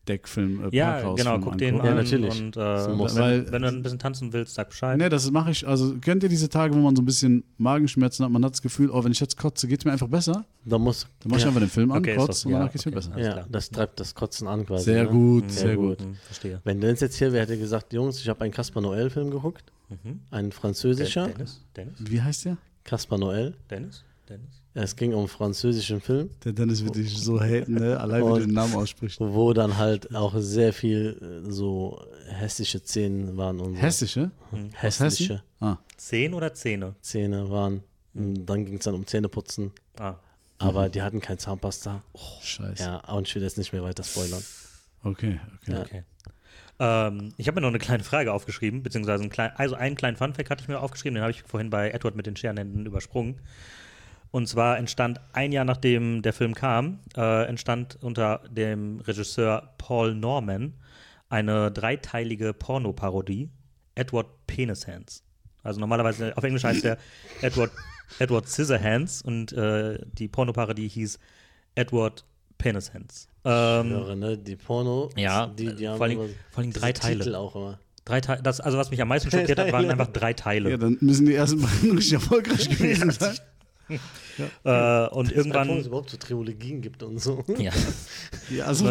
Deck-Film, 0.07 0.63
äh, 0.71 0.75
Ja, 0.75 0.93
Parkhaus 0.93 1.17
genau, 1.19 1.31
Film 1.33 1.41
guck 1.43 1.57
den 1.59 1.75
angucken. 1.75 1.87
an. 1.89 1.95
Ja, 1.95 2.01
natürlich. 2.01 2.41
Und 2.41 2.57
äh, 2.57 2.59
wenn, 2.59 2.99
Weil- 3.17 3.51
wenn 3.51 3.61
du 3.61 3.67
ein 3.67 3.83
bisschen 3.83 3.99
tanzen 3.99 4.33
willst, 4.33 4.55
sag 4.55 4.69
Bescheid. 4.69 4.97
Nee, 4.97 5.09
das 5.09 5.29
mache 5.29 5.51
ich, 5.51 5.67
also 5.67 5.95
kennt 5.99 6.23
ihr 6.23 6.29
diese 6.29 6.49
Tage, 6.49 6.73
wo 6.73 6.79
man 6.79 6.95
so 6.95 7.01
ein 7.01 7.05
bisschen 7.05 7.43
Magenschmerzen 7.57 8.25
hat, 8.25 8.31
man 8.31 8.43
hat 8.43 8.53
das 8.53 8.61
Gefühl, 8.63 8.89
oh, 8.89 9.03
wenn 9.03 9.11
ich 9.11 9.19
jetzt 9.19 9.37
kotze, 9.37 9.67
geht 9.67 9.79
es 9.81 9.85
mir 9.85 9.91
einfach 9.91 10.07
besser. 10.07 10.45
Da 10.65 10.77
muss. 10.79 11.07
Dann 11.19 11.29
mache 11.29 11.37
ich 11.37 11.43
ja, 11.43 11.49
einfach 11.49 11.61
den 11.61 11.69
Film 11.69 11.91
an, 11.91 11.99
Okay, 11.99 12.15
kotze 12.15 12.27
das- 12.27 12.45
und 12.45 12.51
ja, 12.51 12.57
danach 12.59 12.71
geht 12.71 12.79
es 12.81 12.85
mir 12.85 12.91
okay. 12.91 12.95
besser. 12.99 13.13
Alles 13.15 13.27
ja, 13.27 13.45
das 13.49 13.69
treibt 13.69 13.99
das 13.99 14.15
Kotzen 14.15 14.47
an 14.47 14.65
quasi. 14.65 14.85
Sehr 14.85 15.03
ne? 15.03 15.09
gut, 15.09 15.43
Hm, 15.43 15.49
sehr 15.49 15.75
gut. 15.77 16.01
Hm, 16.01 16.15
verstehe. 16.15 16.61
Wenn 16.63 16.81
Dennis 16.81 16.99
jetzt 17.01 17.17
hier 17.17 17.31
wäre, 17.31 17.43
hätte 17.43 17.53
er 17.53 17.59
gesagt, 17.59 17.93
Jungs, 17.93 18.19
ich 18.19 18.27
habe 18.27 18.41
einen 18.43 18.53
Caspar 18.53 18.81
Noel-Film 18.81 19.29
geguckt. 19.29 19.71
Mhm. 19.89 20.21
Ein 20.31 20.51
französischer. 20.51 21.27
Dennis? 21.27 21.63
Dennis? 21.75 21.93
Wie 21.99 22.21
heißt 22.21 22.45
der? 22.45 22.57
Caspar 22.83 23.19
Noel. 23.19 23.55
Dennis? 23.69 24.03
Dennis? 24.31 24.63
Es 24.73 24.95
ging 24.95 25.13
um 25.13 25.19
einen 25.19 25.27
französischen 25.27 25.99
Film, 26.01 26.29
Der 26.45 26.53
Dennis 26.53 26.83
wird 26.83 26.95
dich 26.95 27.17
so 27.17 27.39
haten, 27.41 27.73
ne? 27.75 27.99
allein 27.99 28.23
wie 28.25 28.29
du 28.29 28.39
den 28.45 28.53
Namen 28.53 28.73
aussprichst. 28.75 29.19
wo 29.19 29.51
dann 29.53 29.77
halt 29.77 30.15
auch 30.15 30.33
sehr 30.37 30.71
viel 30.73 31.43
äh, 31.45 31.51
so 31.51 32.01
hässliche 32.29 32.79
Szenen 32.79 33.35
waren 33.37 33.59
und 33.59 33.75
so. 33.75 33.81
Hessische? 33.81 34.31
hässliche 34.73 35.43
Ah, 35.59 35.77
Zehn 35.97 36.33
oder 36.33 36.53
Zähne? 36.53 36.95
Szenen 37.03 37.49
waren. 37.49 37.83
Und 38.13 38.45
dann 38.45 38.65
ging 38.65 38.77
es 38.77 38.85
dann 38.85 38.95
um 38.95 39.05
Zähneputzen. 39.05 39.71
Ah. 39.99 40.15
Aber 40.57 40.89
die 40.89 41.01
hatten 41.01 41.21
kein 41.21 41.37
Zahnpasta. 41.37 42.01
scheiße. 42.43 42.83
Ja, 42.83 42.97
und 43.13 43.27
ich 43.27 43.35
will 43.35 43.41
jetzt 43.43 43.57
nicht 43.57 43.73
mehr 43.73 43.83
weiter 43.83 44.03
spoilern. 44.03 44.43
Okay, 45.03 45.39
okay. 45.61 45.71
Ja. 45.71 45.81
Okay. 45.81 46.03
Ähm, 46.79 47.33
ich 47.37 47.47
habe 47.47 47.55
mir 47.55 47.61
noch 47.61 47.69
eine 47.69 47.79
kleine 47.79 48.03
Frage 48.03 48.31
aufgeschrieben, 48.33 48.81
beziehungsweise 48.83 49.23
ein 49.23 49.29
klein, 49.29 49.51
also 49.55 49.75
einen 49.75 49.95
kleinen 49.95 50.17
Funfact 50.17 50.49
hatte 50.49 50.61
ich 50.63 50.67
mir 50.67 50.79
aufgeschrieben, 50.79 51.15
den 51.15 51.21
habe 51.23 51.31
ich 51.31 51.43
vorhin 51.43 51.69
bei 51.69 51.91
Edward 51.91 52.15
mit 52.15 52.25
den 52.25 52.35
Scherenhänden 52.35 52.85
übersprungen. 52.85 53.39
Und 54.31 54.47
zwar 54.47 54.77
entstand 54.77 55.19
ein 55.33 55.51
Jahr 55.51 55.65
nachdem 55.65 56.21
der 56.21 56.31
Film 56.33 56.55
kam, 56.55 56.99
äh, 57.17 57.45
entstand 57.47 57.97
unter 58.01 58.41
dem 58.49 58.99
Regisseur 59.01 59.73
Paul 59.77 60.15
Norman 60.15 60.73
eine 61.29 61.69
dreiteilige 61.71 62.53
Pornoparodie, 62.53 63.49
Edward 63.95 64.27
Penis 64.47 64.87
Hands. 64.87 65.23
Also 65.63 65.79
normalerweise 65.79 66.35
auf 66.37 66.43
Englisch 66.43 66.63
heißt 66.63 66.83
der 66.83 66.97
Edward, 67.41 67.71
Edward 68.19 68.47
Scissorhands 68.47 69.21
und 69.21 69.51
äh, 69.53 69.99
die 70.13 70.27
Pornoparodie 70.27 70.87
hieß 70.87 71.19
Edward 71.75 72.25
Penis 72.57 72.93
Hands. 72.93 73.27
Ähm, 73.43 73.89
Höre, 73.89 74.15
ne? 74.15 74.37
Die 74.37 74.55
Porno, 74.55 75.09
Ja, 75.17 75.47
die, 75.47 75.75
die 75.75 75.87
haben 75.89 75.97
vor 75.97 76.05
allem- 76.05 76.19
immer 76.19 76.29
vor 76.51 76.63
allem 76.63 76.73
drei 76.73 76.93
Teile. 76.93 77.19
Titel 77.23 77.35
auch 77.35 77.55
immer. 77.55 77.79
Drei 78.05 78.21
Teile, 78.21 78.41
das, 78.41 78.59
also 78.61 78.77
was 78.77 78.91
mich 78.91 79.01
am 79.01 79.07
meisten 79.09 79.29
schockiert 79.31 79.59
hat, 79.59 79.71
waren 79.71 79.89
einfach 79.89 80.07
drei 80.07 80.33
Teile. 80.33 80.69
Ja, 80.71 80.77
dann 80.77 80.97
müssen 81.01 81.25
die 81.25 81.35
ersten 81.35 81.61
beiden 81.61 81.91
richtig 81.97 82.13
erfolgreich 82.13 82.69
gewesen 82.69 83.11
sein. 83.11 83.35
Äh, 83.93 84.41
und 84.43 85.09
Pornos 85.11 85.31
irgendwann, 85.31 85.79
überhaupt 85.79 86.09
so 86.09 86.17
Trilogien 86.17 86.81
gibt 86.81 87.03
und 87.03 87.19
so. 87.19 87.43
ja, 87.57 87.71
Ja, 88.49 88.65
also 88.65 88.85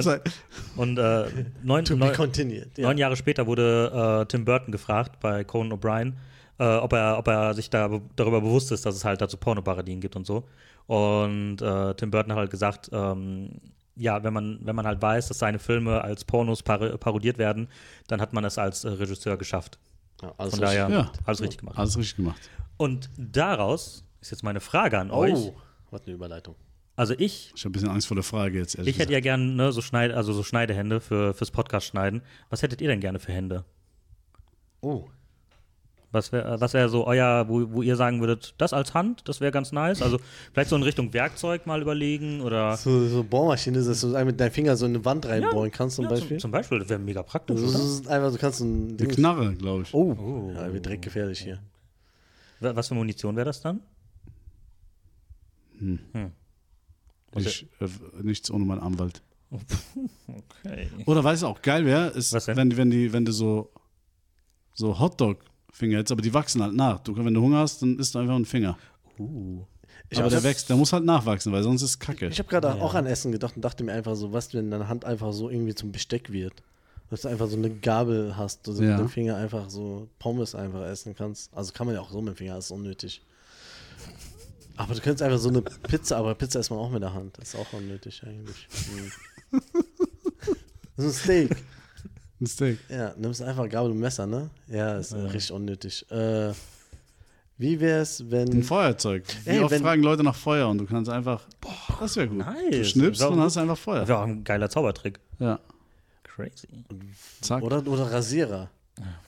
und 0.76 0.98
äh, 0.98 1.24
neun, 1.62 1.84
To 1.84 1.94
be 1.94 2.00
neun, 2.00 2.12
continued. 2.14 2.76
Ja. 2.78 2.86
neun 2.88 2.98
Jahre 2.98 3.16
später 3.16 3.46
wurde 3.46 4.22
äh, 4.22 4.26
Tim 4.26 4.44
Burton 4.44 4.72
gefragt 4.72 5.20
bei 5.20 5.44
Conan 5.44 5.78
O'Brien, 5.78 6.12
äh, 6.58 6.64
ob, 6.76 6.92
er, 6.92 7.18
ob 7.18 7.28
er 7.28 7.54
sich 7.54 7.68
da, 7.70 7.88
be- 7.88 8.00
darüber 8.16 8.40
bewusst 8.40 8.72
ist, 8.72 8.86
dass 8.86 8.94
es 8.96 9.04
halt 9.04 9.20
dazu 9.20 9.36
Pornoparodien 9.36 10.00
gibt 10.00 10.16
und 10.16 10.26
so. 10.26 10.44
Und 10.86 11.60
äh, 11.62 11.94
Tim 11.94 12.10
Burton 12.10 12.32
hat 12.32 12.38
halt 12.38 12.50
gesagt, 12.50 12.90
ähm, 12.92 13.50
ja, 13.96 14.22
wenn 14.24 14.32
man, 14.32 14.58
wenn 14.62 14.74
man 14.74 14.86
halt 14.86 15.00
weiß, 15.02 15.28
dass 15.28 15.38
seine 15.38 15.58
Filme 15.58 16.02
als 16.02 16.24
Pornos 16.24 16.62
par 16.62 16.78
parodiert 16.96 17.38
werden, 17.38 17.68
dann 18.08 18.20
hat 18.20 18.32
man 18.32 18.44
es 18.44 18.56
als 18.56 18.84
äh, 18.84 18.88
Regisseur 18.88 19.36
geschafft. 19.36 19.78
Ja, 20.22 20.32
alles 20.38 20.52
Von 20.54 20.60
daher 20.62 20.88
Ja. 20.88 21.12
alles 21.24 21.40
richtig 21.42 21.58
gemacht. 21.58 21.78
alles 21.78 21.96
richtig 21.98 22.16
gemacht. 22.16 22.40
Und 22.76 23.10
daraus 23.18 24.04
ist 24.20 24.30
jetzt 24.30 24.42
meine 24.42 24.60
Frage 24.60 24.98
an 24.98 25.10
euch. 25.10 25.34
Oh, 25.34 25.54
was 25.90 26.02
eine 26.06 26.14
Überleitung. 26.14 26.54
Also 26.96 27.14
ich, 27.16 27.52
Ich 27.54 27.62
habe 27.64 27.70
ein 27.70 27.72
bisschen 27.72 27.88
Angst 27.88 28.06
vor 28.08 28.14
der 28.14 28.24
Frage 28.24 28.58
jetzt, 28.58 28.76
ehrlich 28.76 28.94
ich 28.94 29.00
hätte 29.00 29.12
ja 29.12 29.20
gerne 29.20 29.44
ne, 29.44 29.72
so, 29.72 29.80
Schneid 29.80 30.12
also 30.12 30.32
so 30.32 30.42
Schneidehände 30.42 31.00
für, 31.00 31.32
fürs 31.34 31.50
Podcast 31.50 31.86
schneiden. 31.86 32.20
Was 32.50 32.62
hättet 32.62 32.80
ihr 32.82 32.88
denn 32.88 33.00
gerne 33.00 33.18
für 33.18 33.32
Hände? 33.32 33.64
Oh, 34.82 35.04
Was 36.12 36.32
wäre 36.32 36.60
was 36.60 36.74
wär 36.74 36.88
so 36.88 37.06
euer, 37.06 37.48
wo, 37.48 37.72
wo 37.72 37.82
ihr 37.82 37.96
sagen 37.96 38.20
würdet, 38.20 38.54
das 38.58 38.72
als 38.74 38.92
Hand, 38.94 39.28
das 39.28 39.40
wäre 39.40 39.50
ganz 39.52 39.72
nice? 39.72 40.02
Also 40.02 40.18
vielleicht 40.52 40.68
so 40.70 40.76
in 40.76 40.82
Richtung 40.82 41.12
Werkzeug 41.14 41.66
mal 41.66 41.80
überlegen 41.80 42.40
oder. 42.42 42.76
so, 42.76 43.06
so 43.08 43.22
Bohrmaschine, 43.24 43.82
dass 43.82 44.00
du 44.02 44.08
mit 44.24 44.38
deinem 44.40 44.50
Finger 44.52 44.76
so 44.76 44.84
in 44.86 44.94
eine 44.96 45.04
Wand 45.04 45.26
reinbohren 45.26 45.70
kannst 45.70 45.96
zum 45.96 46.04
Ja, 46.04 46.10
Beispiel. 46.10 46.28
Zum, 46.36 46.38
zum 46.40 46.50
Beispiel, 46.50 46.80
das 46.80 46.88
wäre 46.88 46.98
mega 47.00 47.22
praktisch, 47.22 47.60
das 47.60 47.74
ist 47.74 48.08
einfach, 48.08 48.32
du 48.32 48.38
kannst 48.38 48.60
ein 48.60 48.96
Eine. 48.98 49.08
Knarre, 49.08 49.54
glaube 49.54 49.82
ich. 49.84 49.94
Oh, 49.94 50.50
ja, 50.54 50.70
wird 50.72 50.84
direkt 50.84 51.02
gefährlich 51.02 51.40
hier. 51.40 51.60
Wa- 52.60 52.74
Was 52.76 52.88
für 52.88 52.94
Munition 52.94 53.36
wäre 53.36 53.46
das 53.46 53.60
dann? 53.62 53.80
Ich, 57.36 57.66
äh, 57.80 57.88
nichts 58.22 58.50
ohne 58.50 58.64
meinen 58.64 58.80
Anwalt. 58.80 59.22
Okay. 60.62 60.88
Oder 61.06 61.24
weißt 61.24 61.42
du 61.42 61.48
auch, 61.48 61.60
geil 61.60 61.84
wäre, 61.84 62.08
ist, 62.10 62.32
wenn, 62.46 62.76
wenn, 62.76 62.90
die, 62.90 63.12
wenn 63.12 63.24
du 63.24 63.32
so, 63.32 63.72
so 64.74 65.00
Hotdog-Finger 65.00 65.98
hättest, 65.98 66.12
aber 66.12 66.22
die 66.22 66.32
wachsen 66.32 66.62
halt 66.62 66.74
nach. 66.74 67.00
Du, 67.00 67.16
wenn 67.16 67.34
du 67.34 67.40
Hunger 67.40 67.58
hast, 67.58 67.82
dann 67.82 67.98
isst 67.98 68.14
du 68.14 68.20
einfach 68.20 68.36
einen 68.36 68.44
Finger. 68.44 68.78
Uh. 69.18 69.64
Ich 70.08 70.18
aber 70.18 70.30
der 70.30 70.42
wächst, 70.44 70.68
der 70.68 70.76
muss 70.76 70.92
halt 70.92 71.04
nachwachsen, 71.04 71.52
weil 71.52 71.62
sonst 71.64 71.82
ist 71.82 71.90
es 71.90 71.98
kacke. 71.98 72.28
Ich 72.28 72.38
habe 72.38 72.48
gerade 72.48 72.72
auch 72.80 72.94
an 72.94 73.06
Essen 73.06 73.32
gedacht 73.32 73.56
und 73.56 73.62
dachte 73.62 73.82
mir 73.82 73.92
einfach 73.92 74.14
so, 74.14 74.32
was, 74.32 74.54
wenn 74.54 74.70
deine 74.70 74.86
Hand 74.88 75.04
einfach 75.04 75.32
so 75.32 75.50
irgendwie 75.50 75.74
zum 75.74 75.90
Besteck 75.92 76.30
wird. 76.30 76.62
Dass 77.10 77.22
du 77.22 77.28
einfach 77.28 77.48
so 77.48 77.56
eine 77.56 77.70
Gabel 77.70 78.36
hast, 78.36 78.68
dass 78.68 78.76
du 78.76 78.84
Ja. 78.84 78.90
mit 78.92 79.00
dem 79.00 79.08
Finger 79.08 79.36
einfach 79.36 79.68
so 79.68 80.08
Pommes 80.20 80.54
einfach 80.54 80.86
essen 80.86 81.14
kannst. 81.16 81.52
Also 81.52 81.72
kann 81.72 81.86
man 81.86 81.96
ja 81.96 82.02
auch 82.02 82.10
so 82.10 82.20
mit 82.20 82.34
dem 82.34 82.36
Finger, 82.36 82.54
das 82.54 82.66
ist 82.66 82.70
unnötig. 82.70 83.22
Aber 84.80 84.94
du 84.94 85.00
könntest 85.00 85.22
einfach 85.22 85.38
so 85.38 85.48
eine 85.50 85.62
Pizza, 85.62 86.16
aber 86.16 86.34
Pizza 86.34 86.60
isst 86.60 86.70
man 86.70 86.78
auch 86.78 86.90
mit 86.90 87.02
der 87.02 87.12
Hand. 87.12 87.36
Das 87.38 87.48
ist 87.54 87.56
auch 87.56 87.72
unnötig 87.72 88.22
eigentlich. 88.26 88.66
So 90.96 91.06
ein 91.06 91.12
Steak. 91.12 91.56
Ein 92.40 92.46
Steak. 92.46 92.78
Ja, 92.90 93.14
nimmst 93.16 93.40
einfach 93.42 93.68
Gabel 93.68 93.90
und 93.90 93.98
Messer, 93.98 94.26
ne? 94.26 94.50
Ja, 94.68 94.98
ist 94.98 95.12
äh, 95.12 95.18
richtig 95.18 95.50
unnötig. 95.52 96.10
Äh, 96.10 96.52
wie 97.56 97.80
wär's, 97.80 98.20
Ein 98.20 98.30
wenn. 98.30 98.62
Feuerzeug. 98.62 99.24
Wie 99.44 99.50
Ey, 99.50 99.60
oft 99.60 99.70
wenn- 99.70 99.82
fragen 99.82 100.02
Leute 100.02 100.22
nach 100.22 100.34
Feuer 100.34 100.68
und 100.68 100.76
du 100.78 100.84
kannst 100.86 101.10
einfach. 101.10 101.42
das 101.98 102.16
wäre 102.16 102.28
gut. 102.28 102.38
nice. 102.38 102.70
Du 102.70 102.84
schnippst 102.84 103.22
und 103.22 103.40
hast 103.40 103.56
einfach 103.56 103.76
Das 103.76 103.80
Feuer. 103.84 104.08
wäre 104.08 104.18
auch 104.18 104.24
ein 104.26 104.44
geiler 104.44 104.68
Zaubertrick. 104.68 105.20
Ja. 105.38 105.58
Crazy. 106.22 106.68
Zack. 107.40 107.62
Oder, 107.62 107.86
oder 107.86 108.10
Rasierer. 108.12 108.68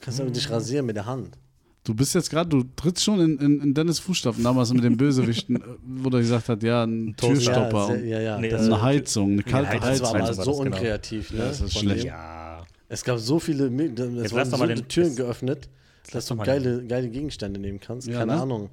Kannst 0.01 0.19
du 0.19 0.31
dich 0.31 0.51
rasieren 0.51 0.85
mit 0.87 0.97
der 0.97 1.07
Hand. 1.07 1.39
Du 1.85 1.95
bist 1.95 2.15
jetzt 2.15 2.31
gerade, 2.31 2.49
du 2.49 2.63
trittst 2.77 3.03
schon 3.03 3.21
in, 3.21 3.39
in, 3.39 3.61
in 3.61 3.75
Dennis 3.75 3.99
Fußstapfen 3.99 4.45
damals 4.45 4.73
mit 4.73 4.85
dem 4.85 4.97
Bösewichten, 4.97 5.57
äh, 5.57 5.61
wo 5.85 6.11
der 6.11 6.21
gesagt 6.21 6.49
hat, 6.49 6.63
ja, 6.63 6.85
ein. 6.85 7.15
Türstopper 7.17 7.89
ja, 7.89 7.95
und 7.95 8.05
ja, 8.07 8.21
ja. 8.21 8.39
Nee, 8.39 8.53
eine 8.55 8.83
Heizung, 8.83 9.33
eine 9.33 9.43
kalte 9.43 9.81
Heizung 9.81 10.13
das 10.19 10.39
war 10.39 10.39
war 10.39 10.45
so 10.45 10.53
genau. 10.63 10.77
unkreativ, 10.77 11.33
ne? 11.33 11.39
Ja, 11.39 11.45
das 11.47 11.61
ist 11.61 11.73
von 11.73 11.83
schlecht. 11.83 12.05
dem. 12.05 12.09
Ja. 12.09 12.63
Es 12.89 13.03
gab 13.05 13.19
so 13.19 13.39
viele, 13.41 13.67
es 13.67 13.99
lass 13.99 14.33
wurden 14.33 14.51
doch 14.51 14.59
so 14.59 14.65
mal 14.65 14.69
den- 14.69 14.87
Türen 14.87 15.17
geöffnet, 15.17 15.69
dass 16.13 16.27
du 16.27 16.35
doch 16.35 16.39
mal 16.39 16.45
geile, 16.45 16.85
geile 16.87 17.09
Gegenstände 17.09 17.59
nehmen 17.59 17.81
kannst. 17.81 18.07
Ja, 18.07 18.19
Keine 18.21 18.37
ne? 18.37 18.43
Ahnung. 18.43 18.71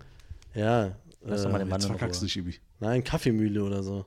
Ja. 0.53 0.95
Lass 1.25 1.43
doch 1.43 1.49
Äh, 1.49 1.51
mal 1.53 1.59
den 1.59 1.67
Mann 1.69 1.79
Jetzt 1.79 1.87
verkackst 1.87 2.21
nicht, 2.23 2.35
Ibi. 2.37 2.55
nein, 2.79 3.03
Kaffeemühle 3.03 3.63
oder 3.63 3.81
so. 3.81 4.05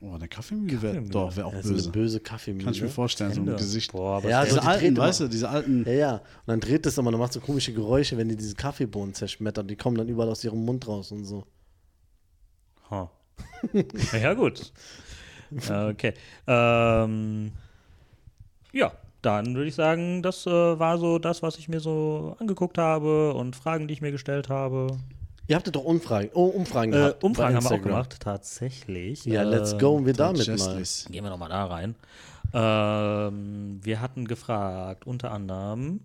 Oh, 0.00 0.14
eine 0.14 0.28
Kaffeemühle 0.28 0.82
wäre 0.82 1.02
doch, 1.02 1.36
wäre 1.36 1.46
auch 1.46 1.52
Das 1.52 1.64
ist 1.64 1.70
eine 1.70 1.76
böse. 1.76 1.90
böse 1.90 2.20
Kaffeemühle. 2.20 2.64
Kann 2.64 2.74
ich 2.74 2.82
mir 2.82 2.88
vorstellen, 2.88 3.32
so 3.32 3.38
Hände. 3.40 3.52
ein 3.52 3.58
Gesicht. 3.58 3.92
Boah, 3.92 4.18
aber 4.18 4.28
Ja, 4.28 4.40
das 4.40 4.50
so 4.50 4.56
Diese 4.56 4.60
die 4.60 4.68
alten, 4.68 4.96
weißt 4.96 5.20
du, 5.20 5.28
diese 5.28 5.48
alten. 5.48 5.84
Ja, 5.86 5.92
ja. 5.92 6.12
Und 6.14 6.22
dann 6.46 6.60
dreht 6.60 6.86
es 6.86 6.98
immer, 6.98 7.10
dann 7.10 7.20
macht 7.20 7.32
so 7.32 7.40
komische 7.40 7.72
Geräusche, 7.72 8.16
wenn 8.16 8.28
die 8.28 8.36
diese 8.36 8.54
Kaffeebohnen 8.54 9.14
zerschmettern. 9.14 9.66
Die 9.66 9.76
kommen 9.76 9.96
dann 9.96 10.08
überall 10.08 10.28
aus 10.28 10.44
ihrem 10.44 10.64
Mund 10.64 10.86
raus 10.86 11.10
und 11.12 11.24
so. 11.24 11.44
Ha. 12.90 13.10
ja, 14.22 14.34
gut. 14.34 14.72
Okay. 15.68 16.12
Ähm, 16.46 17.52
ja, 18.72 18.92
dann 19.22 19.54
würde 19.54 19.68
ich 19.68 19.74
sagen, 19.74 20.22
das 20.22 20.46
äh, 20.46 20.50
war 20.50 20.98
so 20.98 21.18
das, 21.18 21.42
was 21.42 21.56
ich 21.58 21.68
mir 21.68 21.80
so 21.80 22.36
angeguckt 22.38 22.78
habe 22.78 23.32
und 23.34 23.56
Fragen, 23.56 23.88
die 23.88 23.94
ich 23.94 24.00
mir 24.02 24.12
gestellt 24.12 24.48
habe. 24.48 24.98
Ihr 25.48 25.56
habt 25.56 25.74
doch 25.74 25.82
Umfragen, 25.84 26.28
oh, 26.34 26.44
Umfragen 26.44 26.92
Äh, 26.92 26.96
gehabt. 26.96 27.24
Umfragen 27.24 27.56
haben 27.56 27.64
wir 27.64 27.70
auch 27.76 27.82
gemacht, 27.82 28.16
tatsächlich. 28.20 29.24
Ja, 29.24 29.42
let's 29.42 29.76
go 29.78 29.96
und 29.96 30.04
wir 30.06 30.12
damit 30.12 30.46
mal. 30.46 30.82
Gehen 31.10 31.24
wir 31.24 31.30
nochmal 31.30 31.48
da 31.48 31.64
rein. 31.64 31.94
Ähm, 32.52 33.80
wir 33.82 34.00
hatten 34.00 34.26
gefragt, 34.26 35.06
unter 35.06 35.30
anderem. 35.32 36.00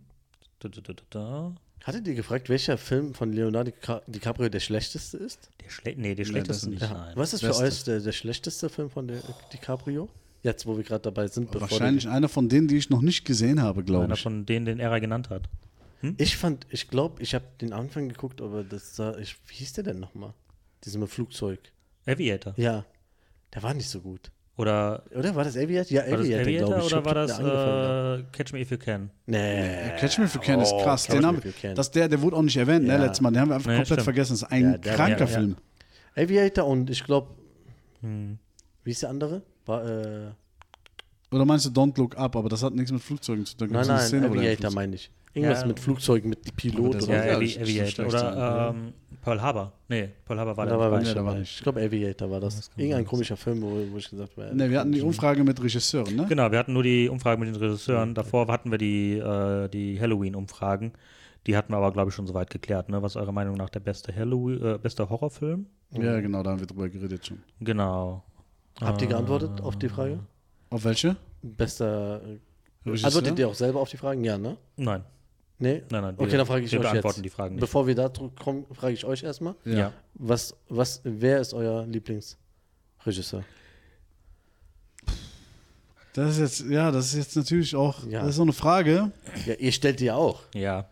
Da, 0.59 0.69
da, 0.69 0.93
da, 1.09 1.51
Hattet 1.83 2.07
ihr 2.07 2.13
gefragt, 2.15 2.47
welcher 2.47 2.77
Film 2.77 3.13
von 3.13 3.33
Leonardo 3.33 3.71
Dica- 3.71 4.01
DiCaprio 4.07 4.47
der 4.47 4.61
schlechteste 4.61 5.17
ist? 5.17 5.49
der 5.63 5.69
Schle 5.69 5.93
nee, 5.97 6.15
der 6.15 6.23
schlechteste 6.23 6.69
das 6.71 6.81
nicht. 6.81 6.93
Nein. 6.93 7.11
Was 7.15 7.33
ist 7.33 7.41
für 7.41 7.47
Beste. 7.47 7.63
euch 7.65 7.83
der, 7.83 7.99
der 7.99 8.11
schlechteste 8.13 8.69
Film 8.69 8.89
von 8.89 9.07
der 9.09 9.17
DiCaprio? 9.51 10.07
Jetzt, 10.43 10.65
wo 10.65 10.77
wir 10.77 10.83
gerade 10.85 11.01
dabei 11.01 11.27
sind, 11.27 11.51
bevor 11.51 11.69
Wahrscheinlich 11.69 12.07
einer 12.07 12.29
von 12.29 12.47
denen, 12.47 12.69
die 12.69 12.77
ich 12.77 12.89
noch 12.89 13.01
nicht 13.01 13.25
gesehen 13.25 13.61
habe, 13.61 13.83
glaube 13.83 14.05
Einer 14.05 14.13
ich. 14.13 14.21
von 14.23 14.45
denen, 14.45 14.65
den 14.65 14.79
er 14.79 14.97
genannt 15.01 15.29
hat. 15.29 15.43
Die, 16.03 16.15
Ich 16.21 16.37
fand, 16.37 16.67
ich 16.69 16.89
glaube, 16.89 17.21
ich 17.23 17.33
habe 17.33 17.45
den 17.61 17.73
Anfang 17.73 18.09
geguckt, 18.09 18.41
aber 18.41 18.63
das 18.63 18.95
sah, 18.95 19.17
ich, 19.17 19.35
wie 19.47 19.55
hieß 19.55 19.73
der 19.73 19.83
denn 19.85 19.99
nochmal? 19.99 20.33
Diesem 20.83 21.01
mit 21.01 21.09
Flugzeug. 21.09 21.59
Aviator. 22.05 22.53
Ja, 22.57 22.85
der 23.53 23.63
war 23.63 23.73
nicht 23.73 23.89
so 23.89 24.01
gut. 24.01 24.31
Oder 24.55 25.03
Oder 25.15 25.33
war 25.33 25.43
das 25.45 25.55
Aviator? 25.57 25.91
Ja, 25.91 26.01
war 26.11 26.17
das 26.17 26.27
Aviator, 26.27 26.41
Aviator 26.43 26.67
glaube 26.67 26.85
ich. 26.85 26.93
oder 26.93 27.05
war 27.05 27.13
Der 27.15 27.25
das 27.25 27.39
hat. 27.39 28.19
äh, 28.19 28.23
Catch 28.31 28.53
Me 28.53 28.59
If 28.61 28.69
You 28.71 28.77
Can? 28.77 29.09
Nee. 29.25 29.89
Catch 29.99 30.17
Me 30.19 30.25
If 30.25 30.35
You 30.35 30.41
Can 30.41 30.59
ist 30.61 30.71
Oh, 30.73 30.83
krass. 30.83 31.05
Catch 31.05 31.13
Den 31.15 31.21
Me 31.21 31.27
haben, 31.27 31.37
If 31.39 31.45
You 31.45 31.51
Can. 31.59 31.75
das 31.75 31.89
der, 31.89 32.07
der 32.07 32.21
wurde 32.21 32.35
auch 32.35 32.41
nicht 32.43 32.57
erwähnt, 32.57 32.85
Ja. 32.85 32.97
ne, 32.97 33.05
letztes 33.05 33.21
Mal. 33.21 33.31
Den 33.31 33.41
haben 33.41 33.49
wir 33.49 33.55
einfach 33.55 33.71
Nee, 33.71 33.77
komplett 33.77 33.87
stimmt. 34.01 34.03
vergessen. 34.03 34.33
Das 34.33 34.41
ist 34.43 34.51
ein 34.51 34.63
Ja, 34.63 34.77
der- 34.77 34.95
kranker 34.95 35.11
ja, 35.13 35.25
ja. 35.25 35.27
Film. 35.27 35.55
Aviator 36.15 36.67
und 36.67 36.89
ich 36.91 37.03
glaube, 37.03 37.33
Hm. 38.01 38.37
wie 38.83 38.91
ist 38.91 39.01
der 39.01 39.09
andere? 39.09 39.41
War, 39.65 39.85
äh, 39.89 40.31
Oder 41.31 41.45
meinst 41.45 41.65
du 41.65 41.69
Don't 41.71 41.97
Look 41.97 42.15
Up, 42.17 42.35
aber 42.35 42.47
das 42.49 42.61
hat 42.61 42.75
nichts 42.75 42.91
mit 42.91 43.01
Flugzeugen 43.01 43.45
zu 43.47 43.57
tun. 43.57 43.69
Da 43.69 43.79
nein, 43.79 43.87
nein, 43.87 43.99
Szene, 44.01 44.27
Aviator 44.27 44.71
meine 44.71 44.95
ich. 44.97 45.09
Irgendwas 45.33 45.61
Ja. 45.61 45.67
mit 45.67 45.79
Flugzeugen, 45.79 46.29
mit 46.29 46.55
Pilot 46.55 46.95
oder 47.03 47.07
Ja, 47.07 47.25
ja, 47.25 47.35
Avi 47.37 47.45
nicht 47.45 47.55
so 47.55 47.61
Aviator. 48.03 48.05
Oder 48.07 48.69
ähm, 48.75 48.93
Pearl 49.23 49.41
Harbor. 49.41 49.71
Nee, 49.87 50.09
Pearl 50.25 50.39
Harbor 50.39 50.57
war 50.57 50.65
Da 50.65 50.71
der 50.77 50.79
war, 50.91 50.99
nicht 50.99 51.07
ich 51.09 51.15
Nee, 51.15 51.21
dabei. 51.23 51.43
glaube, 51.63 51.81
Aviator 51.81 52.29
war 52.31 52.39
das. 52.39 52.55
Das 52.57 52.67
Irgendein 52.75 52.99
sein. 52.99 53.05
komischer 53.05 53.37
Film, 53.37 53.61
wo, 53.61 53.67
wo 53.91 53.97
ich 53.97 54.09
gesagt 54.09 54.37
habe. 54.37 54.55
Ne, 54.55 54.69
wir 54.69 54.79
hatten 54.79 54.91
die 54.91 55.01
Umfrage 55.01 55.43
mit 55.43 55.61
Regisseuren, 55.63 56.15
ne? 56.15 56.25
Genau, 56.29 56.51
wir 56.51 56.59
hatten 56.59 56.73
nur 56.73 56.83
die 56.83 57.09
Umfrage 57.09 57.39
mit 57.39 57.49
den 57.49 57.55
Regisseuren. 57.55 58.13
Davor 58.13 58.47
hatten 58.47 58.69
wir 58.69 58.77
die, 58.77 59.13
äh, 59.17 59.67
die 59.69 59.99
Halloween-Umfragen. 59.99 60.93
Die 61.47 61.57
hatten 61.57 61.73
wir 61.73 61.77
aber, 61.77 61.91
glaube 61.91 62.09
ich, 62.09 62.15
schon 62.15 62.27
soweit 62.27 62.49
geklärt. 62.49 62.89
Ne? 62.89 63.01
Was 63.01 63.13
ist 63.13 63.15
eurer 63.17 63.31
Meinung 63.31 63.55
nach 63.57 63.69
der 63.69 63.79
beste, 63.81 64.15
Halloween, 64.15 64.61
äh, 64.63 64.77
beste 64.77 65.09
Horrorfilm? 65.09 65.65
Ja, 65.91 66.19
genau, 66.21 66.41
da 66.43 66.51
haben 66.51 66.59
wir 66.59 66.67
drüber 66.67 66.89
geredet 66.89 67.25
schon. 67.25 67.39
Genau. 67.59 68.23
Habt 68.81 69.01
ihr 69.01 69.07
geantwortet 69.07 69.61
auf 69.61 69.77
die 69.77 69.89
Frage? 69.89 70.19
Auf 70.69 70.83
welche? 70.85 71.15
Bester. 71.41 72.21
äh, 72.23 72.39
Regisseur? 72.89 73.07
Antwortet 73.07 73.39
ihr 73.39 73.47
auch 73.47 73.53
selber 73.55 73.79
auf 73.79 73.89
die 73.89 73.97
Fragen? 73.97 74.23
Ja, 74.23 74.37
ne? 74.37 74.57
Nein, 74.77 75.03
Nee? 75.59 75.83
nein, 75.91 76.01
nein. 76.01 76.15
Okay, 76.17 76.31
wir- 76.31 76.37
dann 76.39 76.47
frage 76.47 76.65
ich 76.65 76.71
wir 76.71 76.79
euch 76.79 76.83
beantworten 76.89 77.17
jetzt. 77.17 77.25
die 77.25 77.29
Fragen 77.29 77.55
nicht. 77.55 77.61
Bevor 77.61 77.87
wir 77.87 77.95
da 77.95 78.09
kommen, 78.09 78.65
frage 78.73 78.93
ich 78.93 79.05
euch 79.05 79.23
erstmal. 79.23 79.55
ja. 79.65 79.93
Was, 80.15 80.55
was, 80.69 81.01
wer 81.03 81.39
ist 81.39 81.53
euer 81.53 81.85
Lieblingsregisseur? 81.85 83.43
Das 86.13 86.37
ist 86.37 86.39
jetzt, 86.61 86.69
ja, 86.71 86.91
das 86.91 87.07
ist 87.07 87.15
jetzt 87.15 87.35
natürlich 87.35 87.75
auch, 87.75 88.05
Ja. 88.07 88.19
das 88.21 88.31
ist 88.31 88.35
so 88.35 88.43
eine 88.43 88.53
Frage. 88.53 89.11
Ja, 89.47 89.53
ihr 89.55 89.71
stellt 89.71 89.99
die 89.99 90.05
ja 90.05 90.15
auch. 90.15 90.41
Ja. 90.53 90.89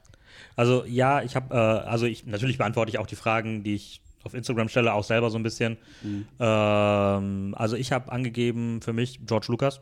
Also 0.56 0.84
ja, 0.86 1.22
ich 1.22 1.36
habe, 1.36 1.54
äh, 1.54 1.58
also 1.58 2.06
ich 2.08 2.26
natürlich 2.26 2.58
beantworte 2.58 2.90
ich 2.90 2.98
auch 2.98 3.06
die 3.08 3.16
Fragen, 3.16 3.64
die 3.64 3.76
ich 3.76 4.02
auf 4.24 4.34
Instagram 4.34 4.68
stelle, 4.70 4.94
auch 4.94 5.04
selber 5.04 5.30
so 5.30 5.38
ein 5.38 5.44
bisschen. 5.44 5.78
Mhm. 6.02 6.26
Ähm, 6.40 7.56
also 7.58 7.76
ich 7.76 7.92
habe 7.92 8.12
angegeben 8.12 8.82
für 8.82 8.94
mich 8.94 9.20
George 9.26 9.48
Lucas. 9.50 9.82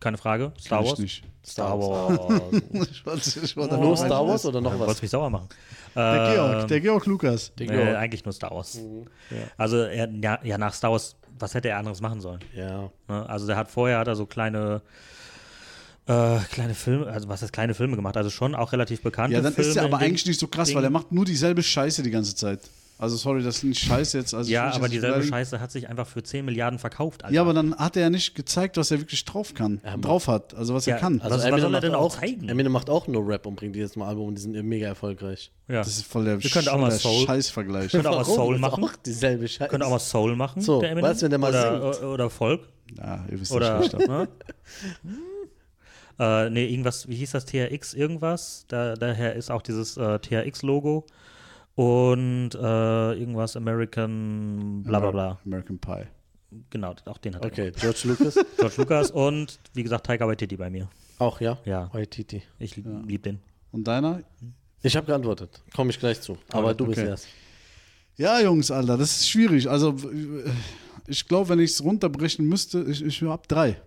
Keine 0.00 0.16
Frage. 0.18 0.52
Star 0.58 0.84
Wars. 0.84 0.98
nicht. 0.98 1.22
Star 1.46 1.78
Wars. 1.78 2.18
Ich 2.90 3.04
wollte, 3.06 3.40
ich 3.44 3.56
wollte 3.56 3.76
Nur 3.78 3.96
Star 3.96 4.26
Wars 4.26 4.44
oder 4.46 4.60
noch 4.60 4.72
Du 4.72 4.78
was? 4.78 4.86
wolltest 4.86 5.02
mich 5.02 5.10
sauer 5.10 5.30
machen. 5.30 5.48
Der 5.94 6.32
Georg, 6.34 6.62
Ähm, 6.62 6.68
der 6.68 6.80
Georg 6.80 7.06
Lukas. 7.06 7.52
Der 7.58 7.66
Georg. 7.66 7.96
eigentlich 7.96 8.24
nur 8.24 8.32
Star 8.32 8.50
Wars. 8.50 8.76
Mhm. 8.76 9.06
Also 9.56 9.78
er, 9.78 10.08
ja, 10.22 10.38
ja, 10.42 10.56
nach 10.58 10.72
Star 10.74 10.90
Wars, 10.92 11.16
was 11.38 11.54
hätte 11.54 11.68
er 11.68 11.78
anderes 11.78 12.00
machen 12.00 12.20
sollen? 12.20 12.40
Ja. 12.54 12.90
Ne? 13.08 13.28
Also 13.28 13.46
der 13.46 13.56
hat 13.56 13.70
vorher 13.70 13.98
hat 13.98 14.08
er 14.08 14.16
so 14.16 14.26
kleine 14.26 14.80
äh, 16.06 16.38
kleine 16.50 16.74
Filme, 16.74 17.06
also 17.06 17.28
was 17.28 17.42
heißt 17.42 17.52
kleine 17.52 17.74
Filme 17.74 17.94
gemacht? 17.96 18.16
Also 18.16 18.30
schon 18.30 18.54
auch 18.54 18.72
relativ 18.72 19.02
bekannte 19.02 19.36
Ja, 19.36 19.42
dann 19.42 19.52
Filme. 19.52 19.70
ist 19.70 19.76
er 19.76 19.84
aber 19.84 19.98
eigentlich 19.98 20.26
nicht 20.26 20.40
so 20.40 20.48
krass, 20.48 20.68
Ding. 20.68 20.76
weil 20.76 20.84
er 20.84 20.90
macht 20.90 21.12
nur 21.12 21.24
dieselbe 21.24 21.62
Scheiße 21.62 22.02
die 22.02 22.10
ganze 22.10 22.34
Zeit. 22.34 22.60
Also 23.00 23.16
sorry, 23.16 23.42
das 23.42 23.56
ist 23.56 23.64
nicht 23.64 23.80
Scheiße 23.80 24.18
jetzt. 24.18 24.34
Also 24.34 24.50
Ja, 24.50 24.70
aber 24.74 24.88
dieselbe. 24.88 25.22
Scheiße 25.22 25.58
hat 25.58 25.70
sich 25.72 25.88
einfach 25.88 26.06
für 26.06 26.22
10 26.22 26.44
Milliarden 26.44 26.78
verkauft. 26.78 27.24
Alter. 27.24 27.34
Ja, 27.34 27.40
aber 27.40 27.54
dann 27.54 27.74
hat 27.76 27.96
er 27.96 28.02
ja 28.02 28.10
nicht 28.10 28.34
gezeigt, 28.34 28.76
was 28.76 28.90
er 28.90 29.00
wirklich 29.00 29.24
drauf 29.24 29.54
kann, 29.54 29.80
Ja, 29.84 29.96
drauf 29.96 30.28
hat, 30.28 30.54
also 30.54 30.74
was 30.74 30.84
Ja, 30.86 30.96
er 30.96 31.00
kann. 31.00 31.20
also- 31.20 31.36
Was- 31.36 31.50
was 31.50 31.60
soll 31.62 31.74
er 31.74 31.80
denn 31.80 31.94
auch 31.94 32.14
zeigen? 32.14 32.48
Eminem 32.48 32.72
macht 32.72 32.90
auch 32.90 33.06
nur 33.08 33.26
Rap 33.26 33.46
und 33.46 33.56
bringt 33.56 33.74
jetzt 33.74 33.96
mal 33.96 34.06
Album 34.08 34.28
und 34.28 34.34
die 34.34 34.42
sind 34.42 34.52
mega 34.64 34.86
erfolgreich. 34.86 35.50
ja. 35.68 35.78
das 35.78 35.88
ist 35.88 36.06
voll 36.06 36.24
der, 36.26 36.42
Wir 36.42 36.50
können 36.50 36.68
auch 36.68 36.78
mal 36.78 36.90
der 36.90 36.98
Soul- 36.98 37.24
Scheißvergleich. 37.26 37.90
Können 37.90 38.06
auch 38.06 38.16
mal? 38.16 38.24
Soul 38.24 38.58
machen. 38.58 38.84
Auch 38.84 38.96
dieselbe 38.96 39.48
Scheiße. 39.48 39.70
Könnte 39.70 39.86
auch 39.86 39.90
mal 39.90 39.98
Soul 39.98 40.36
machen. 40.36 40.60
So, 40.60 40.80
der 40.80 40.90
Eminem. 40.90 41.08
weißt 41.10 41.22
du, 41.22 41.24
wenn 41.24 41.30
der 41.30 41.38
mal 41.38 41.48
oder, 41.50 41.92
singt? 41.94 42.04
oder 42.06 42.28
Folk. 42.30 42.68
Ja, 42.98 43.24
ihr 43.30 43.40
wisst 43.40 43.52
Oder, 43.52 43.78
nicht. 43.78 43.92
ne? 43.98 44.28
äh, 46.18 46.50
nee, 46.50 46.66
irgendwas, 46.66 47.08
wie 47.08 47.14
hieß 47.16 47.30
das, 47.32 47.46
THX 47.46 47.94
irgendwas? 47.94 48.64
Da, 48.68 48.94
daher 48.94 49.34
ist 49.34 49.50
auch 49.50 49.62
dieses 49.62 49.96
äh, 49.96 50.18
THX-Logo. 50.18 51.06
Und 51.74 52.50
äh, 52.54 53.12
irgendwas 53.14 53.56
American 53.56 54.82
bla 54.82 55.00
bla 55.00 55.10
bla. 55.10 55.38
American 55.44 55.78
Pie. 55.78 56.06
Genau, 56.70 56.94
auch 57.04 57.18
den 57.18 57.34
hat 57.36 57.44
er. 57.44 57.50
Okay, 57.50 57.72
George 57.78 58.00
Lucas. 58.04 58.34
George 58.58 58.74
Lucas 58.78 59.10
und 59.10 59.58
wie 59.72 59.82
gesagt 59.82 60.06
Taika 60.06 60.26
Waititi 60.26 60.56
bei 60.56 60.68
mir. 60.68 60.88
auch, 61.18 61.40
ja? 61.40 61.58
Ja. 61.64 61.88
Waititi. 61.92 62.42
Ich 62.58 62.76
lieb, 62.76 62.86
lieb 63.06 63.22
den. 63.22 63.40
Und 63.72 63.86
deiner? 63.86 64.22
Ich 64.82 64.96
habe 64.96 65.06
geantwortet. 65.06 65.62
Komme 65.74 65.90
ich 65.90 65.98
gleich 65.98 66.20
zu. 66.20 66.38
Aber 66.52 66.74
du 66.74 66.86
bist 66.86 66.98
okay. 66.98 67.08
erst. 67.08 67.28
Ja, 68.16 68.40
Jungs, 68.40 68.70
Alter, 68.70 68.98
das 68.98 69.12
ist 69.12 69.28
schwierig. 69.28 69.68
Also, 69.68 69.96
ich 71.06 71.26
glaube, 71.26 71.48
wenn 71.50 71.60
ich 71.60 71.70
es 71.70 71.84
runterbrechen 71.84 72.46
müsste, 72.46 72.82
ich, 72.82 73.02
ich 73.02 73.22
habe 73.22 73.42
drei. 73.46 73.80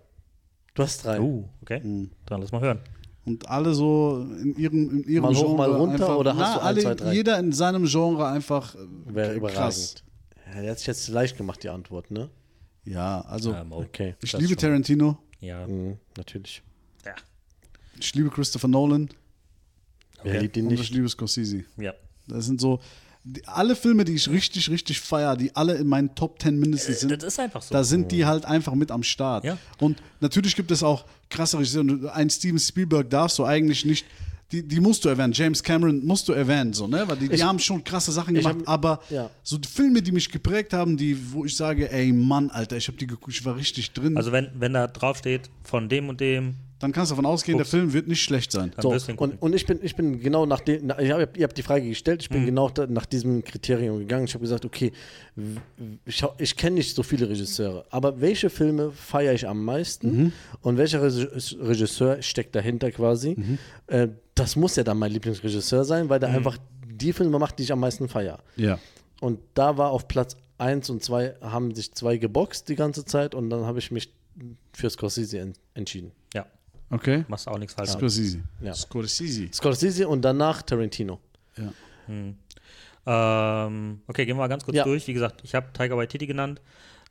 Du 0.74 0.82
hast 0.82 1.04
drei. 1.04 1.20
Uh, 1.20 1.44
okay. 1.62 1.80
Mhm. 1.80 2.10
Dann 2.26 2.40
lass 2.40 2.50
mal 2.50 2.60
hören. 2.60 2.80
Und 3.26 3.48
alle 3.48 3.72
so 3.74 4.26
in 4.42 4.54
ihrem, 4.56 4.90
in 4.90 5.04
ihrem 5.04 5.22
Mal 5.22 5.34
hoch, 5.34 5.40
Genre 5.44 5.56
mal 5.56 5.70
runter 5.72 5.94
einfach, 5.94 6.16
oder 6.16 6.36
hast 6.36 6.40
na, 6.40 6.54
du 6.54 6.60
ein, 6.60 6.66
alle, 6.66 6.80
zwei, 6.82 6.94
drei? 6.94 7.12
Jeder 7.14 7.38
in 7.38 7.52
seinem 7.52 7.86
Genre 7.86 8.26
einfach 8.28 8.74
äh, 8.74 8.78
Wäre 9.06 9.40
krass. 9.40 9.94
Ja, 10.54 10.60
der 10.60 10.70
hat 10.72 10.78
sich 10.78 10.86
jetzt 10.86 11.08
leicht 11.08 11.36
gemacht, 11.38 11.62
die 11.62 11.70
Antwort, 11.70 12.10
ne? 12.10 12.28
Ja, 12.84 13.22
also 13.22 13.54
Ähm, 13.54 13.72
Okay. 13.72 14.14
ich 14.22 14.32
liebe 14.34 14.48
schon. 14.48 14.56
Tarantino, 14.58 15.16
Ja. 15.40 15.66
Mhm, 15.66 15.96
natürlich. 16.18 16.62
Ja. 17.06 17.14
ich 17.98 18.14
liebe 18.14 18.28
Christopher 18.30 18.68
Nolan 18.68 19.08
Wer 20.22 20.40
liebt 20.40 20.56
ihn 20.56 20.66
und 20.66 20.72
ich 20.72 20.80
nicht? 20.80 20.92
liebe 20.94 21.08
Scorsese. 21.08 21.64
ja. 21.76 21.92
Das 22.26 22.46
sind 22.46 22.58
so 22.60 22.80
die, 23.24 23.46
alle 23.48 23.74
Filme, 23.74 24.04
die 24.04 24.14
ich 24.14 24.28
richtig, 24.28 24.68
richtig 24.70 25.00
feiere, 25.00 25.36
die 25.36 25.54
alle 25.56 25.74
in 25.74 25.86
meinen 25.88 26.14
Top 26.14 26.40
10 26.42 26.58
mindestens 26.58 27.00
sind. 27.00 27.10
Das 27.10 27.24
ist 27.24 27.40
einfach 27.40 27.62
so. 27.62 27.72
Da 27.72 27.82
sind 27.82 28.12
die 28.12 28.24
halt 28.26 28.44
einfach 28.44 28.74
mit 28.74 28.90
am 28.90 29.02
Start. 29.02 29.44
Ja. 29.44 29.56
Und 29.78 30.02
natürlich 30.20 30.54
gibt 30.56 30.70
es 30.70 30.82
auch 30.82 31.04
krasse 31.30 31.58
Regisseure. 31.58 32.12
Ein 32.14 32.28
Steven 32.30 32.58
Spielberg 32.58 33.08
darfst 33.10 33.38
du 33.38 33.44
eigentlich 33.44 33.84
nicht, 33.86 34.04
die, 34.52 34.62
die 34.62 34.78
musst 34.78 35.04
du 35.04 35.08
erwähnen. 35.08 35.32
James 35.32 35.62
Cameron 35.62 36.04
musst 36.04 36.28
du 36.28 36.32
erwähnen, 36.34 36.74
so, 36.74 36.86
ne? 36.86 37.02
Weil 37.08 37.16
die, 37.16 37.28
die 37.30 37.36
Ich- 37.36 37.42
haben 37.42 37.58
schon 37.58 37.82
krasse 37.82 38.12
Sachen 38.12 38.34
gemacht, 38.34 38.56
hab- 38.66 38.68
aber 38.68 39.00
ja. 39.08 39.30
so 39.42 39.56
die 39.56 39.66
Filme, 39.68 40.02
die 40.02 40.12
mich 40.12 40.30
geprägt 40.30 40.74
haben, 40.74 40.96
die, 40.98 41.32
wo 41.32 41.46
ich 41.46 41.56
sage, 41.56 41.90
ey 41.90 42.12
Mann, 42.12 42.50
Alter, 42.50 42.76
ich 42.76 42.86
habe 42.88 42.98
die 42.98 43.06
geguckt, 43.06 43.32
ich 43.34 43.44
war 43.44 43.56
richtig 43.56 43.92
drin, 43.92 44.16
Also 44.18 44.32
wenn, 44.32 44.50
wenn 44.54 44.74
da 44.74 44.86
drauf 44.86 45.16
steht, 45.18 45.48
von 45.64 45.88
dem 45.88 46.10
und 46.10 46.20
dem, 46.20 46.56
dann 46.80 46.92
kannst 46.92 47.10
du 47.10 47.14
davon 47.14 47.26
ausgehen, 47.26 47.56
der 47.56 47.66
Film 47.66 47.92
wird 47.92 48.08
nicht 48.08 48.22
schlecht 48.22 48.52
sein. 48.52 48.72
So, 48.80 48.90
und, 49.16 49.40
und 49.40 49.54
ich 49.54 49.64
bin, 49.64 49.78
ich 49.82 49.96
bin 49.96 50.20
genau 50.20 50.44
nach 50.44 50.60
dem, 50.60 50.86
na, 50.86 50.98
ich 51.00 51.10
hab, 51.12 51.36
ihr 51.36 51.44
habt 51.44 51.56
die 51.56 51.62
Frage 51.62 51.88
gestellt, 51.88 52.22
ich 52.22 52.28
bin 52.28 52.42
Mhm. 52.42 52.46
genau 52.46 52.68
da, 52.68 52.86
nach 52.86 53.06
diesem 53.06 53.42
Kriterium 53.44 53.98
gegangen. 54.00 54.24
Ich 54.26 54.34
habe 54.34 54.42
gesagt, 54.42 54.64
okay, 54.64 54.92
ich, 56.04 56.24
ich 56.38 56.56
kenne 56.56 56.74
nicht 56.76 56.94
so 56.94 57.02
viele 57.02 57.28
Regisseure, 57.28 57.84
aber 57.90 58.20
welche 58.20 58.50
Filme 58.50 58.90
feiere 58.92 59.34
ich 59.34 59.46
am 59.48 59.64
meisten 59.64 60.16
Mhm. 60.24 60.32
und 60.62 60.76
welcher 60.76 61.02
Regi- 61.02 61.56
Regisseur 61.60 62.20
steckt 62.22 62.54
dahinter 62.54 62.90
quasi? 62.90 63.34
Mhm. 63.38 63.58
Äh, 63.86 64.08
das 64.34 64.56
muss 64.56 64.76
ja 64.76 64.82
dann 64.84 64.98
mein 64.98 65.12
Lieblingsregisseur 65.12 65.84
sein, 65.84 66.08
weil 66.08 66.18
der 66.20 66.30
einfach 66.30 66.58
die 66.86 67.12
Filme 67.12 67.38
macht, 67.38 67.58
die 67.58 67.62
ich 67.64 67.72
am 67.72 67.80
meisten 67.80 68.08
feiere. 68.08 68.40
Ja. 68.56 68.78
Und 69.20 69.38
da 69.54 69.76
war 69.78 69.90
auf 69.90 70.08
Platz 70.08 70.36
1 70.58 70.90
und 70.90 71.02
2 71.02 71.36
haben 71.40 71.74
sich 71.74 71.92
zwei 71.92 72.16
geboxt 72.16 72.68
die 72.68 72.74
ganze 72.76 73.04
Zeit 73.04 73.34
und 73.34 73.50
dann 73.50 73.64
habe 73.64 73.78
ich 73.78 73.90
mich 73.90 74.12
für 74.72 74.90
Scorsese 74.90 75.38
en 75.38 75.52
entschieden. 75.74 76.12
Ja, 76.94 77.00
Okay. 77.00 77.24
machst 77.28 77.46
du 77.46 77.50
auch 77.50 77.58
nichts 77.58 77.74
falsch. 77.74 77.90
Scorsese. 77.90 78.40
Ja. 78.60 78.74
Scorsese. 78.74 79.48
Scorsese 79.52 80.08
und 80.08 80.22
danach 80.22 80.62
Tarantino. 80.62 81.20
Ja. 81.56 81.72
Ähm, 83.06 84.00
okay, 84.06 84.24
gehen 84.24 84.36
wir 84.36 84.40
mal 84.42 84.48
ganz 84.48 84.64
kurz 84.64 84.76
Ja. 84.76 84.84
durch. 84.84 85.06
Wie 85.06 85.12
gesagt, 85.12 85.40
ich 85.44 85.54
habe 85.54 85.66
Tiger 85.72 85.96
Waititi 85.96 86.26
genannt. 86.26 86.60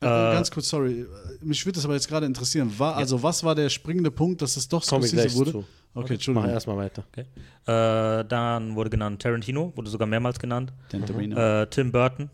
Äh, 0.01 0.05
ganz 0.05 0.51
kurz, 0.51 0.67
sorry. 0.69 1.05
Mich 1.41 1.65
würde 1.65 1.75
das 1.77 1.85
aber 1.85 1.93
jetzt 1.93 2.07
gerade 2.09 2.25
interessieren. 2.25 2.73
War, 2.77 2.95
Also, 2.97 3.21
was 3.23 3.43
war 3.43 3.55
der 3.55 3.69
springende 3.69 4.11
Punkt, 4.11 4.41
dass 4.41 4.57
es 4.57 4.67
doch 4.67 4.83
Scorsese 4.83 5.15
gleich 5.15 5.35
wurde? 5.35 5.51
zu. 5.51 5.57
Okay, 5.59 5.67
Mach 5.93 6.09
Entschuldigung. 6.09 6.49
erstmal 6.49 6.77
weiter. 6.77 7.03
Okay. 7.11 7.25
Äh, 7.67 8.25
dann 8.25 8.75
wurde 8.75 8.89
genannt 8.89 9.21
Tarantino, 9.21 9.71
wurde 9.75 9.89
sogar 9.91 10.07
mehrmals 10.07 10.39
genannt. 10.39 10.73
Tarantino. 10.89 11.37
Äh, 11.37 11.67
Tim 11.67 11.91
Burton, 11.91 12.29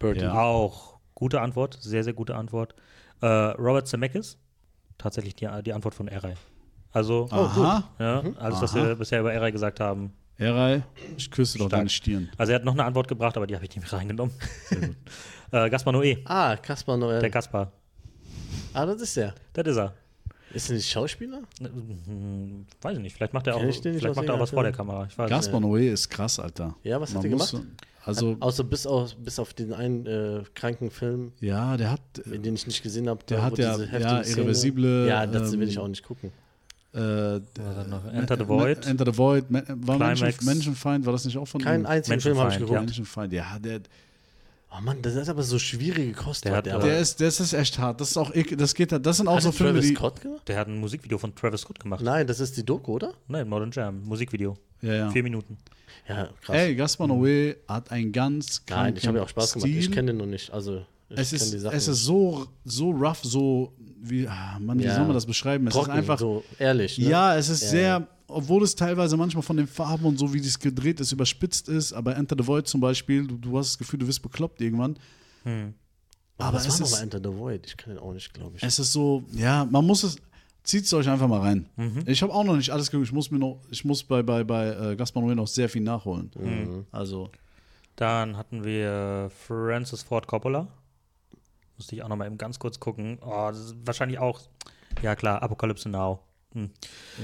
Birdie. 0.00 0.20
Ja. 0.22 0.34
auch 0.34 0.98
gute 1.14 1.40
Antwort, 1.40 1.78
sehr, 1.80 2.02
sehr 2.04 2.12
gute 2.12 2.34
Antwort. 2.34 2.74
Äh, 3.22 3.26
Robert 3.26 3.86
Zemeckis, 3.86 4.36
tatsächlich 4.98 5.34
die, 5.36 5.48
die 5.64 5.72
Antwort 5.72 5.94
von 5.94 6.08
Eray. 6.08 6.34
Also, 6.92 7.28
Aha. 7.30 7.84
ja, 7.98 8.22
alles, 8.38 8.60
was 8.62 8.74
Aha. 8.74 8.86
wir 8.88 8.94
bisher 8.94 9.20
über 9.20 9.32
Eray 9.32 9.52
gesagt 9.52 9.80
haben. 9.80 10.12
Eray, 10.38 10.82
ich 11.16 11.30
küsse 11.30 11.58
doch 11.58 11.68
deine 11.68 11.88
Stirn. 11.88 12.28
Also, 12.38 12.52
er 12.52 12.56
hat 12.56 12.64
noch 12.64 12.72
eine 12.72 12.84
Antwort 12.84 13.08
gebracht, 13.08 13.36
aber 13.36 13.46
die 13.46 13.54
habe 13.54 13.64
ich 13.64 13.70
nicht 13.74 13.82
mit 13.82 13.92
reingenommen. 13.92 14.32
äh, 15.52 15.68
Gaspar 15.68 15.92
Noé, 15.92 16.18
Ah, 16.24 16.56
Kaspar 16.56 16.96
Noel. 16.96 17.20
der 17.20 17.30
Gaspar. 17.30 17.72
ah, 18.72 18.86
das 18.86 19.00
ist 19.02 19.16
er. 19.16 19.34
Das 19.52 19.66
ist 19.66 19.76
er. 19.76 19.94
Ist 20.54 20.70
er 20.70 20.76
nicht 20.76 20.88
Schauspieler? 20.90 21.42
Hm, 21.60 22.64
Weiß 22.80 22.96
ich 22.96 23.02
nicht, 23.02 23.14
vielleicht 23.16 23.34
macht 23.34 23.46
er 23.48 23.56
auch, 23.56 23.60
Kenn 23.60 23.68
ich 23.68 23.80
den 23.82 23.92
nicht 23.92 24.00
vielleicht 24.02 24.16
macht 24.16 24.28
er 24.28 24.34
auch 24.34 24.40
was 24.40 24.50
vor 24.50 24.62
der 24.62 24.72
Kamera. 24.72 25.06
Ich 25.10 25.18
weiß 25.18 25.28
Gaspar 25.28 25.60
Noé 25.60 25.90
ist 25.92 26.08
krass, 26.08 26.38
Alter. 26.38 26.74
Ja, 26.84 27.00
was 27.00 27.10
hat 27.14 27.22
Man 27.22 27.32
er 27.32 27.36
muss- 27.36 27.50
gemacht? 27.50 27.66
Also, 28.04 28.36
Außer 28.40 28.64
bis 28.64 28.86
auf, 28.86 29.14
bis 29.16 29.38
auf 29.38 29.52
den 29.52 29.74
einen 29.74 30.06
äh, 30.06 30.42
kranken 30.54 30.90
Film, 30.90 31.32
ja, 31.40 31.76
der 31.76 31.90
hat. 31.90 32.00
äh, 32.24 32.38
den 32.38 32.54
ich 32.54 32.66
nicht 32.66 32.82
gesehen 32.82 33.06
habe. 33.10 33.22
Der 33.28 33.42
hat 33.42 33.58
ja- 33.58 33.76
ja, 33.76 34.22
irreversible, 34.22 35.06
Ja, 35.06 35.26
das 35.26 35.52
will 35.52 35.62
ähm, 35.64 35.68
ich 35.68 35.78
auch 35.78 35.88
nicht 35.88 36.02
gucken. 36.04 36.32
Äh, 36.94 37.40
noch 37.88 38.04
Enter 38.12 38.36
the 38.38 38.48
Void. 38.48 38.86
Enter 38.86 39.04
the 39.12 39.16
Void. 39.18 39.44
War 39.50 39.98
Menschen, 39.98 40.24
Climax. 40.26 40.44
Menschenfeind, 40.44 41.04
war 41.06 41.12
das 41.12 41.24
nicht 41.24 41.36
auch 41.36 41.44
von 41.46 41.60
Keinen 41.60 41.82
ihm? 41.82 41.86
einzigen 41.86 42.20
Film 42.20 42.38
habe 42.38 42.48
ich 42.52 42.58
Menschenfeind, 42.58 42.60
geguckt. 42.60 42.74
ja. 42.74 42.80
Menschenfeind, 42.80 43.32
ja, 43.32 43.58
der, 43.58 43.80
Oh 44.70 44.82
Mann, 44.82 45.00
das 45.00 45.14
ist 45.14 45.30
aber 45.30 45.42
so 45.42 45.58
schwierige 45.58 46.12
Kost. 46.12 46.44
Der 46.44 46.54
hat, 46.56 46.68
aber- 46.68 46.84
der 46.84 46.98
ist, 46.98 47.22
das 47.22 47.40
ist 47.40 47.54
echt 47.54 47.78
hart. 47.78 48.02
Das 48.02 48.10
ist 48.10 48.16
auch, 48.18 48.30
ekel- 48.34 48.56
das 48.56 48.74
geht, 48.74 48.92
das 48.92 49.16
sind 49.16 49.26
auch 49.26 49.36
Hat 49.36 49.42
so 49.42 49.50
Filme, 49.52 49.72
Travis 49.72 49.88
die. 49.88 49.94
Scott 49.96 50.20
gemacht? 50.20 50.46
Der 50.46 50.58
hat 50.58 50.68
ein 50.68 50.78
Musikvideo 50.78 51.16
von 51.16 51.34
Travis 51.34 51.62
Scott 51.62 51.80
gemacht. 51.80 52.02
Nein, 52.02 52.26
das 52.26 52.38
ist 52.38 52.54
die 52.54 52.64
Doku, 52.66 52.92
oder? 52.92 53.14
Nein, 53.28 53.48
Modern 53.48 53.70
Jam, 53.70 54.02
Musikvideo. 54.04 54.58
Ja, 54.82 54.92
ja. 54.94 55.10
Vier 55.10 55.22
Minuten. 55.22 55.56
Ja, 56.06 56.28
krass. 56.42 56.54
Ey, 56.56 56.74
Gaspar 56.74 57.06
Noé 57.06 57.56
hat 57.66 57.90
ein 57.90 58.12
ganz 58.12 58.62
Nein, 58.68 58.94
ich 58.96 59.06
habe 59.06 59.16
ja 59.18 59.24
auch 59.24 59.28
Spaß 59.30 59.54
gemacht. 59.54 59.68
Ich 59.70 59.84
Stil. 59.84 59.94
kenne 59.94 60.08
den 60.12 60.18
noch 60.18 60.26
nicht. 60.26 60.50
Also, 60.52 60.84
ich 61.10 61.18
es 61.20 61.32
ist, 61.32 61.54
es 61.54 61.88
ist 61.88 62.04
so, 62.04 62.46
so 62.64 62.90
rough, 62.90 63.20
so 63.22 63.72
wie, 64.00 64.28
ah, 64.28 64.58
Mann, 64.60 64.78
wie 64.78 64.84
Ja. 64.84 64.94
soll 64.96 65.04
man 65.06 65.14
das 65.14 65.26
beschreiben? 65.26 65.66
Es 65.66 65.72
trocken, 65.74 65.90
ist 65.90 65.96
einfach, 65.96 66.18
so 66.18 66.44
ehrlich. 66.58 66.98
Ne? 66.98 67.08
ja, 67.08 67.36
es 67.36 67.48
ist 67.48 67.62
Ja, 67.62 67.68
sehr, 67.68 68.08
obwohl 68.26 68.62
es 68.62 68.74
teilweise 68.74 69.16
manchmal 69.16 69.42
von 69.42 69.56
den 69.56 69.66
Farben 69.66 70.04
und 70.04 70.18
so, 70.18 70.32
wie 70.34 70.38
es 70.38 70.58
gedreht 70.58 71.00
ist, 71.00 71.12
überspitzt 71.12 71.68
ist, 71.68 71.92
aber 71.92 72.14
Enter 72.16 72.36
the 72.38 72.46
Void 72.46 72.68
zum 72.68 72.80
Beispiel, 72.80 73.26
du, 73.26 73.36
du 73.38 73.58
hast 73.58 73.70
das 73.70 73.78
Gefühl, 73.78 73.98
du 74.00 74.06
wirst 74.06 74.22
bekloppt 74.22 74.60
irgendwann. 74.60 74.98
Aber 75.44 75.72
Aber 76.48 76.56
was 76.58 76.66
es 76.66 76.68
war 76.68 76.74
ist, 76.74 76.80
nochmal 76.92 77.02
Enter 77.04 77.18
the 77.18 77.36
Void? 77.38 77.66
Ich 77.66 77.76
kenne 77.76 77.94
den 77.96 78.02
auch 78.02 78.12
nicht, 78.12 78.32
glaube 78.34 78.56
ich. 78.56 78.62
es 78.62 78.78
ist 78.78 78.92
so, 78.92 79.24
ja, 79.32 79.64
man 79.64 79.84
muss 79.86 80.02
es, 80.04 80.16
Zieht 80.64 80.84
es 80.84 80.92
euch 80.92 81.08
einfach 81.08 81.28
mal 81.28 81.40
rein. 81.40 81.66
Mhm. 81.76 82.02
Ich 82.04 82.20
habe 82.22 82.30
auch 82.34 82.44
noch 82.44 82.54
nicht 82.56 82.68
alles 82.70 82.90
geguckt. 82.90 83.08
Ich 83.08 83.14
muss 83.14 83.30
mir 83.30 83.38
noch, 83.38 83.58
ich 83.70 83.86
muss 83.86 84.02
bei, 84.04 84.22
bei, 84.22 84.44
bei 84.44 84.90
äh, 84.92 84.96
Gaspar 84.96 85.22
Noé 85.22 85.34
noch 85.34 85.46
sehr 85.46 85.66
viel 85.70 85.80
nachholen. 85.80 86.30
Mhm. 86.38 86.84
Also, 86.90 87.30
Dann 87.96 88.36
hatten 88.36 88.62
wir 88.64 89.30
Francis 89.46 90.02
Ford 90.02 90.26
Coppola. 90.26 90.68
Musste 91.78 91.94
ich 91.94 92.02
auch 92.02 92.08
noch 92.08 92.16
mal 92.16 92.26
eben 92.26 92.38
ganz 92.38 92.58
kurz 92.58 92.78
gucken. 92.78 93.18
Oh, 93.22 93.48
das 93.50 93.60
ist 93.60 93.76
wahrscheinlich 93.84 94.18
auch, 94.18 94.40
ja 95.00 95.14
klar, 95.16 95.42
Apokalypse 95.42 95.88
Now. 95.88 96.20
Hm. 96.52 96.70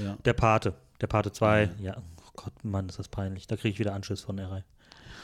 ja. 0.03 0.17
Der 0.23 0.33
Pate. 0.33 0.73
Der 1.01 1.07
Pate 1.07 1.31
2. 1.31 1.71
Ja, 1.79 1.97
oh 1.97 2.31
Gott, 2.35 2.53
Mann, 2.63 2.87
ist 2.87 2.97
das 2.97 3.09
peinlich. 3.09 3.47
Da 3.47 3.57
kriege 3.57 3.73
ich 3.73 3.79
wieder 3.79 3.93
Anschiss 3.93 4.21
von 4.21 4.37
der 4.37 4.49
Reihe. 4.49 4.63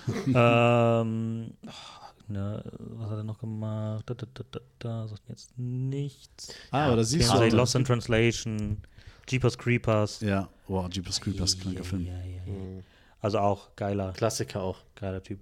ähm, 0.27 1.53
oh, 1.65 2.31
ne, 2.31 2.63
was 2.79 3.09
hat 3.09 3.17
er 3.17 3.23
noch 3.23 3.39
gemacht? 3.39 4.03
Da, 4.07 4.15
da, 4.15 4.27
da, 4.33 4.43
da, 4.51 4.59
da 4.79 5.07
sagt 5.07 5.29
jetzt 5.29 5.57
nichts. 5.57 6.53
Ah, 6.71 6.87
aber 6.87 6.97
da 6.97 7.03
siehst 7.03 7.29
Kennst 7.29 7.43
du. 7.43 7.49
du 7.49 7.55
Lost 7.55 7.75
in 7.75 7.85
Translation, 7.85 8.81
Jeepers 9.29 9.57
Creepers. 9.57 10.19
Ja, 10.21 10.49
wow, 10.67 10.89
Jeepers 10.91 11.21
Creepers, 11.21 11.57
kranker 11.57 11.83
Film. 11.83 12.05
Ja, 12.05 12.17
ja, 12.19 12.43
ja. 12.45 12.81
Also 13.21 13.39
auch 13.39 13.75
geiler, 13.75 14.11
Klassiker 14.13 14.61
auch. 14.61 14.79
geiler 14.95 15.21
Typ. 15.21 15.39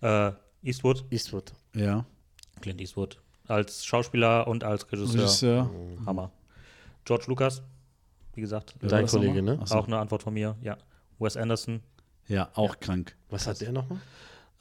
Äh, 0.00 0.32
Eastwood, 0.62 1.04
Eastwood. 1.10 1.52
Ja, 1.74 2.04
Clint 2.60 2.80
Eastwood. 2.80 3.21
Als 3.48 3.84
Schauspieler 3.84 4.46
und 4.46 4.64
als 4.64 4.90
Regisseur. 4.90 5.22
Regisseur. 5.22 5.70
Hammer. 6.06 6.30
George 7.04 7.24
Lucas, 7.28 7.62
wie 8.34 8.40
gesagt. 8.40 8.74
Dein 8.80 9.06
Kollege, 9.06 9.42
ne? 9.42 9.58
Auch 9.70 9.86
eine 9.86 9.98
Antwort 9.98 10.22
von 10.22 10.32
mir, 10.34 10.56
ja. 10.62 10.76
Wes 11.18 11.36
Anderson. 11.36 11.80
Ja, 12.28 12.48
auch 12.54 12.78
krank. 12.80 13.16
Was 13.30 13.46
hat 13.46 13.60
der 13.60 13.72
nochmal? 13.72 13.98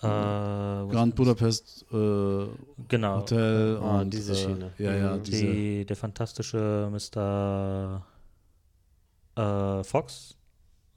Äh, 0.01 0.07
Grand 0.91 1.15
Budapest 1.15 1.85
äh, 1.91 2.47
genau. 2.87 3.17
Hotel 3.19 3.77
Ah, 3.81 4.01
und 4.01 4.09
diese 4.11 4.33
äh, 4.33 4.35
Schiene. 4.35 4.71
Ja, 4.79 4.95
ja, 4.95 5.15
Mhm. 5.15 5.23
diese. 5.23 5.45
Die, 5.45 5.85
der 5.85 5.95
fantastische 5.95 6.89
Mr. 6.91 8.03
Äh, 9.35 9.83
Fox 9.83 10.35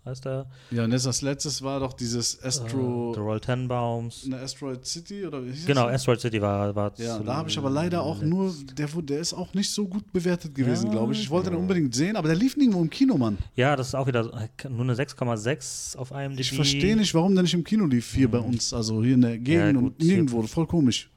heißt 0.07 0.27
er. 0.27 0.47
Ja, 0.71 0.85
und 0.85 0.93
jetzt 0.93 1.07
das 1.07 1.23
letztes 1.23 1.63
war 1.63 1.81
doch 1.81 1.93
dieses 1.95 2.35
Äh, 2.37 2.47
Astro. 2.49 3.13
The 3.15 3.21
Royal 3.21 3.41
Tenenbaums. 3.41 4.25
eine 4.27 4.39
Asteroid 4.41 4.85
City 4.87 5.27
oder 5.27 5.45
wie 5.45 5.51
hieß 5.53 5.67
Genau, 5.67 5.87
das? 5.87 5.95
Asteroid 5.97 6.21
City 6.21 6.41
war. 6.43 6.75
war 6.75 6.93
Ja, 6.99 7.19
da 7.21 7.37
habe 7.37 7.49
ich 7.49 7.57
aber 7.59 7.71
leider 7.71 8.03
auch 8.03 8.21
nur, 8.21 8.53
der, 8.77 8.87
der 8.89 9.19
ist 9.21 9.33
auch 9.33 9.55
nicht 9.55 9.71
so 9.71 9.87
gut 9.89 10.13
bewertet 10.13 10.55
gewesen, 10.55 10.87
Ja, 10.87 10.93
glaube 10.93 11.13
ich. 11.15 11.21
Ich 11.23 11.31
wollte 11.31 11.51
den 11.51 11.59
unbedingt 11.59 11.95
sehen, 11.95 12.17
aber 12.17 12.29
der 12.29 12.37
lief 12.37 12.57
nirgendwo 12.57 12.83
im 12.83 12.91
Kino, 12.91 13.17
Mann. 13.17 13.39
Ja, 13.57 13.77
das 13.77 13.89
ist 13.89 13.95
auch 13.95 14.07
wieder 14.07 14.25
nur 14.69 14.83
eine 14.83 14.95
6,6 14.95 15.97
auf 15.97 16.11
IMDb. 16.11 16.41
Ich 16.41 16.53
verstehe 16.53 16.97
nicht, 16.97 17.15
warum 17.15 17.35
der 17.35 17.43
nicht 17.43 17.55
im 17.55 17.65
Kino 17.65 17.87
lief 17.87 18.13
hier 18.15 18.31
bei 18.31 18.39
uns, 18.39 18.73
also 18.73 19.03
hier 19.03 19.15
in 19.15 19.23
der 19.23 19.39
Gegend 19.39 19.49
Ja, 19.49 19.73
gut, 19.73 19.83
und 20.01 20.01
nirgendwo. 20.07 20.43
Voll 20.43 20.67
komisch. 20.67 21.11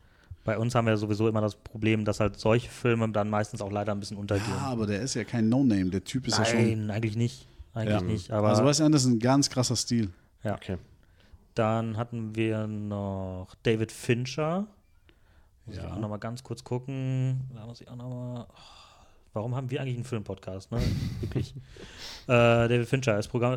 Bei 0.43 0.57
uns 0.57 0.73
haben 0.75 0.87
wir 0.87 0.95
sowieso 0.95 1.27
immer 1.27 1.41
das 1.41 1.55
Problem, 1.55 2.05
dass 2.05 2.21
halt 2.21 2.39
solche 2.39 2.69
Filme 2.69 3.09
dann 3.09 3.29
meistens 3.29 3.61
auch 3.61 3.69
leider 3.71 3.91
ein 3.91 3.99
bisschen 3.99 4.15
untergehen. 4.15 4.47
Ja, 4.49 4.67
aber 4.67 4.87
der 4.87 5.01
ist 5.01 5.13
ja 5.15 5.25
kein 5.25 5.49
No-Name. 5.49 5.89
Der 5.89 6.05
Typ 6.05 6.25
ist 6.25 6.37
ja 6.37 6.45
schon. 6.45 6.61
Nein, 6.61 6.89
eigentlich 6.91 7.17
nicht. 7.17 7.47
Eigentlich 7.77 7.93
Ja. 7.93 8.01
nicht. 8.01 8.31
Aber 8.31 8.49
Also 8.49 8.65
Wes 8.65 8.81
Anderson, 8.81 9.13
ein 9.13 9.19
ganz 9.19 9.49
krasser 9.49 9.75
Stil. 9.75 10.11
ja. 10.43 10.55
Okay. 10.55 10.77
Dann 11.55 11.97
hatten 11.97 12.35
wir 12.35 12.67
noch 12.67 13.47
David 13.63 13.91
Fincher. 13.91 14.67
Muss 15.65 15.77
ich 15.77 15.81
Ja. 15.83 15.91
auch 15.93 15.97
noch 15.99 16.07
mal 16.09 16.17
ganz 16.17 16.43
kurz 16.43 16.63
gucken. 16.63 17.41
Da 17.55 17.65
muss 17.65 17.81
ich 17.81 17.89
auch 17.89 17.95
noch 17.95 18.09
mal. 18.09 18.47
Warum 19.33 19.55
haben 19.55 19.69
wir 19.71 19.81
eigentlich 19.81 19.95
einen 19.95 20.03
Filmpodcast? 20.05 20.71
Ne? 20.71 20.79
Wirklich. 21.21 21.53
äh, 22.27 22.27
David 22.27 22.87
Fincher 22.87 23.17
ist 23.19 23.27
Programm, 23.29 23.53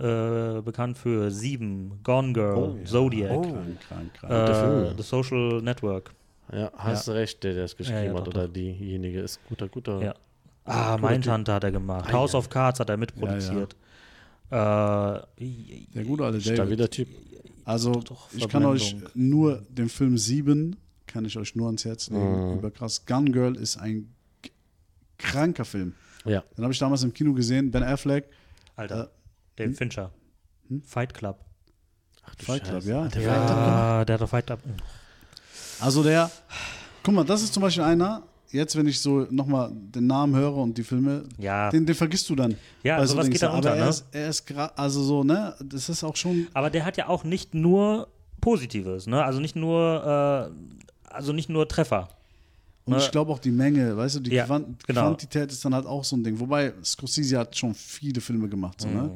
äh, 0.59 0.63
bekannt 0.63 0.97
für 0.99 1.31
Sieben, 1.31 2.01
Gone 2.03 2.33
Girl, 2.33 2.55
Oh, 2.57 2.77
ja. 2.79 2.85
Zodiac, 2.85 3.33
Oh. 3.37 3.43
Krank, 3.43 3.81
krank, 3.81 4.15
krank. 4.15 4.33
Äh. 4.33 4.95
The 4.97 5.03
Social 5.03 5.61
Network. 5.63 6.15
Ja, 6.53 6.71
hast 6.77 7.07
du 7.07 7.13
recht, 7.13 7.43
der, 7.45 7.55
der 7.55 7.65
es 7.67 7.77
geschrieben 7.77 8.05
ja, 8.07 8.15
hat 8.15 8.27
doch, 8.27 8.33
oder 8.35 8.49
diejenige 8.49 9.21
ist 9.21 9.41
guter, 9.49 9.69
guter. 9.69 10.03
Ja. 10.03 10.15
Ah, 10.65 10.97
Mindhunter 10.99 11.55
hat 11.55 11.65
er 11.65 11.71
gemacht. 11.71 12.07
Ah, 12.09 12.13
House 12.13 12.33
ja. 12.33 12.39
of 12.41 12.49
Cards 12.51 12.81
hat 12.81 12.89
er 12.91 12.97
mitproduziert. 12.97 13.77
Äh, 14.51 14.55
Der 15.95 16.05
gute 16.05 16.25
alte 16.25 16.55
David. 16.55 16.91
Typ. 16.91 17.09
Also, 17.65 17.93
doch, 17.93 18.29
ich 18.33 18.49
kann 18.49 18.65
euch 18.65 18.97
nur 19.15 19.63
den 19.69 19.89
Film 19.89 20.19
7, 20.19 20.77
kann 21.07 21.25
ich 21.25 21.37
euch 21.39 21.55
nur 21.55 21.67
ans 21.67 21.85
Herz 21.85 22.09
legen. 22.11 22.51
Mhm. 22.53 22.59
Über 22.59 22.71
krass. 22.71 23.05
Gun 23.07 23.33
Girl 23.33 23.57
ist 23.57 23.77
ein 23.77 24.13
kranker 25.19 25.65
Film. 25.65 25.95
Ja. 26.25 26.43
Den 26.57 26.65
habe 26.65 26.73
ich 26.73 26.79
damals 26.79 27.03
im 27.03 27.13
Kino 27.15 27.33
gesehen. 27.33 27.71
Ben 27.71 27.83
Affleck, 27.83 28.29
Alter, 28.77 29.05
Äh, 29.05 29.09
David 29.57 29.77
Fincher. 29.77 30.11
Fight 30.85 31.15
Club. 31.15 31.39
Ach, 32.25 32.35
Fight 32.39 32.65
Club, 32.65 32.85
ja. 32.85 33.09
Der 33.09 33.23
Ja. 33.23 33.35
Fight 33.35 33.47
Club 33.47 34.07
der 34.07 34.15
hat 34.15 34.21
doch 34.21 34.29
Fight 34.29 34.47
Club. 34.47 34.61
Also 35.81 36.03
der, 36.03 36.31
guck 37.03 37.15
mal, 37.15 37.25
das 37.25 37.43
ist 37.43 37.55
zum 37.55 37.63
Beispiel 37.63 37.85
einer, 37.85 38.23
jetzt 38.53 38.77
wenn 38.77 38.87
ich 38.87 39.01
so 39.01 39.27
nochmal 39.31 39.71
den 39.73 40.07
Namen 40.07 40.35
höre 40.37 40.57
und 40.57 40.77
die 40.79 40.83
Filme, 40.83 41.25
Ja. 41.39 41.71
den, 41.71 41.87
den 41.87 41.95
vergisst 41.95 42.29
du 42.31 42.35
dann. 42.37 42.57
Ja, 42.83 43.05
sowas 43.07 43.27
Dings. 43.27 43.41
geht 43.41 43.45
Aber 43.49 43.57
unter, 43.57 43.75
er 43.77 43.85
ne? 43.85 43.91
ist, 43.91 44.05
er 44.13 44.29
ist 44.29 44.53
also 44.77 45.03
so, 45.03 45.25
ne, 45.25 45.55
das 45.65 45.89
ist 45.89 46.03
auch 46.05 46.17
schon, 46.17 46.49
Aber 46.55 46.71
der 46.71 46.85
hat 46.85 46.97
ja 46.97 47.09
auch 47.09 47.25
nicht 47.25 47.55
nur 47.55 48.09
Positives, 48.41 49.07
ne? 49.07 49.23
Also 49.25 49.39
nicht 49.41 49.55
nur, 49.57 50.51
äh, 51.07 51.13
also 51.15 51.33
nicht 51.33 51.49
nur 51.49 51.69
Treffer. 51.69 52.09
und 52.85 52.95
Ne? 52.95 52.99
ich 52.99 53.11
glaube 53.11 53.31
auch 53.33 53.39
die 53.39 53.51
Menge, 53.51 53.97
weißt 53.97 54.17
du, 54.17 54.21
die 54.21 54.31
Ja, 54.33 54.47
Quant 54.47 54.85
genau. 54.87 55.03
Quantität 55.03 55.53
ist 55.53 55.65
dann 55.65 55.75
halt 55.75 55.87
auch 55.87 56.03
so 56.05 56.17
ein 56.17 56.25
Ding. 56.25 56.41
Wobei 56.41 56.73
Scorsese 56.83 57.39
hat 57.39 57.55
schon 57.57 57.75
viele 57.75 58.21
Filme 58.21 58.49
gemacht, 58.49 58.81
so, 58.81 58.89
Mhm. 58.89 58.95
ne? 58.95 59.11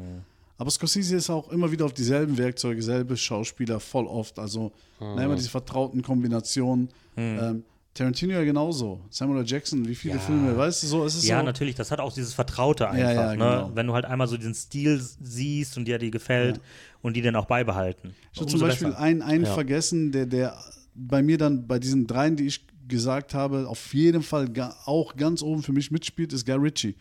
Aber 0.58 0.70
Scorsese 0.70 1.16
ist 1.16 1.30
auch 1.30 1.50
immer 1.50 1.70
wieder 1.72 1.84
auf 1.84 1.92
dieselben 1.94 2.38
Werkzeuge, 2.38 2.80
selbe 2.80 3.16
Schauspieler, 3.16 3.80
voll 3.80 4.06
oft. 4.06 4.38
Also 4.38 4.70
Mhm. 5.00 5.14
ne, 5.16 5.24
immer 5.24 5.34
diese 5.36 5.48
vertrauten 5.50 6.02
Kombinationen. 6.02 6.90
Ähm, 7.16 7.64
Tarantino 7.94 8.32
ja 8.34 8.42
genauso. 8.42 9.00
Samuel 9.08 9.40
L. 9.42 9.46
Jackson, 9.46 9.86
wie 9.86 9.94
viele 9.94 10.14
Ja. 10.14 10.20
Filme, 10.20 10.56
weißt 10.56 10.82
du, 10.82 10.86
so, 10.88 11.04
es 11.04 11.14
ist 11.14 11.24
Ja, 11.26 11.38
so. 11.38 11.44
natürlich, 11.44 11.76
das 11.76 11.90
hat 11.92 12.00
auch 12.00 12.12
dieses 12.12 12.34
Vertraute 12.34 12.88
einfach, 12.90 12.98
Ja, 12.98 13.12
ja, 13.12 13.26
ne? 13.30 13.36
genau. 13.36 13.70
Wenn 13.74 13.86
du 13.86 13.94
halt 13.94 14.04
einmal 14.04 14.26
so 14.26 14.36
den 14.36 14.52
Stil 14.54 15.00
siehst 15.22 15.76
und 15.76 15.84
dir 15.86 15.98
die 15.98 16.10
gefällt 16.10 16.56
Ja. 16.56 16.62
und 17.02 17.14
die 17.14 17.22
dann 17.22 17.36
auch 17.36 17.46
beibehalten. 17.46 18.14
Ich 18.32 18.40
habe 18.40 18.50
zum 18.50 18.60
Beispiel 18.60 18.88
besser. 18.88 19.00
einen, 19.00 19.22
einen 19.22 19.44
Ja. 19.44 19.54
vergessen, 19.54 20.10
der, 20.10 20.26
der 20.26 20.56
bei 20.96 21.22
mir 21.22 21.38
dann 21.38 21.66
bei 21.68 21.78
diesen 21.78 22.06
dreien, 22.08 22.34
die 22.36 22.46
ich 22.46 22.66
gesagt 22.88 23.32
habe, 23.32 23.68
auf 23.68 23.94
jeden 23.94 24.22
Fall 24.22 24.48
ga, 24.48 24.74
auch 24.86 25.14
ganz 25.16 25.40
oben 25.42 25.62
für 25.62 25.72
mich 25.72 25.90
mitspielt, 25.92 26.32
ist 26.32 26.44
Guy 26.44 26.56
Ritchie. 26.56 26.96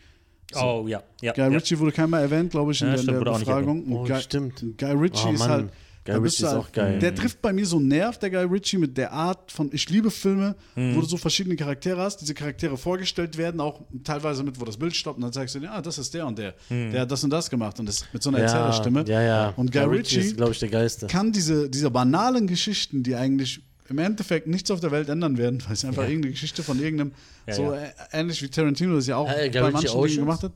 Oh, 0.54 0.84
ja. 0.86 1.02
ja, 1.20 1.32
Guy 1.32 1.42
ja. 1.44 1.48
Ritchie 1.50 1.78
wurde 1.78 1.90
keinmal 1.92 2.22
erwähnt, 2.22 2.52
glaube 2.52 2.70
ich, 2.72 2.80
in 2.80 2.86
Ja, 2.88 2.92
der, 2.94 3.02
stimmt, 3.02 3.26
der 3.26 3.32
Befragung. 3.32 3.92
Oh, 3.92 4.04
Guy, 4.04 4.20
stimmt. 4.20 4.64
Guy 4.78 4.92
Ritchie 4.92 5.28
Oh, 5.28 5.32
ist 5.32 5.48
halt. 5.48 5.70
Guy 6.04 6.16
Ritchie 6.16 6.42
ist 6.42 6.48
halt- 6.50 6.58
auch 6.58 6.70
geil. 6.72 6.98
Der 6.98 7.14
trifft 7.14 7.40
bei 7.40 7.52
mir 7.52 7.64
so 7.64 7.78
einen 7.78 7.88
Nerv, 7.88 8.18
der 8.18 8.30
Guy 8.30 8.44
Ritchie, 8.44 8.76
mit 8.78 8.96
der 8.98 9.12
Art 9.12 9.50
von. 9.50 9.70
Ich 9.72 9.88
liebe 9.88 10.10
Filme, 10.10 10.54
Mhm. 10.76 10.96
wo 10.96 11.00
du 11.00 11.06
so 11.06 11.16
verschiedene 11.16 11.56
Charaktere 11.56 11.98
hast, 12.00 12.18
diese 12.18 12.34
Charaktere 12.34 12.76
vorgestellt 12.76 13.38
werden, 13.38 13.60
auch 13.60 13.80
teilweise 14.04 14.42
mit, 14.42 14.60
wo 14.60 14.64
das 14.66 14.76
Bild 14.76 14.94
stoppt, 14.94 15.16
und 15.16 15.22
dann 15.22 15.32
zeigst 15.32 15.54
du 15.54 15.60
dir, 15.60 15.70
ah, 15.72 15.80
das 15.80 15.96
ist 15.98 16.12
der 16.12 16.26
und 16.26 16.38
der. 16.38 16.54
Mhm. 16.68 16.92
Der 16.92 17.00
hat 17.02 17.10
das 17.10 17.24
und 17.24 17.30
das 17.30 17.48
gemacht 17.48 17.80
und 17.80 17.86
das 17.86 18.04
mit 18.12 18.22
so 18.22 18.28
einer 18.28 18.38
Ja, 18.38 18.44
Erzählerstimme. 18.44 19.04
ja, 19.08 19.22
ja. 19.22 19.48
Und 19.56 19.72
Guy 19.72 19.84
Ritchie 19.84 20.20
ist, 20.20 20.36
glaube 20.36 20.52
ich, 20.52 20.58
der 20.58 20.68
Geiste. 20.68 21.06
kann 21.06 21.32
diese, 21.32 21.70
diese 21.70 21.90
banalen 21.90 22.46
Geschichten, 22.46 23.02
die 23.02 23.14
eigentlich 23.16 23.60
im 23.88 23.98
Endeffekt 23.98 24.46
nichts 24.46 24.70
auf 24.70 24.80
der 24.80 24.90
Welt 24.90 25.08
ändern 25.08 25.36
werden, 25.38 25.62
weil 25.66 25.72
es 25.74 25.84
einfach 25.84 26.02
Ja. 26.02 26.08
irgendeine 26.08 26.32
Geschichte 26.32 26.62
von 26.62 26.80
irgendeinem, 26.82 27.12
Ja, 27.46 27.54
so 27.54 27.74
ja. 27.74 27.82
ähnlich 28.12 28.42
wie 28.42 28.48
Tarantino 28.48 28.94
das 28.96 29.06
ja 29.06 29.16
auch 29.16 29.26
Guy 29.26 29.34
bei 29.36 29.42
Ritchie 29.44 29.60
manchen 29.60 29.80
Dingen 29.88 29.96
Oceans? 29.96 30.16
gemacht 30.16 30.42
hat. 30.42 30.52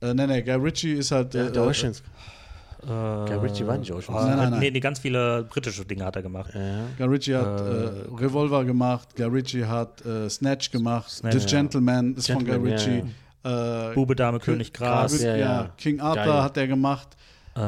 Äh, 0.00 0.14
nee, 0.14 0.26
nee, 0.26 0.42
Guy 0.42 0.54
Ritchie 0.54 0.92
ist 0.92 1.10
halt. 1.12 1.32
Der, 1.34 1.46
äh, 1.48 1.52
der 1.52 1.62
äh, 1.62 1.66
Oceans. 1.66 2.00
Äh, 2.00 2.02
Guy 2.84 3.36
Ritchie 3.36 3.66
war 3.66 3.78
nicht 3.78 3.92
Oceans. 3.92 4.08
äh, 4.08 4.26
Nein, 4.26 4.36
nein, 4.36 4.50
nein. 4.50 4.60
Nee, 4.60 4.70
nee, 4.72 4.80
ganz 4.80 4.98
viele 4.98 5.44
britische 5.44 5.84
Dinge 5.84 6.04
hat 6.04 6.16
er 6.16 6.22
gemacht. 6.22 6.50
Ja. 6.54 6.84
Guy 6.98 7.06
Ritchie 7.06 7.34
hat 7.36 7.60
äh, 7.60 7.64
Revolver 8.16 8.64
gemacht, 8.64 9.08
Guy 9.16 9.26
Ritchie 9.26 9.64
hat 9.64 10.04
äh, 10.04 10.28
Snatch 10.28 10.70
gemacht, 10.70 11.08
Snatch, 11.10 11.38
The 11.40 11.46
Gentleman 11.46 12.14
ist 12.16 12.30
von 12.30 12.44
Guy 12.44 12.58
Gentleman, 12.58 12.70
ja, 12.70 12.76
Ritchie. 12.76 13.90
Äh, 13.90 13.94
Bube, 13.94 14.16
Dame, 14.16 14.38
König, 14.40 14.72
Gras. 14.72 15.20
ja, 15.22 15.30
Ja, 15.30 15.36
ja. 15.36 15.70
King 15.76 16.00
Arthur 16.00 16.24
Geil. 16.24 16.42
hat 16.42 16.56
er 16.56 16.66
gemacht, 16.66 17.08
Äh, 17.54 17.60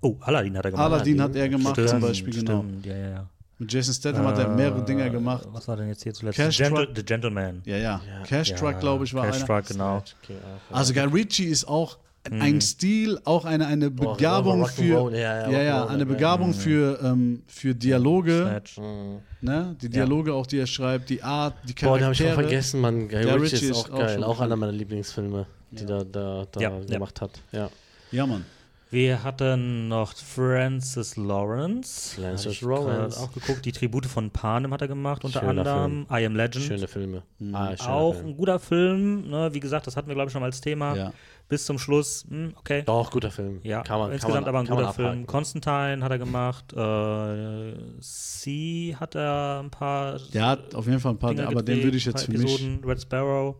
oh, 0.00 0.16
Aladdin 0.20 0.56
hat 0.56 0.64
er 0.66 0.70
gemacht. 0.70 0.92
Aladdin 0.92 1.20
hat 1.22 1.34
er 1.36 1.48
gemacht 1.48 1.72
Stimmt, 1.74 1.88
zum 1.88 2.00
Beispiel, 2.00 2.34
genau. 2.34 2.60
Stimmt, 2.62 2.86
ja, 2.86 2.96
ja, 2.96 3.08
ja. 3.10 3.26
Mit 3.58 3.72
Jason 3.72 3.94
Statham 3.94 4.26
hat 4.26 4.38
er 4.38 4.48
mehrere 4.48 4.80
Äh, 4.80 4.84
Dinger 4.84 5.10
gemacht. 5.10 5.46
Was 5.52 5.68
war 5.68 5.76
denn 5.76 5.88
jetzt 5.88 6.02
hier 6.02 6.12
zuletzt? 6.14 6.36
Cash 6.36 6.56
The, 6.56 6.62
Gentle, 6.64 6.84
Truck. 6.86 6.96
The 6.96 7.02
Gentleman. 7.04 7.62
Ja, 7.64 7.76
ja. 7.76 7.82
Ja. 7.82 8.22
Cash 8.24 8.50
Ja, 8.50 8.56
Truck, 8.56 8.80
glaube 8.80 9.04
ich, 9.04 9.14
war 9.14 9.26
Cash 9.26 9.36
einer. 9.36 9.46
Truck, 9.46 9.66
genau. 9.66 9.96
Okay. 9.98 10.36
Also 10.70 10.92
Guy 10.94 11.04
Ritchie 11.04 11.44
ist 11.44 11.66
auch. 11.68 11.98
Ein 12.30 12.60
Stil, 12.60 13.18
auch 13.24 13.44
eine, 13.44 13.66
eine 13.66 13.90
Boah, 13.90 14.16
Begabung 14.16 14.64
Rock'n'Roll, 14.64 15.10
für 15.10 15.16
ja, 15.16 15.42
ja, 15.42 15.50
ja, 15.50 15.62
ja, 15.62 15.86
eine 15.86 16.00
ja. 16.00 16.04
Begabung 16.04 16.54
für, 16.54 17.00
ähm, 17.02 17.42
für 17.46 17.74
Dialoge, 17.74 18.42
Snatch. 18.48 18.78
Mhm. 18.78 19.18
ne? 19.40 19.76
Die 19.80 19.88
Dialoge 19.88 20.32
auch, 20.32 20.46
die 20.46 20.58
er 20.58 20.66
schreibt, 20.66 21.10
die 21.10 21.22
Art, 21.22 21.54
die 21.68 21.72
Boah, 21.74 21.98
den 21.98 22.04
habe 22.04 22.12
ich 22.12 22.18
Charaktere. 22.18 22.34
voll 22.34 22.44
vergessen, 22.44 22.80
Mann. 22.80 23.08
Guy 23.08 23.22
Der 23.24 23.34
Ritchie 23.34 23.54
Ritchie 23.56 23.66
ist 23.70 23.76
auch 23.76 23.90
auch 23.90 23.98
geil. 23.98 24.24
Auch 24.24 24.40
einer 24.40 24.56
meiner 24.56 24.72
Lieblingsfilme, 24.72 25.46
die 25.72 25.82
Ja. 25.82 25.86
da, 25.88 26.04
da, 26.04 26.46
da 26.52 26.60
Ja, 26.60 26.70
ja. 26.70 26.84
gemacht 26.84 27.20
hat. 27.20 27.40
Ja. 27.50 27.68
Ja, 28.12 28.26
Mann. 28.26 28.44
Wir 28.90 29.24
hatten 29.24 29.88
noch 29.88 30.14
Francis 30.14 31.16
Lawrence. 31.16 32.14
Francis 32.20 32.60
Lawrence. 32.60 33.18
Auch 33.18 33.32
geguckt. 33.32 33.64
Die 33.64 33.72
Tribute 33.72 34.04
von 34.04 34.30
Panem 34.30 34.70
hat 34.70 34.82
er 34.82 34.88
gemacht, 34.88 35.24
unter 35.24 35.40
Schöner 35.40 35.60
anderem. 35.66 36.06
I 36.12 36.26
Am 36.26 36.36
Legend. 36.36 36.66
Schöne 36.66 36.86
Filme. 36.86 37.22
Ah, 37.54 37.74
schöner 37.74 37.90
auch 37.90 38.12
Film. 38.14 38.26
ein 38.26 38.36
guter 38.36 38.58
Film. 38.60 39.30
Ne? 39.30 39.48
Wie 39.54 39.60
gesagt, 39.60 39.86
das 39.86 39.96
hatten 39.96 40.08
wir, 40.08 40.14
glaube 40.14 40.28
ich, 40.28 40.32
schon 40.32 40.40
mal 40.42 40.48
als 40.48 40.60
Thema. 40.60 40.94
Ja. 40.94 41.12
Bis 41.52 41.66
zum 41.66 41.78
Schluss, 41.78 42.24
hm, 42.30 42.54
okay. 42.56 42.82
Doch, 42.86 43.10
guter 43.10 43.30
Film. 43.30 43.60
Ja, 43.62 43.82
kann 43.82 43.98
man, 43.98 44.10
insgesamt 44.10 44.46
kann 44.46 44.54
man, 44.54 44.66
aber 44.66 44.72
ein 44.72 44.84
guter 44.86 44.94
Film. 44.94 45.26
Constantine 45.26 46.02
hat 46.02 46.10
er 46.10 46.18
gemacht. 46.18 46.72
Äh, 46.72 48.00
C 48.00 48.96
hat 48.98 49.14
er 49.14 49.60
ein 49.62 49.70
paar 49.70 50.18
Der 50.32 50.46
hat 50.46 50.74
auf 50.74 50.86
jeden 50.86 50.98
Fall 50.98 51.12
ein 51.12 51.18
paar, 51.18 51.34
Dinger 51.34 51.48
aber 51.48 51.62
den 51.62 51.74
gedreht, 51.74 51.84
würde 51.84 51.96
ich 51.98 52.06
jetzt 52.06 52.24
für 52.24 52.32
mich. 52.32 52.40
Episoden. 52.40 52.82
Red 52.86 53.02
Sparrow. 53.02 53.56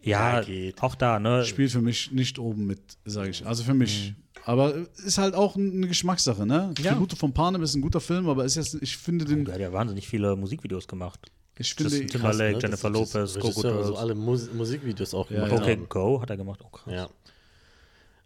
Ja, 0.00 0.40
geht. 0.40 0.82
auch 0.82 0.94
da, 0.94 1.18
ne? 1.18 1.44
spielt 1.44 1.70
für 1.70 1.82
mich 1.82 2.12
nicht 2.12 2.38
oben 2.38 2.66
mit, 2.66 2.80
sage 3.04 3.28
ich. 3.28 3.46
Also 3.46 3.62
für 3.62 3.74
mich. 3.74 4.14
Aber 4.46 4.72
ist 5.04 5.18
halt 5.18 5.34
auch 5.34 5.54
eine 5.54 5.88
Geschmackssache, 5.88 6.46
ne? 6.46 6.72
Ja. 6.78 6.92
Tribute 6.92 7.12
von 7.12 7.34
Panem 7.34 7.60
ist 7.60 7.74
ein 7.74 7.82
guter 7.82 8.00
Film, 8.00 8.26
aber 8.26 8.46
ist 8.46 8.54
jetzt, 8.54 8.78
ich 8.80 8.96
finde 8.96 9.26
den, 9.26 9.44
Der 9.44 9.52
hat 9.56 9.60
ja 9.60 9.70
wahnsinnig 9.70 10.08
viele 10.08 10.34
Musikvideos 10.34 10.88
gemacht. 10.88 11.30
Ich 11.58 11.74
finde, 11.74 11.90
Justin 11.90 12.08
Timberlake, 12.08 12.56
ne? 12.56 12.62
Jennifer 12.62 12.90
Das- 12.90 13.10
das 13.12 13.34
Lopez, 13.34 13.54
Coco 13.56 13.60
Girls. 13.62 13.98
alle 13.98 14.14
Mus 14.14 14.52
Musikvideos 14.52 15.14
auch 15.14 15.30
Ja, 15.30 15.46
gemacht 15.46 15.52
ja. 15.66 15.74
Okay. 15.74 15.86
Go 15.88 16.20
hat 16.20 16.30
er 16.30 16.36
gemacht. 16.36 16.60
Oh, 16.64 16.68
krass. 16.68 16.92
Ja. 16.92 17.08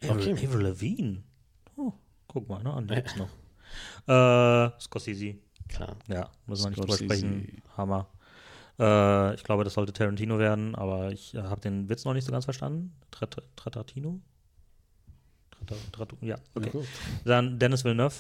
Okay. 0.09 0.33
Avril 0.33 0.63
Lavigne. 0.63 1.23
Oh, 1.77 1.93
guck 2.27 2.49
mal, 2.49 2.63
ne? 2.63 2.73
An 2.73 2.87
die 2.89 2.95
gibt's 2.95 3.15
noch. 3.17 3.29
Äh, 4.09 4.71
Scorsese. 4.81 5.37
Klar. 5.69 5.97
Ja, 6.09 6.31
müssen 6.47 6.65
wir 6.65 6.71
nicht 6.71 6.81
drüber 6.83 6.97
sprechen. 6.97 7.63
Hammer. 7.77 8.09
Äh, 8.79 9.35
ich 9.35 9.45
glaube, 9.45 9.63
das 9.63 9.75
sollte 9.75 9.93
Tarantino 9.93 10.39
werden, 10.39 10.75
aber 10.75 11.13
ich 11.13 11.35
äh, 11.35 11.43
habe 11.43 11.61
den 11.61 11.89
Witz 11.89 12.05
noch 12.05 12.15
nicht 12.15 12.25
so 12.25 12.33
ganz 12.33 12.47
verstanden. 12.47 12.95
Trat- 13.13 13.43
Tratartino? 13.55 14.21
Tratar- 15.53 15.93
Trat- 15.93 16.17
Ja, 16.23 16.37
okay. 16.55 16.71
gut. 16.71 16.87
Dann 17.25 17.59
Dennis 17.59 17.85
Villeneuve, 17.85 18.15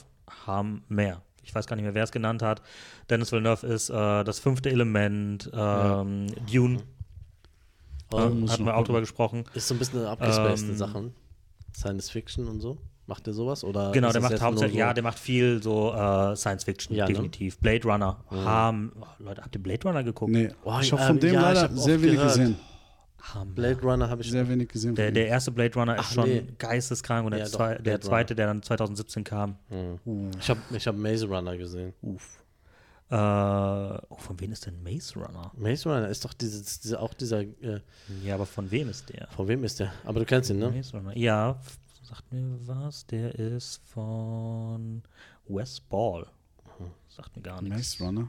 haben 0.47 0.85
mehr. 0.89 1.23
Ich 1.43 1.55
weiß 1.55 1.67
gar 1.67 1.77
nicht 1.77 1.85
mehr, 1.85 1.95
wer 1.95 2.05
es 2.05 2.13
genannt 2.13 2.43
hat. 2.43 2.63
Dennis 3.09 3.33
Villeneuve 3.33 3.67
ist 3.67 3.91
äh, 3.91 4.25
das 4.25 4.39
fünfte 4.39 4.71
Element, 4.71 5.51
ähm, 5.55 6.27
Dune, 6.53 6.83
Oh, 8.13 8.17
äh, 8.19 8.29
muss 8.31 8.51
hatten 8.51 8.65
wir 8.65 8.73
auch 8.73 8.79
gucken. 8.79 8.87
drüber 8.87 9.01
gesprochen. 9.01 9.45
Ist 9.55 9.69
so 9.69 9.75
ein 9.75 9.79
bisschen 9.79 10.05
abgespacede 10.05 10.73
Ähm, 10.73 10.77
Sachen. 10.77 11.15
Science 11.75 12.11
Fiction 12.11 12.49
und 12.49 12.61
so. 12.61 12.79
Macht 13.07 13.27
der 13.27 13.35
sowas? 13.35 13.63
Oder 13.65 13.93
Genau, 13.93 14.11
der 14.13 14.21
macht 14.21 14.41
hauptsächlich, 14.41 14.73
so- 14.75 14.79
ja, 14.79 14.93
der 14.95 15.03
macht 15.03 15.19
viel 15.19 15.63
so 15.63 15.93
äh, 15.93 16.35
Science 16.37 16.65
Fiction, 16.65 16.95
Ja, 16.97 17.05
ne? 17.07 17.13
definitiv. 17.13 17.59
Blade 17.59 17.85
Runner, 17.85 18.17
haben, 18.31 18.93
oh, 19.01 19.07
Leute, 19.19 19.43
habt 19.43 19.55
ihr 19.55 19.63
Blade 19.63 19.83
Runner 19.89 20.03
geguckt? 20.03 20.31
nee, 20.33 20.49
Boah, 20.65 20.81
ich 20.81 20.93
habe 20.93 21.03
ähm, 21.03 21.07
von 21.09 21.21
dem 21.21 21.35
ja, 21.35 21.41
leider 21.41 21.69
sehr 21.77 22.01
wenig 22.03 22.17
gehört. 22.17 22.37
gesehen. 22.37 22.57
Hammer. 23.23 23.53
Blade 23.55 23.81
Runner 23.83 24.09
habe 24.09 24.23
ich 24.23 24.31
Sehr 24.31 24.49
wenig 24.49 24.69
gesehen. 24.69 24.95
Der, 24.95 25.11
der 25.13 25.29
erste 25.29 25.51
Blade 25.51 25.75
Runner 25.75 25.95
ist 25.97 26.01
Ach, 26.07 26.13
schon 26.13 26.29
nee. 26.29 26.45
geisteskrank 26.59 27.25
und 27.27 27.33
der, 27.33 27.41
Ja, 27.41 27.45
doch, 27.47 27.53
zwei, 27.53 27.75
der 27.77 28.01
zweite, 28.01 28.35
der 28.35 28.47
dann 28.47 28.63
2017 28.63 29.25
kam. 29.25 29.57
Ich 30.39 30.49
habe 30.51 30.61
ich 30.75 30.87
hab 30.87 30.97
Maze 30.97 31.27
Runner 31.27 31.57
gesehen. 31.57 31.93
Uff. 32.03 32.39
Äh, 33.11 33.15
oh, 33.17 34.17
von 34.19 34.39
wem 34.39 34.53
ist 34.53 34.67
denn 34.67 34.83
Maze 34.83 35.19
Runner? 35.19 35.51
Maze 35.57 35.89
Runner 35.89 36.09
ist 36.09 36.25
doch 36.25 36.33
dieses, 36.33 36.79
diese, 36.81 37.01
auch 37.01 37.13
dieser. 37.15 37.41
Äh, 37.41 37.81
Ja, 38.25 38.35
aber 38.35 38.47
von 38.47 38.71
wem 38.71 38.89
ist 38.89 39.09
der? 39.09 39.27
von 39.29 39.49
wem 39.49 39.65
ist 39.65 39.81
der? 39.81 39.93
Aber 40.05 40.21
du 40.21 40.27
kennst 40.27 40.49
ihn, 40.51 40.59
ne? 40.61 40.71
Maze 40.71 40.97
Runner. 40.97 41.17
Ja, 41.17 41.59
sagt 42.03 42.33
mir 42.33 42.57
was. 42.67 43.05
Der 43.07 43.35
ist 43.35 43.81
von 43.87 45.03
Wes 45.49 45.81
Ball. 45.81 46.27
Sagt 47.09 47.35
mir 47.37 47.43
gar 47.43 47.61
nichts. 47.61 47.99
Maze 47.99 48.05
Runner. 48.05 48.29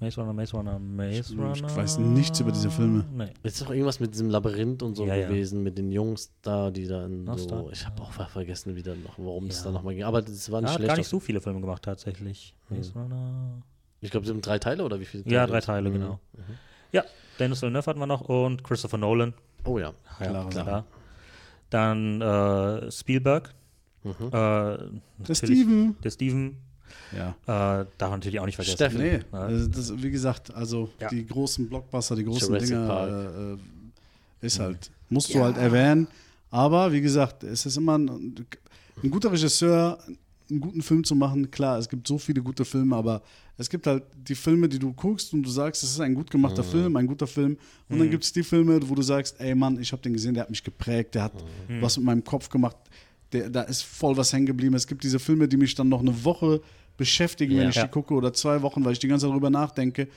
Maze 0.00 0.20
Runner, 0.20 0.32
Maze 0.32 0.56
Runner, 0.56 0.78
Maze 0.78 1.18
Ich 1.32 1.38
Runner. 1.38 1.76
weiß 1.76 1.98
nichts 1.98 2.38
über 2.38 2.52
diese 2.52 2.70
Filme. 2.70 3.04
Nee. 3.12 3.32
Ist 3.42 3.60
doch 3.60 3.70
irgendwas 3.70 3.98
mit 3.98 4.14
diesem 4.14 4.30
Labyrinth 4.30 4.82
und 4.84 4.94
so 4.94 5.04
Ja, 5.04 5.16
ja. 5.16 5.26
gewesen, 5.28 5.62
mit 5.64 5.76
den 5.76 5.90
Jungs 5.90 6.30
da, 6.42 6.70
die 6.70 6.86
dann 6.86 7.24
so. 7.26 7.32
Nostar. 7.32 7.64
Ich 7.72 7.84
habe 7.84 8.00
auch 8.02 8.12
ver- 8.12 8.26
vergessen, 8.28 8.76
wieder 8.76 8.94
noch, 8.94 9.18
worum 9.18 9.46
es 9.46 9.58
Ja. 9.58 9.64
da 9.64 9.70
nochmal 9.72 9.94
ging. 9.94 10.04
Aber 10.04 10.22
das 10.22 10.50
war 10.52 10.60
nicht 10.60 10.70
hat 10.70 10.76
schlecht. 10.76 10.88
gar 10.88 10.96
nicht 10.96 11.08
so 11.08 11.18
viele 11.18 11.40
Filme 11.40 11.60
gemacht, 11.60 11.82
tatsächlich. 11.82 12.54
Hm. 12.68 12.76
Maze 12.76 12.92
Runner. 12.94 13.62
ich 14.00 14.10
glaube, 14.12 14.24
sie 14.26 14.32
haben 14.32 14.40
drei 14.40 14.60
Teile 14.60 14.84
oder 14.84 15.00
wie 15.00 15.04
viele? 15.04 15.24
Ja, 15.26 15.40
Teile? 15.40 15.52
drei 15.52 15.60
Teile, 15.62 15.88
Mhm. 15.90 15.92
genau. 15.94 16.20
Ja, 16.92 17.02
Dennis 17.40 17.60
Villeneuve 17.60 17.86
hatten 17.86 17.98
wir 17.98 18.06
noch 18.06 18.20
und 18.22 18.62
Christopher 18.62 18.98
Nolan. 18.98 19.34
Oh 19.64 19.78
ja. 19.78 19.92
Ja, 20.20 20.26
Klare 20.26 20.48
klar. 20.50 20.64
Sache. 20.64 20.84
Dann 21.70 22.20
äh, 22.22 22.90
Spielberg. 22.92 23.52
Mhm. 24.04 24.12
Äh, 24.28 24.30
Der 24.30 24.88
natürlich- 25.18 25.38
Steven. 25.38 25.96
Der 26.04 26.10
Steven. 26.10 26.56
Ja. 27.16 27.30
Äh, 27.82 27.86
darf 27.98 28.10
man 28.10 28.18
natürlich 28.20 28.40
auch 28.40 28.46
nicht 28.46 28.56
vergessen. 28.56 28.76
Steffen. 28.76 28.98
Nee, 29.00 29.20
Ja. 29.32 29.38
also 29.40 29.66
das, 29.68 30.02
wie 30.02 30.10
gesagt, 30.10 30.54
also 30.54 30.90
Ja. 31.00 31.08
die 31.08 31.26
großen 31.26 31.68
Blockbuster, 31.68 32.16
die 32.16 32.24
großen 32.24 32.48
Jurassic 32.48 32.68
Dinge 32.70 32.86
Park. 32.86 33.10
äh, 33.10 33.52
äh, 33.52 33.56
ist 34.40 34.58
halt, 34.60 34.90
musst 35.08 35.32
du 35.34 35.40
halt 35.42 35.56
erwähnen. 35.56 36.06
Aber 36.50 36.92
wie 36.92 37.00
gesagt, 37.00 37.44
es 37.44 37.66
ist 37.66 37.76
immer 37.76 37.98
ein, 37.98 38.34
ein 39.02 39.10
guter 39.10 39.30
Regisseur, 39.32 39.98
einen 40.50 40.60
guten 40.60 40.80
Film 40.82 41.04
zu 41.04 41.14
machen. 41.14 41.50
Klar, 41.50 41.78
es 41.78 41.88
gibt 41.88 42.06
so 42.08 42.16
viele 42.18 42.40
gute 42.42 42.64
Filme, 42.64 42.96
aber 42.96 43.20
es 43.58 43.68
gibt 43.68 43.86
halt 43.86 44.04
die 44.16 44.34
Filme, 44.34 44.68
die 44.68 44.78
du 44.78 44.92
guckst 44.92 45.34
und 45.34 45.42
du 45.42 45.50
sagst, 45.50 45.82
es 45.82 45.90
ist 45.90 46.00
ein 46.00 46.14
gut 46.14 46.30
gemachter 46.30 46.62
Film, 46.64 46.96
ein 46.96 47.06
guter 47.06 47.26
Film. 47.26 47.58
Und 47.88 47.98
dann 47.98 48.08
gibt 48.10 48.24
es 48.24 48.32
die 48.32 48.42
Filme, 48.44 48.80
wo 48.88 48.94
du 48.94 49.02
sagst, 49.02 49.38
ey 49.40 49.54
Mann, 49.54 49.78
ich 49.80 49.92
habe 49.92 50.00
den 50.00 50.12
gesehen, 50.14 50.32
der 50.34 50.44
hat 50.44 50.50
mich 50.50 50.62
geprägt, 50.64 51.14
der 51.16 51.24
hat 51.24 51.32
was 51.80 51.96
mit 51.98 52.06
meinem 52.06 52.24
Kopf 52.24 52.48
gemacht, 52.48 52.76
der, 53.32 53.50
da 53.50 53.62
ist 53.62 53.82
voll 53.82 54.16
was 54.16 54.32
hängen 54.32 54.46
geblieben. 54.46 54.74
Es 54.74 54.86
gibt 54.86 55.02
diese 55.04 55.18
Filme, 55.18 55.48
die 55.48 55.58
mich 55.58 55.74
dann 55.74 55.88
noch 55.90 56.00
eine 56.00 56.24
Woche 56.24 56.62
beschäftigen, 56.98 57.56
wenn 57.56 57.62
Ja. 57.64 57.68
ich 57.70 57.76
Ja. 57.76 57.84
die 57.84 57.90
gucke, 57.90 58.12
oder 58.12 58.34
zwei 58.34 58.60
Wochen, 58.60 58.84
weil 58.84 58.92
ich 58.92 58.98
die 58.98 59.08
ganze 59.08 59.24
Zeit 59.24 59.30
darüber 59.32 59.48
nachdenke. 59.48 60.08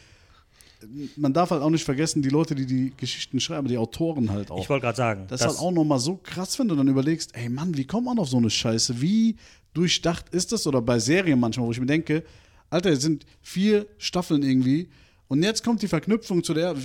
Man 1.15 1.31
darf 1.31 1.51
halt 1.51 1.61
auch 1.61 1.69
nicht 1.69 1.83
vergessen, 1.85 2.23
die 2.23 2.29
Leute, 2.29 2.55
die 2.55 2.65
die 2.65 2.91
Geschichten 2.97 3.39
schreiben, 3.39 3.67
die 3.67 3.77
Autoren 3.77 4.31
halt 4.31 4.49
auch. 4.49 4.59
Ich 4.63 4.67
wollte 4.69 4.81
gerade 4.85 4.97
sagen, 4.97 5.25
Das 5.27 5.41
ist 5.41 5.47
halt 5.47 5.59
auch 5.59 5.71
nochmal 5.71 5.99
so 5.99 6.15
krass, 6.21 6.57
wenn 6.57 6.67
du 6.67 6.75
dann 6.75 6.87
überlegst, 6.87 7.35
ey 7.35 7.49
Mann, 7.49 7.77
wie 7.77 7.85
kommt 7.85 8.05
man 8.05 8.17
auf 8.17 8.29
so 8.29 8.37
eine 8.37 8.49
Scheiße? 8.49 8.99
Wie 8.99 9.35
durchdacht 9.75 10.29
ist 10.33 10.51
das? 10.51 10.65
Oder 10.65 10.81
bei 10.81 10.97
Serien 10.99 11.39
manchmal, 11.39 11.67
wo 11.67 11.71
ich 11.71 11.79
mir 11.79 11.85
denke, 11.85 12.23
Alter, 12.71 12.89
es 12.89 13.01
sind 13.01 13.25
vier 13.43 13.85
Staffeln 13.99 14.41
irgendwie 14.41 14.89
und 15.27 15.43
jetzt 15.43 15.63
kommt 15.63 15.83
die 15.83 15.87
Verknüpfung 15.87 16.43
zu 16.43 16.53
der, 16.55 16.75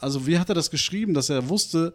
also 0.00 0.26
wie 0.26 0.38
hat 0.38 0.48
er 0.48 0.54
das 0.56 0.70
geschrieben, 0.70 1.14
dass 1.14 1.30
er 1.30 1.48
wusste, 1.48 1.94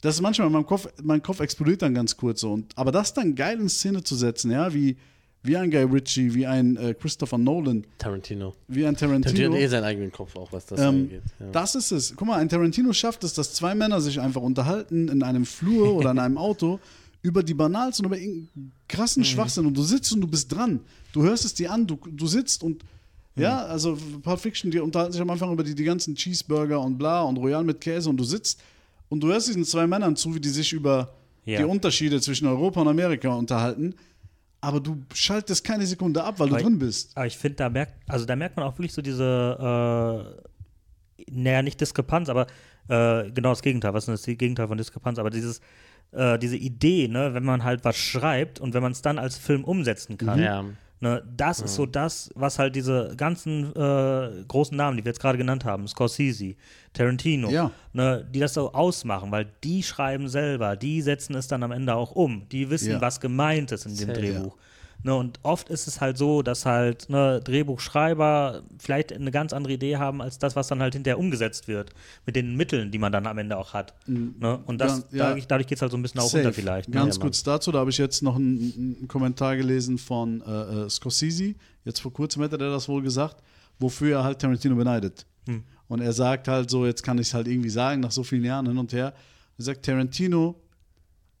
dass 0.00 0.20
manchmal 0.20 0.46
in 0.46 0.52
meinem 0.52 0.66
Kopf, 0.66 0.86
mein 1.02 1.22
Kopf 1.22 1.40
explodiert 1.40 1.82
dann 1.82 1.94
ganz 1.94 2.16
kurz 2.16 2.40
so. 2.42 2.52
Und, 2.52 2.76
aber 2.78 2.92
das 2.92 3.12
dann 3.14 3.34
geil 3.34 3.58
in 3.58 3.68
Szene 3.68 4.04
zu 4.04 4.14
setzen, 4.14 4.50
ja, 4.52 4.72
wie, 4.72 4.96
wie 5.44 5.56
ein 5.56 5.70
Guy 5.70 5.82
Ritchie, 5.84 6.34
wie 6.34 6.46
ein 6.46 6.76
äh, 6.76 6.94
Christopher 6.94 7.38
Nolan, 7.38 7.84
Tarantino. 7.98 8.54
wie 8.66 8.84
ein 8.86 8.96
Tarantino 8.96 9.22
Tarantino. 9.36 9.54
hat 9.54 9.60
eh 9.60 9.66
seinen 9.68 9.84
eigenen 9.84 10.10
Kopf 10.10 10.34
auch, 10.36 10.50
was 10.52 10.66
das 10.66 10.80
Ähm, 10.80 10.86
angeht. 10.88 11.22
Ja. 11.38 11.46
Das 11.52 11.74
ist 11.74 11.92
es. 11.92 12.14
Guck 12.16 12.26
mal, 12.26 12.38
ein 12.38 12.48
Tarantino 12.48 12.92
schafft 12.92 13.22
es, 13.24 13.34
dass 13.34 13.52
zwei 13.54 13.74
Männer 13.74 14.00
sich 14.00 14.20
einfach 14.20 14.40
unterhalten 14.42 15.08
in 15.08 15.22
einem 15.22 15.44
Flur 15.46 15.94
oder 15.94 16.10
in 16.10 16.18
einem 16.18 16.38
Auto 16.38 16.80
über 17.22 17.42
die 17.42 17.54
banalsten, 17.54 18.04
über 18.06 18.18
irgendeinen 18.18 18.72
krassen 18.88 19.20
Mhm. 19.20 19.26
Schwachsinn 19.26 19.66
und 19.66 19.76
du 19.76 19.82
sitzt 19.82 20.12
und 20.12 20.20
du 20.20 20.26
bist 20.26 20.50
dran. 20.52 20.80
Du 21.12 21.22
hörst 21.22 21.44
es 21.44 21.54
dir 21.54 21.70
an, 21.70 21.86
du, 21.86 21.98
du 22.10 22.26
sitzt 22.26 22.62
und 22.62 22.82
ja, 23.36 23.64
Mhm. 23.64 23.70
also 23.70 23.98
Pulp 24.22 24.40
Fiction, 24.40 24.70
die 24.70 24.78
unterhalten 24.80 25.12
sich 25.12 25.20
am 25.20 25.28
Anfang 25.30 25.52
über 25.52 25.62
die, 25.64 25.74
die 25.74 25.84
ganzen 25.84 26.14
Cheeseburger 26.14 26.80
und 26.80 26.96
bla 26.98 27.22
und 27.22 27.36
Royal 27.36 27.64
mit 27.64 27.80
Käse 27.80 28.08
und 28.08 28.16
du 28.16 28.24
sitzt 28.24 28.60
und 29.08 29.20
du 29.20 29.28
hörst 29.28 29.48
diesen 29.48 29.64
zwei 29.64 29.86
Männern 29.86 30.16
zu, 30.16 30.34
wie 30.34 30.40
die 30.40 30.48
sich 30.48 30.72
über 30.72 31.12
Ja. 31.44 31.58
die 31.58 31.64
Unterschiede 31.64 32.20
zwischen 32.20 32.46
Europa 32.46 32.80
und 32.80 32.88
Amerika 32.88 33.34
unterhalten, 33.34 33.94
aber 34.64 34.80
du 34.80 35.02
schaltest 35.14 35.64
keine 35.64 35.86
Sekunde 35.86 36.22
ab, 36.24 36.38
weil 36.38 36.48
du 36.48 36.54
Aber- 36.54 36.62
drin 36.64 36.78
bist. 36.78 37.16
Aber 37.16 37.26
ich 37.26 37.36
finde, 37.38 37.56
da 37.56 37.68
merkt, 37.68 37.94
also 38.08 38.24
da 38.24 38.34
merkt 38.36 38.56
man 38.56 38.64
auch 38.66 38.74
wirklich 38.78 38.92
so 38.92 39.02
diese, 39.02 39.24
äh, 40.38 41.24
naja, 41.30 41.62
nicht 41.62 41.80
Diskrepanz, 41.80 42.28
aber 42.28 42.46
äh, 42.88 43.30
genau 43.30 43.50
das 43.50 43.62
Gegenteil. 43.62 43.94
Was 43.94 44.04
ist 44.04 44.06
denn 44.26 44.32
das 44.32 44.38
Gegenteil 44.38 44.68
von 44.68 44.76
Diskrepanz? 44.78 45.18
Aber 45.18 45.30
dieses, 45.30 45.60
äh, 46.12 46.38
diese 46.38 46.56
Idee, 46.56 47.08
ne, 47.08 47.32
wenn 47.34 47.44
man 47.44 47.64
halt 47.64 47.84
was 47.84 47.96
schreibt 47.96 48.60
und 48.60 48.74
wenn 48.74 48.82
man 48.82 48.92
es 48.92 49.02
dann 49.02 49.18
als 49.18 49.36
Film 49.38 49.64
umsetzen 49.64 50.18
kann, 50.18 50.38
Ja. 50.42 50.64
Ne, 51.04 51.22
das 51.36 51.60
ist 51.60 51.74
so 51.74 51.86
das, 51.86 52.30
was 52.34 52.58
halt 52.58 52.74
diese 52.74 53.14
ganzen 53.16 53.74
äh, 53.76 54.44
großen 54.48 54.76
Namen, 54.76 54.96
die 54.96 55.04
wir 55.04 55.10
jetzt 55.10 55.20
gerade 55.20 55.38
genannt 55.38 55.64
haben, 55.64 55.86
Scorsese, 55.86 56.54
Tarantino, 56.92 57.50
Ja. 57.50 57.70
ne, 57.92 58.26
die 58.32 58.40
das 58.40 58.54
so 58.54 58.72
ausmachen, 58.72 59.30
weil 59.30 59.46
die 59.62 59.82
schreiben 59.82 60.28
selber, 60.28 60.76
die 60.76 61.02
setzen 61.02 61.34
es 61.36 61.46
dann 61.46 61.62
am 61.62 61.72
Ende 61.72 61.94
auch 61.94 62.12
um, 62.12 62.48
die 62.50 62.70
wissen, 62.70 62.92
Ja. 62.92 63.00
was 63.00 63.20
gemeint 63.20 63.70
ist 63.72 63.86
in 63.86 63.96
dem 63.96 64.06
Sehr, 64.06 64.14
Drehbuch. 64.14 64.56
Ne, 65.06 65.14
und 65.14 65.38
oft 65.42 65.68
ist 65.68 65.86
es 65.86 66.00
halt 66.00 66.16
so, 66.16 66.40
dass 66.40 66.64
halt 66.64 67.10
ne, 67.10 67.38
Drehbuchschreiber 67.44 68.62
vielleicht 68.78 69.12
eine 69.12 69.30
ganz 69.30 69.52
andere 69.52 69.74
Idee 69.74 69.98
haben 69.98 70.22
als 70.22 70.38
das, 70.38 70.56
was 70.56 70.68
dann 70.68 70.80
halt 70.80 70.94
hinterher 70.94 71.18
umgesetzt 71.18 71.68
wird, 71.68 71.90
mit 72.24 72.36
den 72.36 72.56
Mitteln, 72.56 72.90
die 72.90 72.96
man 72.96 73.12
dann 73.12 73.26
am 73.26 73.36
Ende 73.36 73.58
auch 73.58 73.74
hat. 73.74 73.92
Ne? 74.06 74.58
Und 74.64 74.78
das, 74.78 75.04
Ja, 75.10 75.26
dadurch, 75.26 75.46
dadurch 75.46 75.66
geht 75.66 75.76
es 75.76 75.82
halt 75.82 75.92
so 75.92 75.98
ein 75.98 76.02
bisschen 76.02 76.22
auch 76.22 76.24
Safe. 76.24 76.38
runter 76.38 76.54
vielleicht. 76.54 76.88
Ne? 76.88 76.94
Ganz 76.94 77.20
kurz 77.20 77.42
dazu, 77.42 77.70
da 77.70 77.80
habe 77.80 77.90
ich 77.90 77.98
jetzt 77.98 78.22
noch 78.22 78.36
einen, 78.36 78.96
einen 79.00 79.06
Kommentar 79.06 79.58
gelesen 79.58 79.98
von 79.98 80.40
äh, 80.40 80.84
äh, 80.84 80.88
Scorsese. 80.88 81.54
Jetzt 81.84 82.00
vor 82.00 82.12
kurzem 82.14 82.40
hätte 82.40 82.56
er 82.56 82.70
das 82.70 82.88
wohl 82.88 83.02
gesagt, 83.02 83.42
wofür 83.78 84.16
er 84.16 84.24
halt 84.24 84.38
Tarantino 84.38 84.74
beneidet. 84.74 85.26
Hm. 85.46 85.64
Und 85.86 86.00
er 86.00 86.14
sagt 86.14 86.48
halt 86.48 86.70
so, 86.70 86.86
jetzt 86.86 87.02
kann 87.02 87.18
ich 87.18 87.26
es 87.26 87.34
halt 87.34 87.46
irgendwie 87.46 87.68
sagen, 87.68 88.00
nach 88.00 88.10
so 88.10 88.24
vielen 88.24 88.44
Jahren 88.44 88.66
hin 88.66 88.78
und 88.78 88.94
her. 88.94 89.12
Er 89.58 89.64
sagt, 89.64 89.84
Tarantino 89.84 90.54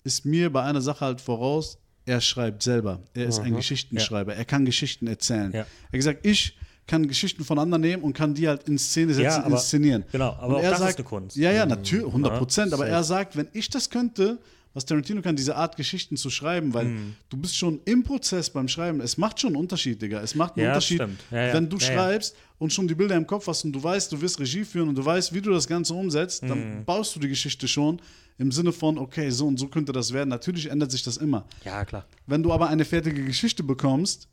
ist 0.02 0.26
mir 0.26 0.52
bei 0.52 0.62
einer 0.64 0.82
Sache 0.82 1.02
halt 1.02 1.22
voraus, 1.22 1.78
er 2.06 2.20
schreibt 2.20 2.62
selber. 2.62 3.00
Er 3.14 3.26
ist 3.26 3.38
ein 3.40 3.54
Geschichtenschreiber. 3.56 4.34
Er 4.34 4.44
kann 4.44 4.64
Geschichten 4.64 5.06
erzählen. 5.06 5.52
Ja. 5.52 5.60
Er 5.60 5.64
hat 5.64 5.92
gesagt, 5.92 6.26
ich 6.26 6.56
kann 6.86 7.08
Geschichten 7.08 7.44
von 7.44 7.58
anderen 7.58 7.80
nehmen 7.80 8.02
und 8.02 8.12
kann 8.12 8.34
die 8.34 8.46
halt 8.46 8.68
in 8.68 8.76
Szene 8.78 9.14
setzen, 9.14 9.24
Ja, 9.24 9.44
aber- 9.44 9.54
inszenieren. 9.56 10.04
genau, 10.12 10.32
aber 10.38 10.56
und 10.58 10.62
er 10.64 10.70
das 10.70 10.80
ist 10.80 10.86
sagt, 10.86 10.98
eine 10.98 11.04
Kunst. 11.08 11.36
Ja, 11.36 11.50
ja, 11.50 11.64
natürlich, 11.64 12.04
100 12.06 12.36
Prozent. 12.38 12.70
Ja, 12.72 12.76
aber 12.76 12.86
er 12.86 13.02
sagt, 13.02 13.36
wenn 13.36 13.48
ich 13.54 13.70
das 13.70 13.88
könnte, 13.88 14.38
was 14.74 14.84
Tarantino 14.84 15.22
kann, 15.22 15.34
diese 15.36 15.54
Art 15.56 15.76
Geschichten 15.76 16.16
zu 16.18 16.28
schreiben, 16.30 16.74
weil 16.74 16.86
Hm. 16.86 17.14
du 17.30 17.36
bist 17.38 17.56
schon 17.56 17.80
im 17.86 18.02
Prozess 18.02 18.50
beim 18.50 18.66
Schreiben. 18.68 19.00
Es 19.00 19.16
macht 19.16 19.40
schon 19.40 19.50
einen 19.50 19.56
Unterschied, 19.56 20.02
Digga. 20.02 20.20
Es 20.20 20.34
macht 20.34 20.56
einen 20.56 20.64
Ja, 20.64 20.72
Unterschied. 20.72 20.98
Ja, 20.98 21.06
ja. 21.46 21.54
wenn 21.54 21.68
du 21.70 21.78
Ja, 21.78 21.86
ja. 21.88 21.94
schreibst 21.94 22.34
und 22.58 22.72
schon 22.72 22.86
die 22.88 22.94
Bilder 22.96 23.14
im 23.14 23.26
Kopf 23.26 23.46
hast 23.46 23.64
und 23.64 23.72
du 23.72 23.82
weißt, 23.82 24.10
du 24.12 24.20
wirst 24.20 24.38
Regie 24.40 24.64
führen 24.64 24.88
und 24.90 24.96
du 24.96 25.04
weißt, 25.04 25.32
wie 25.32 25.40
du 25.40 25.52
das 25.52 25.66
Ganze 25.68 25.94
umsetzt, 25.94 26.42
dann 26.42 26.50
Hm. 26.78 26.84
baust 26.84 27.14
du 27.14 27.20
die 27.20 27.28
Geschichte 27.28 27.66
schon 27.68 27.98
im 28.38 28.50
Sinne 28.52 28.72
von, 28.72 28.98
okay, 28.98 29.30
so 29.30 29.46
und 29.46 29.58
so 29.58 29.68
könnte 29.68 29.92
das 29.92 30.12
werden. 30.12 30.28
Natürlich 30.28 30.70
ändert 30.70 30.90
sich 30.90 31.02
das 31.02 31.16
immer. 31.16 31.44
Ja, 31.64 31.84
klar. 31.84 32.04
Wenn 32.26 32.42
du 32.42 32.52
aber 32.52 32.68
eine 32.68 32.84
fertige 32.84 33.24
Geschichte 33.24 33.62
bekommst, 33.62 34.28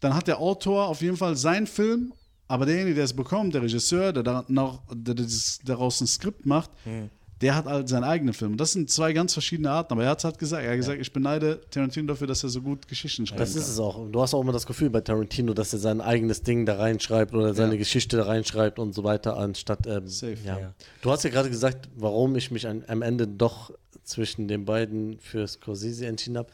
dann 0.00 0.14
hat 0.14 0.28
der 0.28 0.38
Autor 0.38 0.88
auf 0.88 1.00
jeden 1.02 1.16
Fall 1.16 1.36
seinen 1.36 1.66
Film, 1.66 2.12
aber 2.48 2.66
derjenige, 2.66 2.96
der 2.96 3.04
es 3.04 3.14
bekommt, 3.14 3.54
der 3.54 3.62
Regisseur, 3.62 4.12
der, 4.12 4.22
da 4.22 4.44
noch, 4.48 4.82
der, 4.92 5.14
der 5.14 5.26
daraus 5.64 6.00
ein 6.00 6.06
Skript 6.06 6.46
macht, 6.46 6.70
Hm. 6.84 7.10
Der 7.42 7.56
hat 7.56 7.66
halt 7.66 7.88
seinen 7.88 8.04
eigenen 8.04 8.32
Film. 8.34 8.56
Das 8.56 8.72
sind 8.72 8.88
zwei 8.88 9.12
ganz 9.12 9.32
verschiedene 9.32 9.70
Arten, 9.70 9.92
aber 9.92 10.04
er 10.04 10.10
hat 10.10 10.22
halt 10.22 10.38
gesagt, 10.38 10.62
er 10.64 10.70
hat 10.70 10.76
gesagt, 10.76 11.00
ich 11.00 11.12
beneide 11.12 11.60
Tarantino 11.70 12.06
dafür, 12.06 12.28
dass 12.28 12.44
er 12.44 12.50
so 12.50 12.62
gut 12.62 12.86
Geschichten 12.86 13.26
schreibt. 13.26 13.40
Das 13.40 13.56
ist 13.56 13.68
es 13.68 13.78
auch. 13.80 14.08
Du 14.10 14.22
hast 14.22 14.32
auch 14.32 14.40
immer 14.40 14.52
das 14.52 14.64
Gefühl 14.64 14.90
bei 14.90 15.00
Tarantino, 15.00 15.52
dass 15.52 15.72
er 15.72 15.80
sein 15.80 16.00
eigenes 16.00 16.42
Ding 16.42 16.64
da 16.66 16.76
reinschreibt 16.76 17.34
oder 17.34 17.52
seine 17.52 17.72
Ja. 17.72 17.78
Geschichte 17.78 18.16
da 18.16 18.24
reinschreibt 18.24 18.78
und 18.78 18.94
so 18.94 19.02
weiter, 19.02 19.36
anstatt. 19.36 19.86
Ähm, 19.88 20.06
Safe. 20.06 20.36
Ja. 20.44 20.58
Ja. 20.58 20.74
Du 21.02 21.10
hast 21.10 21.24
ja 21.24 21.30
gerade 21.30 21.50
gesagt, 21.50 21.88
warum 21.96 22.36
ich 22.36 22.52
mich 22.52 22.68
an, 22.68 22.84
am 22.86 23.02
Ende 23.02 23.26
doch 23.26 23.72
zwischen 24.04 24.46
den 24.46 24.64
beiden 24.64 25.18
für 25.18 25.46
Scorsese 25.46 26.06
entschieden 26.06 26.38
habe. 26.38 26.48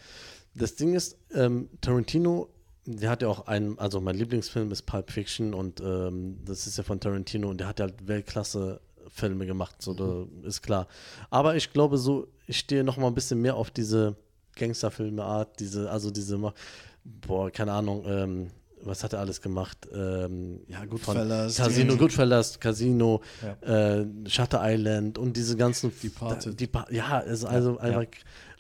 Das 0.55 0.75
Ding 0.75 0.95
ist, 0.95 1.19
ähm, 1.35 1.69
Tarantino, 1.83 2.49
der 2.87 3.11
hat 3.11 3.21
ja 3.21 3.29
auch 3.29 3.47
einen, 3.47 3.79
also 3.79 4.01
mein 4.01 4.17
Lieblingsfilm 4.17 4.71
ist 4.71 4.83
Pulp 4.87 5.11
Fiction 5.11 5.53
und 5.53 5.81
ähm, 5.81 6.39
das 6.47 6.67
ist 6.67 6.79
ja 6.79 6.85
von 6.85 6.99
Tarantino 6.99 7.51
und 7.51 7.59
der 7.61 7.69
hat 7.69 7.79
ja 7.79 7.87
halt 7.87 8.09
Weltklasse 8.09 8.81
Filme 9.19 9.45
gemacht, 9.47 9.77
so 9.83 9.93
da 9.95 10.27
ist 10.47 10.63
klar. 10.63 10.87
Aber 11.31 11.57
ich 11.57 11.73
glaube 11.73 11.99
so, 11.99 12.29
ich 12.47 12.59
stehe 12.59 12.85
noch 12.85 12.97
mal 12.97 13.09
ein 13.09 13.15
bisschen 13.15 13.41
mehr 13.41 13.57
auf 13.57 13.71
diese 13.71 14.15
Gangsterfilme-Art, 14.57 15.59
diese, 15.61 15.91
also 15.91 16.11
diese, 16.11 16.39
boah, 17.05 17.51
keine 17.51 17.73
Ahnung, 17.73 18.05
ähm, 18.07 18.49
was 18.83 19.03
hat 19.03 19.13
er 19.13 19.19
alles 19.21 19.41
gemacht? 19.43 19.79
Ähm, 19.93 20.61
ja, 20.69 20.85
gut, 20.85 21.01
von 21.01 21.17
Casino, 21.17 21.93
die- 21.93 21.99
Goodfellas, 21.99 22.61
Casino, 22.61 23.21
äh, 23.61 24.05
Shutter 24.29 24.61
Island 24.63 25.19
und 25.19 25.37
diese 25.37 25.57
ganzen. 25.57 25.91
Departed. 26.01 26.59
Die, 26.61 26.67
Pa- 26.69 26.87
ja, 26.91 27.19
ist 27.19 27.45
also 27.45 27.79
einfach. 27.79 28.05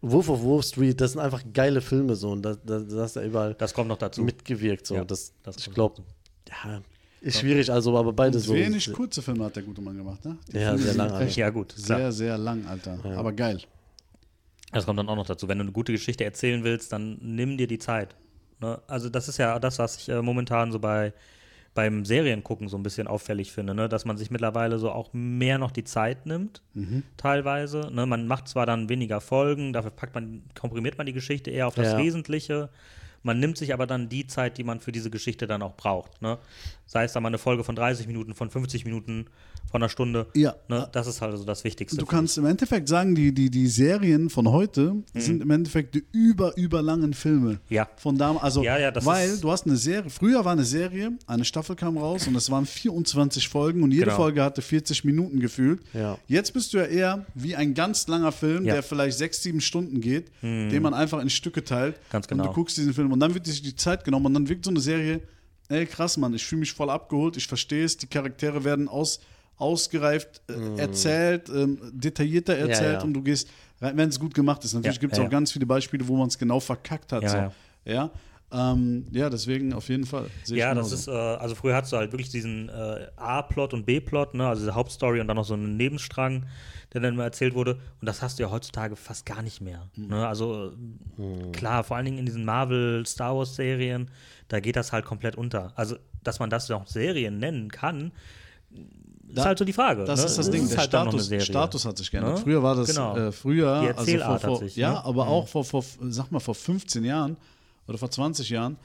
Wolf 0.00 0.28
of 0.28 0.44
Wall 0.44 0.62
Street, 0.62 1.00
das 1.00 1.12
sind 1.12 1.20
einfach 1.20 1.42
geile 1.52 1.80
Filme 1.80 2.14
so 2.14 2.30
und 2.30 2.42
da, 2.42 2.54
da, 2.54 2.78
da 2.78 2.96
hast 3.02 3.16
du 3.16 3.20
ja 3.20 3.26
überall 3.26 3.54
Das 3.54 3.74
kommt 3.74 3.88
noch 3.88 3.98
dazu. 3.98 4.22
mitgewirkt. 4.22 4.86
So. 4.86 4.94
Ja, 4.94 5.04
das, 5.04 5.32
das 5.42 5.56
ich 5.56 5.72
glaube, 5.74 6.02
ja, 6.48 6.80
ist 7.21 7.41
schwierig, 7.41 7.71
also, 7.71 7.97
aber 7.97 8.12
beide 8.12 8.39
so. 8.39 8.55
Wenig 8.55 8.93
kurze 8.93 9.23
Filme 9.23 9.45
hat 9.45 9.57
der 9.57 9.62
gute 9.62 9.81
Mann 9.81 9.97
gemacht, 9.97 10.25
ne? 10.25 10.37
Die 10.53 10.57
Ja, 10.59 10.71
Filme 10.71 10.83
sehr 10.85 10.95
lang, 10.95 11.21
echt 11.21 11.37
Ja, 11.37 11.51
gut, 11.51 11.75
klar. 11.75 11.99
Sehr, 11.99 12.12
sehr 12.12 12.39
lang, 12.39 12.66
Alter. 12.66 12.99
Aber 13.16 13.33
geil. 13.33 13.61
Das 14.73 14.85
kommt 14.85 14.99
dann 14.99 15.09
auch 15.09 15.16
noch 15.16 15.27
dazu. 15.27 15.49
Wenn 15.49 15.59
du 15.59 15.62
eine 15.62 15.73
gute 15.73 15.93
Geschichte 15.93 16.25
erzählen 16.25 16.62
willst, 16.62 16.93
dann 16.93 17.19
nimm 17.23 17.57
dir 17.57 17.66
die 17.66 17.79
Zeit. 17.79 18.14
Ne? 18.61 18.81
Also 18.87 19.09
das 19.09 19.29
ist 19.29 19.39
ja 19.39 19.59
das, 19.59 19.79
was 19.79 19.97
ich 19.97 20.09
äh, 20.09 20.21
momentan 20.21 20.73
so 20.73 20.79
bei 20.79 21.12
beim 21.75 22.05
Seriengucken 22.05 22.66
so 22.66 22.77
ein 22.77 22.83
bisschen 22.83 23.07
auffällig 23.07 23.53
finde, 23.53 23.73
ne? 23.73 23.89
dass 23.89 24.05
man 24.05 24.16
sich 24.16 24.33
mittlerweile 24.33 24.81
so 24.81 24.91
auch 24.91 25.11
mehr 25.12 25.59
noch 25.59 25.71
die 25.71 25.85
Zeit 25.85 26.27
nimmt, 26.27 26.61
teilweise. 27.16 27.91
Ne? 27.93 28.05
Man 28.05 28.27
macht 28.27 28.49
zwar 28.49 28.66
dann 28.66 28.89
weniger 28.89 29.21
Folgen, 29.21 29.73
dafür 29.73 29.93
packt 29.93 30.12
man, 30.12 30.43
komprimiert 30.59 30.99
man 30.99 31.07
die 31.07 31.12
Geschichte 31.12 31.53
eher 31.53 31.69
auf 31.69 31.77
das 31.77 31.93
Ja. 31.93 31.99
Wesentliche. 31.99 32.69
Man 33.23 33.41
nimmt 33.41 33.59
sich 33.59 33.73
aber 33.73 33.87
dann 33.87 34.09
die 34.09 34.27
Zeit, 34.27 34.59
die 34.59 34.64
man 34.64 34.81
für 34.81 34.93
diese 34.93 35.11
Geschichte 35.11 35.47
dann 35.47 35.62
auch 35.62 35.77
braucht. 35.77 36.23
Ne? 36.23 36.39
Sei 36.87 37.05
es 37.05 37.12
dann 37.12 37.23
mal 37.23 37.29
eine 37.29 37.39
Folge 37.39 37.64
von 37.64 37.77
30 37.77 38.07
Minuten, 38.07 38.35
von 38.35 38.51
50 38.51 38.85
Minuten, 38.85 39.27
von 39.71 39.83
einer 39.83 39.89
Stunde. 39.89 40.27
Ja. 40.35 40.55
Ne? 40.69 40.89
Das 40.93 41.07
ist 41.07 41.21
halt 41.21 41.37
so 41.37 41.45
das 41.45 41.64
Wichtigste. 41.64 41.99
Du 41.99 42.07
kannst 42.07 42.39
im 42.39 42.47
Endeffekt 42.47 42.89
sagen, 42.89 43.14
die, 43.14 43.33
die, 43.33 43.51
die 43.51 43.66
Serien 43.66 44.31
von 44.31 44.51
heute 44.51 44.97
sind 45.14 45.43
im 45.43 45.51
Endeffekt 45.51 45.95
die 45.95 46.05
über, 46.12 46.57
überlangen 46.57 47.12
Filme. 47.14 47.61
Ja. 47.69 47.89
Von 47.97 48.16
damals. 48.16 48.45
Also, 48.45 48.62
Ja, 48.62 48.79
ja, 48.79 48.93
weil 49.05 49.37
du 49.39 49.51
hast 49.51 49.66
eine 49.66 49.77
Serie, 49.77 50.09
früher 50.11 50.45
war 50.45 50.53
eine 50.53 50.64
Serie, 50.64 51.12
eine 51.27 51.45
Staffel 51.45 51.77
kam 51.77 51.99
raus 51.99 52.27
und 52.27 52.35
es 52.35 52.51
waren 52.51 52.66
24 52.66 53.49
Folgen 53.49 53.83
und 53.83 53.91
jede 53.93 54.07
Genau. 54.07 54.16
Folge 54.16 54.43
hatte 54.43 54.62
40 54.62 55.05
Minuten 55.05 55.41
gefühlt. 55.41 55.81
Ja. 55.93 56.19
Jetzt 56.27 56.53
bist 56.55 56.73
du 56.73 56.79
ja 56.79 56.85
eher 56.85 57.27
wie 57.35 57.55
ein 57.57 57.75
ganz 57.75 58.07
langer 58.09 58.33
Film, 58.33 58.64
der 58.64 58.83
vielleicht 58.83 59.19
sechs, 59.19 59.43
sieben 59.43 59.61
Stunden 59.61 60.01
geht, 60.01 60.31
den 60.43 60.83
man 60.83 60.95
einfach 60.95 61.21
in 61.21 61.29
Stücke 61.31 61.62
teilt. 61.64 61.97
Ganz 62.11 62.27
Und 62.27 62.31
genau. 62.39 62.45
du 62.49 62.53
guckst 62.55 62.77
diesen 62.79 62.95
Film 62.95 63.12
und 63.12 63.21
dann 63.21 63.35
wird 63.35 63.47
sich 63.47 63.61
die 63.62 63.77
Zeit 63.77 64.05
genommen 64.05 64.27
und 64.27 64.35
dann 64.35 64.49
wirkt 64.49 64.64
so 64.64 64.71
eine 64.71 64.81
Serie, 64.81 65.21
ey 65.69 65.85
krass, 65.87 66.16
Mann, 66.16 66.33
ich 66.35 66.45
fühle 66.47 66.61
mich 66.61 66.73
voll 66.73 66.89
abgeholt, 66.91 67.37
ich 67.37 67.47
verstehe 67.47 67.85
es, 67.85 67.97
die 67.99 68.07
Charaktere 68.07 68.64
werden 68.64 68.89
aus, 68.89 69.21
ausgereift 69.59 70.42
äh, 70.48 70.80
erzählt, 70.80 71.48
ähm, 71.48 71.78
detaillierter 71.92 72.56
erzählt 72.56 73.00
ja. 73.00 73.02
und 73.02 73.12
du 73.12 73.22
gehst, 73.22 73.48
rein, 73.80 73.96
wenn 73.96 74.09
es 74.09 74.18
gut 74.18 74.34
gemacht 74.34 74.64
ist. 74.64 74.74
Natürlich 74.74 74.96
Ja, 74.96 75.00
gibt 75.00 75.12
es 75.12 75.18
ja, 75.18 75.24
auch 75.24 75.28
ja. 75.28 75.30
ganz 75.30 75.52
viele 75.52 75.66
Beispiele, 75.66 76.06
wo 76.06 76.16
man 76.16 76.28
es 76.28 76.38
genau 76.38 76.61
verkackt 76.61 77.12
hat. 77.12 77.22
Ja, 77.22 77.28
so. 77.28 77.36
ja. 77.36 77.52
Ja, 77.84 78.11
ähm, 78.50 79.04
ja, 79.12 79.28
deswegen 79.28 79.74
auf 79.74 79.88
jeden 79.88 80.06
Fall. 80.06 80.26
Sehe 80.44 80.56
ich 80.56 80.61
Ja, 80.61 80.74
das 80.74 80.92
ist, 80.92 81.06
äh, 81.06 81.11
also 81.11 81.54
früher 81.54 81.74
hattest 81.74 81.92
du 81.92 81.98
halt 81.98 82.12
wirklich 82.12 82.30
diesen 82.30 82.68
äh, 82.70 83.06
A-Plot 83.16 83.74
und 83.74 83.84
B-Plot, 83.84 84.34
ne? 84.34 84.48
also 84.48 84.62
diese 84.62 84.74
Hauptstory 84.74 85.20
und 85.20 85.28
dann 85.28 85.36
noch 85.36 85.44
so 85.44 85.54
einen 85.54 85.76
Nebenstrang, 85.76 86.46
der 86.92 87.02
dann 87.02 87.14
immer 87.14 87.24
erzählt 87.24 87.54
wurde. 87.54 87.74
Und 88.00 88.06
das 88.06 88.22
hast 88.22 88.38
du 88.38 88.44
ja 88.44 88.50
heutzutage 88.50 88.96
fast 88.96 89.26
gar 89.26 89.42
nicht 89.42 89.61
mehr. 89.61 89.88
Mhm. 89.96 90.09
Ne? 90.09 90.26
Also 90.26 90.72
äh, 91.18 91.50
klar, 91.52 91.84
vor 91.84 91.96
allen 91.96 92.06
Dingen 92.06 92.18
in 92.18 92.26
diesen 92.26 92.44
Marvel-Star 92.46 93.36
Wars-Serien, 93.36 94.11
da 94.48 94.61
geht 94.61 94.76
das 94.76 94.92
halt 94.92 95.04
komplett 95.04 95.36
unter. 95.36 95.72
Also, 95.76 95.96
dass 96.24 96.38
man 96.38 96.48
das 96.48 96.70
noch 96.70 96.86
Serien 96.86 97.38
nennen 97.38 97.70
kann, 97.70 98.12
ist 99.29 99.39
Da- 99.39 99.45
halt 99.45 99.59
so 99.59 99.64
die 99.64 99.72
Frage. 99.72 100.05
Das 100.05 100.20
ne? 100.20 100.26
ist 100.26 100.39
das 100.39 100.51
Ding, 100.51 100.68
der 100.68 100.79
halt 100.79 100.89
Status. 100.89 101.31
Status 101.45 101.85
hat 101.85 101.99
sich 101.99 102.11
geändert. 102.11 102.37
Ne? 102.37 102.43
Früher 102.43 102.62
war 102.62 102.74
das, 102.74 102.89
Genau. 102.89 103.16
äh, 103.16 103.33
früher, 103.33 103.81
Die 103.83 103.89
also 103.99 104.18
vor, 104.18 104.29
hat 104.35 104.43
vor, 104.43 104.59
sich, 104.59 104.76
ja, 104.76 104.93
ne? 104.93 105.05
aber 105.05 105.29
auch 105.29 105.47
vor, 105.49 105.64
vor, 105.64 105.85
sag 106.09 106.31
mal, 106.33 106.41
vor 106.41 106.55
15 106.55 107.05
Jahren 107.05 107.37
oder 107.87 107.99
vor 107.99 108.11
20 108.11 108.51
Jahren, 108.51 108.76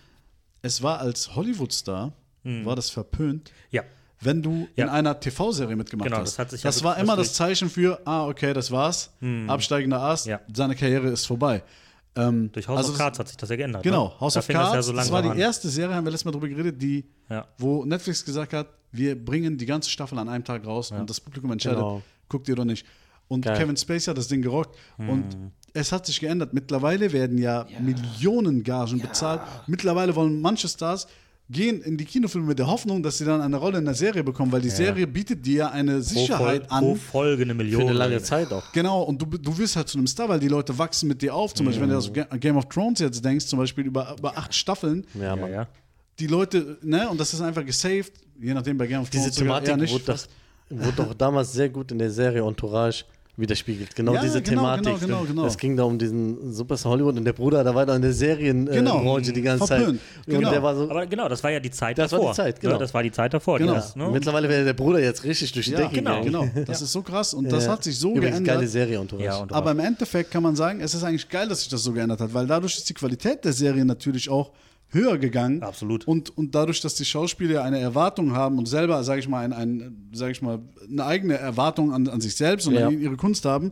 es 0.61 0.81
war 0.83 0.99
als 0.99 1.35
Hollywood-Star, 1.35 2.11
war 2.43 2.75
das 2.75 2.89
verpönt, 2.89 3.51
Ja. 3.71 3.83
wenn 4.19 4.41
du 4.41 4.49
Mhm. 4.51 4.67
Ja. 4.75 4.83
in 4.85 4.89
einer 4.89 5.17
TV-Serie 5.19 5.75
mitgemacht 5.77 6.07
Genau, 6.09 6.19
hast. 6.21 6.31
das 6.33 6.39
hat 6.39 6.49
sich 6.51 6.61
das 6.61 6.83
war 6.83 6.91
wirklich 6.97 7.03
immer 7.03 7.15
das 7.15 7.33
Zeichen 7.33 7.69
für, 7.69 7.99
ah, 8.05 8.27
okay, 8.27 8.53
das 8.53 8.69
war's, 8.71 9.11
absteigender 9.47 10.01
Ast, 10.01 10.25
Mhm. 10.25 10.31
Ja. 10.31 10.39
seine 10.53 10.75
Karriere 10.75 11.07
ist 11.09 11.25
vorbei. 11.25 11.63
Ähm, 12.15 12.51
Durch 12.51 12.67
House 12.67 12.77
also 12.77 12.91
of 12.91 12.97
Cards 12.97 13.17
hat 13.19 13.27
sich 13.27 13.37
das 13.37 13.49
ja 13.49 13.55
geändert. 13.55 13.81
Genau, 13.83 14.09
ne? 14.09 14.19
House 14.19 14.33
Da 14.35 14.39
of 14.39 14.45
fing 14.45 14.53
das 14.55 14.63
Cards, 14.71 14.75
ja 14.75 14.81
so 14.83 14.93
das, 14.93 15.11
war 15.11 15.21
die 15.23 15.29
an. 15.29 15.37
erste 15.37 15.67
Serie, 15.69 15.95
haben 15.95 16.05
wir 16.05 16.11
letztes 16.11 16.25
Mal 16.25 16.31
drüber 16.31 16.47
geredet, 16.47 16.81
die, 16.81 17.05
Ja. 17.29 17.47
wo 17.57 17.85
Netflix 17.85 18.23
gesagt 18.23 18.53
hat, 18.53 18.67
wir 18.91 19.15
bringen 19.23 19.57
die 19.57 19.65
ganze 19.65 19.89
Staffel 19.89 20.19
an 20.19 20.29
einem 20.29 20.43
Tag 20.43 20.65
raus 20.65 20.91
und 20.91 21.09
das 21.09 21.19
Publikum 21.19 21.51
entscheidet, 21.51 21.79
Genau. 21.79 22.01
guckt 22.29 22.47
ihr 22.47 22.53
oder 22.53 22.65
nicht. 22.65 22.85
Und 23.27 23.45
Geil. 23.45 23.57
Kevin 23.57 23.75
Spacey 23.77 24.05
hat 24.11 24.17
das 24.17 24.27
Ding 24.27 24.41
gerockt 24.43 24.77
Mhm. 24.97 25.09
und 25.09 25.37
es 25.73 25.91
hat 25.91 26.05
sich 26.05 26.19
geändert. 26.19 26.53
Mittlerweile 26.53 27.11
werden 27.13 27.39
ja, 27.39 27.65
Millionen 27.79 28.63
Gagen 28.63 28.99
bezahlt. 28.99 29.41
Mittlerweile 29.65 30.15
wollen 30.15 30.39
manche 30.39 30.67
Stars 30.67 31.07
gehen 31.49 31.81
in 31.81 31.97
die 31.97 32.05
Kinofilme 32.05 32.47
mit 32.47 32.59
der 32.59 32.67
Hoffnung, 32.67 33.03
dass 33.03 33.17
sie 33.17 33.25
dann 33.25 33.41
eine 33.41 33.57
Rolle 33.57 33.77
in 33.77 33.85
der 33.85 33.93
Serie 33.93 34.23
bekommen, 34.23 34.51
weil 34.51 34.61
die 34.61 34.69
Serie 34.69 35.05
bietet 35.05 35.45
dir 35.45 35.71
eine 35.71 35.95
Pro, 35.95 36.01
Sicherheit 36.01 36.67
Fol 36.67 36.79
pro 36.79 36.91
an. 36.91 36.95
Folge 36.97 37.43
eine 37.43 37.51
Für 37.51 37.57
Million. 37.57 37.81
eine 37.81 37.93
lange 37.93 38.21
Zeit 38.23 38.51
auch. 38.51 38.63
Genau, 38.71 39.03
und 39.03 39.21
du, 39.21 39.25
du 39.25 39.57
wirst 39.57 39.75
halt 39.75 39.87
zu 39.89 39.97
einem 39.97 40.07
Star, 40.07 40.29
weil 40.29 40.39
die 40.39 40.47
Leute 40.47 40.77
wachsen 40.77 41.07
mit 41.09 41.21
dir 41.21 41.35
auf. 41.35 41.53
Zum 41.53 41.65
Beispiel, 41.65 41.87
wenn 41.87 41.89
du 41.99 42.27
an 42.31 42.39
Game 42.39 42.57
of 42.57 42.65
Thrones 42.69 42.99
jetzt 42.99 43.23
denkst, 43.23 43.45
zum 43.45 43.59
Beispiel 43.59 43.85
über, 43.85 44.15
über 44.17 44.37
acht 44.37 44.53
Staffeln, 44.55 45.05
Ja, 45.15 45.21
Ja, 45.23 45.35
Mann. 45.35 45.51
ja. 45.51 45.67
die 46.19 46.27
Leute, 46.27 46.77
ne, 46.81 47.09
und 47.09 47.19
das 47.19 47.33
ist 47.33 47.41
einfach 47.41 47.65
gesaved, 47.65 48.13
je 48.39 48.53
nachdem 48.53 48.77
bei 48.77 48.87
Game 48.87 49.01
of 49.01 49.09
Diese 49.09 49.23
Thrones 49.25 49.35
sogar 49.35 49.63
Thematik 49.63 49.91
wurde, 49.91 50.03
doch, 50.05 50.27
wurde 50.69 50.93
doch 50.95 51.13
damals 51.13 51.51
sehr 51.53 51.69
gut 51.69 51.91
in 51.91 51.99
der 51.99 52.09
Serie 52.11 52.41
Entourage 52.47 53.03
widerspiegelt. 53.35 53.95
Genau 53.95 54.13
Ja, 54.13 54.21
diese 54.21 54.41
genau, 54.41 54.61
Thematik. 54.61 54.99
genau, 54.99 55.19
genau, 55.21 55.23
genau. 55.25 55.45
Es 55.47 55.57
ging 55.57 55.75
da 55.75 55.83
um 55.83 55.97
diesen 55.97 56.53
Superstar 56.53 56.91
Hollywood 56.91 57.17
und 57.17 57.25
der 57.25 57.33
Bruder, 57.33 57.63
da 57.63 57.73
war 57.73 57.85
da 57.85 57.95
in 57.95 58.01
der 58.03 58.13
Serienbranche 58.13 58.79
Genau. 58.79 58.99
äh, 58.99 59.03
Branche 59.03 59.33
die 59.33 59.41
ganze 59.41 59.65
Verpönt. 59.65 59.99
Zeit. 59.99 60.25
Genau. 60.27 60.47
Und 60.47 60.53
der 60.53 60.63
war 60.63 60.75
so, 60.75 60.89
Aber 60.89 61.05
genau, 61.07 61.27
das 61.27 61.43
war 61.43 61.49
ja 61.51 61.59
die 61.59 61.71
Zeit 61.71 61.97
Das 61.97 62.11
war 62.11 62.19
davor. 62.19 62.31
die 62.33 62.35
Zeit, 62.37 62.55
Ne, 62.55 62.61
genau. 62.69 62.77
Das 62.79 62.93
war 62.93 63.01
die 63.03 63.11
Zeit 63.11 63.33
davor. 63.33 63.57
Genau. 63.57 63.73
Das, 63.73 63.95
ne? 63.95 64.07
Mittlerweile 64.11 64.47
wäre 64.49 64.63
der 64.65 64.73
Bruder 64.73 64.99
jetzt 64.99 65.23
richtig 65.23 65.51
durch 65.51 65.65
die 65.65 65.71
Ja, 65.71 65.79
Decke 65.79 65.95
genau. 65.95 66.21
gegangen. 66.21 66.51
Genau, 66.53 66.65
das 66.65 66.81
ist 66.83 66.91
so 66.91 67.01
krass 67.01 67.33
und 67.33 67.51
das 67.51 67.65
Ja. 67.65 67.71
hat 67.71 67.83
sich 67.83 67.97
so 67.97 68.09
Übrigens, 68.11 68.35
geile 68.37 68.43
geändert. 68.43 68.69
Serie 68.69 68.99
Entourage. 68.99 69.25
Ja, 69.25 69.37
und 69.37 69.51
Aber 69.51 69.71
im 69.71 69.79
Endeffekt 69.79 70.29
kann 70.29 70.43
man 70.43 70.55
sagen, 70.55 70.79
es 70.81 70.93
ist 70.93 71.03
eigentlich 71.03 71.27
geil, 71.27 71.47
dass 71.47 71.61
sich 71.61 71.69
das 71.69 71.81
so 71.83 71.91
geändert 71.91 72.19
hat, 72.21 72.33
weil 72.33 72.45
dadurch 72.45 72.77
ist 72.77 72.87
die 72.87 72.93
Qualität 72.93 73.43
der 73.43 73.53
Serie 73.53 73.83
natürlich 73.83 74.29
auch 74.29 74.51
höher 74.93 75.17
gegangen. 75.17 75.63
Absolut. 75.63 76.07
Und, 76.07 76.35
und 76.37 76.55
dadurch, 76.55 76.79
dass 76.81 76.95
die 76.95 77.05
Schauspieler 77.05 77.63
eine 77.63 77.79
Erwartung 77.79 78.33
haben 78.33 78.57
und 78.57 78.67
selber, 78.67 79.03
sage 79.03 79.19
ich 79.19 79.27
mal, 79.27 79.43
ein, 79.43 79.53
ein, 79.53 80.09
sag 80.13 80.31
ich 80.31 80.41
mal, 80.41 80.59
eine 80.89 81.03
eigene 81.05 81.33
Erwartung 81.35 81.91
an, 81.93 82.07
an 82.07 82.21
sich 82.21 82.35
selbst 82.35 82.67
und 82.67 82.75
Ja. 82.75 82.87
an 82.87 83.01
ihre 83.01 83.17
Kunst 83.17 83.45
haben 83.45 83.71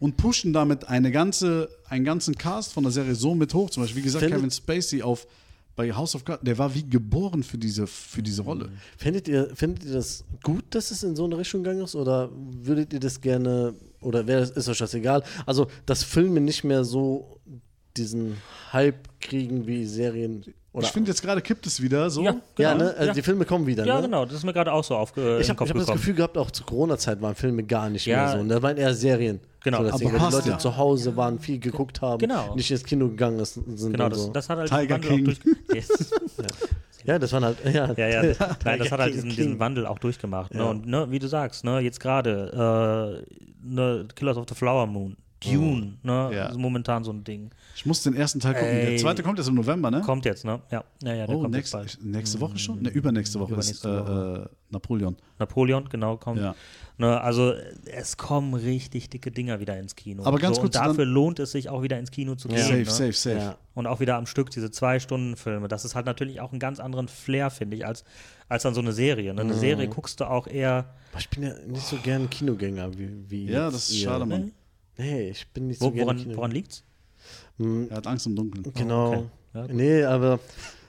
und 0.00 0.16
pushen 0.16 0.52
damit 0.52 0.88
eine 0.88 1.10
ganze, 1.10 1.68
einen 1.88 2.04
ganzen 2.04 2.34
Cast 2.36 2.72
von 2.72 2.82
der 2.82 2.92
Serie 2.92 3.14
so 3.14 3.34
mit 3.34 3.52
hoch. 3.54 3.70
Zum 3.70 3.82
Beispiel, 3.82 4.00
wie 4.02 4.04
gesagt, 4.04 4.22
Findet- 4.24 4.38
Kevin 4.38 4.50
Spacey 4.50 5.02
auf 5.02 5.26
bei 5.76 5.92
House 5.92 6.14
of 6.14 6.24
Cards, 6.24 6.42
der 6.42 6.56
war 6.56 6.74
wie 6.74 6.88
geboren 6.88 7.42
für 7.42 7.58
diese, 7.58 7.86
für 7.86 8.22
diese 8.22 8.40
Rolle. 8.40 8.70
Findet 8.96 9.28
ihr, 9.28 9.50
findet 9.54 9.84
ihr 9.84 9.92
das 9.92 10.24
gut, 10.42 10.64
dass 10.70 10.90
es 10.90 11.02
in 11.02 11.14
so 11.14 11.26
eine 11.26 11.36
Richtung 11.36 11.62
gegangen 11.62 11.84
ist? 11.84 11.94
Oder 11.94 12.30
würdet 12.34 12.94
ihr 12.94 13.00
das 13.00 13.20
gerne, 13.20 13.74
oder 14.00 14.26
wäre 14.26 14.44
ist 14.44 14.68
euch 14.70 14.78
das 14.78 14.94
egal? 14.94 15.22
Also, 15.44 15.66
dass 15.84 16.02
Filme 16.02 16.40
nicht 16.40 16.64
mehr 16.64 16.82
so 16.82 17.40
diesen 17.96 18.36
Hype 18.72 19.08
kriegen 19.20 19.66
wie 19.66 19.84
Serien. 19.84 20.44
Oder 20.72 20.84
ich 20.86 20.92
finde 20.92 21.10
jetzt 21.10 21.22
gerade 21.22 21.40
kippt 21.40 21.66
es 21.66 21.80
wieder 21.80 22.10
so. 22.10 22.22
Ja, 22.22 22.36
ja, 22.58 22.72
genau. 22.74 22.84
ne? 22.84 22.90
Also 22.94 23.04
Ja. 23.08 23.12
die 23.14 23.22
Filme 23.22 23.44
kommen 23.46 23.66
wieder. 23.66 23.86
Ja, 23.86 23.96
ne? 23.96 24.02
genau, 24.02 24.24
das 24.26 24.34
ist 24.34 24.44
mir 24.44 24.52
gerade 24.52 24.72
auch 24.72 24.84
so 24.84 24.94
aufge 24.94 25.38
Ich 25.40 25.48
in 25.48 25.54
den 25.56 25.60
habe 25.60 25.70
hab 25.70 25.76
das. 25.78 25.86
Gefühl 25.86 26.14
gehabt, 26.14 26.36
auch 26.36 26.50
zur 26.50 26.66
Corona-Zeit 26.66 27.22
waren 27.22 27.34
Filme 27.34 27.62
gar 27.62 27.88
nicht 27.88 28.04
Ja. 28.06 28.24
mehr 28.24 28.32
so. 28.32 28.38
Und 28.40 28.48
da 28.50 28.62
waren 28.62 28.76
eher 28.76 28.92
Serien. 28.94 29.40
Genau. 29.64 29.78
So, 29.78 29.84
das 29.84 29.92
Aber 29.94 30.04
die 30.04 30.16
passt 30.16 30.32
Leute 30.36 30.48
ja. 30.50 30.58
zu 30.58 30.76
Hause 30.76 31.16
waren, 31.16 31.38
viel 31.40 31.58
geguckt 31.58 32.00
haben, 32.02 32.18
Genau. 32.18 32.54
nicht 32.54 32.70
ins 32.70 32.84
Kino 32.84 33.08
gegangen 33.08 33.38
ist, 33.40 33.54
sind. 33.54 33.92
Genau, 33.92 34.04
und 34.04 34.10
das, 34.12 34.20
so. 34.22 34.30
das 34.32 34.48
hat 34.50 34.58
halt 34.58 34.68
Tiger 34.68 34.98
diesen 34.98 35.10
Wandel 35.18 35.34
King. 35.34 35.52
auch 35.54 35.64
durch. 35.64 35.76
Yes. 35.88 36.10
ja, 37.04 37.18
das 37.18 37.32
waren 37.32 37.44
halt. 37.46 37.56
Ja, 37.64 37.92
Ja, 37.96 38.08
ja. 38.08 38.22
Nein, 38.64 38.78
das 38.78 38.92
hat 38.92 39.00
halt 39.00 39.14
diesen, 39.14 39.30
diesen 39.30 39.58
Wandel 39.58 39.86
auch 39.86 39.98
durchgemacht. 39.98 40.52
Ne? 40.54 40.60
Ja. 40.60 40.66
Und 40.70 40.86
ne, 40.86 41.10
wie 41.10 41.18
du 41.18 41.26
sagst, 41.26 41.64
ne, 41.64 41.80
jetzt 41.80 42.00
gerade, 42.00 43.22
äh, 43.24 43.66
ne, 43.66 44.06
Killers 44.14 44.36
of 44.36 44.44
the 44.48 44.54
Flower 44.54 44.86
Moon, 44.86 45.16
Dune, 45.42 45.94
ne? 46.02 46.30
Ja. 46.34 46.46
Also 46.46 46.58
momentan 46.58 47.02
so 47.02 47.12
ein 47.12 47.24
Ding. 47.24 47.50
Ich 47.76 47.84
muss 47.84 48.02
den 48.02 48.14
ersten 48.16 48.40
Teil 48.40 48.54
gucken. 48.54 48.70
Der 48.70 48.88
Ey. 48.88 48.96
zweite 48.96 49.22
kommt 49.22 49.38
jetzt 49.38 49.48
im 49.48 49.54
November, 49.54 49.90
ne? 49.90 50.00
Kommt 50.00 50.24
jetzt, 50.24 50.46
ne? 50.46 50.62
Ja, 50.70 50.82
ja, 51.02 51.14
ja 51.14 51.26
der 51.26 51.36
oh, 51.36 51.42
kommt 51.42 51.54
nächst, 51.54 51.74
jetzt 51.74 51.98
bald. 52.00 52.04
nächste 52.06 52.40
Woche 52.40 52.58
schon? 52.58 52.80
Ne, 52.80 52.88
übernächste 52.88 53.38
Woche 53.38 53.52
Übernächste 53.52 53.88
ist 53.88 54.08
äh, 54.08 54.42
äh, 54.44 54.46
Napoleon. 54.70 55.14
Napoleon, 55.38 55.86
genau, 55.90 56.16
kommt. 56.16 56.40
Ja. 56.40 56.54
Ne, 56.96 57.20
also 57.20 57.52
es 57.84 58.16
kommen 58.16 58.54
richtig 58.54 59.10
dicke 59.10 59.30
Dinger 59.30 59.60
wieder 59.60 59.78
ins 59.78 59.94
Kino. 59.94 60.24
Aber 60.24 60.38
ganz 60.38 60.56
so, 60.56 60.62
kurz 60.62 60.74
und 60.74 60.80
dann- 60.80 60.88
dafür 60.88 61.04
lohnt 61.04 61.38
es 61.38 61.52
sich 61.52 61.68
auch 61.68 61.82
wieder 61.82 61.98
ins 61.98 62.10
Kino 62.10 62.34
zu 62.34 62.48
gehen. 62.48 62.56
Ja. 62.56 62.64
Safe, 62.64 62.78
ne? 62.78 62.84
safe, 62.90 63.12
safe. 63.12 63.36
Ja. 63.36 63.56
Und 63.74 63.86
auch 63.86 64.00
wieder 64.00 64.16
am 64.16 64.24
Stück 64.24 64.48
diese 64.48 64.70
zwei 64.70 64.98
Stunden 64.98 65.36
Filme. 65.36 65.68
Das 65.68 65.84
ist 65.84 65.94
halt 65.94 66.06
natürlich 66.06 66.40
auch 66.40 66.52
einen 66.52 66.60
ganz 66.60 66.80
anderen 66.80 67.08
Flair, 67.08 67.50
finde 67.50 67.76
ich, 67.76 67.84
als, 67.86 68.04
als 68.48 68.62
dann 68.62 68.72
so 68.72 68.80
eine 68.80 68.92
Serie. 68.92 69.34
Ne? 69.34 69.42
Eine 69.42 69.52
Mhm. 69.52 69.58
Serie 69.58 69.88
guckst 69.88 70.18
du 70.20 70.24
auch 70.24 70.46
eher. 70.46 70.94
Aber 71.12 71.20
ich 71.20 71.28
bin 71.28 71.42
ja 71.42 71.52
nicht 71.66 71.84
so 71.86 71.96
gern 72.02 72.30
Kinogänger 72.30 72.96
wie, 72.96 73.10
wie 73.28 73.44
Ja, 73.50 73.66
jetzt 73.66 73.74
das 73.74 73.90
ist 73.90 73.96
ihr. 73.96 74.04
schade, 74.08 74.24
Mann. 74.24 74.52
Nee, 74.96 75.28
ich 75.28 75.46
bin 75.48 75.66
nicht 75.66 75.82
Wo, 75.82 75.86
so 75.86 75.90
gerne 75.90 76.04
woran, 76.06 76.16
Kinogänger. 76.16 76.36
woran 76.38 76.50
liegt's? 76.52 76.82
Hm, 77.58 77.88
Er 77.90 77.96
hat 77.96 78.06
Angst 78.06 78.26
im 78.26 78.36
Dunkeln. 78.36 78.64
Genau. 78.74 79.08
okay. 79.08 79.22
Ja, 79.54 79.66
nee, 79.68 80.04
aber, 80.04 80.38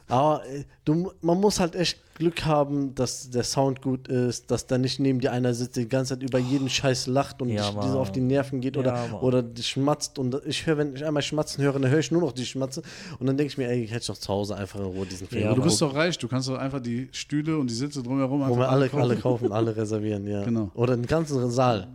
aber 0.09 0.41
äh, 0.45 0.63
du, 0.83 1.11
man 1.21 1.39
muss 1.39 1.59
halt 1.59 1.75
echt 1.75 1.99
Glück 2.15 2.43
haben, 2.45 2.95
dass 2.95 3.29
der 3.29 3.43
Sound 3.43 3.81
gut 3.81 4.07
ist, 4.07 4.49
dass 4.51 4.65
da 4.67 4.77
nicht 4.77 4.99
neben 4.99 5.19
dir 5.19 5.31
einer 5.31 5.53
sitzt, 5.53 5.75
der 5.77 5.83
die 5.83 5.89
ganze 5.89 6.15
Zeit 6.15 6.23
über 6.23 6.39
jeden 6.39 6.67
Scheiß 6.67 7.07
lacht 7.07 7.41
und 7.41 7.49
Ja, 7.49 7.69
dich, 7.69 7.77
auf 7.91 8.11
die 8.11 8.19
Nerven 8.21 8.59
geht 8.59 8.75
oder, 8.75 8.93
Ja, 8.95 9.19
oder 9.21 9.43
die 9.43 9.61
schmatzt. 9.63 10.17
Und 10.19 10.41
ich 10.45 10.65
höre, 10.65 10.77
wenn 10.79 10.95
ich 10.95 11.05
einmal 11.05 11.21
schmatzen 11.21 11.63
höre, 11.63 11.73
dann 11.79 11.89
höre 11.89 11.99
ich 11.99 12.11
nur 12.11 12.21
noch 12.21 12.31
die 12.33 12.45
Schmatze. 12.45 12.81
Und 13.19 13.27
dann 13.27 13.37
denke 13.37 13.51
ich 13.51 13.57
mir, 13.57 13.69
ey, 13.69 13.83
ich 13.83 13.91
hätte 13.91 14.07
doch 14.07 14.17
zu 14.17 14.27
Hause 14.29 14.57
einfach 14.57 14.79
in 14.79 14.85
Ruhe 14.87 15.05
diesen 15.05 15.27
Film. 15.27 15.43
Ja, 15.43 15.53
du 15.53 15.61
bist 15.61 15.79
doch 15.81 15.93
reich, 15.93 16.17
du 16.17 16.27
kannst 16.27 16.49
doch 16.49 16.57
einfach 16.57 16.79
die 16.81 17.07
Stühle 17.11 17.57
und 17.57 17.69
die 17.69 17.75
Sitze 17.75 18.01
drumherum 18.03 18.39
Wo 18.41 18.45
einfach 18.45 18.57
wir 18.57 18.69
alle, 18.69 18.89
kaufen. 18.89 19.01
alle 19.01 19.15
kaufen, 19.17 19.51
alle 19.51 19.75
reservieren, 19.77 20.25
ja. 20.27 20.43
Genau. 20.43 20.71
Oder 20.73 20.95
den 20.97 21.05
ganzen 21.05 21.49
Saal 21.51 21.87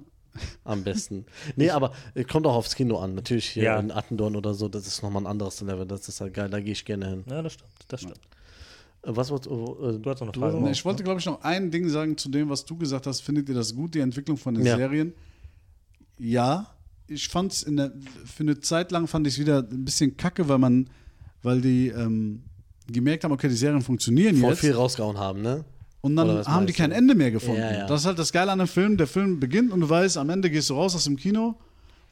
am 0.65 0.83
besten. 0.85 1.27
Nee, 1.57 1.71
aber 1.71 1.93
äh, 2.15 2.25
kommt 2.25 2.47
auch 2.47 2.55
aufs 2.55 2.75
Kino 2.75 2.99
an. 2.99 3.15
Natürlich 3.15 3.49
hier 3.51 3.63
Ja. 3.65 3.79
in 3.81 3.91
Attendorn 3.91 4.37
oder 4.37 4.55
so, 4.55 4.69
das 4.69 4.87
ist 4.87 5.03
nochmal 5.03 5.23
ein 5.23 5.27
anderes 5.27 5.61
Level. 5.61 5.87
Das 5.87 6.09
ist 6.09 6.21
halt 6.21 6.35
geil, 6.35 6.49
da 6.51 6.61
gehe 6.61 6.73
ich 6.73 6.85
gerne 6.85 7.09
hin. 7.09 7.25
Ja, 7.29 7.43
das 7.43 7.55
stimmt. 7.55 7.71
Das 7.89 8.01
stimmt. 8.01 8.17
Äh, 9.03 9.17
Was 9.17 9.31
wolltest 9.31 9.51
du? 9.51 9.77
Äh, 9.83 9.99
Du 9.99 10.11
hast 10.11 10.21
noch 10.21 10.33
eine 10.33 10.53
Frage. 10.53 10.71
ich 10.71 10.85
wollte, 10.85 11.03
glaube 11.03 11.21
ich, 11.21 11.27
noch 11.27 11.43
ein 11.43 11.71
Ding 11.71 11.89
sagen 11.89 12.17
zu 12.17 12.29
dem, 12.29 12.49
was 12.49 12.65
du 12.65 12.77
gesagt 12.77 13.07
hast. 13.07 13.21
Findet 13.21 13.49
ihr 13.49 13.55
das 13.55 13.75
gut, 13.75 13.95
die 13.95 14.01
Entwicklung 14.01 14.37
von 14.37 14.55
den 14.55 14.65
Ja. 14.65 14.77
Serien? 14.77 15.13
Ja. 16.19 16.67
Ich 17.09 17.29
fand 17.29 17.53
es 17.53 17.65
für 17.65 18.43
eine 18.43 18.61
Zeit 18.61 18.91
lang 18.93 19.07
fand 19.07 19.27
ich 19.27 19.35
es 19.35 19.41
wieder 19.41 19.59
ein 19.59 19.85
bisschen 19.85 20.17
kacke, 20.17 20.49
weil 20.49 20.59
man, 20.59 20.89
weil 21.43 21.61
die 21.61 21.89
ähm, 21.89 22.43
gemerkt 22.91 23.25
haben, 23.25 23.33
okay, 23.33 23.49
die 23.49 23.55
Serien 23.57 23.83
funktionieren 23.83 24.37
voll 24.37 24.51
jetzt. 24.51 24.61
viel 24.61 24.73
rausgehauen 24.73 25.19
haben, 25.19 25.43
ne? 25.43 25.65
Und 26.03 26.17
dann 26.17 26.45
haben 26.47 26.67
die 26.67 26.73
kein 26.73 26.91
du? 26.91 26.97
Ende 26.97 27.15
mehr 27.15 27.31
gefunden. 27.31 27.61
Ja, 27.61 27.73
ja. 27.73 27.87
Das 27.87 28.01
ist 28.03 28.07
halt 28.07 28.19
das 28.19 28.31
Geile 28.33 28.53
an 28.53 28.61
einem 28.61 28.69
Film. 28.69 28.97
Der 28.97 29.07
Film 29.07 29.41
beginnt 29.41 29.73
und 29.73 29.81
du 29.81 29.89
weißt, 29.89 30.19
am 30.19 30.29
Ende 30.31 30.51
gehst 30.51 30.69
du 30.69 30.75
raus 30.75 30.95
aus 30.95 31.05
dem 31.05 31.17
Kino 31.17 31.55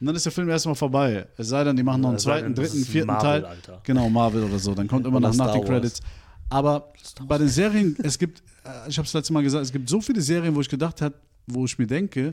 und 0.00 0.06
dann 0.06 0.14
ist 0.16 0.24
der 0.24 0.32
Film 0.32 0.48
erstmal 0.48 0.76
vorbei. 0.76 1.26
Es 1.36 1.48
sei 1.48 1.64
denn, 1.64 1.76
die 1.76 1.82
machen 1.82 2.00
noch 2.00 2.10
einen 2.10 2.18
sei 2.18 2.38
zweiten, 2.40 2.54
dritten, 2.54 2.84
vierten 2.84 3.08
Marvel, 3.08 3.42
Teil. 3.42 3.44
Alter. 3.44 3.80
Genau, 3.84 4.08
Marvel 4.08 4.44
oder 4.44 4.58
so. 4.58 4.74
Dann 4.74 4.86
kommt 4.88 5.06
immer 5.06 5.18
noch 5.20 5.34
nach 5.34 5.52
den. 5.52 5.64
Credits. 5.64 6.00
Aber 6.48 6.92
bei 7.26 7.36
den 7.38 7.48
Serien, 7.48 7.96
es 8.02 8.18
gibt, 8.18 8.42
äh, 8.64 8.88
ich 8.88 8.96
habe 8.98 9.06
es 9.06 9.12
letztes 9.12 9.30
Mal 9.30 9.42
gesagt, 9.42 9.64
es 9.64 9.72
gibt 9.72 9.88
so 9.88 10.00
viele 10.00 10.20
Serien, 10.20 10.54
wo 10.54 10.60
ich 10.60 10.68
gedacht 10.68 11.02
habe, 11.02 11.14
wo 11.46 11.64
ich 11.64 11.78
mir 11.78 11.86
denke, 11.86 12.32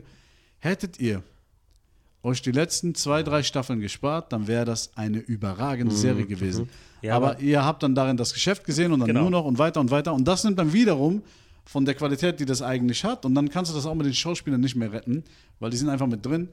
hättet 0.60 0.98
ihr 1.00 1.22
euch 2.22 2.42
die 2.42 2.50
letzten 2.52 2.94
zwei, 2.94 3.22
drei 3.22 3.42
Staffeln 3.42 3.80
gespart, 3.80 4.32
dann 4.32 4.46
wäre 4.48 4.64
das 4.64 4.90
eine 4.96 5.18
überragende 5.18 5.94
Serie 5.94 6.26
gewesen. 6.26 6.68
Ja, 7.00 7.14
aber, 7.16 7.32
aber- 7.32 7.40
ihr 7.40 7.64
habt 7.64 7.82
dann 7.82 7.94
darin 7.94 8.16
das 8.16 8.32
Geschäft 8.34 8.64
gesehen 8.64 8.92
und 8.92 9.00
dann 9.00 9.06
Genau. 9.08 9.22
nur 9.22 9.30
noch 9.30 9.44
und 9.44 9.58
weiter 9.58 9.80
und 9.80 9.90
weiter. 9.90 10.12
Und 10.14 10.26
das 10.26 10.42
nimmt 10.44 10.58
dann 10.58 10.72
wiederum 10.72 11.22
von 11.68 11.84
der 11.84 11.94
Qualität, 11.94 12.40
die 12.40 12.46
das 12.46 12.62
eigentlich 12.62 13.04
hat. 13.04 13.26
Und 13.26 13.34
dann 13.34 13.50
kannst 13.50 13.70
du 13.70 13.76
das 13.76 13.84
auch 13.84 13.94
mit 13.94 14.06
den 14.06 14.14
Schauspielern 14.14 14.60
nicht 14.60 14.74
mehr 14.74 14.90
retten, 14.90 15.22
weil 15.60 15.68
die 15.70 15.76
sind 15.76 15.90
einfach 15.90 16.06
mit 16.06 16.24
drin. 16.24 16.48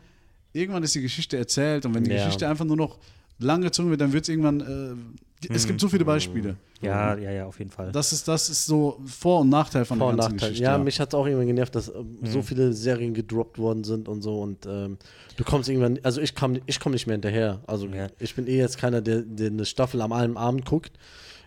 Irgendwann 0.52 0.84
ist 0.84 0.94
die 0.94 1.02
Geschichte 1.02 1.38
erzählt 1.38 1.86
und 1.86 1.94
wenn 1.96 2.04
die 2.04 2.12
Ja. 2.12 2.18
Geschichte 2.26 2.48
einfach 2.50 2.66
nur 2.66 2.76
noch 2.76 2.98
lang 3.40 3.62
gezogen 3.62 3.90
wird, 3.92 4.02
dann 4.02 4.12
wird 4.12 4.24
es 4.24 4.30
irgendwann. 4.30 4.60
Äh, 4.60 5.48
es 5.54 5.66
gibt 5.68 5.80
so 5.80 5.88
viele 5.88 6.04
Beispiele. 6.06 6.56
Ja, 6.82 7.16
ja, 7.18 7.32
ja, 7.32 7.46
auf 7.46 7.60
jeden 7.60 7.72
Fall. 7.72 7.92
Das 7.92 8.12
ist, 8.12 8.28
das 8.28 8.50
ist 8.50 8.66
so 8.66 9.00
Vor- 9.06 9.42
und 9.42 9.50
Nachteil 9.50 9.86
von 9.86 10.00
Vor- 10.00 10.08
und 10.10 10.18
der 10.18 10.24
ganzen 10.24 10.36
Nachteil. 10.36 10.50
Geschichte. 10.50 10.64
Ja, 10.72 10.78
mich 10.78 11.00
hat 11.00 11.10
es 11.10 11.14
auch 11.16 11.26
irgendwann 11.26 11.48
genervt, 11.48 11.76
dass 11.76 11.88
ähm, 11.90 12.18
Mhm. 12.22 12.28
so 12.28 12.42
viele 12.42 12.74
Serien 12.74 13.14
gedroppt 13.14 13.58
worden 13.58 13.84
sind 13.86 14.08
und 14.10 14.22
so 14.22 14.42
und 14.42 14.66
ähm, 14.66 14.98
du 15.38 15.44
kommst 15.46 15.70
irgendwann, 15.70 16.00
also 16.04 16.20
ich 16.22 16.36
komme 16.36 16.60
ich 16.66 16.80
komm 16.80 16.92
nicht 16.94 17.08
mehr 17.08 17.16
hinterher. 17.16 17.62
Also 17.68 17.88
Ja. 17.88 18.08
ich 18.20 18.34
bin 18.36 18.48
eh 18.48 18.58
jetzt 18.58 18.78
keiner, 18.78 19.02
der, 19.02 19.22
der 19.22 19.48
eine 19.52 19.66
Staffel 19.66 20.02
am 20.02 20.12
einen 20.14 20.36
Abend 20.38 20.66
guckt. 20.66 20.92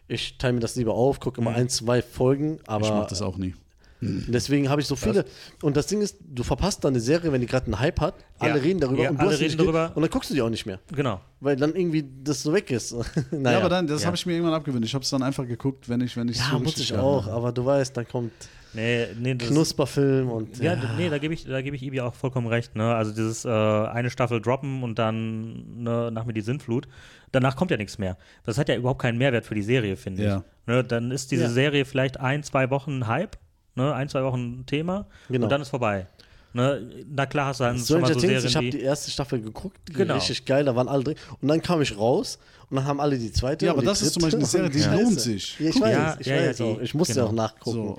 Ich 0.09 0.39
teile 0.39 0.55
mir 0.55 0.61
das 0.61 0.75
lieber 0.77 0.95
auf, 0.95 1.21
gucke 1.21 1.41
Mhm. 1.41 1.47
immer 1.47 1.57
ein, 1.57 1.69
zwei 1.69 2.01
Folgen, 2.03 2.59
aber 2.67 2.85
ich 2.87 2.91
mach 2.93 3.07
das 3.07 3.23
auch 3.23 3.37
nie. 3.37 3.55
deswegen 4.01 4.69
habe 4.71 4.81
ich 4.81 4.87
so 4.87 4.95
viele. 4.97 5.25
Und 5.61 5.77
das 5.77 5.89
Ding 5.89 6.01
ist, 6.01 6.17
du 6.21 6.45
verpasst 6.45 6.85
dann 6.85 6.93
eine 6.95 7.01
Serie, 7.01 7.33
wenn 7.33 7.41
die 7.41 7.49
gerade 7.49 7.67
einen 7.67 7.81
Hype 7.81 8.01
hat, 8.01 8.15
alle 8.39 8.55
Ja. 8.57 8.63
reden 8.63 8.79
darüber 8.81 9.03
Ja, 9.03 9.11
und 9.11 9.17
du 9.17 9.23
alle 9.23 9.33
hast 9.33 9.41
reden 9.41 9.49
nicht 9.57 9.61
darüber. 9.61 9.91
und 9.95 10.03
dann 10.03 10.11
guckst 10.11 10.31
du 10.31 10.35
die 10.35 10.41
auch 10.43 10.49
nicht 10.51 10.67
mehr, 10.67 10.79
Genau. 10.95 11.21
weil 11.41 11.57
dann 11.57 11.75
irgendwie 11.75 12.09
das 12.23 12.43
so 12.45 12.53
weg 12.53 12.71
ist. 12.71 12.93
naja. 13.33 13.51
Ja, 13.53 13.59
aber 13.59 13.69
dann, 13.69 13.87
das 13.89 14.03
Ja. 14.03 14.07
habe 14.07 14.17
ich 14.17 14.25
mir 14.25 14.35
irgendwann 14.35 14.55
abgewöhnt. 14.55 14.85
Ich 14.85 14.95
habe 14.95 15.03
es 15.03 15.11
dann 15.11 15.23
einfach 15.25 15.47
geguckt, 15.47 15.89
wenn 15.89 16.01
ich 16.01 16.17
wenn 16.17 16.29
ich 16.29 16.39
ja, 16.39 16.49
so 16.53 16.59
muss 16.61 16.79
ich 16.79 16.95
auch, 16.97 17.27
aber 17.27 17.51
du 17.51 17.65
weißt, 17.67 17.97
dann 17.97 18.07
kommt 18.07 18.31
Nee, 18.75 19.07
nee, 19.19 19.35
das, 19.35 19.49
Knusperfilm 19.49 20.31
und 20.31 20.59
Ja, 20.59 20.77
d- 20.77 20.87
nee, 20.97 21.09
da 21.09 21.19
gebe 21.19 21.33
ich, 21.35 21.45
da 21.45 21.63
gebe 21.63 21.75
ich 21.77 21.83
Ibi 21.83 22.01
auch 22.03 22.15
vollkommen 22.15 22.47
recht. 22.47 22.77
Ne? 22.77 22.95
Also 22.95 23.13
dieses 23.13 23.45
äh, 23.45 23.49
eine 23.49 24.11
Staffel 24.11 24.41
droppen 24.43 24.83
und 24.83 24.99
dann 24.99 25.83
ne, 25.83 26.11
nach 26.13 26.25
mir 26.27 26.33
die 26.35 26.43
Sinnflut. 26.43 26.87
Danach 27.33 27.57
kommt 27.57 27.71
ja 27.71 27.77
nichts 27.77 27.99
mehr. 27.99 28.17
Das 28.45 28.59
hat 28.59 28.69
ja 28.69 28.77
überhaupt 28.77 29.01
keinen 29.01 29.19
Mehrwert 29.19 29.47
für 29.47 29.55
die 29.55 29.63
Serie, 29.63 29.97
finde 29.97 30.23
Ja. 30.23 30.37
ich. 30.39 30.43
Ne? 30.67 30.85
Dann 30.85 31.11
ist 31.11 31.31
diese 31.31 31.45
Ja. 31.45 31.49
Serie 31.51 31.85
vielleicht 31.85 32.21
ein, 32.21 32.43
zwei 32.43 32.69
Wochen 32.71 33.07
Hype, 33.07 33.37
ne? 33.75 33.95
ein, 33.95 34.09
zwei 34.09 34.23
Wochen 34.23 34.65
Thema 34.67 35.07
Genau. 35.29 35.45
und 35.45 35.51
dann 35.51 35.63
ist 35.63 35.71
vorbei. 35.71 36.07
Ne? 36.55 37.05
Na 37.11 37.27
klar 37.27 37.47
hast 37.49 37.61
du 37.61 37.65
dann 37.65 37.77
schon 37.77 37.85
Stranger 37.85 38.01
mal 38.03 38.15
so 38.15 38.21
Things, 38.21 38.23
Serien 38.43 38.47
ich 38.47 38.57
habe 38.57 38.71
die 38.71 38.81
erste 38.81 39.11
Staffel 39.11 39.41
geguckt, 39.41 39.77
die 39.89 39.93
Genau. 39.93 40.15
richtig 40.15 40.45
geil, 40.47 40.65
da 40.65 40.75
waren 40.75 40.89
alle 40.89 41.05
drin. 41.05 41.15
Und 41.43 41.49
dann 41.49 41.61
kam 41.61 41.83
ich 41.83 41.97
raus 41.97 42.39
und 42.71 42.77
dann 42.77 42.87
haben 42.87 43.01
alle 43.01 43.19
die 43.19 43.31
zweite. 43.31 43.67
Ja, 43.67 43.73
und 43.73 43.77
aber 43.79 43.83
die 43.83 43.89
das 43.89 44.01
ist 44.03 44.15
zum 44.15 44.23
Beispiel 44.23 44.39
eine 44.39 44.47
Serie, 44.47 44.71
die 44.71 44.83
und 44.83 44.93
lohnt 45.05 45.21
sich. 45.21 45.59
Ja, 45.61 45.69
ich 45.69 45.81
weiß, 45.81 45.93
ja, 45.93 46.17
ich 46.19 46.27
ja, 46.27 46.37
ja, 46.37 46.49
weiß 46.49 46.61
auch. 46.63 46.81
Ich 46.81 46.95
musste 46.95 47.15
genau. 47.15 47.27
auch 47.27 47.33
nachgucken. 47.33 47.77
So, 47.77 47.99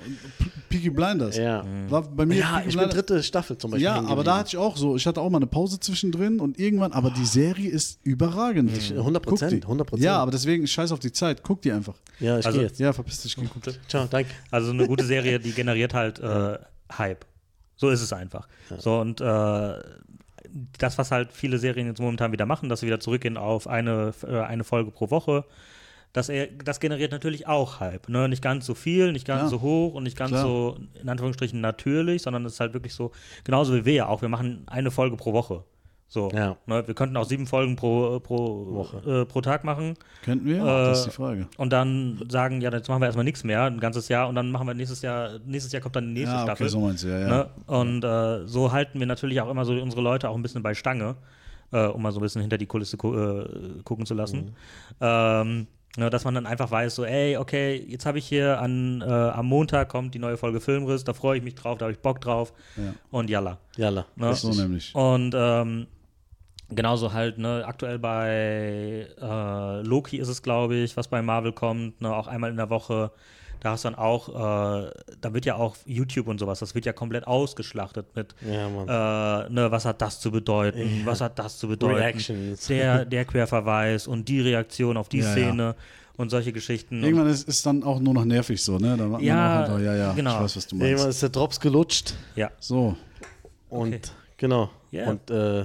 Peaky 0.68 0.90
Blinders. 0.90 1.36
Ja. 1.36 1.64
War 1.88 2.02
bei 2.02 2.26
mir 2.26 2.38
Ja, 2.38 2.62
ich 2.66 2.76
bin 2.76 2.88
dritte 2.88 3.22
Staffel 3.22 3.56
zum 3.56 3.70
Beispiel. 3.70 3.84
Ja, 3.84 4.00
aber 4.04 4.24
da 4.24 4.38
hatte 4.38 4.48
ich 4.48 4.56
auch 4.56 4.76
so, 4.76 4.96
ich 4.96 5.06
hatte 5.06 5.20
auch 5.20 5.30
mal 5.30 5.38
eine 5.38 5.46
Pause 5.46 5.78
zwischendrin 5.78 6.40
und 6.40 6.58
irgendwann, 6.58 6.92
aber 6.92 7.10
die 7.10 7.24
Serie 7.24 7.70
ist 7.70 8.00
überragend. 8.02 8.76
Ich- 8.76 8.92
100%, 8.92 9.22
Guck 9.24 9.48
die. 9.48 9.66
100%. 9.66 10.02
Ja, 10.02 10.16
aber 10.18 10.32
deswegen, 10.32 10.66
scheiß 10.66 10.90
auf 10.92 10.98
die 10.98 11.12
Zeit, 11.12 11.42
guck 11.44 11.62
die 11.62 11.70
einfach. 11.72 11.94
Ja, 12.18 12.38
ich 12.38 12.46
Also- 12.46 12.58
gehe 12.58 12.66
jetzt. 12.66 12.80
Ja, 12.80 12.92
verpiss 12.92 13.22
dich. 13.22 13.36
geh. 13.36 13.42
Ciao, 13.88 14.06
danke. 14.10 14.30
Also 14.50 14.72
eine 14.72 14.86
gute 14.88 15.04
Serie, 15.04 15.38
die 15.38 15.52
generiert 15.52 15.94
halt 15.94 16.18
äh, 16.18 16.58
Hype. 16.98 17.24
So 17.80 17.88
ist 17.88 18.02
es 18.02 18.12
einfach. 18.12 18.46
So 18.78 19.00
und 19.00 19.22
äh, 19.22 19.74
das, 20.78 20.98
was 20.98 21.10
halt 21.10 21.32
viele 21.32 21.58
Serien 21.58 21.86
jetzt 21.86 21.98
momentan 22.00 22.30
wieder 22.30 22.44
machen, 22.44 22.68
dass 22.68 22.80
sie 22.80 22.86
wieder 22.86 23.00
zurückgehen 23.00 23.38
auf 23.38 23.66
eine, 23.66 24.12
äh, 24.26 24.40
eine 24.40 24.64
Folge 24.64 24.90
pro 24.90 25.10
Woche, 25.10 25.44
das, 26.12 26.30
das 26.62 26.80
generiert 26.80 27.12
natürlich 27.12 27.46
auch 27.46 27.80
Hype. 27.80 28.08
Ne? 28.10 28.28
Nicht 28.28 28.42
ganz 28.42 28.66
so 28.66 28.74
viel, 28.74 29.12
nicht 29.12 29.26
ganz 29.26 29.42
Ja. 29.44 29.48
so 29.48 29.60
hoch 29.62 29.94
und 29.94 30.02
nicht 30.02 30.16
ganz 30.16 30.32
Klar. 30.32 30.42
so 30.42 30.76
in 31.00 31.08
Anführungsstrichen 31.08 31.60
natürlich, 31.60 32.20
sondern 32.22 32.44
es 32.44 32.54
ist 32.54 32.60
halt 32.60 32.74
wirklich 32.74 32.92
so, 32.94 33.12
genauso 33.44 33.74
wie 33.74 33.84
wir 33.86 33.94
ja 33.94 34.06
auch. 34.08 34.20
Wir 34.20 34.28
machen 34.28 34.64
eine 34.66 34.90
Folge 34.90 35.16
pro 35.16 35.32
Woche. 35.32 35.64
So, 36.12 36.28
Ja. 36.34 36.56
ne? 36.66 36.82
Wir 36.88 36.94
könnten 36.94 37.16
auch 37.16 37.24
sieben 37.24 37.46
Folgen 37.46 37.76
pro, 37.76 38.18
pro, 38.18 38.84
äh, 39.06 39.24
pro 39.26 39.40
Tag 39.42 39.62
machen. 39.62 39.94
Könnten 40.24 40.44
wir? 40.44 40.56
Äh, 40.56 40.64
das 40.64 40.98
ist 40.98 41.04
die 41.06 41.10
Frage. 41.12 41.46
Und 41.56 41.72
dann 41.72 42.20
sagen, 42.28 42.60
ja, 42.60 42.72
jetzt 42.72 42.88
machen 42.88 43.00
wir 43.00 43.06
erstmal 43.06 43.24
nichts 43.24 43.44
mehr, 43.44 43.62
ein 43.62 43.78
ganzes 43.78 44.08
Jahr, 44.08 44.28
und 44.28 44.34
dann 44.34 44.50
machen 44.50 44.66
wir 44.66 44.74
nächstes 44.74 45.02
Jahr, 45.02 45.38
nächstes 45.46 45.72
Jahr 45.72 45.80
kommt 45.80 45.94
dann 45.94 46.08
die 46.08 46.14
nächste 46.20 46.34
Ja, 46.34 46.42
Staffel. 46.42 46.64
okay, 46.66 46.72
so 46.72 46.80
meinst 46.80 47.04
du, 47.04 47.08
ja, 47.08 47.18
ja. 47.20 47.28
Ne? 47.28 47.50
Und 47.66 48.02
äh, 48.02 48.44
so 48.48 48.72
halten 48.72 48.98
wir 48.98 49.06
natürlich 49.06 49.40
auch 49.40 49.48
immer 49.48 49.64
so 49.64 49.72
unsere 49.72 50.02
Leute 50.02 50.28
auch 50.28 50.34
ein 50.34 50.42
bisschen 50.42 50.64
bei 50.64 50.74
Stange, 50.74 51.14
äh, 51.72 51.86
um 51.86 52.02
mal 52.02 52.10
so 52.10 52.18
ein 52.18 52.22
bisschen 52.22 52.40
hinter 52.40 52.58
die 52.58 52.66
Kulisse 52.66 52.96
gu 52.96 53.14
äh, 53.16 53.48
gucken 53.84 54.04
zu 54.04 54.14
lassen. 54.14 54.56
Ähm, 55.00 55.68
ne, 55.96 56.10
dass 56.10 56.24
man 56.24 56.34
dann 56.34 56.46
einfach 56.46 56.72
weiß, 56.72 56.92
so, 56.96 57.04
ey, 57.04 57.36
okay, 57.36 57.84
jetzt 57.88 58.04
habe 58.04 58.18
ich 58.18 58.26
hier 58.26 58.60
an, 58.60 59.00
äh, 59.00 59.04
am 59.04 59.46
Montag 59.46 59.88
kommt 59.88 60.12
die 60.14 60.18
neue 60.18 60.36
Folge 60.36 60.60
Filmriss, 60.60 61.04
da 61.04 61.12
freue 61.14 61.38
ich 61.38 61.44
mich 61.44 61.54
drauf, 61.54 61.78
da 61.78 61.84
habe 61.84 61.92
ich 61.92 62.00
Bock 62.00 62.20
drauf 62.20 62.52
Ja. 62.76 62.94
und 63.12 63.30
jalla. 63.30 63.58
Jalla. 63.76 64.06
Ne? 64.16 64.34
So 64.34 64.50
nämlich. 64.52 64.92
Und 64.94 65.34
ähm, 65.36 65.86
genauso 66.74 67.12
halt, 67.12 67.38
ne, 67.38 67.64
aktuell 67.66 67.98
bei 67.98 69.06
äh, 69.20 69.82
Loki 69.82 70.18
ist 70.18 70.28
es, 70.28 70.42
glaube 70.42 70.76
ich, 70.76 70.96
was 70.96 71.08
bei 71.08 71.22
Marvel 71.22 71.52
kommt, 71.52 72.00
ne, 72.00 72.14
auch 72.14 72.26
einmal 72.26 72.50
in 72.50 72.56
der 72.56 72.70
Woche. 72.70 73.10
Da 73.62 73.72
hast 73.72 73.84
du 73.84 73.90
dann 73.90 73.98
auch, 73.98 74.28
äh, 74.30 74.90
da 75.20 75.34
wird 75.34 75.44
ja 75.44 75.56
auch 75.56 75.76
YouTube 75.84 76.28
und 76.28 76.38
sowas, 76.40 76.60
das 76.60 76.74
wird 76.74 76.86
ja 76.86 76.94
komplett 76.94 77.26
ausgeschlachtet 77.26 78.06
mit, 78.16 78.34
Ja, 78.40 78.66
äh, 79.46 79.50
ne, 79.50 79.70
was 79.70 79.84
hat 79.84 80.00
das 80.00 80.18
zu 80.20 80.30
bedeuten, 80.30 81.02
was 81.04 81.20
hat 81.20 81.38
das 81.38 81.58
zu 81.58 81.68
bedeuten, 81.68 81.96
Reactions. 81.96 82.66
der, 82.68 83.04
der 83.04 83.26
Querverweis 83.26 84.06
und 84.06 84.28
die 84.28 84.40
Reaktion 84.40 84.96
auf 84.96 85.10
die 85.10 85.18
Ja, 85.18 85.24
ja. 85.26 85.32
Szene 85.32 85.74
und 86.16 86.30
solche 86.30 86.52
Geschichten. 86.52 87.02
Irgendwann 87.02 87.26
ist 87.28 87.46
es 87.48 87.60
dann 87.62 87.82
auch 87.82 88.00
nur 88.00 88.14
noch 88.14 88.24
nervig 88.24 88.62
so, 88.64 88.78
ne? 88.78 88.96
Da 88.96 89.04
macht 89.06 89.20
Ja, 89.22 89.34
man 89.34 89.46
auch 89.52 89.60
einfach, 89.74 89.80
ja, 89.84 89.94
ja, 89.94 90.12
genau. 90.14 90.36
ich 90.36 90.40
weiß, 90.44 90.56
was 90.56 90.66
du 90.66 90.76
Irgendwann 90.76 90.92
meinst. 91.04 91.08
ist 91.08 91.22
der 91.22 91.28
Drops 91.30 91.60
gelutscht 91.60 92.14
ja, 92.36 92.50
So, 92.60 92.96
und 93.68 93.88
Okay. 93.94 94.00
genau. 94.38 94.70
Ja. 94.90 95.10
Und 95.10 95.30
äh, 95.30 95.64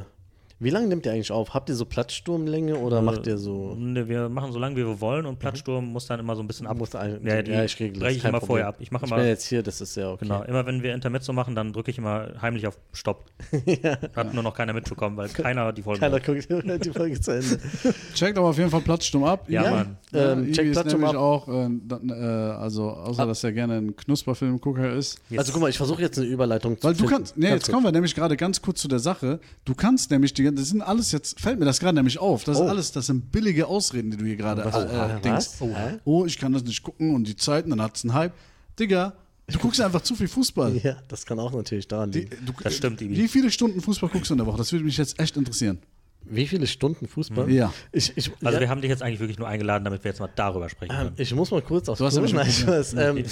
wie 0.60 0.69
lange 0.69 0.88
nimmt 0.88 1.06
ihr 1.06 1.11
eigentlich 1.11 1.32
auf? 1.32 1.53
Habt 1.53 1.68
ihr 1.69 1.76
so 1.76 1.86
Platzsturmlänge 1.86 2.77
oder 2.77 3.02
macht 3.02 3.27
ihr 3.27 3.38
so. 3.38 3.76
Ne, 3.76 4.07
wir 4.07 4.30
machen 4.30 4.52
so 4.53 4.60
lange, 4.60 4.76
wie 4.77 4.86
wir 4.86 5.02
wollen 5.02 5.26
und 5.26 5.38
Plattsturm 5.38 5.86
muss 5.88 6.06
dann 6.07 6.19
immer 6.19 6.36
so 6.36 6.41
ein 6.41 6.48
bisschen 6.48 6.65
ab. 6.65 6.77
Muss 6.77 6.95
ein, 6.95 7.19
ja, 7.26 7.41
die 7.41 7.52
ja, 7.52 7.64
ich 7.65 7.77
regle 7.80 7.99
das, 7.99 8.14
ich 8.14 8.23
immer 8.23 8.40
Problem. 8.40 8.48
vorher 8.48 8.68
ab. 8.68 8.77
Ich 8.80 8.91
mache 8.91 9.06
Ich 9.06 9.11
immer, 9.11 9.19
bin 9.19 9.27
jetzt 9.27 9.45
hier, 9.48 9.64
das 9.64 9.82
ist 9.82 9.95
ja 9.98 10.11
okay. 10.11 10.26
genau, 10.26 10.44
immer 10.44 10.65
wenn 10.65 10.82
wir 10.82 10.94
Intermezzo 10.94 11.34
machen, 11.34 11.56
dann 11.56 11.73
drücke 11.73 11.91
ich 11.91 11.98
immer 11.98 12.30
heimlich 12.41 12.68
auf 12.68 12.77
Stopp. 12.94 13.26
Hat 14.15 14.34
nur 14.34 14.44
noch 14.44 14.53
keiner 14.53 14.72
mitbekommen, 14.73 15.18
weil 15.18 15.27
keiner 15.30 15.73
die 15.73 15.82
Folge 15.82 15.99
Keiner 15.99 16.19
guckt 16.19 16.48
die 16.86 16.90
Folge 16.91 17.19
zu 17.19 17.32
Ende. 17.32 17.60
Checkt 18.14 18.38
aber 18.38 18.48
auf 18.48 18.57
jeden 18.57 18.69
Fall 18.69 18.82
Platzsturm 18.82 19.26
ab. 19.26 19.49
Ja, 19.49 19.61
Ibi. 19.64 19.72
Mann. 19.72 19.98
Ja, 20.11 20.32
Ähm, 20.32 20.52
checkt 20.53 20.86
nämlich 20.86 21.10
ab. 21.10 21.15
auch, 21.15 21.48
äh, 21.49 21.69
dann, 21.86 22.10
äh, 22.10 22.14
also 22.14 22.90
außer 22.91 23.26
dass 23.26 23.44
er 23.44 23.52
gerne 23.52 23.76
ein 23.77 23.95
Knusperfilmgucker 23.95 24.94
ist. 24.94 25.19
Yes. 25.30 25.40
Also 25.40 25.52
guck 25.52 25.61
mal, 25.61 25.69
ich 25.69 25.77
versuche 25.77 26.02
jetzt 26.02 26.18
eine 26.18 26.27
Überleitung 26.27 26.77
Weil 26.82 26.95
zu 26.95 27.03
du 27.03 27.07
finden. 27.10 27.23
kannst, 27.23 27.38
nee, 27.38 27.44
Ganz 27.48 27.53
jetzt 27.56 27.65
kurz. 27.65 27.73
kommen 27.73 27.86
wir 27.86 27.91
nämlich 27.91 28.15
gerade 28.15 28.38
ganz 28.38 28.61
kurz 28.61 28.82
zu 28.82 28.88
der 28.88 28.99
Sache. 28.99 29.40
Du 29.65 29.76
kannst 29.76 30.11
nämlich, 30.11 30.34
die, 30.34 30.44
das 30.51 30.69
sind 30.69 30.81
alles 30.81 31.11
jetzt, 31.11 31.39
fällt 31.39 31.59
mir 31.59 31.65
das 31.65 31.80
gerade 31.80 31.95
nämlich 31.95 32.19
auf. 32.19 32.43
Das 32.43 32.57
Oh. 32.57 32.63
ist 32.63 32.69
alles, 32.69 32.91
das 32.91 33.05
sind 33.07 33.31
billige 33.31 33.67
Ausreden, 33.67 34.11
die 34.11 34.17
du 34.17 34.26
hier 34.26 34.35
gerade 34.35 34.61
äh, 34.63 35.22
denkst. 35.22 35.47
Oha. 35.59 35.93
Oh, 36.03 36.26
ich 36.26 36.38
kann 36.38 36.53
das 36.53 36.63
nicht 36.63 36.84
gucken 36.84 37.15
und 37.15 37.27
die 37.27 37.35
Zeiten, 37.35 37.69
dann 37.69 37.81
hat 37.81 37.95
es 37.97 38.03
einen 38.03 38.13
Hype. 38.13 38.34
Digga, 38.80 39.13
du 39.47 39.59
guckst 39.59 39.80
einfach 39.81 40.01
zu 40.01 40.15
viel 40.15 40.27
Fußball. 40.27 40.77
Ja, 40.77 40.97
das 41.07 41.26
kann 41.26 41.39
auch 41.39 41.53
natürlich 41.53 41.88
daran 41.88 42.11
Die, 42.11 42.19
liegen. 42.22 42.45
du, 42.45 42.53
Das 42.63 42.76
stimmt, 42.76 43.01
Ibi. 43.01 43.15
Wie 43.17 43.27
viele 43.27 43.49
Stunden 43.51 43.81
Fußball 43.81 44.09
guckst 44.09 44.30
du 44.30 44.34
in 44.34 44.39
der 44.39 44.47
Woche? 44.47 44.57
Das 44.57 44.72
würde 44.72 44.85
mich 44.85 44.97
jetzt 44.97 45.19
echt 45.19 45.38
interessieren. 45.38 45.80
Wie 46.27 46.47
viele 46.47 46.65
Stunden 46.65 47.07
Fußball? 47.07 47.51
Ja. 47.51 47.72
Ich, 47.91 48.11
ich, 48.17 48.31
Also 48.43 48.55
ja, 48.55 48.59
wir 48.61 48.69
haben 48.69 48.81
dich 48.81 48.89
jetzt 48.89 49.03
eigentlich 49.03 49.19
wirklich 49.19 49.38
nur 49.38 49.47
eingeladen, 49.47 49.84
damit 49.85 50.03
wir 50.03 50.09
jetzt 50.09 50.19
mal 50.19 50.30
darüber 50.35 50.67
sprechen 50.69 50.91
ähm, 50.91 50.97
können. 50.97 51.13
ich 51.17 51.35
muss 51.35 51.51
mal 51.51 51.61
kurz 51.61 51.88
aufs 51.88 51.99
Du 51.99 52.05
hast 52.05 52.17
ein 52.17 52.23
Nein, 52.23 52.47
ich 52.49 52.65
weiß, 52.65 52.93
ähm, 52.97 53.23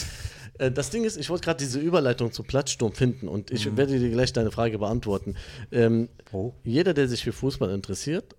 äh, 0.60 0.72
Das 0.72 0.90
Ding 0.90 1.04
ist, 1.04 1.18
ich 1.18 1.30
wollte 1.30 1.46
gerade 1.46 1.60
diese 1.60 1.80
Überleitung 1.80 2.32
zu 2.32 2.44
Platzsturm 2.44 2.94
finden 2.94 3.28
und 3.28 3.52
ich 3.52 3.66
Mhm. 3.70 3.78
werde 3.78 4.00
dir 4.00 4.10
gleich 4.10 4.34
deine 4.34 4.52
Frage 4.52 4.78
beantworten. 4.80 5.36
Ähm, 5.72 6.10
Oh. 6.32 6.54
Jeder, 6.64 6.94
der 6.94 7.08
sich 7.08 7.24
für 7.24 7.34
Fußball 7.34 7.70
interessiert, 7.72 8.36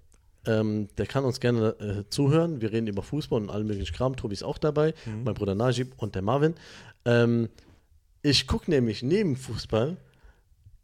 ähm, 0.47 0.89
der 0.99 1.07
kann 1.07 1.25
uns 1.25 1.41
gerne 1.41 1.69
äh, 1.81 2.05
zuhören. 2.11 2.61
Wir 2.61 2.71
reden 2.73 2.87
über 2.87 3.03
Fußball 3.03 3.41
und 3.41 3.51
allen 3.51 3.67
möglichen 3.67 3.95
Kram. 3.95 4.15
Tobi 4.17 4.35
ist 4.35 4.43
auch 4.43 4.59
dabei, 4.59 4.93
Mhm. 5.07 5.25
mein 5.25 5.35
Bruder 5.35 5.55
Najib 5.55 5.93
und 5.97 6.15
der 6.15 6.23
Marvin. 6.23 6.55
Ähm, 7.05 7.49
ich 8.23 8.47
gucke 8.47 8.71
nämlich 8.71 9.03
neben 9.03 9.37
Fußball, 9.37 9.97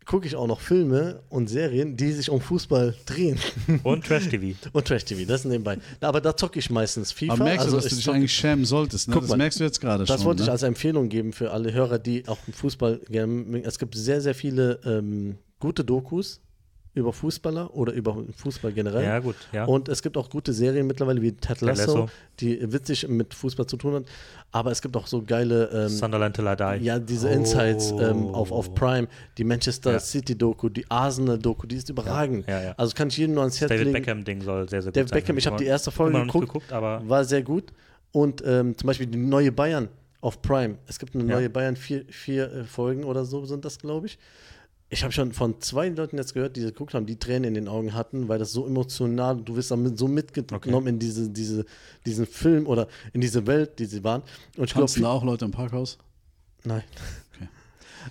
gucke 0.06 0.26
ich 0.26 0.34
auch 0.36 0.46
noch 0.46 0.60
Filme 0.60 1.22
und 1.28 1.48
Serien, 1.48 1.96
die 1.96 2.12
sich 2.12 2.30
um 2.30 2.40
Fußball 2.40 2.94
drehen. 3.06 3.38
Und 3.84 4.04
Trash-TV. 4.06 4.56
und 4.72 4.86
Trash-TV, 4.86 5.28
das 5.28 5.44
nebenbei. 5.44 5.78
Aber 6.00 6.20
da 6.20 6.36
zocke 6.36 6.58
ich 6.58 6.70
meistens 6.70 7.12
FIFA. 7.12 7.32
Aber 7.34 7.44
merkst 7.44 7.66
also 7.66 7.76
du, 7.76 7.82
dass 7.82 7.90
du 7.90 7.96
ich 7.96 8.04
dich 8.04 8.12
eigentlich 8.14 8.32
schämen 8.32 8.64
solltest? 8.64 9.08
Ne? 9.08 9.14
Guck 9.14 9.22
Das 9.22 9.30
mal, 9.30 9.36
merkst 9.38 9.60
du 9.60 9.64
jetzt 9.64 9.80
gerade 9.80 10.06
schon. 10.06 10.16
Das 10.16 10.24
wollte 10.24 10.42
ich 10.42 10.46
ne? 10.46 10.52
als 10.52 10.62
Empfehlung 10.62 11.08
geben 11.08 11.32
für 11.32 11.52
alle 11.52 11.72
Hörer, 11.72 11.98
die 11.98 12.26
auch 12.26 12.38
im 12.46 12.52
Fußball 12.52 13.00
gerne. 13.08 13.32
mögen. 13.32 13.64
Es 13.64 13.78
gibt 13.78 13.94
sehr, 13.94 14.20
sehr 14.20 14.34
viele 14.34 14.80
ähm, 14.84 15.36
gute 15.60 15.84
Dokus 15.84 16.40
über 16.92 17.12
Fußballer 17.12 17.72
oder 17.74 17.92
über 17.92 18.16
Fußball 18.36 18.72
generell. 18.72 19.04
Ja, 19.04 19.20
gut, 19.20 19.36
ja. 19.52 19.64
Und 19.64 19.88
es 19.88 20.02
gibt 20.02 20.16
auch 20.16 20.28
gute 20.28 20.52
Serien 20.52 20.86
mittlerweile 20.88 21.22
wie 21.22 21.30
Ted 21.32 21.60
Lasso, 21.60 21.82
Lasso. 21.82 22.08
die 22.40 22.60
witzig 22.72 23.06
mit 23.06 23.32
Fußball 23.32 23.66
zu 23.66 23.76
tun 23.76 23.94
hat. 23.94 24.04
Aber 24.50 24.72
es 24.72 24.82
gibt 24.82 24.96
auch 24.96 25.06
so 25.06 25.22
geile. 25.22 25.70
Ähm, 25.72 25.88
Sunderland 25.88 26.34
Till 26.34 26.46
I 26.48 26.56
Die. 26.56 26.84
ja, 26.84 26.98
diese 26.98 27.28
Oh. 27.28 27.32
Insights 27.32 27.92
ähm, 27.92 28.26
auf, 28.34 28.50
auf 28.50 28.74
Prime, 28.74 29.06
die 29.38 29.44
Manchester 29.44 29.92
Ja. 29.92 30.00
City 30.00 30.36
Doku, 30.36 30.68
die 30.68 30.84
Arsenal 30.90 31.38
Doku, 31.38 31.66
die 31.68 31.76
ist 31.76 31.88
überragend. 31.90 32.48
Ja, 32.48 32.60
ja. 32.60 32.74
Also 32.76 32.92
kann 32.94 33.06
ich 33.08 33.16
jedem 33.18 33.34
nur 33.34 33.44
ans 33.44 33.60
Herz 33.60 33.68
David 33.68 33.84
legen. 33.86 33.92
Beckham-Ding 33.94 34.42
soll 34.42 34.68
sehr, 34.68 34.82
sehr 34.82 34.90
gut 34.90 34.96
David 34.96 35.08
sein. 35.10 35.16
Beckham, 35.20 35.38
ich 35.38 35.46
habe 35.46 35.58
die 35.58 35.66
erste 35.66 35.92
Folge 35.92 36.18
geguckt, 36.20 36.46
geguckt, 36.48 36.72
aber 36.72 37.02
war 37.08 37.24
sehr 37.24 37.42
gut. 37.42 37.72
Und 38.10 38.42
ähm, 38.44 38.76
zum 38.76 38.88
Beispiel 38.88 39.06
die 39.06 39.18
neue 39.18 39.52
Bayern 39.52 39.88
auf 40.20 40.42
Prime. 40.42 40.78
Es 40.88 40.98
gibt 40.98 41.14
eine 41.14 41.22
neue 41.22 41.48
Bayern, 41.48 41.76
vier, 41.76 42.04
vier 42.08 42.52
äh, 42.52 42.64
Folgen 42.64 43.04
oder 43.04 43.24
so 43.24 43.44
sind 43.44 43.64
das, 43.64 43.78
glaube 43.78 44.08
ich. 44.08 44.18
Ich 44.92 45.04
habe 45.04 45.12
schon 45.12 45.32
von 45.32 45.60
zwei 45.60 45.88
Leuten 45.88 46.18
jetzt 46.18 46.34
gehört, 46.34 46.56
die 46.56 46.62
geguckt 46.62 46.94
haben, 46.94 47.06
die 47.06 47.16
Tränen 47.16 47.44
in 47.44 47.54
den 47.54 47.68
Augen 47.68 47.94
hatten, 47.94 48.28
weil 48.28 48.40
das 48.40 48.52
so 48.52 48.66
emotional, 48.66 49.40
du 49.40 49.54
wirst 49.54 49.70
damit 49.70 49.96
so 49.96 50.08
mitgenommen 50.08 50.88
in 50.88 50.98
diese, 50.98 51.30
diese, 51.30 51.64
diesen 52.04 52.26
Film 52.26 52.66
oder 52.66 52.88
in 53.12 53.20
diese 53.20 53.46
Welt, 53.46 53.78
die 53.78 53.84
sie 53.84 54.02
waren. 54.02 54.22
Und 54.56 54.64
ich 54.64 54.74
glaube, 54.74 54.90
da 55.00 55.08
auch 55.10 55.22
Leute 55.22 55.44
im 55.44 55.52
Parkhaus? 55.52 55.98
nein. 56.64 56.82
Okay. 57.34 57.48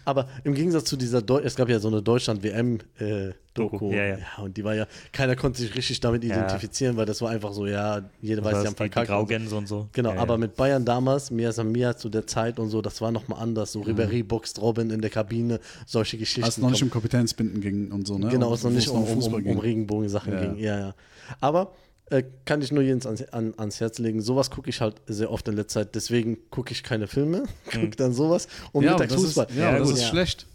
Aber 0.06 0.28
im 0.44 0.53
Gegensatz 0.53 0.86
zu 0.86 0.98
dieser, 0.98 1.22
Deu 1.22 1.40
es 1.44 1.56
gab 1.56 1.70
ja 1.70 1.80
so 1.80 1.88
eine 1.88 2.02
Deutschland-WM-Doku. 2.02 3.34
Doku, 3.56 3.91
ja, 3.91 4.06
ja. 4.06 4.18
und 4.41 4.56
die 4.56 4.64
war 4.64 4.74
ja, 4.76 4.86
keiner 5.11 5.36
konnte 5.36 5.60
sich 5.60 5.76
richtig 5.76 5.99
damit 5.99 6.24
Ja. 6.24 6.36
identifizieren, 6.36 6.95
weil 6.98 7.06
das 7.06 7.22
war 7.22 7.30
einfach 7.32 7.52
so, 7.52 7.66
ja, 7.68 8.02
jeder 8.22 8.44
weiß, 8.44 8.52
die 8.52 8.57
haben 8.60 8.64
ist 8.68 8.72
die, 8.74 8.78
verkackt. 8.78 9.10
und 9.10 9.16
so. 9.16 9.26
Graugänse 9.26 9.56
und 9.56 9.68
so. 9.68 9.90
Genau, 9.91 10.10
Ja, 10.10 10.16
ja. 10.16 10.22
aber 10.22 10.38
mit 10.38 10.56
Bayern 10.56 10.86
damals, 10.86 11.30
Mia 11.32 11.52
Samia 11.52 11.98
zu 11.98 12.10
der 12.10 12.26
Zeit 12.28 12.60
und 12.60 12.70
so, 12.70 12.82
das 12.82 13.02
war 13.02 13.11
nochmal 13.11 13.41
anders. 13.41 13.72
So 13.74 13.82
Ribéry 13.82 14.24
boxt 14.24 14.61
Robin 14.61 14.90
in 14.91 15.02
der 15.02 15.10
Kabine, 15.10 15.60
solche 15.86 16.18
Geschichten. 16.18 16.44
Als 16.45 16.57
es 16.57 16.64
noch 16.64 16.70
nicht 16.70 16.84
um. 16.84 16.90
Kompetenzbinden 16.90 17.60
ging 17.60 17.91
und 17.91 18.07
so, 18.07 18.18
ne? 18.18 18.30
genau, 18.30 18.53
es 18.53 18.64
noch 18.64 18.72
nicht 18.72 18.88
um, 18.90 19.02
um, 19.03 19.07
Fußball 19.07 19.41
um, 19.41 19.48
um 19.48 19.57
Regenbogen-Sachen 19.60 20.32
Ja. 20.34 20.40
ging. 20.41 20.57
Ja, 20.57 20.80
ja. 20.80 20.95
Aber 21.41 21.74
äh, 22.10 22.23
kann 22.45 22.61
ich 22.61 22.72
nur 22.72 22.84
jeden 22.84 23.02
ans, 23.06 23.23
an, 23.30 23.53
ans 23.57 23.80
Herz 23.80 23.99
legen. 23.99 24.22
Sowas 24.22 24.49
gucke 24.52 24.69
ich 24.69 24.81
halt 24.81 25.02
sehr 25.07 25.31
oft 25.31 25.48
in 25.48 25.56
letzter 25.56 25.81
Zeit. 25.81 25.95
Deswegen 25.95 26.38
gucke 26.49 26.72
ich 26.72 26.84
keine 26.84 27.07
Filme, 27.07 27.44
gucke 27.72 27.91
dann 27.91 28.14
sowas 28.14 28.48
und 28.72 28.84
ja, 28.84 28.91
mittags 28.94 29.14
das 29.14 29.22
ist, 29.23 29.34
Fußball. 29.36 29.48
ja, 29.56 29.72
Ja, 29.73 29.80
das 29.80 29.90
gut. 29.90 29.98
ist 29.98 30.06
schlecht. 30.07 30.48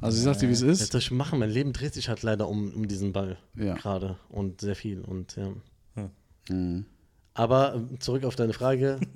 Also 0.00 0.16
ich 0.16 0.24
sag 0.24 0.38
dir, 0.38 0.48
wie 0.48 0.52
es 0.52 0.62
ist. 0.62 0.92
soll 0.92 1.00
ich 1.00 1.10
machen? 1.10 1.38
Mein 1.38 1.50
Leben 1.50 1.72
dreht 1.74 1.92
sich 1.94 2.08
halt 2.08 2.22
leider 2.22 2.48
um, 2.48 2.72
um 2.72 2.88
diesen 2.88 3.12
Ball 3.12 3.36
Ja. 3.54 3.74
gerade 3.74 4.16
und 4.30 4.60
sehr 4.62 4.74
viel. 4.76 5.02
Und 5.02 5.36
ja. 5.36 5.50
Mhm. 6.48 6.86
Aber 7.34 7.74
äh, 7.76 7.98
zurück 7.98 8.24
auf 8.24 8.34
deine 8.36 8.52
Frage. 8.52 8.98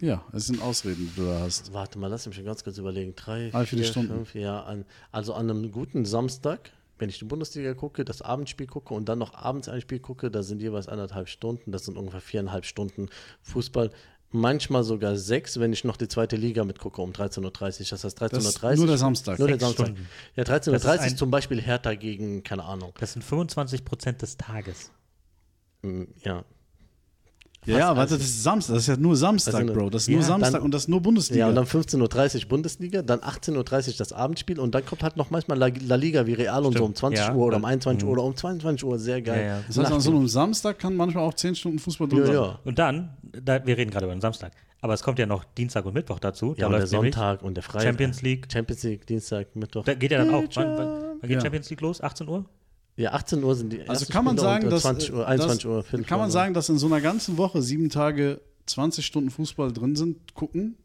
Ja, 0.00 0.24
es 0.32 0.46
sind 0.46 0.62
Ausreden, 0.62 1.10
die 1.12 1.20
du 1.20 1.26
da 1.26 1.40
hast. 1.40 1.72
Warte 1.72 1.98
mal, 1.98 2.06
lass 2.06 2.24
mich 2.26 2.44
ganz 2.44 2.62
kurz 2.62 2.78
überlegen. 2.78 3.14
Drei, 3.16 3.50
vier 3.50 3.64
vier, 3.66 3.84
Stunden. 3.84 4.12
fünf, 4.14 4.34
ja. 4.36 4.62
An, 4.62 4.84
also 5.10 5.34
an 5.34 5.50
einem 5.50 5.72
guten 5.72 6.04
Samstag, 6.04 6.70
wenn 6.98 7.08
ich 7.08 7.18
die 7.18 7.24
Bundesliga 7.24 7.74
gucke, 7.74 8.04
das 8.04 8.22
Abendspiel 8.22 8.66
gucke 8.66 8.94
und 8.94 9.08
dann 9.08 9.18
noch 9.18 9.34
abends 9.34 9.68
ein 9.68 9.80
Spiel 9.80 10.00
gucke, 10.00 10.30
da 10.30 10.42
sind 10.42 10.60
jeweils 10.60 10.88
anderthalb 10.88 11.28
Stunden, 11.28 11.72
das 11.72 11.84
sind 11.84 11.96
ungefähr 11.96 12.20
viereinhalb 12.20 12.64
Stunden 12.66 13.08
Fußball. 13.42 13.90
Manchmal 14.30 14.84
sogar 14.84 15.16
sechs, 15.16 15.58
wenn 15.58 15.72
ich 15.72 15.84
noch 15.84 15.96
die 15.96 16.06
zweite 16.06 16.36
Liga 16.36 16.62
mitgucke 16.64 17.00
um 17.00 17.12
13.30 17.12 17.44
Uhr. 17.44 17.50
Das 17.88 18.04
heißt 18.04 18.20
13.30 18.22 18.28
Das 18.30 18.62
Uhr. 18.62 18.70
ist 18.72 18.78
nur 18.78 18.86
der 18.86 18.98
Samstag. 18.98 19.38
Nur 19.38 19.48
der 19.48 19.58
Samstag. 19.58 19.86
Stunden. 19.86 20.06
Ja, 20.36 20.42
13.30 20.44 20.70
Das 20.72 21.12
Uhr 21.12 21.16
zum 21.16 21.30
Beispiel 21.30 21.62
Hertha 21.62 21.94
gegen, 21.94 22.42
keine 22.42 22.64
Ahnung. 22.64 22.92
Das 23.00 23.14
sind 23.14 23.22
25 23.22 23.86
Prozent 23.86 24.20
des 24.20 24.36
Tages. 24.36 24.90
Mm, 25.82 26.02
Ja. 26.22 26.44
Ja, 27.68 27.78
ja, 27.78 27.96
warte, 27.96 28.14
das 28.16 28.24
ist 28.26 28.42
Samstag. 28.42 28.74
Das 28.74 28.82
ist 28.82 28.88
ja 28.88 28.96
nur 28.96 29.16
Samstag, 29.16 29.54
Also, 29.54 29.72
Bro. 29.72 29.90
Das 29.90 30.02
ist 30.02 30.08
ja, 30.08 30.14
nur 30.14 30.22
Samstag 30.22 30.52
dann- 30.52 30.62
und 30.62 30.72
das 30.74 30.82
ist 30.82 30.88
nur 30.88 31.00
Bundesliga. 31.00 31.40
Ja, 31.40 31.48
und 31.48 31.54
dann 31.54 31.66
15.30 31.66 32.42
Uhr 32.44 32.48
Bundesliga, 32.48 33.02
dann 33.02 33.20
18.30 33.20 33.88
Uhr 33.88 33.94
das 33.98 34.12
Abendspiel 34.12 34.58
und 34.58 34.74
dann 34.74 34.84
kommt 34.86 35.02
halt 35.02 35.16
noch 35.16 35.30
manchmal 35.30 35.58
La, 35.58 35.68
La 35.86 35.96
Liga 35.96 36.26
wie 36.26 36.32
Real 36.34 36.64
und 36.64 36.76
so 36.76 36.84
um 36.84 36.90
Stimmt, 36.90 36.98
20 36.98 37.26
ja. 37.26 37.34
Uhr 37.34 37.46
oder 37.46 37.56
um 37.56 37.62
Ja. 37.62 37.68
21 37.68 38.04
Uhr 38.06 38.12
oder 38.12 38.22
um 38.24 38.34
22 38.36 38.84
Uhr, 38.84 38.98
sehr 38.98 39.22
geil. 39.22 39.40
Ja, 39.40 39.46
ja. 39.56 39.60
das 39.66 39.78
heißt, 39.78 39.92
an 39.92 40.00
so 40.00 40.10
einem 40.10 40.28
Samstag 40.28 40.78
kann 40.78 40.96
manchmal 40.96 41.24
auch 41.24 41.34
10 41.34 41.54
Stunden 41.54 41.78
Fußball 41.78 42.08
drin 42.08 42.18
Ja, 42.20 42.26
sein. 42.26 42.34
ja. 42.34 42.58
Und 42.64 42.78
dann, 42.78 43.10
da, 43.44 43.64
wir 43.66 43.76
reden 43.76 43.90
gerade 43.90 44.06
über 44.06 44.14
den 44.14 44.20
Samstag, 44.20 44.52
aber 44.80 44.94
es 44.94 45.02
kommt 45.02 45.18
ja 45.18 45.26
noch 45.26 45.44
Dienstag 45.44 45.84
und 45.84 45.94
Mittwoch 45.94 46.18
dazu. 46.20 46.54
Ja, 46.56 46.66
und 46.66 46.72
der 46.72 46.86
Sonntag 46.86 47.42
und 47.42 47.54
der 47.54 47.62
Freitag. 47.62 47.82
Champions 47.88 48.22
League. 48.22 48.46
Champions 48.52 48.82
League, 48.84 49.06
Dienstag, 49.06 49.54
Mittwoch. 49.56 49.84
Da 49.84 49.94
geht 49.94 50.10
ja 50.12 50.18
dann 50.18 50.34
auch. 50.34 50.44
Wann, 50.54 50.78
wann, 50.78 50.88
wann 51.20 51.28
geht 51.28 51.30
Ja. 51.32 51.40
Champions 51.40 51.68
League 51.70 51.80
los? 51.80 52.00
18 52.00 52.28
Uhr? 52.28 52.44
Ja, 52.98 53.12
18 53.12 53.42
Uhr 53.42 53.54
sind 53.54 53.72
die 53.72 53.80
Also 53.80 53.92
ersten 54.02 54.12
kann 54.12 54.24
man 54.24 54.36
sagen, 54.38 54.64
und 54.64 54.70
dass, 54.70 54.82
20 54.82 55.12
Uhr, 55.12 55.20
äh, 55.22 55.26
21 55.26 55.62
dass, 55.62 55.64
Uhr, 55.70 55.82
Viertel 55.84 56.04
kann 56.06 56.18
man 56.18 56.30
sagen, 56.30 56.52
dass 56.54 56.68
in 56.68 56.78
so 56.78 56.86
einer 56.86 57.00
ganzen 57.00 57.36
Woche 57.38 57.62
sieben 57.62 57.88
Tage 57.88 58.40
20 58.66 59.06
Stunden 59.06 59.30
Fußball 59.30 59.72
drin 59.72 59.96
sind, 59.96 60.34
gucken? 60.34 60.76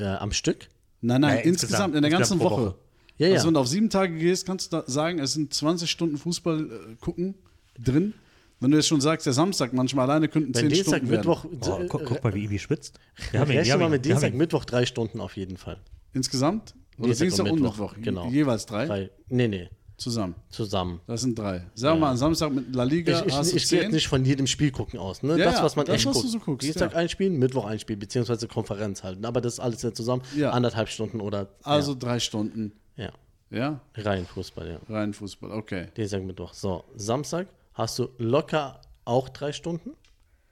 Ja, 0.00 0.20
am 0.20 0.32
Stück? 0.32 0.68
Nein, 1.00 1.20
nein, 1.20 1.36
Ja, 1.36 1.42
insgesamt, 1.42 1.94
insgesamt. 1.94 1.94
in 1.96 2.02
der 2.02 2.10
ganzen 2.10 2.40
Woche. 2.40 2.62
Woche. 2.62 2.74
Ja, 3.18 3.28
ja. 3.28 3.34
Also 3.34 3.46
wenn 3.48 3.54
du 3.54 3.60
auf 3.60 3.68
sieben 3.68 3.90
Tage 3.90 4.16
gehst, 4.16 4.46
kannst 4.46 4.72
du 4.72 4.78
da 4.78 4.84
sagen, 4.86 5.18
es 5.18 5.34
sind 5.34 5.52
20 5.54 5.90
Stunden 5.90 6.16
Fußball 6.16 6.60
äh, 6.70 6.94
gucken 7.00 7.34
drin. 7.78 8.14
Wenn 8.62 8.70
du 8.72 8.76
jetzt 8.76 8.88
schon 8.88 9.00
sagst, 9.00 9.24
der 9.26 9.32
Samstag 9.32 9.72
manchmal 9.72 10.08
alleine 10.10 10.28
könnten 10.28 10.52
10 10.52 10.68
Dienstag, 10.68 10.96
Stunden 10.98 11.10
werden. 11.10 11.28
Mittwoch, 11.28 11.44
Oh, 11.68 11.86
guck, 11.88 12.04
guck 12.04 12.24
mal, 12.24 12.34
wie 12.34 12.44
Ibi 12.44 12.58
schwitzt. 12.58 12.98
Wir 13.30 13.40
haben 13.40 13.48
ihn, 13.48 13.52
wir 13.54 13.60
rechne 13.60 13.72
haben 13.74 13.80
mal 13.80 13.88
mit 13.90 14.04
wir 14.04 14.10
Dienstag. 14.12 14.34
Mittwoch 14.34 14.64
drei 14.66 14.84
Stunden 14.86 15.20
auf 15.20 15.36
jeden 15.36 15.56
Fall. 15.56 15.78
Insgesamt? 16.12 16.74
Oder 16.98 17.06
Dienstag 17.08 17.24
Dienstag, 17.26 17.44
und 17.46 17.52
und 17.52 17.62
Mittwoch, 17.62 17.78
Mittwoch? 17.96 18.02
genau. 18.02 18.26
Je- 18.26 18.32
Jeweils 18.34 18.66
drei? 18.66 18.86
Drei. 18.86 19.10
Nee, 19.28 19.48
nee, 19.48 19.68
Zusammen. 20.00 20.34
zusammen. 20.48 21.00
Das 21.06 21.20
sind 21.20 21.38
drei. 21.38 21.66
Sagen 21.74 21.96
wir 21.96 22.06
mal, 22.06 22.10
am 22.12 22.16
Samstag 22.16 22.52
mit 22.52 22.74
La 22.74 22.84
Liga 22.84 23.20
Ich, 23.20 23.26
ich, 23.26 23.34
du 23.34 23.40
ich 23.40 23.68
gehe 23.68 23.80
jetzt 23.80 23.84
10. 23.86 23.90
nicht 23.90 24.08
von 24.08 24.24
jedem 24.24 24.46
Spiel 24.46 24.70
gucken 24.70 24.98
aus. 24.98 25.22
Ne? 25.22 25.38
Ja, 25.38 25.44
das, 25.44 25.56
ja, 25.56 25.64
was 25.64 25.76
man 25.76 25.84
das, 25.84 25.96
echt 25.96 26.06
was 26.06 26.16
du 26.16 26.22
guckt. 26.22 26.32
so 26.32 26.38
guckst, 26.38 26.66
Dienstag 26.66 26.92
ja. 26.92 26.98
ein 26.98 27.08
Spiel, 27.10 27.28
Mittwoch 27.28 27.66
ein 27.66 27.78
Spiel, 27.78 27.98
beziehungsweise 27.98 28.48
Konferenz 28.48 29.02
halten. 29.02 29.26
Aber 29.26 29.42
das 29.42 29.54
ist 29.54 29.60
alles 29.60 29.82
ja 29.82 29.92
zusammen. 29.92 30.22
Ja. 30.34 30.50
Anderthalb 30.50 30.88
Stunden 30.88 31.20
oder. 31.20 31.48
Also 31.62 31.94
drei 31.94 32.18
Stunden. 32.18 32.72
ja, 32.96 33.04
ja. 33.04 33.12
Ja? 33.50 33.80
rein 33.96 34.24
Fußball, 34.26 34.68
ja. 34.68 34.78
Rein 34.88 35.12
Fußball, 35.12 35.50
okay. 35.50 35.88
Dienstag, 35.96 36.22
Mittwoch. 36.22 36.54
So, 36.54 36.84
Samstag 36.96 37.48
hast 37.74 37.98
du 37.98 38.08
locker 38.16 38.80
auch 39.04 39.28
drei 39.28 39.52
Stunden. 39.52 39.90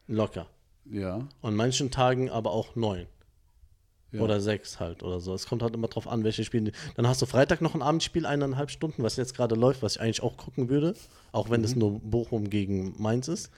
Locker. 0.08 0.46
Ja. 0.90 1.26
Und 1.40 1.54
manchen 1.54 1.90
Tagen 1.90 2.28
aber 2.28 2.50
auch 2.50 2.76
neun. 2.76 3.06
Ja. 4.10 4.20
Oder 4.22 4.40
sechs 4.40 4.80
halt 4.80 5.02
oder 5.02 5.20
so. 5.20 5.35
Es 5.35 5.47
kommt 5.47 5.62
halt 5.62 5.74
immer 5.74 5.89
drauf 5.89 6.09
an, 6.09 6.24
welche 6.24 6.43
Spiele. 6.43 6.72
Dann 6.97 7.06
hast 7.06 7.20
du 7.20 7.26
Freitag 7.26 7.60
noch 7.60 7.74
ein 7.74 7.82
Abendspiel, 7.82 8.24
eineinhalb 8.24 8.70
Stunden, 8.70 9.02
was 9.02 9.16
jetzt 9.16 9.35
gerade 9.36 9.55
läuft, 9.55 9.82
was 9.82 9.97
ich 9.97 10.01
eigentlich 10.01 10.22
auch 10.22 10.36
gucken 10.39 10.70
würde. 10.70 10.94
Auch 11.30 11.51
wenn 11.51 11.62
es 11.62 11.74
Mhm. 11.74 11.80
nur 11.80 12.01
Bochum 12.01 12.48
gegen 12.48 12.94
Mainz 12.98 13.28
ist. 13.28 13.51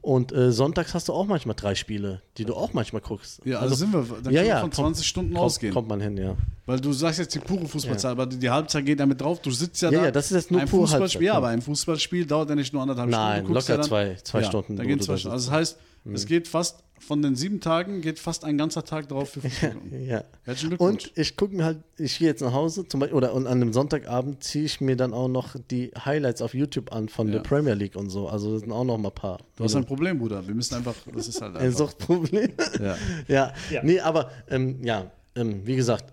Und 0.00 0.30
äh, 0.30 0.52
sonntags 0.52 0.94
hast 0.94 1.08
du 1.08 1.12
auch 1.12 1.26
manchmal 1.26 1.56
drei 1.56 1.74
Spiele, 1.74 2.22
die 2.38 2.44
du 2.44 2.54
auch 2.54 2.72
manchmal 2.72 3.02
guckst. 3.02 3.40
Ja, 3.44 3.58
also, 3.58 3.74
sind 3.74 3.92
wir, 3.92 4.06
dann 4.22 4.32
ja, 4.32 4.42
ja, 4.42 4.54
von 4.60 4.70
kommt- 4.70 4.74
20 4.76 5.06
Stunden 5.08 5.32
kommt, 5.32 5.44
ausgehen. 5.44 5.74
Kommt 5.74 5.88
man 5.88 6.00
hin, 6.00 6.16
ja. 6.16 6.36
Weil 6.66 6.78
du 6.78 6.92
sagst 6.92 7.18
jetzt 7.18 7.34
die 7.34 7.40
pure 7.40 7.66
Fußballzeit, 7.66 8.12
aber 8.12 8.26
die, 8.26 8.48
Halbzeit 8.48 8.86
geht 8.86 9.00
damit 9.00 9.20
drauf. 9.20 9.40
Du 9.42 9.50
sitzt 9.50 9.82
ja, 9.82 9.90
Ja, 9.90 9.98
da. 9.98 10.04
ja, 10.04 10.10
das 10.12 10.26
ist 10.26 10.36
jetzt 10.36 10.50
nur 10.52 10.60
ein 10.60 10.68
pure 10.68 10.82
Fußballspiel. 10.82 11.00
Halbzeit, 11.00 11.22
Ja, 11.26 11.32
ja. 11.32 11.36
aber 11.38 11.48
ein 11.48 11.62
Fußballspiel 11.62 12.26
dauert 12.26 12.50
ja 12.50 12.54
nicht 12.54 12.72
nur 12.72 12.82
anderthalb 12.82 13.10
Nein, 13.10 13.38
Stunden. 13.38 13.54
Guckst 13.54 13.68
locker 13.68 13.72
ja 13.72 13.80
dann, 13.82 13.88
zwei- 13.88 14.22
zwei 14.22 14.40
ja, 14.42 14.46
Stunden, 14.46 14.76
Da 14.76 14.84
gehen 14.84 15.00
zwei 15.00 15.16
Stunden. 15.16 15.32
Also 15.32 15.50
das 15.50 15.58
heißt, 15.58 15.78
es 16.04 16.26
geht 16.26 16.48
fast 16.48 16.82
von 16.98 17.20
den 17.20 17.34
sieben 17.34 17.58
Tagen 17.60 18.00
geht 18.00 18.20
fast 18.20 18.44
ein 18.44 18.56
ganzer 18.56 18.84
Tag 18.84 19.08
drauf 19.08 19.30
für 19.30 19.40
Fußball. 19.48 19.74
Ja. 20.06 20.22
Herzlichen 20.44 20.68
Glückwunsch. 20.70 21.06
Und 21.08 21.18
ich 21.18 21.36
gucke 21.36 21.54
mir 21.56 21.64
halt, 21.64 21.78
ich 21.98 22.16
gehe 22.18 22.28
jetzt 22.28 22.42
nach 22.42 22.52
Hause 22.52 22.86
zum 22.86 23.00
Beispiel, 23.00 23.16
oder 23.16 23.34
und 23.34 23.48
an 23.48 23.60
einem 23.60 23.72
Sonntagabend 23.72 24.44
ziehe 24.44 24.64
ich 24.64 24.80
mir 24.80 24.94
dann 24.96 25.12
auch 25.12 25.26
noch 25.26 25.56
die 25.70 25.90
Highlights 26.04 26.40
auf 26.42 26.54
YouTube 26.54 26.92
an 26.92 27.08
von 27.08 27.26
Ja. 27.26 27.34
der 27.34 27.40
Premier 27.40 27.74
League 27.74 27.96
und 27.96 28.08
so. 28.10 28.28
Also 28.28 28.52
das 28.52 28.60
sind 28.62 28.70
auch 28.70 28.84
noch 28.84 28.98
mal 28.98 29.08
ein 29.08 29.14
paar. 29.16 29.38
Du 29.56 29.64
hast 29.64 29.74
ein 29.74 29.84
Problem, 29.84 30.20
Bruder. 30.20 30.46
Wir 30.46 30.54
müssen 30.54 30.76
einfach, 30.76 30.94
das 31.12 31.26
ist 31.26 31.40
halt 31.42 31.56
ein 31.56 31.62
einfach. 31.62 31.78
Suchtproblem. 31.78 32.52
Ja. 32.80 32.96
ja. 33.28 33.52
Ja. 33.70 33.82
Nee, 33.82 33.98
aber 33.98 34.30
ähm, 34.48 34.78
ja, 34.84 35.10
ähm, 35.34 35.66
wie 35.66 35.74
gesagt, 35.74 36.12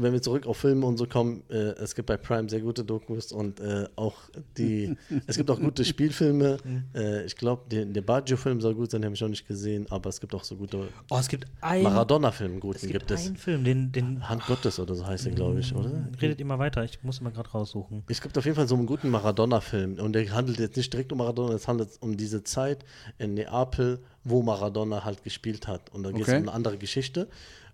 wenn 0.00 0.12
wir 0.12 0.22
zurück 0.22 0.46
auf 0.46 0.56
Filme 0.58 0.86
und 0.86 0.96
so 0.96 1.06
kommen, 1.06 1.42
äh, 1.50 1.54
es 1.82 1.94
gibt 1.94 2.06
bei 2.06 2.16
Prime 2.16 2.48
sehr 2.48 2.60
gute 2.60 2.84
Dokus 2.84 3.32
und 3.32 3.60
äh, 3.60 3.86
auch 3.96 4.14
die, 4.56 4.96
es 5.26 5.36
gibt 5.36 5.50
auch 5.50 5.58
gute 5.60 5.84
Spielfilme. 5.84 6.56
äh, 6.94 7.24
ich 7.24 7.36
glaube, 7.36 7.62
der, 7.70 7.84
der 7.84 8.02
Baggio-Film 8.02 8.60
soll 8.60 8.74
gut 8.74 8.90
sein, 8.90 9.00
den 9.02 9.06
habe 9.06 9.14
ich 9.14 9.20
noch 9.20 9.28
nicht 9.28 9.46
gesehen, 9.46 9.86
aber 9.90 10.08
es 10.08 10.20
gibt 10.20 10.34
auch 10.34 10.44
so 10.44 10.56
gute 10.56 10.88
Oh, 11.10 11.16
es 11.18 11.28
gibt 11.28 11.46
einen, 11.60 11.82
Maradona-Film, 11.84 12.54
es 12.56 12.60
guten 12.60 12.78
gibt 12.80 12.92
gibt 12.92 13.10
es. 13.10 13.26
einen 13.26 13.36
Film, 13.36 13.64
den, 13.64 13.92
den 13.92 14.28
Hand 14.28 14.46
Gottes 14.46 14.78
oder 14.78 14.94
so 14.94 15.06
heißt 15.06 15.26
er, 15.26 15.32
glaube 15.32 15.60
ich, 15.60 15.74
oder? 15.74 16.08
redet 16.20 16.40
immer 16.40 16.58
weiter. 16.58 16.84
Ich 16.84 17.02
muss 17.02 17.20
mal 17.20 17.30
gerade 17.30 17.48
raussuchen. 17.50 18.04
Es 18.08 18.20
gibt 18.20 18.36
auf 18.38 18.44
jeden 18.44 18.56
Fall 18.56 18.68
so 18.68 18.74
einen 18.76 18.86
guten 18.86 19.10
Maradona-Film 19.10 19.98
und 19.98 20.12
der 20.14 20.30
handelt 20.32 20.58
jetzt 20.58 20.76
nicht 20.76 20.92
direkt 20.92 21.12
um 21.12 21.18
Maradona, 21.18 21.54
es 21.54 21.66
handelt 21.68 21.90
um 22.00 22.16
diese 22.16 22.44
Zeit 22.44 22.84
in 23.18 23.34
Neapel, 23.34 24.00
wo 24.24 24.42
Maradona 24.42 25.04
halt 25.04 25.22
gespielt 25.24 25.66
hat. 25.66 25.90
Und 25.94 26.02
da 26.02 26.10
geht 26.12 26.22
es 26.22 26.28
Okay. 26.28 26.36
um 26.38 26.42
eine 26.44 26.52
andere 26.52 26.76
Geschichte. 26.78 27.28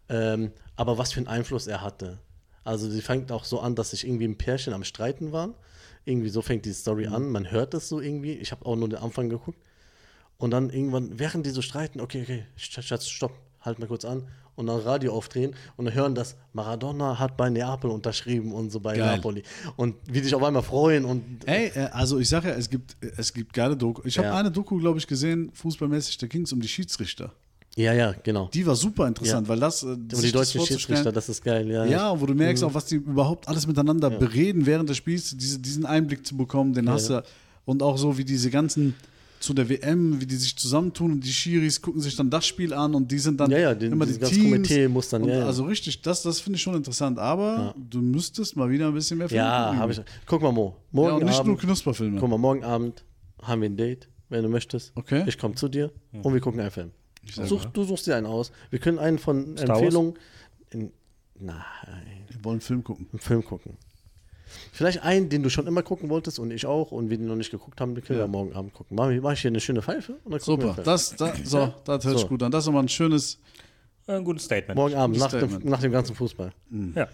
Ähm, 0.09 0.51
aber 0.77 0.99
was 0.99 1.13
für 1.13 1.19
einen 1.19 1.29
Einfluss 1.29 1.67
er 1.67 1.81
hatte. 1.83 2.19
Also 2.65 2.89
sie 2.91 3.03
fängt 3.03 3.31
auch 3.33 3.45
so 3.45 3.61
an, 3.61 3.75
dass 3.75 3.91
sich 3.91 4.07
irgendwie 4.07 4.27
ein 4.27 4.37
Pärchen 4.39 4.73
am 4.73 4.85
Streiten 4.85 5.33
waren. 5.33 5.55
Irgendwie 6.05 6.29
so 6.29 6.43
fängt 6.43 6.65
die 6.67 6.73
Story 6.73 7.07
an. 7.07 7.31
Man 7.31 7.51
hört 7.51 7.75
das 7.75 7.89
so 7.89 8.01
irgendwie. 8.01 8.33
Ich 8.33 8.53
habe 8.53 8.65
auch 8.67 8.77
nur 8.77 8.89
den 8.89 8.99
Anfang 8.99 9.29
geguckt. 9.29 9.59
Und 10.37 10.51
dann 10.51 10.71
irgendwann, 10.71 11.19
während 11.19 11.47
die 11.47 11.51
so 11.51 11.63
streiten, 11.63 12.01
okay, 12.01 12.23
okay, 12.23 12.45
Sch- 12.59 12.83
Schatz, 12.83 13.07
stopp, 13.09 13.33
halt 13.61 13.79
mal 13.79 13.87
kurz 13.87 14.05
an. 14.05 14.29
Und 14.57 14.67
dann 14.69 14.79
Radio 14.81 15.13
aufdrehen 15.13 15.57
und 15.77 15.87
dann 15.87 15.95
hören, 15.95 16.15
dass 16.15 16.37
Maradona 16.53 17.19
hat 17.19 17.37
bei 17.37 17.51
Neapel 17.51 17.91
unterschrieben 17.91 18.53
und 18.53 18.71
so 18.71 18.79
bei 18.79 18.97
Geil. 18.97 19.17
Napoli. 19.17 19.43
Und 19.77 19.97
wie 20.07 20.21
sich 20.21 20.33
auf 20.35 20.43
einmal 20.45 20.63
freuen 20.63 21.05
und 21.05 21.25
Ey, 21.47 21.73
äh, 21.75 21.89
also 21.91 22.21
ich 22.21 22.29
sage 22.29 22.49
ja, 22.51 22.55
es 22.55 22.71
gibt, 22.71 22.97
es 23.17 23.33
gibt 23.33 23.53
geile 23.53 23.77
Doku. 23.77 24.03
Ich 24.05 24.17
habe 24.19 24.29
Ja. 24.29 24.37
eine 24.37 24.53
Doku, 24.53 24.79
glaube 24.79 24.99
ich, 25.01 25.09
gesehen, 25.09 25.51
fußballmäßig, 25.55 26.19
da 26.19 26.29
ging 26.29 26.43
es 26.43 26.53
um 26.53 26.61
die 26.61 26.69
Schiedsrichter. 26.69 27.33
Ja, 27.77 27.93
ja, 27.93 28.15
genau. 28.23 28.49
Die 28.55 28.65
war 28.67 28.77
super 28.77 29.09
interessant, 29.09 29.47
Ja. 29.47 29.49
weil 29.53 29.59
das. 29.61 29.83
Äh, 29.83 29.97
die 29.99 30.09
das 30.09 30.21
deutschen 30.21 30.33
vorzustellen- 30.61 30.67
Schiedsrichter, 30.79 31.11
das 31.13 31.29
ist 31.29 31.43
geil, 31.43 31.69
ja. 31.71 31.85
Ja, 31.85 32.21
wo 32.21 32.25
du 32.27 32.35
merkst 32.35 32.63
auch, 32.63 32.73
was 32.75 32.85
die 32.87 32.97
überhaupt 32.97 33.49
alles 33.49 33.67
miteinander 33.67 34.11
bereden 34.11 34.65
während 34.67 34.89
des 34.89 34.97
Spiels, 34.97 35.37
diese, 35.37 35.59
diesen 35.59 35.85
Einblick 35.85 36.25
zu 36.27 36.37
bekommen, 36.37 36.73
den 36.73 36.89
hast 36.89 37.11
du. 37.11 37.23
Und 37.65 37.83
auch 37.83 37.99
so, 37.99 38.17
wie 38.19 38.25
diese 38.25 38.51
ganzen 38.51 38.95
zu 39.41 39.53
der 39.53 39.69
WM, 39.69 40.21
wie 40.21 40.27
die 40.27 40.37
sich 40.37 40.57
zusammentun 40.57 41.13
und 41.13 41.21
die 41.21 41.33
Schiris 41.33 41.83
gucken 41.83 42.01
sich 42.01 42.15
dann 42.17 42.31
das 42.31 42.47
Spiel 42.47 42.73
an 42.73 42.95
und 42.95 43.11
die 43.11 43.19
sind 43.19 43.39
dann 43.41 43.51
Ja, 43.51 43.59
ja, 43.59 43.75
den- 43.75 43.93
immer 43.93 44.07
die 44.07 44.19
Teams. 44.19 44.39
Komitee 44.39 44.89
muss 44.89 45.09
dann- 45.11 45.25
ja, 45.25 45.41
ja. 45.41 45.47
Also 45.47 45.65
richtig, 45.65 46.01
das, 46.01 46.23
das 46.23 46.41
finde 46.41 46.57
ich 46.57 46.63
schon 46.63 46.75
interessant, 46.77 47.19
aber 47.19 47.75
du 47.91 48.01
müsstest 48.01 48.57
mal 48.57 48.71
wieder 48.71 48.87
ein 48.89 48.95
bisschen 48.95 49.19
mehr 49.19 49.27
Ja, 49.31 49.65
gucken. 49.67 49.79
habe 49.81 49.93
ich. 49.93 50.01
Guck 50.27 50.41
mal, 50.43 50.53
Mo. 50.53 50.77
Ja, 50.77 50.81
Morgen 50.93 51.15
und 51.17 51.25
nicht 51.25 51.33
nur 51.33 51.41
Abend, 51.55 51.61
Knusperfilme. 51.61 52.21
guck 52.21 52.31
mal, 52.31 52.39
morgen 52.39 52.65
Abend 52.65 53.05
haben 53.43 53.61
wir 53.61 53.69
ein 53.69 53.77
Date, 53.77 54.09
wenn 54.31 54.43
du 54.45 54.49
möchtest. 54.49 54.93
Okay. 54.95 55.25
Ich 55.27 55.37
komme 55.37 55.57
zu 55.57 55.69
dir 55.69 55.91
und 56.23 56.33
wir 56.33 56.41
gucken 56.41 56.61
einen 56.61 56.71
Film. 56.71 56.93
Such, 57.33 57.65
du 57.67 57.85
suchst 57.85 58.07
dir 58.07 58.17
einen 58.17 58.27
aus. 58.27 58.53
Wir 58.71 58.79
können 58.79 58.99
einen 58.99 59.19
von 59.19 59.57
Star? 59.57 59.77
Empfehlungen. 59.77 60.15
In, 60.71 60.93
nein, 61.39 61.57
Wir 62.29 62.45
wollen 62.45 62.55
einen 62.55 62.61
Film 62.61 62.85
gucken. 62.85 63.09
einen 63.13 63.19
Film 63.21 63.45
gucken. 63.45 63.77
Vielleicht 64.73 65.03
einen, 65.03 65.29
den 65.31 65.43
du 65.43 65.51
schon 65.51 65.67
immer 65.67 65.83
gucken 65.83 66.11
wolltest 66.11 66.39
und 66.39 66.51
ich 66.53 66.67
auch 66.67 66.93
und 66.93 67.11
wir 67.11 67.17
den 67.19 67.27
noch 67.27 67.35
nicht 67.35 67.51
geguckt 67.51 67.81
haben, 67.81 67.95
den 67.95 68.05
können 68.05 68.19
Ja. 68.21 68.25
wir 68.27 68.29
morgen 68.29 68.53
Abend 68.55 68.73
gucken. 68.75 68.97
Mach, 68.97 69.11
mach 69.23 69.33
ich 69.33 69.41
hier 69.41 69.51
eine 69.51 69.61
schöne 69.61 69.83
Pfeife 69.83 70.19
Super, 70.39 70.77
das, 70.85 71.17
da, 71.17 71.35
so, 71.43 71.75
das 71.85 72.05
hört 72.05 72.15
sich 72.15 72.21
So. 72.23 72.29
gut 72.29 72.43
an. 72.43 72.53
Das 72.53 72.63
ist 72.65 72.67
nochmal 72.67 72.85
ein 72.85 72.89
schönes. 72.89 73.39
Ein 74.07 74.23
gutes 74.23 74.45
Statement. 74.45 74.77
Morgen 74.77 74.95
Abend, 74.97 75.17
nach 75.19 75.31
dem, 75.31 75.61
nach 75.65 75.81
dem 75.81 75.91
ganzen 75.91 76.15
Fußball. 76.15 76.51
Ja. 76.95 77.09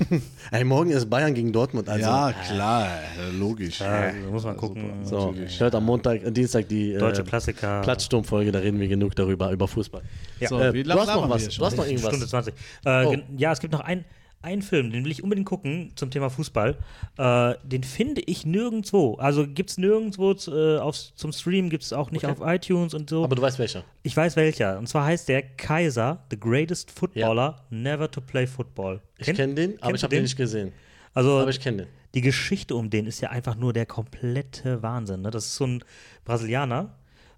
Ey, 0.50 0.62
morgen 0.64 0.90
ist 0.90 1.08
Bayern 1.08 1.32
gegen 1.32 1.52
Dortmund. 1.52 1.88
Also, 1.88 2.04
ja, 2.04 2.32
klar, 2.32 2.86
äh, 3.18 3.30
logisch. 3.38 3.80
Also, 3.80 4.18
muss 4.30 4.44
man 4.44 4.56
gucken. 4.56 4.92
So, 5.04 5.30
natürlich. 5.30 5.58
hört 5.58 5.74
am 5.74 5.84
Montag, 5.86 6.22
äh, 6.22 6.30
Dienstag 6.30 6.68
die 6.68 6.92
äh, 6.92 6.98
Deutsche 6.98 7.24
Klassiker. 7.24 7.80
Platzsturmfolge, 7.80 8.52
da 8.52 8.58
reden 8.58 8.78
wir 8.78 8.88
genug 8.88 9.16
darüber, 9.16 9.50
über 9.52 9.66
Fußball. 9.66 10.02
Ja. 10.40 10.48
So, 10.48 10.58
Äh, 10.60 10.82
du 10.82 10.92
hast 10.92 11.06
noch 11.06 11.30
was, 11.30 11.48
du 11.48 11.64
hast 11.64 11.76
noch 11.78 11.86
irgendwas. 11.86 12.10
Stunde 12.10 12.26
20. 12.28 12.54
Äh, 12.84 13.04
Oh. 13.06 13.16
Ja, 13.38 13.52
es 13.52 13.60
gibt 13.60 13.72
noch 13.72 13.80
ein- 13.80 14.04
einen 14.44 14.62
Film, 14.62 14.92
den 14.92 15.04
will 15.04 15.10
ich 15.10 15.22
unbedingt 15.24 15.48
gucken 15.48 15.90
zum 15.96 16.10
Thema 16.10 16.30
Fußball. 16.30 16.76
Äh, 17.18 17.54
den 17.64 17.82
finde 17.82 18.20
ich 18.20 18.46
nirgendwo. 18.46 19.14
Also 19.16 19.46
gibt 19.48 19.70
es 19.70 19.78
nirgendwo 19.78 20.32
äh, 20.32 20.78
auf, 20.78 20.96
zum 21.16 21.32
Stream, 21.32 21.70
gibt 21.70 21.82
es 21.82 21.92
auch 21.92 22.10
nicht 22.12 22.24
Okay. 22.24 22.40
auf 22.40 22.46
iTunes 22.54 22.94
und 22.94 23.10
so. 23.10 23.24
Aber 23.24 23.34
du 23.34 23.42
weißt 23.42 23.58
welcher. 23.58 23.82
ich 24.02 24.16
weiß 24.16 24.36
welcher. 24.36 24.78
Und 24.78 24.88
zwar 24.88 25.06
heißt 25.06 25.28
der 25.28 25.42
Kaiser, 25.42 26.22
the 26.30 26.38
greatest 26.38 26.90
footballer 26.92 27.64
never 27.70 28.08
to 28.10 28.20
play 28.20 28.46
football. 28.46 29.00
Ich 29.18 29.26
Kennt- 29.26 29.38
kenne 29.38 29.54
den, 29.54 29.82
aber 29.82 29.94
ich 29.96 30.02
habe 30.04 30.14
den 30.14 30.22
nicht 30.22 30.36
gesehen. 30.36 30.72
Also 31.14 31.38
Aber 31.38 31.50
ich 31.50 31.60
kenne 31.60 31.78
den. 31.78 31.86
die 32.14 32.20
Geschichte 32.20 32.74
um 32.76 32.90
den 32.90 33.06
ist 33.06 33.20
ja 33.20 33.30
einfach 33.30 33.56
nur 33.56 33.72
der 33.72 33.86
komplette 33.86 34.82
Wahnsinn. 34.82 35.22
Ne? 35.22 35.30
Das 35.30 35.46
ist 35.46 35.56
so 35.56 35.64
ein 35.66 35.84
Brasilianer. 36.24 36.90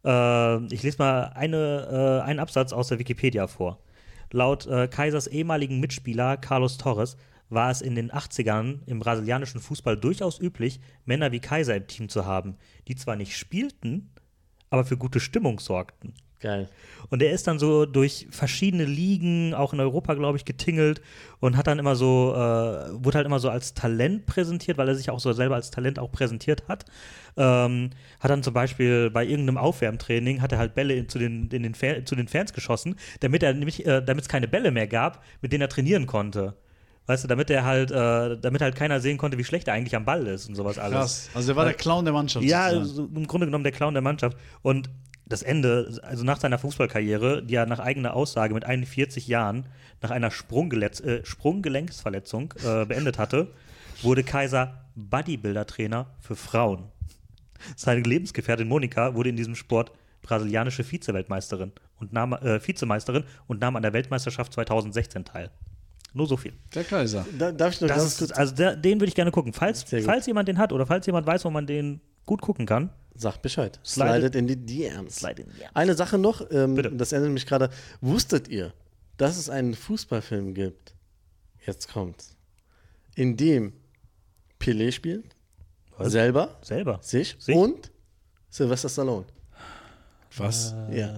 Äh, 0.04 0.64
ich 0.74 0.82
lese 0.82 0.98
mal 0.98 1.32
eine, 1.34 2.20
äh, 2.22 2.26
einen 2.26 2.38
Absatz 2.40 2.72
aus 2.72 2.88
der 2.88 2.98
Wikipedia 2.98 3.46
vor. 3.46 3.78
Laut 4.32 4.66
äh, 4.66 4.88
Kaisers 4.88 5.26
ehemaligen 5.26 5.80
Mitspieler 5.80 6.36
Carlos 6.36 6.78
Torres 6.78 7.16
war 7.48 7.70
es 7.70 7.80
in 7.80 7.94
den 7.94 8.10
80ern 8.10 8.80
im 8.86 8.98
brasilianischen 8.98 9.60
Fußball 9.60 9.96
durchaus 9.96 10.40
üblich, 10.40 10.80
Männer 11.04 11.32
wie 11.32 11.40
Kaiser 11.40 11.76
im 11.76 11.86
Team 11.86 12.08
zu 12.08 12.26
haben, 12.26 12.56
die 12.88 12.96
zwar 12.96 13.16
nicht 13.16 13.36
spielten, 13.36 14.10
aber 14.70 14.84
für 14.84 14.96
gute 14.96 15.20
Stimmung 15.20 15.60
sorgten. 15.60 16.14
Geil. 16.40 16.68
Und 17.08 17.22
er 17.22 17.32
ist 17.32 17.46
dann 17.46 17.58
so 17.58 17.86
durch 17.86 18.26
verschiedene 18.30 18.84
Ligen, 18.84 19.54
auch 19.54 19.72
in 19.72 19.80
Europa, 19.80 20.14
glaube 20.14 20.36
ich, 20.36 20.44
getingelt 20.44 21.00
und 21.40 21.56
hat 21.56 21.66
dann 21.66 21.78
immer 21.78 21.96
so, 21.96 22.32
äh, 22.34 23.02
wurde 23.02 23.16
halt 23.16 23.26
immer 23.26 23.38
so 23.38 23.48
als 23.48 23.72
Talent 23.72 24.26
präsentiert, 24.26 24.76
weil 24.76 24.88
er 24.88 24.94
sich 24.94 25.08
auch 25.08 25.20
so 25.20 25.32
selber 25.32 25.54
als 25.54 25.70
Talent 25.70 25.98
auch 25.98 26.12
präsentiert 26.12 26.64
hat. 26.68 26.84
Ähm, 27.36 27.90
hat 28.20 28.30
dann 28.30 28.42
zum 28.42 28.52
Beispiel 28.52 29.10
bei 29.10 29.24
irgendeinem 29.24 29.56
Aufwärmtraining, 29.56 30.42
hat 30.42 30.52
er 30.52 30.58
halt 30.58 30.74
Bälle 30.74 30.94
in, 30.94 31.08
zu, 31.08 31.18
den, 31.18 31.48
in 31.48 31.62
den 31.62 31.74
Fa 31.74 32.04
zu 32.04 32.16
den 32.16 32.28
Fans 32.28 32.52
geschossen, 32.52 32.96
damit 33.20 33.42
er 33.42 33.54
nämlich, 33.54 33.86
äh, 33.86 34.02
damit 34.02 34.24
es 34.24 34.28
keine 34.28 34.48
Bälle 34.48 34.70
mehr 34.70 34.86
gab, 34.86 35.24
mit 35.40 35.52
denen 35.52 35.62
er 35.62 35.68
trainieren 35.68 36.06
konnte. 36.06 36.54
Weißt 37.06 37.22
du, 37.22 37.28
damit 37.28 37.50
er 37.50 37.64
halt, 37.64 37.92
äh, 37.92 38.36
damit 38.36 38.60
halt 38.60 38.74
keiner 38.74 39.00
sehen 39.00 39.16
konnte, 39.16 39.38
wie 39.38 39.44
schlecht 39.44 39.68
er 39.68 39.74
eigentlich 39.74 39.94
am 39.94 40.04
Ball 40.04 40.26
ist 40.26 40.48
und 40.48 40.56
sowas 40.56 40.76
alles. 40.76 40.98
Krass. 40.98 41.30
Also 41.34 41.46
der 41.48 41.56
war 41.56 41.64
der 41.64 41.74
Clown 41.74 42.04
der 42.04 42.12
Mannschaft. 42.12 42.44
Ja, 42.44 42.70
sozusagen. 42.72 43.08
so 43.12 43.20
im 43.20 43.26
Grunde 43.28 43.46
genommen 43.46 43.62
der 43.62 43.72
Clown 43.72 43.94
der 43.94 44.02
Mannschaft. 44.02 44.36
Und 44.62 44.90
das 45.26 45.42
Ende, 45.42 46.00
also 46.02 46.24
nach 46.24 46.40
seiner 46.40 46.58
Fußballkarriere, 46.58 47.42
die 47.42 47.56
er 47.56 47.66
nach 47.66 47.80
eigener 47.80 48.14
Aussage 48.14 48.54
mit 48.54 48.64
41 48.64 49.26
Jahren 49.26 49.66
nach 50.00 50.10
einer 50.10 50.30
Sprunggelenks, 50.30 51.00
äh, 51.00 51.24
Sprunggelenksverletzung 51.24 52.54
äh, 52.64 52.86
beendet 52.86 53.18
hatte, 53.18 53.52
wurde 54.02 54.22
Kaiser 54.22 54.84
Bodybuilder-Trainer 54.94 56.06
für 56.20 56.36
Frauen. 56.36 56.84
Seine 57.74 58.02
Lebensgefährtin 58.02 58.68
Monika 58.68 59.14
wurde 59.14 59.30
in 59.30 59.36
diesem 59.36 59.56
Sport 59.56 59.90
brasilianische 60.22 60.84
Vize-Weltmeisterin 60.84 61.72
und 61.98 62.12
nahm, 62.12 62.34
äh, 62.34 62.64
Vizemeisterin 62.64 63.24
und 63.46 63.60
nahm 63.60 63.76
an 63.76 63.82
der 63.82 63.92
Weltmeisterschaft 63.92 64.52
2016 64.52 65.24
teil. 65.24 65.50
Nur 66.12 66.26
so 66.26 66.36
viel. 66.36 66.52
Der 66.74 66.84
Kaiser. 66.84 67.26
Da, 67.36 67.52
darf 67.52 67.74
ich 67.74 67.80
noch 67.80 67.88
Das 67.88 68.20
ist, 68.20 68.32
also 68.32 68.54
der, 68.54 68.76
den 68.76 69.00
würde 69.00 69.08
ich 69.08 69.14
gerne 69.14 69.30
gucken. 69.30 69.52
Falls, 69.52 69.84
falls 70.04 70.26
jemand 70.26 70.48
den 70.48 70.58
hat 70.58 70.72
oder 70.72 70.86
falls 70.86 71.04
jemand 71.06 71.26
weiß, 71.26 71.44
wo 71.44 71.50
man 71.50 71.66
den 71.66 72.00
gut 72.24 72.40
gucken 72.40 72.64
kann, 72.64 72.90
Sag 73.16 73.40
Bescheid. 73.42 73.78
Slide- 73.84 74.10
Slidet 74.10 74.34
in 74.36 74.46
die 74.46 74.56
DMs. 74.56 75.16
Slide 75.16 75.42
in 75.42 75.48
die 75.48 75.58
DMs. 75.58 75.70
Eine 75.74 75.94
Sache 75.94 76.18
noch, 76.18 76.48
ähm, 76.50 76.74
Bitte. 76.74 76.92
das 76.92 77.12
erinnert 77.12 77.32
mich 77.32 77.46
gerade. 77.46 77.70
Wusstet 78.00 78.48
ihr, 78.48 78.72
dass 79.16 79.36
es 79.38 79.48
einen 79.50 79.74
Fußballfilm 79.74 80.54
gibt? 80.54 80.94
Jetzt 81.66 81.88
kommt's. 81.92 82.36
In 83.14 83.36
dem 83.36 83.72
Pelé 84.60 84.92
spielt, 84.92 85.24
Was? 85.96 86.12
selber, 86.12 86.58
selber. 86.62 86.98
sich, 87.02 87.36
Sich? 87.38 87.54
und 87.56 87.90
Sylvester 88.50 88.88
Stallone. 88.88 89.26
Was? 90.36 90.74
Ja. 90.92 91.14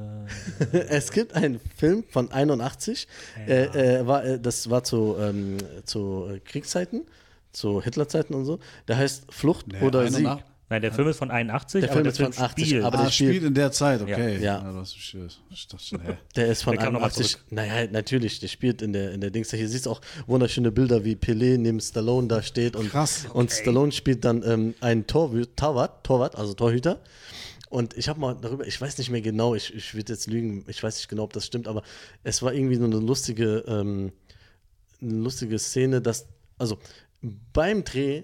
es 0.89 1.11
gibt 1.11 1.35
einen 1.35 1.59
Film 1.77 2.05
von 2.09 2.31
81, 2.31 3.09
äh, 3.49 3.65
äh, 3.65 4.07
war, 4.07 4.25
äh, 4.25 4.39
das 4.41 4.70
war 4.70 4.85
zu, 4.85 5.16
ähm, 5.19 5.59
zu 5.85 6.29
äh, 6.31 6.39
Kriegszeiten, 6.41 7.05
zu 7.51 7.83
Hitlerzeiten 7.83 8.37
und 8.37 8.45
so. 8.45 8.61
Der 8.87 8.97
heißt 8.97 9.25
Flucht 9.33 9.66
Nee, 9.69 9.81
oder 9.81 10.09
Sieg. 10.09 10.29
81. 10.69 10.70
Nein, 10.70 10.82
der 10.82 10.93
Film 10.93 11.09
ist 11.09 11.16
von 11.19 11.31
81, 11.31 11.81
Der 11.81 11.90
aber 11.90 11.95
Film 11.95 12.05
der 12.05 12.12
ist 12.28 12.36
von 12.36 12.45
80, 12.45 12.66
spielt. 12.69 12.85
aber 12.85 12.99
Ah, 12.99 13.03
der 13.05 13.11
spielt 13.11 13.31
spielt- 13.31 13.45
in 13.45 13.55
der 13.55 13.73
Zeit, 13.73 14.03
okay. 14.03 14.35
Ja. 14.36 14.62
ja 14.62 14.73
das 14.73 14.90
ist, 14.90 15.15
ich 15.51 15.66
dachte 15.69 15.85
schon, 15.85 16.01
hä? 16.03 16.19
Der 16.36 16.47
ist 16.49 16.62
von 16.62 16.74
Der 16.74 16.85
kam 16.85 16.93
noch 16.93 17.01
mal 17.01 17.07
81. 17.07 17.32
zurück. 17.32 17.45
Naja, 17.51 17.89
natürlich, 17.90 18.40
der 18.40 18.49
spielt 18.49 18.82
in 18.82 18.93
der, 18.93 19.12
in 19.12 19.20
der 19.20 19.31
Dings. 19.31 19.51
Hier 19.51 19.69
siehst 19.69 19.86
du 19.86 19.90
auch 19.90 20.01
wunderschöne 20.27 20.70
Bilder, 20.70 21.05
wie 21.05 21.15
Pelé 21.15 21.57
neben 21.59 21.81
Stallone 21.81 22.28
da 22.28 22.43
steht. 22.43 22.77
Und, 22.77 22.90
Krass. 22.90 23.27
Und 23.32 23.51
Stallone 23.51 23.93
spielt 23.93 24.24
dann 24.24 24.43
ähm, 24.43 24.74
einen 24.81 25.05
Torwü- 25.07 25.49
Torwart, 25.57 26.05
Torwart, 26.05 26.36
also 26.36 26.53
Torhüter. 26.55 27.01
Und 27.70 27.97
ich 27.99 28.09
habe 28.09 28.19
mal 28.20 28.35
darüber, 28.40 28.66
ich 28.66 28.81
weiß 28.81 28.97
nicht 28.99 29.11
mehr 29.11 29.20
genau, 29.20 29.55
ich, 29.55 29.74
ich 29.74 29.95
würde 29.95 30.12
jetzt 30.15 30.27
lügen, 30.27 30.65
ich 30.69 30.82
weiß 30.82 30.97
nicht 30.97 31.09
genau, 31.09 31.24
ob 31.24 31.35
das 31.35 31.45
stimmt, 31.45 31.69
aber 31.69 31.82
es 32.24 32.43
war 32.43 32.53
irgendwie 32.55 32.77
so 32.77 32.85
eine 32.85 32.97
lustige, 32.99 33.62
ähm, 33.69 34.11
eine 35.03 35.12
lustige 35.12 35.59
Szene, 35.59 36.01
dass, 36.01 36.27
also 36.57 36.78
beim 37.53 37.85
Dreh, 37.85 38.23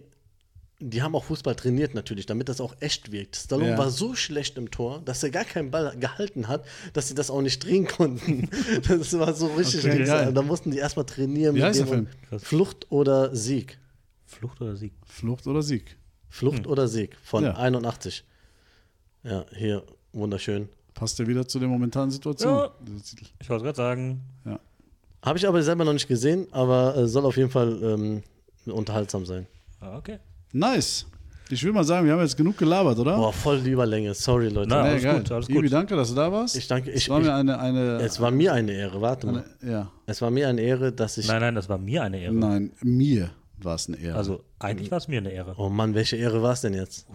die 0.90 1.02
haben 1.02 1.14
auch 1.14 1.24
Fußball 1.24 1.54
trainiert 1.54 1.94
natürlich, 1.94 2.26
damit 2.26 2.48
das 2.48 2.60
auch 2.60 2.74
echt 2.80 3.10
wirkt. 3.10 3.36
Stallone 3.36 3.70
Ja. 3.70 3.78
war 3.78 3.90
so 3.90 4.14
schlecht 4.14 4.58
im 4.58 4.70
Tor, 4.70 5.00
dass 5.04 5.22
er 5.22 5.30
gar 5.30 5.44
keinen 5.44 5.70
Ball 5.70 5.96
gehalten 5.98 6.46
hat, 6.48 6.64
dass 6.92 7.08
sie 7.08 7.14
das 7.14 7.30
auch 7.30 7.40
nicht 7.42 7.64
drehen 7.64 7.86
konnten. 7.86 8.48
Das 8.88 9.18
war 9.18 9.32
so 9.34 9.46
richtig. 9.48 9.84
Okay, 9.86 10.04
geil. 10.04 10.32
da 10.32 10.42
mussten 10.42 10.70
die 10.70 10.78
erstmal 10.78 11.06
trainieren. 11.06 11.54
Wie 11.54 11.62
heißt 11.62 11.80
dem 11.80 11.86
der 11.86 11.94
Film? 12.30 12.40
Flucht 12.40 12.86
oder 12.90 13.34
Sieg. 13.34 13.78
Flucht 14.26 14.60
oder 14.60 14.76
Sieg? 14.76 14.92
Flucht 15.06 15.46
oder 15.46 15.62
Sieg? 15.62 15.96
Flucht 16.28 16.66
oder 16.66 16.88
Sieg 16.88 17.16
von 17.22 17.44
Ja. 17.44 17.54
81. 17.56 18.24
Ja, 19.22 19.46
hier, 19.56 19.82
wunderschön. 20.12 20.68
Passt 20.92 21.18
ja 21.18 21.26
wieder 21.26 21.46
zu 21.48 21.58
der 21.58 21.68
momentanen 21.68 22.10
Situation. 22.10 22.52
Ja. 22.58 22.70
Ich 23.40 23.48
wollte 23.48 23.64
gerade 23.64 23.76
sagen, 23.76 24.20
Ja. 24.44 24.60
Habe 25.22 25.38
ich 25.38 25.48
aber 25.48 25.62
selber 25.62 25.84
noch 25.86 25.94
nicht 25.94 26.06
gesehen, 26.08 26.46
aber 26.52 26.94
äh, 26.96 27.08
soll 27.08 27.24
auf 27.24 27.36
jeden 27.38 27.50
Fall 27.50 27.80
ähm, 27.82 28.22
unterhaltsam 28.66 29.24
sein. 29.24 29.46
ah, 29.80 29.96
okay. 29.96 30.18
Nice. 30.54 31.06
Ich 31.50 31.62
will 31.62 31.72
mal 31.72 31.84
sagen, 31.84 32.06
wir 32.06 32.14
haben 32.14 32.20
jetzt 32.20 32.36
genug 32.38 32.56
gelabert, 32.56 32.98
oder? 32.98 33.16
Boah, 33.16 33.32
voll 33.32 33.58
lieber 33.58 33.84
Länge. 33.84 34.14
Sorry, 34.14 34.48
Leute. 34.48 34.68
Na, 34.70 34.82
Nee, 34.82 34.88
alles 34.90 35.02
geil. 35.02 35.18
gut, 35.18 35.30
alles 35.32 35.48
Ibi, 35.50 35.60
gut. 35.62 35.72
danke, 35.72 35.94
dass 35.94 36.08
du 36.08 36.14
da 36.14 36.32
warst. 36.32 36.56
Ich 36.56 36.66
danke. 36.66 36.90
Ich, 36.90 37.02
es 37.02 37.08
war 37.10 37.18
ich, 37.20 37.26
mir 37.26 37.34
eine, 37.34 37.58
eine, 37.58 37.96
es 38.00 38.18
war 38.18 38.30
mir 38.30 38.52
eine 38.54 38.72
Ehre. 38.72 39.00
Warte 39.02 39.26
mal. 39.26 39.44
eine 39.60 39.70
ja. 39.70 39.90
Es 40.06 40.22
war 40.22 40.30
mir 40.30 40.48
eine 40.48 40.62
Ehre, 40.62 40.90
dass 40.92 41.18
ich. 41.18 41.28
Nein, 41.28 41.40
nein, 41.40 41.54
das 41.54 41.68
war 41.68 41.76
mir 41.76 42.02
eine 42.02 42.18
Ehre. 42.20 42.32
Nein, 42.34 42.72
mir 42.82 43.30
war 43.58 43.74
es 43.74 43.88
eine 43.88 43.98
Ehre. 43.98 44.16
Also 44.16 44.42
eigentlich 44.58 44.90
war 44.90 44.98
es 44.98 45.06
mir 45.08 45.18
eine 45.18 45.30
Ehre. 45.32 45.54
Oh 45.58 45.68
Mann, 45.68 45.94
welche 45.94 46.16
Ehre 46.16 46.40
war 46.42 46.52
es 46.54 46.62
denn 46.62 46.72
jetzt? 46.74 47.06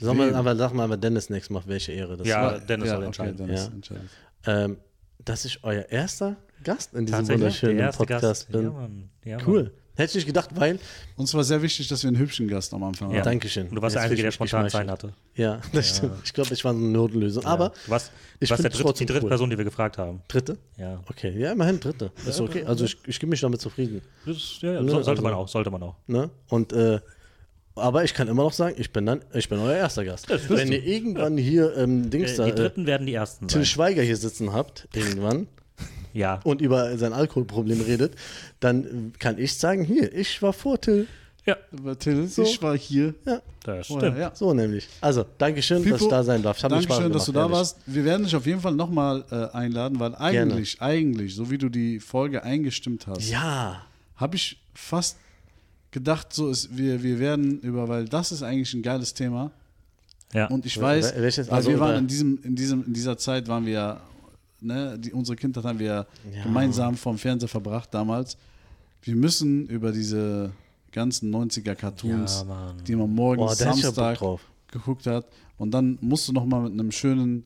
Sag 0.00 0.16
mal, 0.16 0.34
aber 0.34 0.56
sag 0.56 0.72
mal, 0.72 0.84
aber 0.84 0.96
Dennis 0.96 1.28
nächstes 1.28 1.50
Mal, 1.50 1.62
welche 1.66 1.92
Ehre 1.92 2.16
das 2.16 2.26
Ja, 2.26 2.42
war. 2.42 2.58
Dennis 2.60 2.86
ja, 2.86 2.90
soll 2.92 2.98
okay, 2.98 3.06
entscheiden. 3.06 3.36
Dennis 3.36 3.66
Ja. 3.66 3.72
entscheidet. 3.74 4.10
Ähm, 4.46 4.76
dass 5.24 5.44
ich 5.44 5.62
euer 5.64 5.84
erster 5.90 6.36
Gast 6.64 6.94
in 6.94 7.04
diesem 7.06 7.28
wunderschönen 7.28 7.90
Podcast 7.92 8.22
Gast. 8.22 8.52
bin. 8.52 8.62
Ja, 8.62 8.70
Mann. 8.70 9.10
Ja, 9.24 9.36
Mann. 9.38 9.46
cool. 9.46 9.72
Hätte 9.98 10.10
ich 10.10 10.14
nicht 10.14 10.26
gedacht, 10.26 10.50
weil. 10.54 10.78
Uns 11.16 11.34
war 11.34 11.42
sehr 11.44 11.60
wichtig, 11.60 11.88
dass 11.88 12.02
wir 12.04 12.08
einen 12.08 12.18
hübschen 12.18 12.46
Gast 12.48 12.72
am 12.72 12.82
Anfang 12.84 13.10
Ja. 13.10 13.18
haben. 13.18 13.24
Dankeschön. 13.24 13.68
Und 13.68 13.74
du 13.74 13.82
warst 13.82 13.96
der 13.96 14.02
Einzige, 14.02 14.22
der 14.22 14.30
spontan 14.30 14.70
Zeit 14.70 14.88
hatte. 14.88 15.12
Ja, 15.34 15.60
das 15.72 15.96
stimmt. 15.96 16.12
Ich 16.24 16.32
glaube, 16.32 16.54
ich 16.54 16.64
war 16.64 16.72
so 16.72 16.78
eine 16.78 16.88
Notlösung. 16.88 17.44
Aber 17.44 17.70
du 17.84 17.90
warst, 17.90 18.12
ich 18.40 18.48
warst 18.48 18.62
der 18.62 18.70
dritte, 18.70 18.92
die 18.94 19.06
dritte 19.06 19.24
cool. 19.24 19.28
Person, 19.28 19.50
die 19.50 19.58
wir 19.58 19.64
gefragt 19.64 19.98
haben. 19.98 20.22
dritte? 20.28 20.56
Ja. 20.76 21.00
Okay, 21.10 21.34
ja, 21.38 21.52
immerhin 21.52 21.80
dritte. 21.80 22.12
Ist 22.26 22.40
okay. 22.40 22.64
Also 22.64 22.84
ich, 22.84 22.96
ich 23.06 23.18
gebe 23.18 23.30
mich 23.30 23.40
damit 23.40 23.60
zufrieden. 23.60 24.00
Das, 24.24 24.58
ja, 24.60 24.74
ja, 24.74 24.80
Ne, 24.82 24.88
so, 24.88 24.94
sollte 24.94 25.10
also- 25.10 25.22
man 25.22 25.34
auch, 25.34 25.48
sollte 25.48 25.70
man 25.70 25.82
auch. 25.82 25.96
Ne? 26.06 26.30
Und 26.48 26.72
äh, 26.72 27.00
aber 27.74 28.02
ich 28.04 28.12
kann 28.14 28.26
immer 28.28 28.42
noch 28.42 28.52
sagen, 28.52 28.74
ich 28.78 28.92
bin 28.92 29.06
dann, 29.06 29.20
ich 29.34 29.48
bin 29.48 29.58
euer 29.60 29.76
erster 29.76 30.04
Gast. 30.04 30.28
Wenn 30.48 30.72
ihr 30.72 30.82
irgendwann 30.84 31.36
hier 31.36 31.76
ähm, 31.76 32.10
Dings 32.10 32.32
Äh, 32.32 32.36
da, 32.36 32.44
die 32.46 32.50
äh, 32.50 32.54
Dritten 32.54 32.86
werden 32.86 33.06
die 33.06 33.14
Ersten 33.14 33.46
Till 33.46 33.60
sein. 33.60 33.66
Schweiger 33.66 34.02
hier 34.02 34.16
sitzen 34.16 34.52
habt, 34.52 34.88
irgendwann, 34.94 35.46
Ja. 36.18 36.40
und 36.44 36.60
über 36.60 36.96
sein 36.98 37.12
Alkoholproblem 37.12 37.80
redet, 37.80 38.14
dann 38.60 39.12
kann 39.18 39.38
ich 39.38 39.54
sagen, 39.56 39.84
hier, 39.84 40.12
ich 40.14 40.42
war 40.42 40.52
vor 40.52 40.80
Till. 40.80 41.06
Ja, 41.46 41.56
Aber 41.72 41.98
Till, 41.98 42.26
So. 42.26 42.42
ich 42.42 42.60
war 42.60 42.76
hier. 42.76 43.14
Ja, 43.24 43.40
das 43.64 43.86
stimmt. 43.86 44.18
ja. 44.18 44.30
so 44.34 44.52
nämlich. 44.52 44.86
Also, 45.00 45.24
Dankeschön, 45.38 45.78
dass 45.78 45.86
ich 45.86 45.98
Pipo, 45.98 46.10
da 46.10 46.22
sein 46.22 46.42
darf. 46.42 46.58
Dankeschön, 46.60 47.10
dass 47.10 47.24
du 47.24 47.32
da 47.32 47.40
ehrlich. 47.42 47.56
warst. 47.56 47.78
Wir 47.86 48.04
werden 48.04 48.24
dich 48.24 48.36
auf 48.36 48.44
jeden 48.44 48.60
Fall 48.60 48.74
nochmal 48.74 49.24
äh, 49.30 49.56
einladen, 49.56 49.98
weil 49.98 50.14
eigentlich, 50.16 50.82
eigentlich, 50.82 51.34
so 51.34 51.50
wie 51.50 51.56
du 51.56 51.70
die 51.70 52.00
Folge 52.00 52.42
eingestimmt 52.42 53.06
hast, 53.06 53.30
Ja, 53.30 53.80
habe 54.16 54.36
ich 54.36 54.58
fast 54.74 55.16
gedacht, 55.90 56.34
so 56.34 56.50
ist, 56.50 56.76
wir, 56.76 57.02
wir 57.02 57.18
werden 57.18 57.60
über, 57.60 57.88
weil 57.88 58.04
das 58.04 58.30
ist 58.32 58.42
eigentlich 58.42 58.74
ein 58.74 58.82
geiles 58.82 59.14
Thema. 59.14 59.50
Ja. 60.34 60.48
Und 60.48 60.66
ich 60.66 60.78
weiß, 60.78 61.14
wel- 61.14 61.22
welches- 61.22 61.48
weil 61.48 61.56
also 61.56 61.70
wir 61.70 61.80
waren 61.80 61.96
in, 62.00 62.06
diesem, 62.08 62.38
in, 62.42 62.54
diesem, 62.56 62.84
in 62.84 62.92
dieser 62.92 63.16
Zeit, 63.16 63.48
waren 63.48 63.64
wir 63.64 63.72
ja, 63.72 64.00
ne, 64.60 64.98
die, 64.98 65.12
unsere 65.12 65.36
Kindheit 65.36 65.64
haben 65.64 65.78
wir 65.78 66.06
Ja. 66.34 66.42
gemeinsam 66.42 66.96
vom 66.96 67.18
Fernseher 67.18 67.48
verbracht 67.48 67.92
damals. 67.92 68.36
Wir 69.02 69.14
müssen 69.16 69.66
über 69.68 69.92
diese 69.92 70.50
ganzen 70.92 71.30
90er 71.34 71.74
Cartoons, 71.74 72.44
Ja, 72.48 72.74
die 72.86 72.96
man 72.96 73.14
morgens 73.14 73.58
boah, 73.58 73.66
ja 73.66 73.72
Samstag 73.74 74.18
drauf. 74.18 74.40
geguckt 74.70 75.06
hat. 75.06 75.26
Und 75.56 75.72
dann 75.72 75.98
musst 76.00 76.26
du 76.28 76.32
noch 76.32 76.44
mal 76.46 76.62
mit 76.62 76.72
einem 76.72 76.90
schönen 76.92 77.44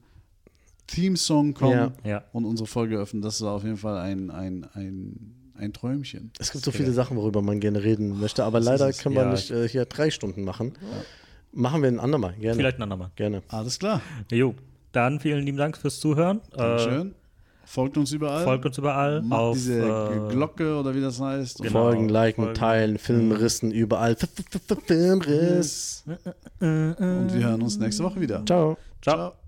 Theme-Song 0.86 1.55
kommen 1.55 1.72
Ja. 1.72 1.93
Ja. 2.05 2.24
und 2.32 2.44
unsere 2.44 2.66
Folge 2.66 2.97
öffnen. 2.98 3.22
Das 3.22 3.40
war 3.40 3.52
auf 3.55 3.64
jeden 3.64 3.76
Fall 3.76 3.98
ein, 3.98 4.30
ein, 4.30 4.66
ein, 4.74 5.34
ein 5.56 5.72
Träumchen. 5.72 6.30
Es 6.39 6.52
gibt 6.52 6.64
so 6.64 6.70
viele 6.70 6.93
Sachen, 6.93 7.16
worüber 7.16 7.40
man 7.43 7.60
gerne 7.60 7.82
reden 7.82 8.18
möchte, 8.20 8.44
aber 8.44 8.59
Das 8.59 8.66
leider 8.66 8.89
ist 8.89 9.01
können 9.02 9.14
wir 9.14 9.22
Ja. 9.22 9.30
nicht 9.32 9.51
äh, 9.51 9.68
hier 9.68 9.84
drei 9.86 10.10
Stunden 10.10 10.44
machen. 10.44 10.72
Machen 11.52 11.82
wir 11.82 11.89
ein 11.89 12.01
andermal, 12.01 12.34
gerne. 12.34 12.56
Vielleicht 12.56 12.78
ein 12.78 12.82
andermal. 12.82 13.10
Gerne. 13.16 13.43
Alles 13.48 13.78
klar. 13.78 14.01
Jo. 14.30 14.55
Dann 14.93 15.20
vielen 15.20 15.44
lieben 15.44 15.59
Dank 15.59 15.77
fürs 15.77 16.01
Zuhören. 16.01 16.40
Äh, 16.52 16.59
Dankeschön. 16.59 17.14
Folgt 17.64 17.97
uns 17.97 18.12
überall. 18.12 18.44
folgt 18.44 18.66
uns 18.66 18.77
überall 18.77 19.23
Macht 19.23 19.40
auf 19.40 19.55
diese 19.55 19.81
äh, 19.81 20.32
Glocke 20.32 20.77
oder 20.78 20.94
wie 20.94 21.01
das 21.01 21.20
heißt. 21.20 21.59
Genau. 21.59 21.70
Folgen, 21.70 22.09
liken, 22.09 22.44
Folgen. 22.44 22.59
teilen, 22.59 22.98
Filmrissen, 22.98 23.70
überall. 23.70 24.12
F 24.12 24.24
-f 24.24 24.44
-f 24.51 24.77
-f 24.77 24.86
Filmriss. 24.86 26.05
Und 26.60 27.31
wir 27.32 27.47
hören 27.47 27.62
uns 27.62 27.78
nächste 27.78 28.05
Woche 28.05 28.20
wieder. 28.20 28.44
Ciao. 28.44 28.77
Ciao. 29.01 29.16
Ciao. 29.16 29.41